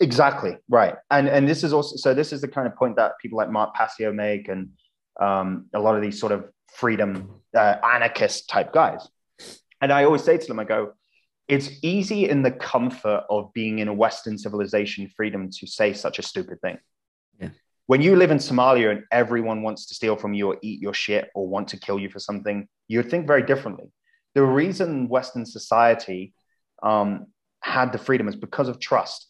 Exactly 0.00 0.52
right, 0.78 0.96
and 1.10 1.28
and 1.28 1.46
this 1.50 1.62
is 1.66 1.72
also 1.72 1.96
so 2.04 2.08
this 2.20 2.32
is 2.32 2.40
the 2.40 2.48
kind 2.56 2.66
of 2.66 2.74
point 2.82 2.94
that 2.96 3.12
people 3.22 3.36
like 3.40 3.50
Mark 3.58 3.70
Passio 3.78 4.10
make, 4.26 4.48
and 4.48 4.62
um, 5.20 5.66
a 5.74 5.80
lot 5.86 5.94
of 5.96 6.02
these 6.06 6.18
sort 6.18 6.32
of 6.32 6.40
freedom 6.80 7.10
uh, 7.62 7.76
anarchist 7.94 8.48
type 8.48 8.72
guys. 8.72 9.02
And 9.80 9.92
I 9.92 10.04
always 10.04 10.24
say 10.24 10.38
to 10.38 10.46
them, 10.46 10.58
I 10.58 10.64
go, 10.64 10.94
it's 11.48 11.70
easy 11.82 12.28
in 12.28 12.42
the 12.42 12.50
comfort 12.50 13.24
of 13.28 13.52
being 13.52 13.78
in 13.80 13.88
a 13.88 13.94
Western 13.94 14.38
civilization 14.38 15.10
freedom 15.16 15.50
to 15.50 15.66
say 15.66 15.92
such 15.92 16.18
a 16.18 16.22
stupid 16.22 16.60
thing. 16.60 16.78
Yeah. 17.38 17.50
When 17.86 18.00
you 18.00 18.16
live 18.16 18.30
in 18.30 18.38
Somalia 18.38 18.90
and 18.90 19.04
everyone 19.12 19.62
wants 19.62 19.86
to 19.86 19.94
steal 19.94 20.16
from 20.16 20.32
you 20.32 20.48
or 20.48 20.58
eat 20.62 20.80
your 20.80 20.94
shit 20.94 21.30
or 21.34 21.46
want 21.46 21.68
to 21.68 21.76
kill 21.78 21.98
you 21.98 22.08
for 22.08 22.18
something, 22.18 22.66
you 22.88 22.98
would 22.98 23.10
think 23.10 23.26
very 23.26 23.42
differently. 23.42 23.92
The 24.34 24.42
reason 24.42 25.08
Western 25.08 25.44
society 25.44 26.32
um, 26.82 27.26
had 27.60 27.92
the 27.92 27.98
freedom 27.98 28.26
is 28.26 28.36
because 28.36 28.68
of 28.68 28.80
trust. 28.80 29.28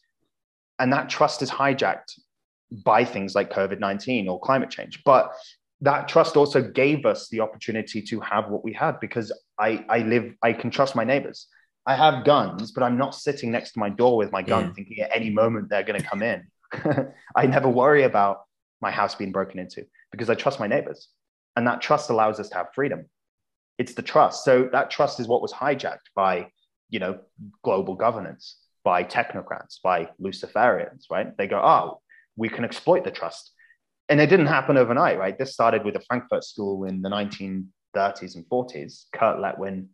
And 0.78 0.92
that 0.92 1.08
trust 1.08 1.42
is 1.42 1.50
hijacked 1.50 2.18
by 2.84 3.04
things 3.04 3.34
like 3.34 3.52
COVID 3.52 3.80
19 3.80 4.28
or 4.28 4.40
climate 4.40 4.70
change. 4.70 5.02
But 5.04 5.32
that 5.80 6.08
trust 6.08 6.36
also 6.36 6.62
gave 6.62 7.04
us 7.06 7.28
the 7.28 7.40
opportunity 7.40 8.00
to 8.02 8.20
have 8.20 8.48
what 8.48 8.64
we 8.64 8.72
had 8.72 9.00
because 9.00 9.32
I, 9.58 9.84
I 9.88 9.98
live, 9.98 10.32
I 10.42 10.52
can 10.52 10.70
trust 10.70 10.96
my 10.96 11.04
neighbors. 11.04 11.48
I 11.86 11.94
have 11.94 12.24
guns, 12.24 12.72
but 12.72 12.82
I'm 12.82 12.96
not 12.96 13.14
sitting 13.14 13.50
next 13.50 13.72
to 13.72 13.78
my 13.78 13.90
door 13.90 14.16
with 14.16 14.32
my 14.32 14.42
gun 14.42 14.66
Yeah. 14.66 14.72
thinking 14.72 15.00
at 15.00 15.10
any 15.14 15.30
moment 15.30 15.68
they're 15.68 15.82
going 15.82 16.00
to 16.00 16.06
come 16.06 16.22
in. 16.22 16.44
I 17.36 17.46
never 17.46 17.68
worry 17.68 18.04
about 18.04 18.42
my 18.80 18.90
house 18.90 19.14
being 19.14 19.32
broken 19.32 19.58
into 19.58 19.86
because 20.10 20.30
I 20.30 20.34
trust 20.34 20.58
my 20.60 20.66
neighbors. 20.66 21.08
And 21.56 21.66
that 21.66 21.80
trust 21.80 22.10
allows 22.10 22.40
us 22.40 22.48
to 22.50 22.54
have 22.56 22.68
freedom. 22.74 23.06
It's 23.78 23.94
the 23.94 24.02
trust. 24.02 24.44
So 24.44 24.68
that 24.72 24.90
trust 24.90 25.20
is 25.20 25.28
what 25.28 25.42
was 25.42 25.52
hijacked 25.52 26.08
by, 26.14 26.48
you 26.90 26.98
know, 27.00 27.18
global 27.62 27.94
governance, 27.94 28.56
by 28.82 29.04
technocrats, 29.04 29.80
by 29.82 30.08
Luciferians, 30.20 31.04
right? 31.10 31.36
They 31.36 31.46
go, 31.46 31.60
oh, 31.62 32.00
we 32.36 32.48
can 32.48 32.64
exploit 32.64 33.04
the 33.04 33.10
trust. 33.10 33.52
And 34.08 34.20
it 34.20 34.28
didn't 34.28 34.46
happen 34.46 34.76
overnight, 34.76 35.18
right? 35.18 35.38
This 35.38 35.52
started 35.52 35.84
with 35.84 35.94
the 35.94 36.00
Frankfurt 36.00 36.44
School 36.44 36.84
in 36.84 37.02
the 37.02 37.08
1930s 37.08 38.34
and 38.36 38.44
40s. 38.46 39.04
Kurt 39.12 39.38
Lewin, 39.40 39.88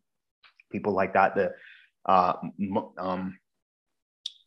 people 0.73 0.93
like 0.93 1.15
that, 1.15 1.35
the 1.35 1.53
uh, 2.07 2.35
um, 2.99 3.39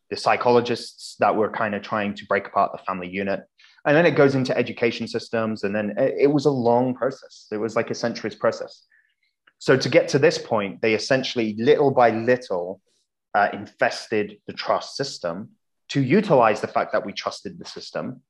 the 0.10 0.18
psychologists 0.18 1.16
that 1.20 1.36
were 1.36 1.49
kind 1.49 1.76
of 1.76 1.82
trying 1.82 2.14
to 2.16 2.26
break 2.26 2.47
apart 2.47 2.72
the 2.72 2.84
family 2.86 3.10
unit. 3.10 3.41
And 3.86 3.95
then 3.97 4.06
it 4.06 4.16
goes 4.16 4.36
into 4.36 4.58
education 4.58 5.08
systems. 5.08 5.64
And 5.64 5.76
then 5.76 5.95
it, 5.97 6.16
it 6.22 6.28
was 6.28 6.45
a 6.45 6.51
long 6.51 6.95
process. 6.95 7.47
It 7.51 7.58
was 7.58 7.76
like 7.76 7.89
a 7.89 7.95
centuries 7.95 8.36
process. 8.36 8.86
So 9.60 9.78
to 9.78 9.89
get 9.89 10.08
to 10.10 10.20
this 10.20 10.38
point, 10.38 10.82
they 10.82 10.93
essentially, 10.93 11.56
little 11.58 11.91
by 11.91 12.10
little, 12.12 12.82
uh, 13.34 13.49
infested 13.54 14.38
the 14.45 14.54
trust 14.54 14.95
system 14.95 15.49
to 15.89 16.01
utilize 16.01 16.62
the 16.62 16.68
fact 16.68 16.91
that 16.93 17.06
we 17.06 17.14
trusted 17.14 17.58
the 17.60 17.66
system, 17.66 18.22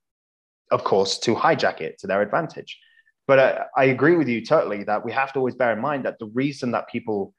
of 0.72 0.84
course, 0.84 1.20
to 1.20 1.36
hijack 1.36 1.82
it 1.82 1.98
to 2.00 2.08
their 2.08 2.22
advantage. 2.22 2.80
But 3.28 3.40
uh, 3.40 3.64
I 3.78 3.86
agree 3.86 4.16
with 4.16 4.28
you 4.28 4.46
totally 4.46 4.84
that 4.84 5.06
we 5.06 5.12
have 5.12 5.34
to 5.34 5.40
always 5.40 5.56
bear 5.56 5.74
in 5.74 5.80
mind 5.80 6.06
that 6.06 6.20
the 6.20 6.28
reason 6.28 6.72
that 6.72 6.90
people 6.90 7.34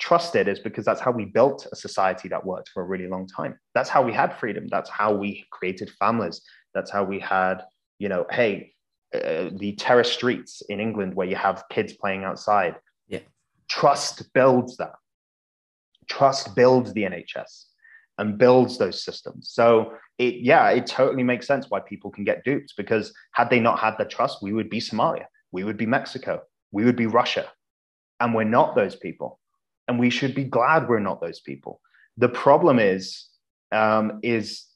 trusted 0.00 0.48
is 0.48 0.58
because 0.58 0.84
that's 0.84 1.00
how 1.00 1.12
we 1.12 1.26
built 1.26 1.66
a 1.70 1.76
society 1.76 2.28
that 2.28 2.44
worked 2.44 2.70
for 2.70 2.82
a 2.82 2.86
really 2.86 3.06
long 3.06 3.28
time. 3.28 3.56
That's 3.74 3.90
how 3.90 4.02
we 4.02 4.12
had 4.12 4.36
freedom. 4.36 4.66
That's 4.68 4.90
how 4.90 5.14
we 5.14 5.46
created 5.52 5.90
families. 5.98 6.40
That's 6.74 6.90
how 6.90 7.04
we 7.04 7.20
had, 7.20 7.62
you 7.98 8.08
know, 8.08 8.26
hey, 8.30 8.72
uh, 9.14 9.50
the 9.52 9.74
terrace 9.78 10.10
streets 10.10 10.62
in 10.68 10.80
England 10.80 11.14
where 11.14 11.26
you 11.26 11.36
have 11.36 11.64
kids 11.70 11.92
playing 11.92 12.24
outside. 12.24 12.76
Yeah. 13.08 13.20
Trust 13.68 14.32
builds 14.32 14.76
that. 14.78 14.94
Trust 16.08 16.56
builds 16.56 16.92
the 16.94 17.02
NHS 17.02 17.66
and 18.18 18.38
builds 18.38 18.78
those 18.78 19.04
systems. 19.04 19.50
So 19.52 19.92
it, 20.18 20.36
yeah, 20.36 20.70
it 20.70 20.86
totally 20.86 21.22
makes 21.22 21.46
sense 21.46 21.66
why 21.68 21.80
people 21.80 22.10
can 22.10 22.24
get 22.24 22.44
duped 22.44 22.74
because 22.76 23.12
had 23.32 23.50
they 23.50 23.60
not 23.60 23.78
had 23.78 23.96
the 23.98 24.04
trust, 24.04 24.42
we 24.42 24.52
would 24.52 24.70
be 24.70 24.80
Somalia, 24.80 25.24
we 25.52 25.64
would 25.64 25.76
be 25.76 25.86
Mexico, 25.86 26.40
we 26.72 26.84
would 26.84 26.96
be 26.96 27.06
Russia, 27.06 27.46
and 28.20 28.34
we're 28.34 28.44
not 28.44 28.74
those 28.74 28.96
people 28.96 29.39
and 29.90 29.98
we 29.98 30.08
should 30.08 30.36
be 30.36 30.44
glad 30.44 30.88
we're 30.88 31.00
not 31.00 31.20
those 31.20 31.40
people. 31.40 31.80
The 32.16 32.28
problem 32.28 32.78
is, 32.78 33.26
um, 33.72 34.20
is 34.22 34.66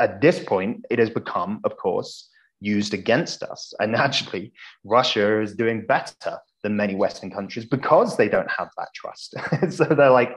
at 0.00 0.20
this 0.20 0.40
point, 0.40 0.84
it 0.90 0.98
has 0.98 1.10
become, 1.10 1.60
of 1.62 1.76
course, 1.76 2.28
used 2.60 2.92
against 2.92 3.44
us. 3.44 3.72
And 3.78 3.92
naturally, 4.02 4.52
Russia 4.82 5.40
is 5.40 5.54
doing 5.54 5.86
better 5.86 6.38
than 6.64 6.76
many 6.76 6.96
Western 6.96 7.30
countries 7.30 7.66
because 7.66 8.16
they 8.16 8.28
don't 8.28 8.50
have 8.50 8.68
that 8.76 8.88
trust. 8.96 9.36
so 9.70 9.84
they're 9.84 10.10
like, 10.10 10.36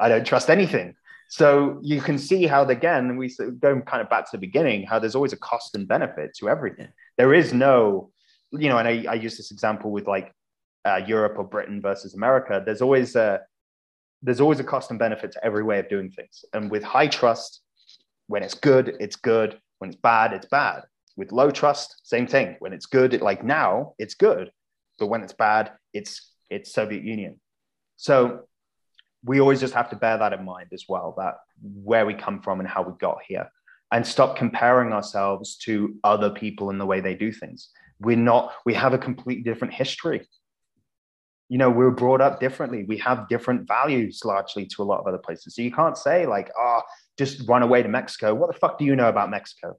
I 0.00 0.08
don't 0.08 0.26
trust 0.26 0.50
anything. 0.50 0.96
So 1.28 1.78
you 1.80 2.00
can 2.00 2.18
see 2.18 2.48
how, 2.48 2.64
again, 2.64 3.16
we 3.16 3.32
go 3.60 3.80
kind 3.82 4.02
of 4.02 4.10
back 4.10 4.24
to 4.24 4.30
the 4.32 4.38
beginning, 4.38 4.84
how 4.84 4.98
there's 4.98 5.14
always 5.14 5.32
a 5.32 5.36
cost 5.36 5.76
and 5.76 5.86
benefit 5.86 6.34
to 6.38 6.48
everything. 6.48 6.88
There 7.18 7.32
is 7.32 7.54
no, 7.54 8.10
you 8.50 8.68
know, 8.68 8.78
and 8.78 8.88
I, 8.88 9.04
I 9.08 9.14
use 9.14 9.36
this 9.36 9.52
example 9.52 9.92
with 9.92 10.08
like 10.08 10.34
uh, 10.84 11.02
Europe 11.06 11.34
or 11.38 11.44
Britain 11.44 11.80
versus 11.80 12.14
America. 12.14 12.60
There's 12.64 12.82
always 12.82 13.14
a 13.14 13.42
there's 14.22 14.40
always 14.40 14.60
a 14.60 14.64
cost 14.64 14.90
and 14.90 14.98
benefit 14.98 15.32
to 15.32 15.44
every 15.44 15.62
way 15.62 15.78
of 15.78 15.88
doing 15.88 16.10
things. 16.10 16.44
And 16.52 16.70
with 16.70 16.82
high 16.82 17.08
trust, 17.08 17.62
when 18.26 18.42
it's 18.42 18.54
good, 18.54 18.96
it's 19.00 19.16
good. 19.16 19.58
When 19.78 19.90
it's 19.90 20.00
bad, 20.00 20.32
it's 20.32 20.46
bad. 20.46 20.82
With 21.16 21.32
low 21.32 21.50
trust, 21.50 22.00
same 22.04 22.26
thing. 22.26 22.56
When 22.60 22.72
it's 22.72 22.86
good, 22.86 23.14
it, 23.14 23.22
like 23.22 23.42
now, 23.42 23.94
it's 23.98 24.14
good. 24.14 24.50
But 24.98 25.08
when 25.08 25.22
it's 25.22 25.32
bad, 25.32 25.72
it's 25.92 26.32
it's 26.50 26.72
Soviet 26.72 27.02
Union. 27.02 27.40
So 27.96 28.44
we 29.24 29.40
always 29.40 29.60
just 29.60 29.74
have 29.74 29.90
to 29.90 29.96
bear 29.96 30.18
that 30.18 30.32
in 30.32 30.44
mind 30.44 30.68
as 30.72 30.84
well, 30.88 31.14
that 31.18 31.36
where 31.62 32.06
we 32.06 32.14
come 32.14 32.40
from 32.40 32.60
and 32.60 32.68
how 32.68 32.82
we 32.82 32.92
got 32.98 33.18
here. 33.26 33.50
And 33.92 34.06
stop 34.06 34.36
comparing 34.36 34.92
ourselves 34.92 35.56
to 35.58 35.96
other 36.04 36.30
people 36.30 36.70
and 36.70 36.80
the 36.80 36.86
way 36.86 37.00
they 37.00 37.14
do 37.14 37.32
things. 37.32 37.70
We're 37.98 38.16
not, 38.16 38.52
we 38.64 38.72
have 38.74 38.94
a 38.94 38.98
completely 38.98 39.42
different 39.42 39.74
history 39.74 40.26
you 41.50 41.58
know 41.58 41.68
we're 41.68 41.90
brought 41.90 42.22
up 42.22 42.40
differently. 42.40 42.84
We 42.84 42.96
have 42.98 43.28
different 43.28 43.68
values 43.68 44.20
largely 44.24 44.64
to 44.72 44.82
a 44.82 44.86
lot 44.90 45.00
of 45.00 45.06
other 45.06 45.18
places. 45.18 45.54
So 45.54 45.62
you 45.62 45.72
can't 45.72 45.98
say 45.98 46.24
like 46.26 46.48
oh 46.58 46.80
just 47.18 47.46
run 47.46 47.62
away 47.62 47.82
to 47.82 47.88
mexico. 47.88 48.34
What 48.34 48.50
the 48.52 48.58
fuck 48.58 48.78
do 48.78 48.84
you 48.84 48.96
know 48.96 49.08
about 49.08 49.28
mexico? 49.30 49.76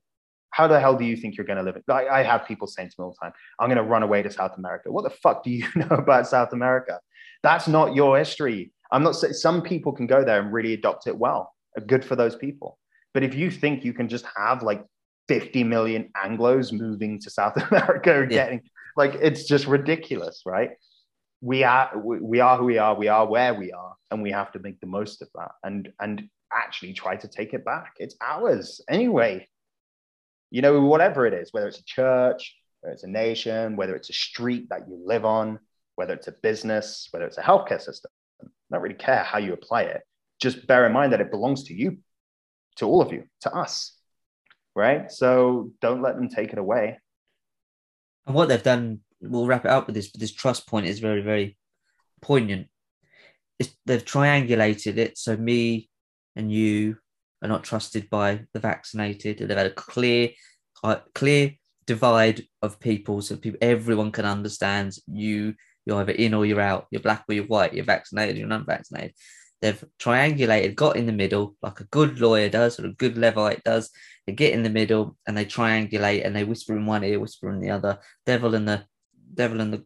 How 0.51 0.67
the 0.67 0.79
hell 0.81 0.95
do 0.97 1.05
you 1.05 1.15
think 1.15 1.37
you're 1.37 1.45
going 1.51 1.57
to 1.57 1.63
live 1.63 1.77
I, 1.89 2.07
I 2.19 2.23
have 2.23 2.45
people 2.45 2.67
saying 2.67 2.89
to 2.89 2.95
me 2.99 3.03
all 3.05 3.15
the 3.17 3.25
time 3.25 3.33
i'm 3.59 3.69
going 3.69 3.83
to 3.83 3.89
run 3.93 4.03
away 4.03 4.21
to 4.21 4.29
south 4.29 4.55
america. 4.57 4.91
What 4.91 5.05
the 5.05 5.15
fuck 5.23 5.43
do 5.45 5.49
you 5.49 5.65
know 5.75 5.87
about 6.05 6.27
south 6.27 6.51
america? 6.53 6.99
That's 7.41 7.67
not 7.67 7.95
your 7.95 8.17
history. 8.17 8.71
I'm 8.91 9.03
not 9.03 9.15
saying 9.15 9.33
some 9.33 9.61
people 9.61 9.93
can 9.93 10.07
go 10.07 10.23
there 10.25 10.39
and 10.41 10.51
really 10.53 10.73
adopt 10.73 11.07
it 11.07 11.17
well. 11.17 11.53
Good 11.87 12.03
for 12.03 12.15
those 12.17 12.35
people. 12.35 12.77
But 13.13 13.23
if 13.23 13.33
you 13.33 13.49
think 13.49 13.85
you 13.85 13.93
can 13.93 14.07
just 14.09 14.25
have 14.35 14.61
like 14.61 14.83
50 15.29 15.63
million 15.63 16.09
anglos 16.25 16.73
moving 16.73 17.19
to 17.21 17.29
south 17.29 17.55
america 17.71 18.13
Yeah. 18.29 18.35
getting 18.39 18.61
like 18.97 19.13
it's 19.21 19.45
just 19.45 19.65
ridiculous 19.67 20.41
right 20.45 20.71
we 21.41 21.63
are 21.63 21.91
we 21.97 22.39
are 22.39 22.57
who 22.57 22.65
we 22.65 22.77
are 22.77 22.95
we 22.95 23.07
are 23.07 23.27
where 23.27 23.53
we 23.53 23.71
are 23.71 23.95
and 24.09 24.21
we 24.21 24.31
have 24.31 24.51
to 24.51 24.59
make 24.59 24.79
the 24.79 24.87
most 24.87 25.21
of 25.21 25.29
that 25.35 25.51
and 25.63 25.91
and 25.99 26.29
actually 26.53 26.93
try 26.93 27.15
to 27.15 27.27
take 27.27 27.53
it 27.53 27.65
back. 27.65 27.93
It's 27.97 28.15
ours 28.21 28.81
anyway. 28.89 29.47
You 30.49 30.61
know 30.61 30.81
whatever 30.81 31.25
it 31.25 31.33
is 31.33 31.51
whether 31.51 31.67
it's 31.67 31.79
a 31.79 31.85
church 31.85 32.55
whether 32.81 32.93
it's 32.93 33.03
a 33.03 33.09
nation 33.09 33.75
whether 33.75 33.95
it's 33.95 34.09
a 34.09 34.13
street 34.13 34.69
that 34.69 34.87
you 34.87 35.01
live 35.05 35.25
on 35.25 35.59
whether 35.95 36.13
it's 36.13 36.27
a 36.27 36.35
business 36.43 37.07
whether 37.11 37.25
it's 37.25 37.37
a 37.37 37.41
healthcare 37.41 37.81
system 37.81 38.11
I 38.41 38.47
don't 38.71 38.83
really 38.83 38.95
care 38.95 39.23
how 39.23 39.39
you 39.39 39.53
apply 39.53 39.83
it. 39.83 40.01
Just 40.39 40.67
bear 40.67 40.85
in 40.85 40.93
mind 40.93 41.13
that 41.13 41.21
it 41.21 41.31
belongs 41.31 41.65
to 41.65 41.73
you 41.73 41.97
to 42.77 42.85
all 42.85 43.01
of 43.01 43.11
you 43.11 43.25
to 43.41 43.53
us 43.53 43.97
right? 44.75 45.11
So 45.11 45.71
don't 45.81 46.01
let 46.01 46.15
them 46.15 46.29
take 46.29 46.53
it 46.53 46.59
away. 46.59 46.99
And 48.25 48.35
what 48.35 48.49
they've 48.49 48.61
done, 48.61 48.99
we'll 49.21 49.47
wrap 49.47 49.65
it 49.65 49.71
up 49.71 49.85
with 49.85 49.95
this, 49.95 50.09
but 50.09 50.19
this 50.19 50.33
trust 50.33 50.67
point 50.67 50.85
is 50.85 50.99
very, 50.99 51.21
very 51.21 51.57
poignant. 52.21 52.67
It's, 53.59 53.75
they've 53.85 54.03
triangulated 54.03 54.97
it 54.97 55.17
so 55.17 55.37
me 55.37 55.89
and 56.35 56.51
you 56.51 56.97
are 57.41 57.49
not 57.49 57.63
trusted 57.63 58.09
by 58.09 58.41
the 58.53 58.59
vaccinated. 58.59 59.37
They've 59.37 59.57
had 59.57 59.67
a 59.67 59.71
clear, 59.71 60.29
uh, 60.83 60.97
clear 61.13 61.53
divide 61.85 62.43
of 62.61 62.79
people, 62.79 63.21
so 63.21 63.35
people, 63.35 63.59
everyone 63.61 64.11
can 64.11 64.25
understand 64.25 64.95
you. 65.07 65.55
You're 65.85 65.97
either 65.97 66.11
in 66.13 66.33
or 66.33 66.45
you're 66.45 66.61
out. 66.61 66.87
You're 66.91 67.01
black 67.01 67.25
or 67.27 67.33
you're 67.33 67.45
white. 67.45 67.73
You're 67.73 67.85
vaccinated. 67.85 68.35
Or 68.35 68.39
you're 68.39 68.47
non-vaccinated. 68.47 69.13
They've 69.61 69.83
triangulated, 69.99 70.75
got 70.75 70.95
in 70.95 71.05
the 71.05 71.11
middle, 71.11 71.55
like 71.61 71.79
a 71.79 71.85
good 71.85 72.19
lawyer 72.19 72.49
does, 72.49 72.79
or 72.79 72.87
a 72.87 72.93
good 72.93 73.17
Levite 73.17 73.63
does. 73.63 73.91
They 74.25 74.33
get 74.33 74.53
in 74.53 74.63
the 74.63 74.69
middle 74.69 75.17
and 75.27 75.37
they 75.37 75.45
triangulate 75.45 76.25
and 76.25 76.35
they 76.35 76.43
whisper 76.43 76.75
in 76.75 76.85
one 76.85 77.03
ear, 77.03 77.19
whisper 77.19 77.51
in 77.51 77.59
the 77.59 77.69
other. 77.71 77.99
Devil 78.25 78.55
and 78.55 78.67
the 78.67 78.85
devil 79.33 79.61
and 79.61 79.73
the 79.73 79.85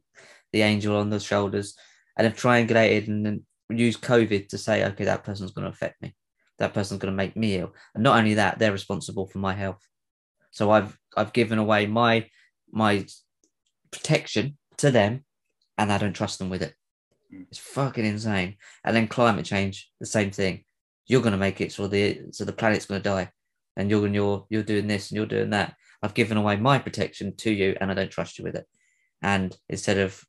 the 0.53 0.61
angel 0.61 0.95
on 0.95 1.09
the 1.09 1.19
shoulders 1.19 1.75
and 2.17 2.25
have 2.25 2.37
triangulated 2.37 3.07
and 3.07 3.25
then 3.25 3.45
used 3.69 4.01
COVID 4.01 4.47
to 4.49 4.57
say, 4.57 4.85
okay, 4.85 5.05
that 5.05 5.23
person's 5.23 5.51
going 5.51 5.65
to 5.65 5.71
affect 5.71 6.01
me. 6.01 6.15
That 6.59 6.73
person's 6.73 6.99
going 6.99 7.11
to 7.11 7.17
make 7.17 7.35
me 7.35 7.55
ill. 7.55 7.73
And 7.93 8.03
not 8.03 8.17
only 8.17 8.35
that, 8.35 8.59
they're 8.59 8.71
responsible 8.71 9.27
for 9.27 9.39
my 9.39 9.53
health. 9.53 9.85
So 10.51 10.71
I've 10.71 10.97
I've 11.17 11.33
given 11.33 11.59
away 11.59 11.85
my 11.85 12.27
my 12.71 13.05
protection 13.91 14.57
to 14.77 14.91
them 14.91 15.25
and 15.77 15.91
I 15.91 15.97
don't 15.97 16.13
trust 16.13 16.39
them 16.39 16.49
with 16.49 16.61
it. 16.61 16.73
Mm. 17.33 17.47
It's 17.49 17.59
fucking 17.59 18.05
insane. 18.05 18.55
And 18.85 18.95
then 18.95 19.09
climate 19.09 19.45
change, 19.45 19.91
the 19.99 20.05
same 20.05 20.31
thing. 20.31 20.63
You're 21.07 21.21
gonna 21.21 21.37
make 21.37 21.59
it 21.59 21.73
so 21.73 21.87
the 21.87 22.21
so 22.31 22.45
the 22.45 22.53
planet's 22.53 22.85
gonna 22.85 23.01
die. 23.01 23.31
And 23.75 23.89
you're 23.89 24.05
and 24.05 24.15
you're 24.15 24.45
you're 24.49 24.63
doing 24.63 24.87
this 24.87 25.11
and 25.11 25.17
you're 25.17 25.25
doing 25.25 25.49
that. 25.49 25.75
I've 26.01 26.13
given 26.13 26.37
away 26.37 26.55
my 26.55 26.79
protection 26.79 27.35
to 27.37 27.51
you 27.51 27.75
and 27.81 27.91
I 27.91 27.93
don't 27.93 28.11
trust 28.11 28.39
you 28.39 28.45
with 28.45 28.55
it. 28.55 28.65
And 29.25 29.57
instead 29.69 29.97
of 29.97 30.23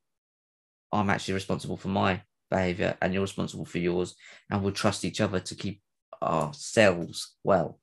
I'm 0.90 1.10
actually 1.10 1.34
responsible 1.34 1.76
for 1.76 1.88
my 1.88 2.22
behavior 2.50 2.96
and 3.02 3.12
you're 3.12 3.20
responsible 3.20 3.66
for 3.66 3.78
yours, 3.78 4.16
and 4.50 4.62
we'll 4.62 4.72
trust 4.72 5.04
each 5.04 5.20
other 5.20 5.38
to 5.38 5.54
keep 5.54 5.82
ourselves 6.22 7.36
well. 7.44 7.78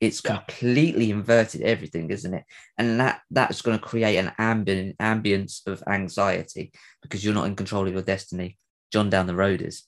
It's 0.00 0.22
Yeah. 0.24 0.38
completely 0.38 1.10
inverted 1.10 1.60
everything, 1.60 2.10
isn't 2.10 2.32
it? 2.32 2.44
And 2.78 2.98
that 2.98 3.20
that's 3.30 3.60
going 3.60 3.78
to 3.78 3.84
create 3.84 4.16
an 4.16 4.32
ambient 4.38 4.96
ambience 4.98 5.66
of 5.66 5.82
anxiety 5.86 6.72
because 7.02 7.22
you're 7.22 7.34
not 7.34 7.46
in 7.46 7.56
control 7.56 7.86
of 7.86 7.92
your 7.92 8.02
destiny. 8.02 8.56
John 8.90 9.10
down 9.10 9.26
the 9.26 9.34
road 9.34 9.60
is. 9.60 9.86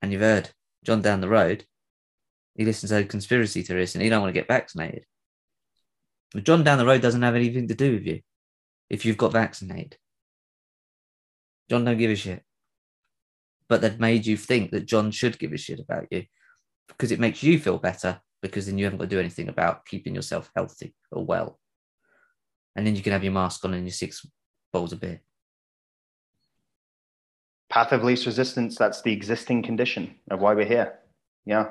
And 0.00 0.10
you've 0.10 0.22
heard 0.22 0.50
John 0.84 1.02
down 1.02 1.20
the 1.20 1.28
road, 1.28 1.66
he 2.56 2.64
listens 2.64 2.90
to 2.90 3.04
conspiracy 3.04 3.62
theorists 3.62 3.94
and 3.94 4.02
he 4.02 4.08
don't 4.08 4.22
want 4.22 4.34
to 4.34 4.40
get 4.40 4.48
vaccinated. 4.48 5.06
But 6.32 6.42
John 6.42 6.64
down 6.64 6.78
the 6.78 6.86
road 6.86 7.00
doesn't 7.00 7.22
have 7.22 7.36
anything 7.36 7.68
to 7.68 7.76
do 7.76 7.92
with 7.92 8.06
you 8.06 8.22
if 8.92 9.06
you've 9.06 9.16
got 9.16 9.32
vaccinated. 9.32 9.96
John 11.68 11.84
don't 11.84 11.98
give 11.98 12.10
a 12.10 12.14
shit. 12.14 12.44
But 13.68 13.80
they've 13.80 13.98
made 13.98 14.26
you 14.26 14.36
think 14.36 14.70
that 14.70 14.86
John 14.86 15.10
should 15.10 15.38
give 15.38 15.52
a 15.52 15.56
shit 15.56 15.80
about 15.80 16.06
you 16.10 16.24
because 16.86 17.10
it 17.10 17.18
makes 17.18 17.42
you 17.42 17.58
feel 17.58 17.78
better 17.78 18.20
because 18.42 18.66
then 18.66 18.76
you 18.76 18.84
haven't 18.84 18.98
got 18.98 19.04
to 19.04 19.16
do 19.16 19.18
anything 19.18 19.48
about 19.48 19.86
keeping 19.86 20.14
yourself 20.14 20.50
healthy 20.54 20.94
or 21.10 21.24
well. 21.24 21.58
And 22.76 22.86
then 22.86 22.94
you 22.94 23.02
can 23.02 23.12
have 23.12 23.24
your 23.24 23.32
mask 23.32 23.64
on 23.64 23.72
and 23.72 23.84
your 23.84 23.92
six 23.92 24.26
bowls 24.72 24.92
of 24.92 25.00
beer. 25.00 25.22
Path 27.70 27.92
of 27.92 28.04
least 28.04 28.26
resistance. 28.26 28.76
That's 28.76 29.00
the 29.00 29.12
existing 29.12 29.62
condition 29.62 30.16
of 30.30 30.40
why 30.40 30.52
we're 30.52 30.66
here. 30.66 30.98
Yeah. 31.46 31.70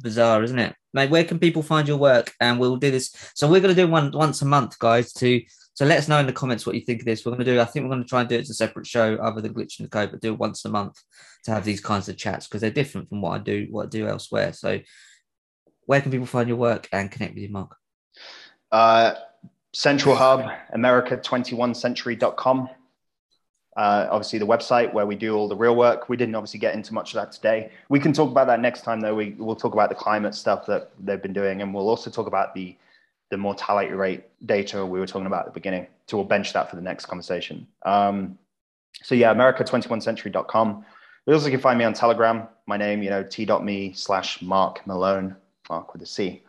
bizarre, 0.00 0.44
isn't 0.44 0.58
it? 0.58 0.76
Mate, 0.94 1.10
where 1.10 1.24
can 1.24 1.40
people 1.40 1.62
find 1.62 1.88
your 1.88 1.96
work? 1.96 2.32
And 2.40 2.60
we'll 2.60 2.76
do 2.76 2.92
this. 2.92 3.14
So 3.34 3.48
we're 3.48 3.60
going 3.60 3.74
to 3.74 3.82
do 3.82 3.90
one 3.90 4.12
once 4.12 4.42
a 4.42 4.46
month, 4.46 4.78
guys. 4.78 5.12
To 5.14 5.40
so 5.74 5.86
let 5.86 5.98
us 5.98 6.08
know 6.08 6.18
in 6.18 6.26
the 6.26 6.32
comments 6.32 6.66
what 6.66 6.74
you 6.74 6.82
think 6.82 7.00
of 7.00 7.06
this. 7.06 7.24
We're 7.24 7.32
going 7.32 7.44
to 7.44 7.52
do. 7.52 7.60
I 7.60 7.64
think 7.64 7.84
we're 7.84 7.90
going 7.90 8.02
to 8.02 8.08
try 8.08 8.20
and 8.20 8.28
do 8.28 8.36
it 8.36 8.42
as 8.42 8.50
a 8.50 8.54
separate 8.54 8.86
show, 8.86 9.16
other 9.16 9.40
than 9.40 9.54
glitching 9.54 9.82
the 9.82 9.88
code, 9.88 10.10
but 10.10 10.20
do 10.20 10.32
it 10.32 10.38
once 10.38 10.64
a 10.64 10.68
month 10.68 11.00
to 11.44 11.50
have 11.50 11.64
these 11.64 11.80
kinds 11.80 12.08
of 12.08 12.16
chats 12.16 12.46
because 12.46 12.60
they're 12.60 12.70
different 12.70 13.08
from 13.08 13.22
what 13.22 13.32
I 13.32 13.38
do, 13.38 13.66
what 13.70 13.86
I 13.86 13.88
do 13.88 14.06
elsewhere. 14.06 14.52
So 14.52 14.80
where 15.86 16.00
can 16.00 16.10
people 16.10 16.26
find 16.26 16.48
your 16.48 16.58
work 16.58 16.88
and 16.92 17.10
connect 17.10 17.34
with 17.34 17.42
you, 17.42 17.48
Mark? 17.48 17.74
Uh, 18.70 19.14
Central 19.72 20.14
Hub, 20.14 20.50
America21century.com. 20.74 22.68
Uh, 23.74 24.06
obviously, 24.10 24.38
the 24.38 24.46
website 24.46 24.92
where 24.92 25.06
we 25.06 25.14
do 25.14 25.34
all 25.34 25.48
the 25.48 25.56
real 25.56 25.74
work. 25.74 26.10
We 26.10 26.18
didn't 26.18 26.34
obviously 26.34 26.60
get 26.60 26.74
into 26.74 26.92
much 26.92 27.14
of 27.14 27.22
that 27.22 27.32
today. 27.32 27.72
We 27.88 27.98
can 27.98 28.12
talk 28.12 28.30
about 28.30 28.46
that 28.48 28.60
next 28.60 28.82
time, 28.82 29.00
though. 29.00 29.14
We, 29.14 29.30
we'll 29.38 29.56
talk 29.56 29.72
about 29.72 29.88
the 29.88 29.94
climate 29.94 30.34
stuff 30.34 30.66
that 30.66 30.90
they've 31.00 31.22
been 31.22 31.32
doing, 31.32 31.62
and 31.62 31.72
we'll 31.72 31.88
also 31.88 32.10
talk 32.10 32.26
about 32.26 32.54
the, 32.54 32.76
the 33.32 33.38
mortality 33.38 33.92
rate 33.92 34.24
data 34.46 34.84
we 34.84 35.00
were 35.00 35.06
talking 35.06 35.26
about 35.26 35.40
at 35.40 35.46
the 35.46 35.58
beginning. 35.58 35.86
So 36.06 36.18
we'll 36.18 36.26
bench 36.26 36.52
that 36.52 36.68
for 36.68 36.76
the 36.76 36.82
next 36.82 37.06
conversation. 37.06 37.66
Um, 37.82 38.38
so, 39.02 39.14
yeah, 39.14 39.32
America21century.com. 39.32 40.84
You 41.26 41.32
also 41.32 41.48
can 41.48 41.58
find 41.58 41.78
me 41.78 41.86
on 41.86 41.94
Telegram. 41.94 42.46
My 42.66 42.76
name, 42.76 43.02
you 43.02 43.08
know, 43.08 43.22
t.me 43.22 43.94
slash 43.94 44.42
Marc 44.42 44.86
Malone, 44.86 45.34
Mark 45.70 45.92
with 45.94 46.02
a 46.02 46.06
C 46.06 46.42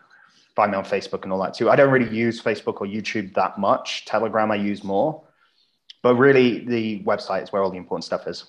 find 0.55 0.71
me 0.71 0.77
on 0.77 0.83
Facebook 0.83 1.23
and 1.23 1.33
all 1.33 1.41
that 1.41 1.53
too. 1.53 1.69
I 1.69 1.75
don't 1.75 1.91
really 1.91 2.15
use 2.15 2.41
Facebook 2.41 2.81
or 2.81 2.87
YouTube 2.87 3.33
that 3.33 3.57
much. 3.57 4.05
Telegram 4.05 4.51
I 4.51 4.55
use 4.55 4.83
more, 4.83 5.23
but 6.01 6.15
really 6.15 6.59
the 6.65 7.01
website 7.03 7.43
is 7.43 7.51
where 7.51 7.63
all 7.63 7.71
the 7.71 7.77
important 7.77 8.03
stuff 8.03 8.27
is. 8.27 8.45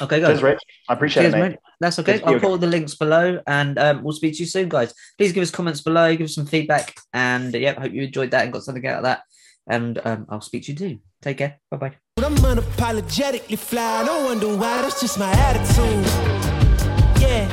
Okay, 0.00 0.20
guys. 0.20 0.28
Cheers, 0.28 0.42
Rich. 0.42 0.60
I 0.88 0.92
appreciate 0.92 1.22
Cheers, 1.24 1.34
it, 1.34 1.38
mate. 1.38 1.48
mate. 1.50 1.58
That's 1.80 1.98
okay. 1.98 2.12
Good 2.14 2.20
to 2.20 2.26
I'll 2.26 2.40
put 2.40 2.44
all 2.44 2.58
the 2.58 2.66
links 2.66 2.94
below 2.94 3.40
and 3.46 3.78
um, 3.78 4.02
we'll 4.02 4.12
speak 4.12 4.34
to 4.34 4.40
you 4.40 4.46
soon, 4.46 4.68
guys. 4.68 4.94
Please 5.16 5.32
give 5.32 5.42
us 5.42 5.50
comments 5.50 5.80
below, 5.80 6.14
give 6.14 6.26
us 6.26 6.34
some 6.34 6.46
feedback. 6.46 6.94
And 7.12 7.54
uh, 7.54 7.58
yeah, 7.58 7.80
hope 7.80 7.92
you 7.92 8.02
enjoyed 8.02 8.30
that 8.30 8.44
and 8.44 8.52
got 8.52 8.62
something 8.62 8.86
out 8.86 8.98
of 8.98 9.02
that. 9.04 9.22
And 9.68 10.00
um, 10.04 10.26
I'll 10.28 10.40
speak 10.40 10.64
to 10.64 10.72
you 10.72 10.78
soon. 10.78 11.00
Take 11.20 11.38
care. 11.38 11.58
Bye 11.70 11.76
bye. 11.76 11.96
But 12.16 12.26
I'm 12.26 12.36
unapologetically 12.36 13.58
fly. 13.58 14.04
Don't 14.04 14.24
wonder 14.24 14.56
why. 14.56 14.82
That's 14.82 15.00
just 15.00 15.18
my 15.18 15.30
attitude. 15.30 16.06
Yeah. 17.20 17.46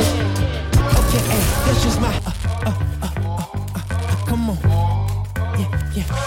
Okay, 0.76 1.24
hey, 1.28 1.66
that's 1.66 1.84
just 1.84 2.00
my. 2.00 2.16
Uh, 2.26 2.32
uh, 2.66 2.74
uh, 3.02 3.10
uh, 3.36 3.82
uh, 3.82 4.26
come 4.26 4.50
on. 4.52 4.58
Yeah, 5.60 5.92
yeah. 5.96 6.25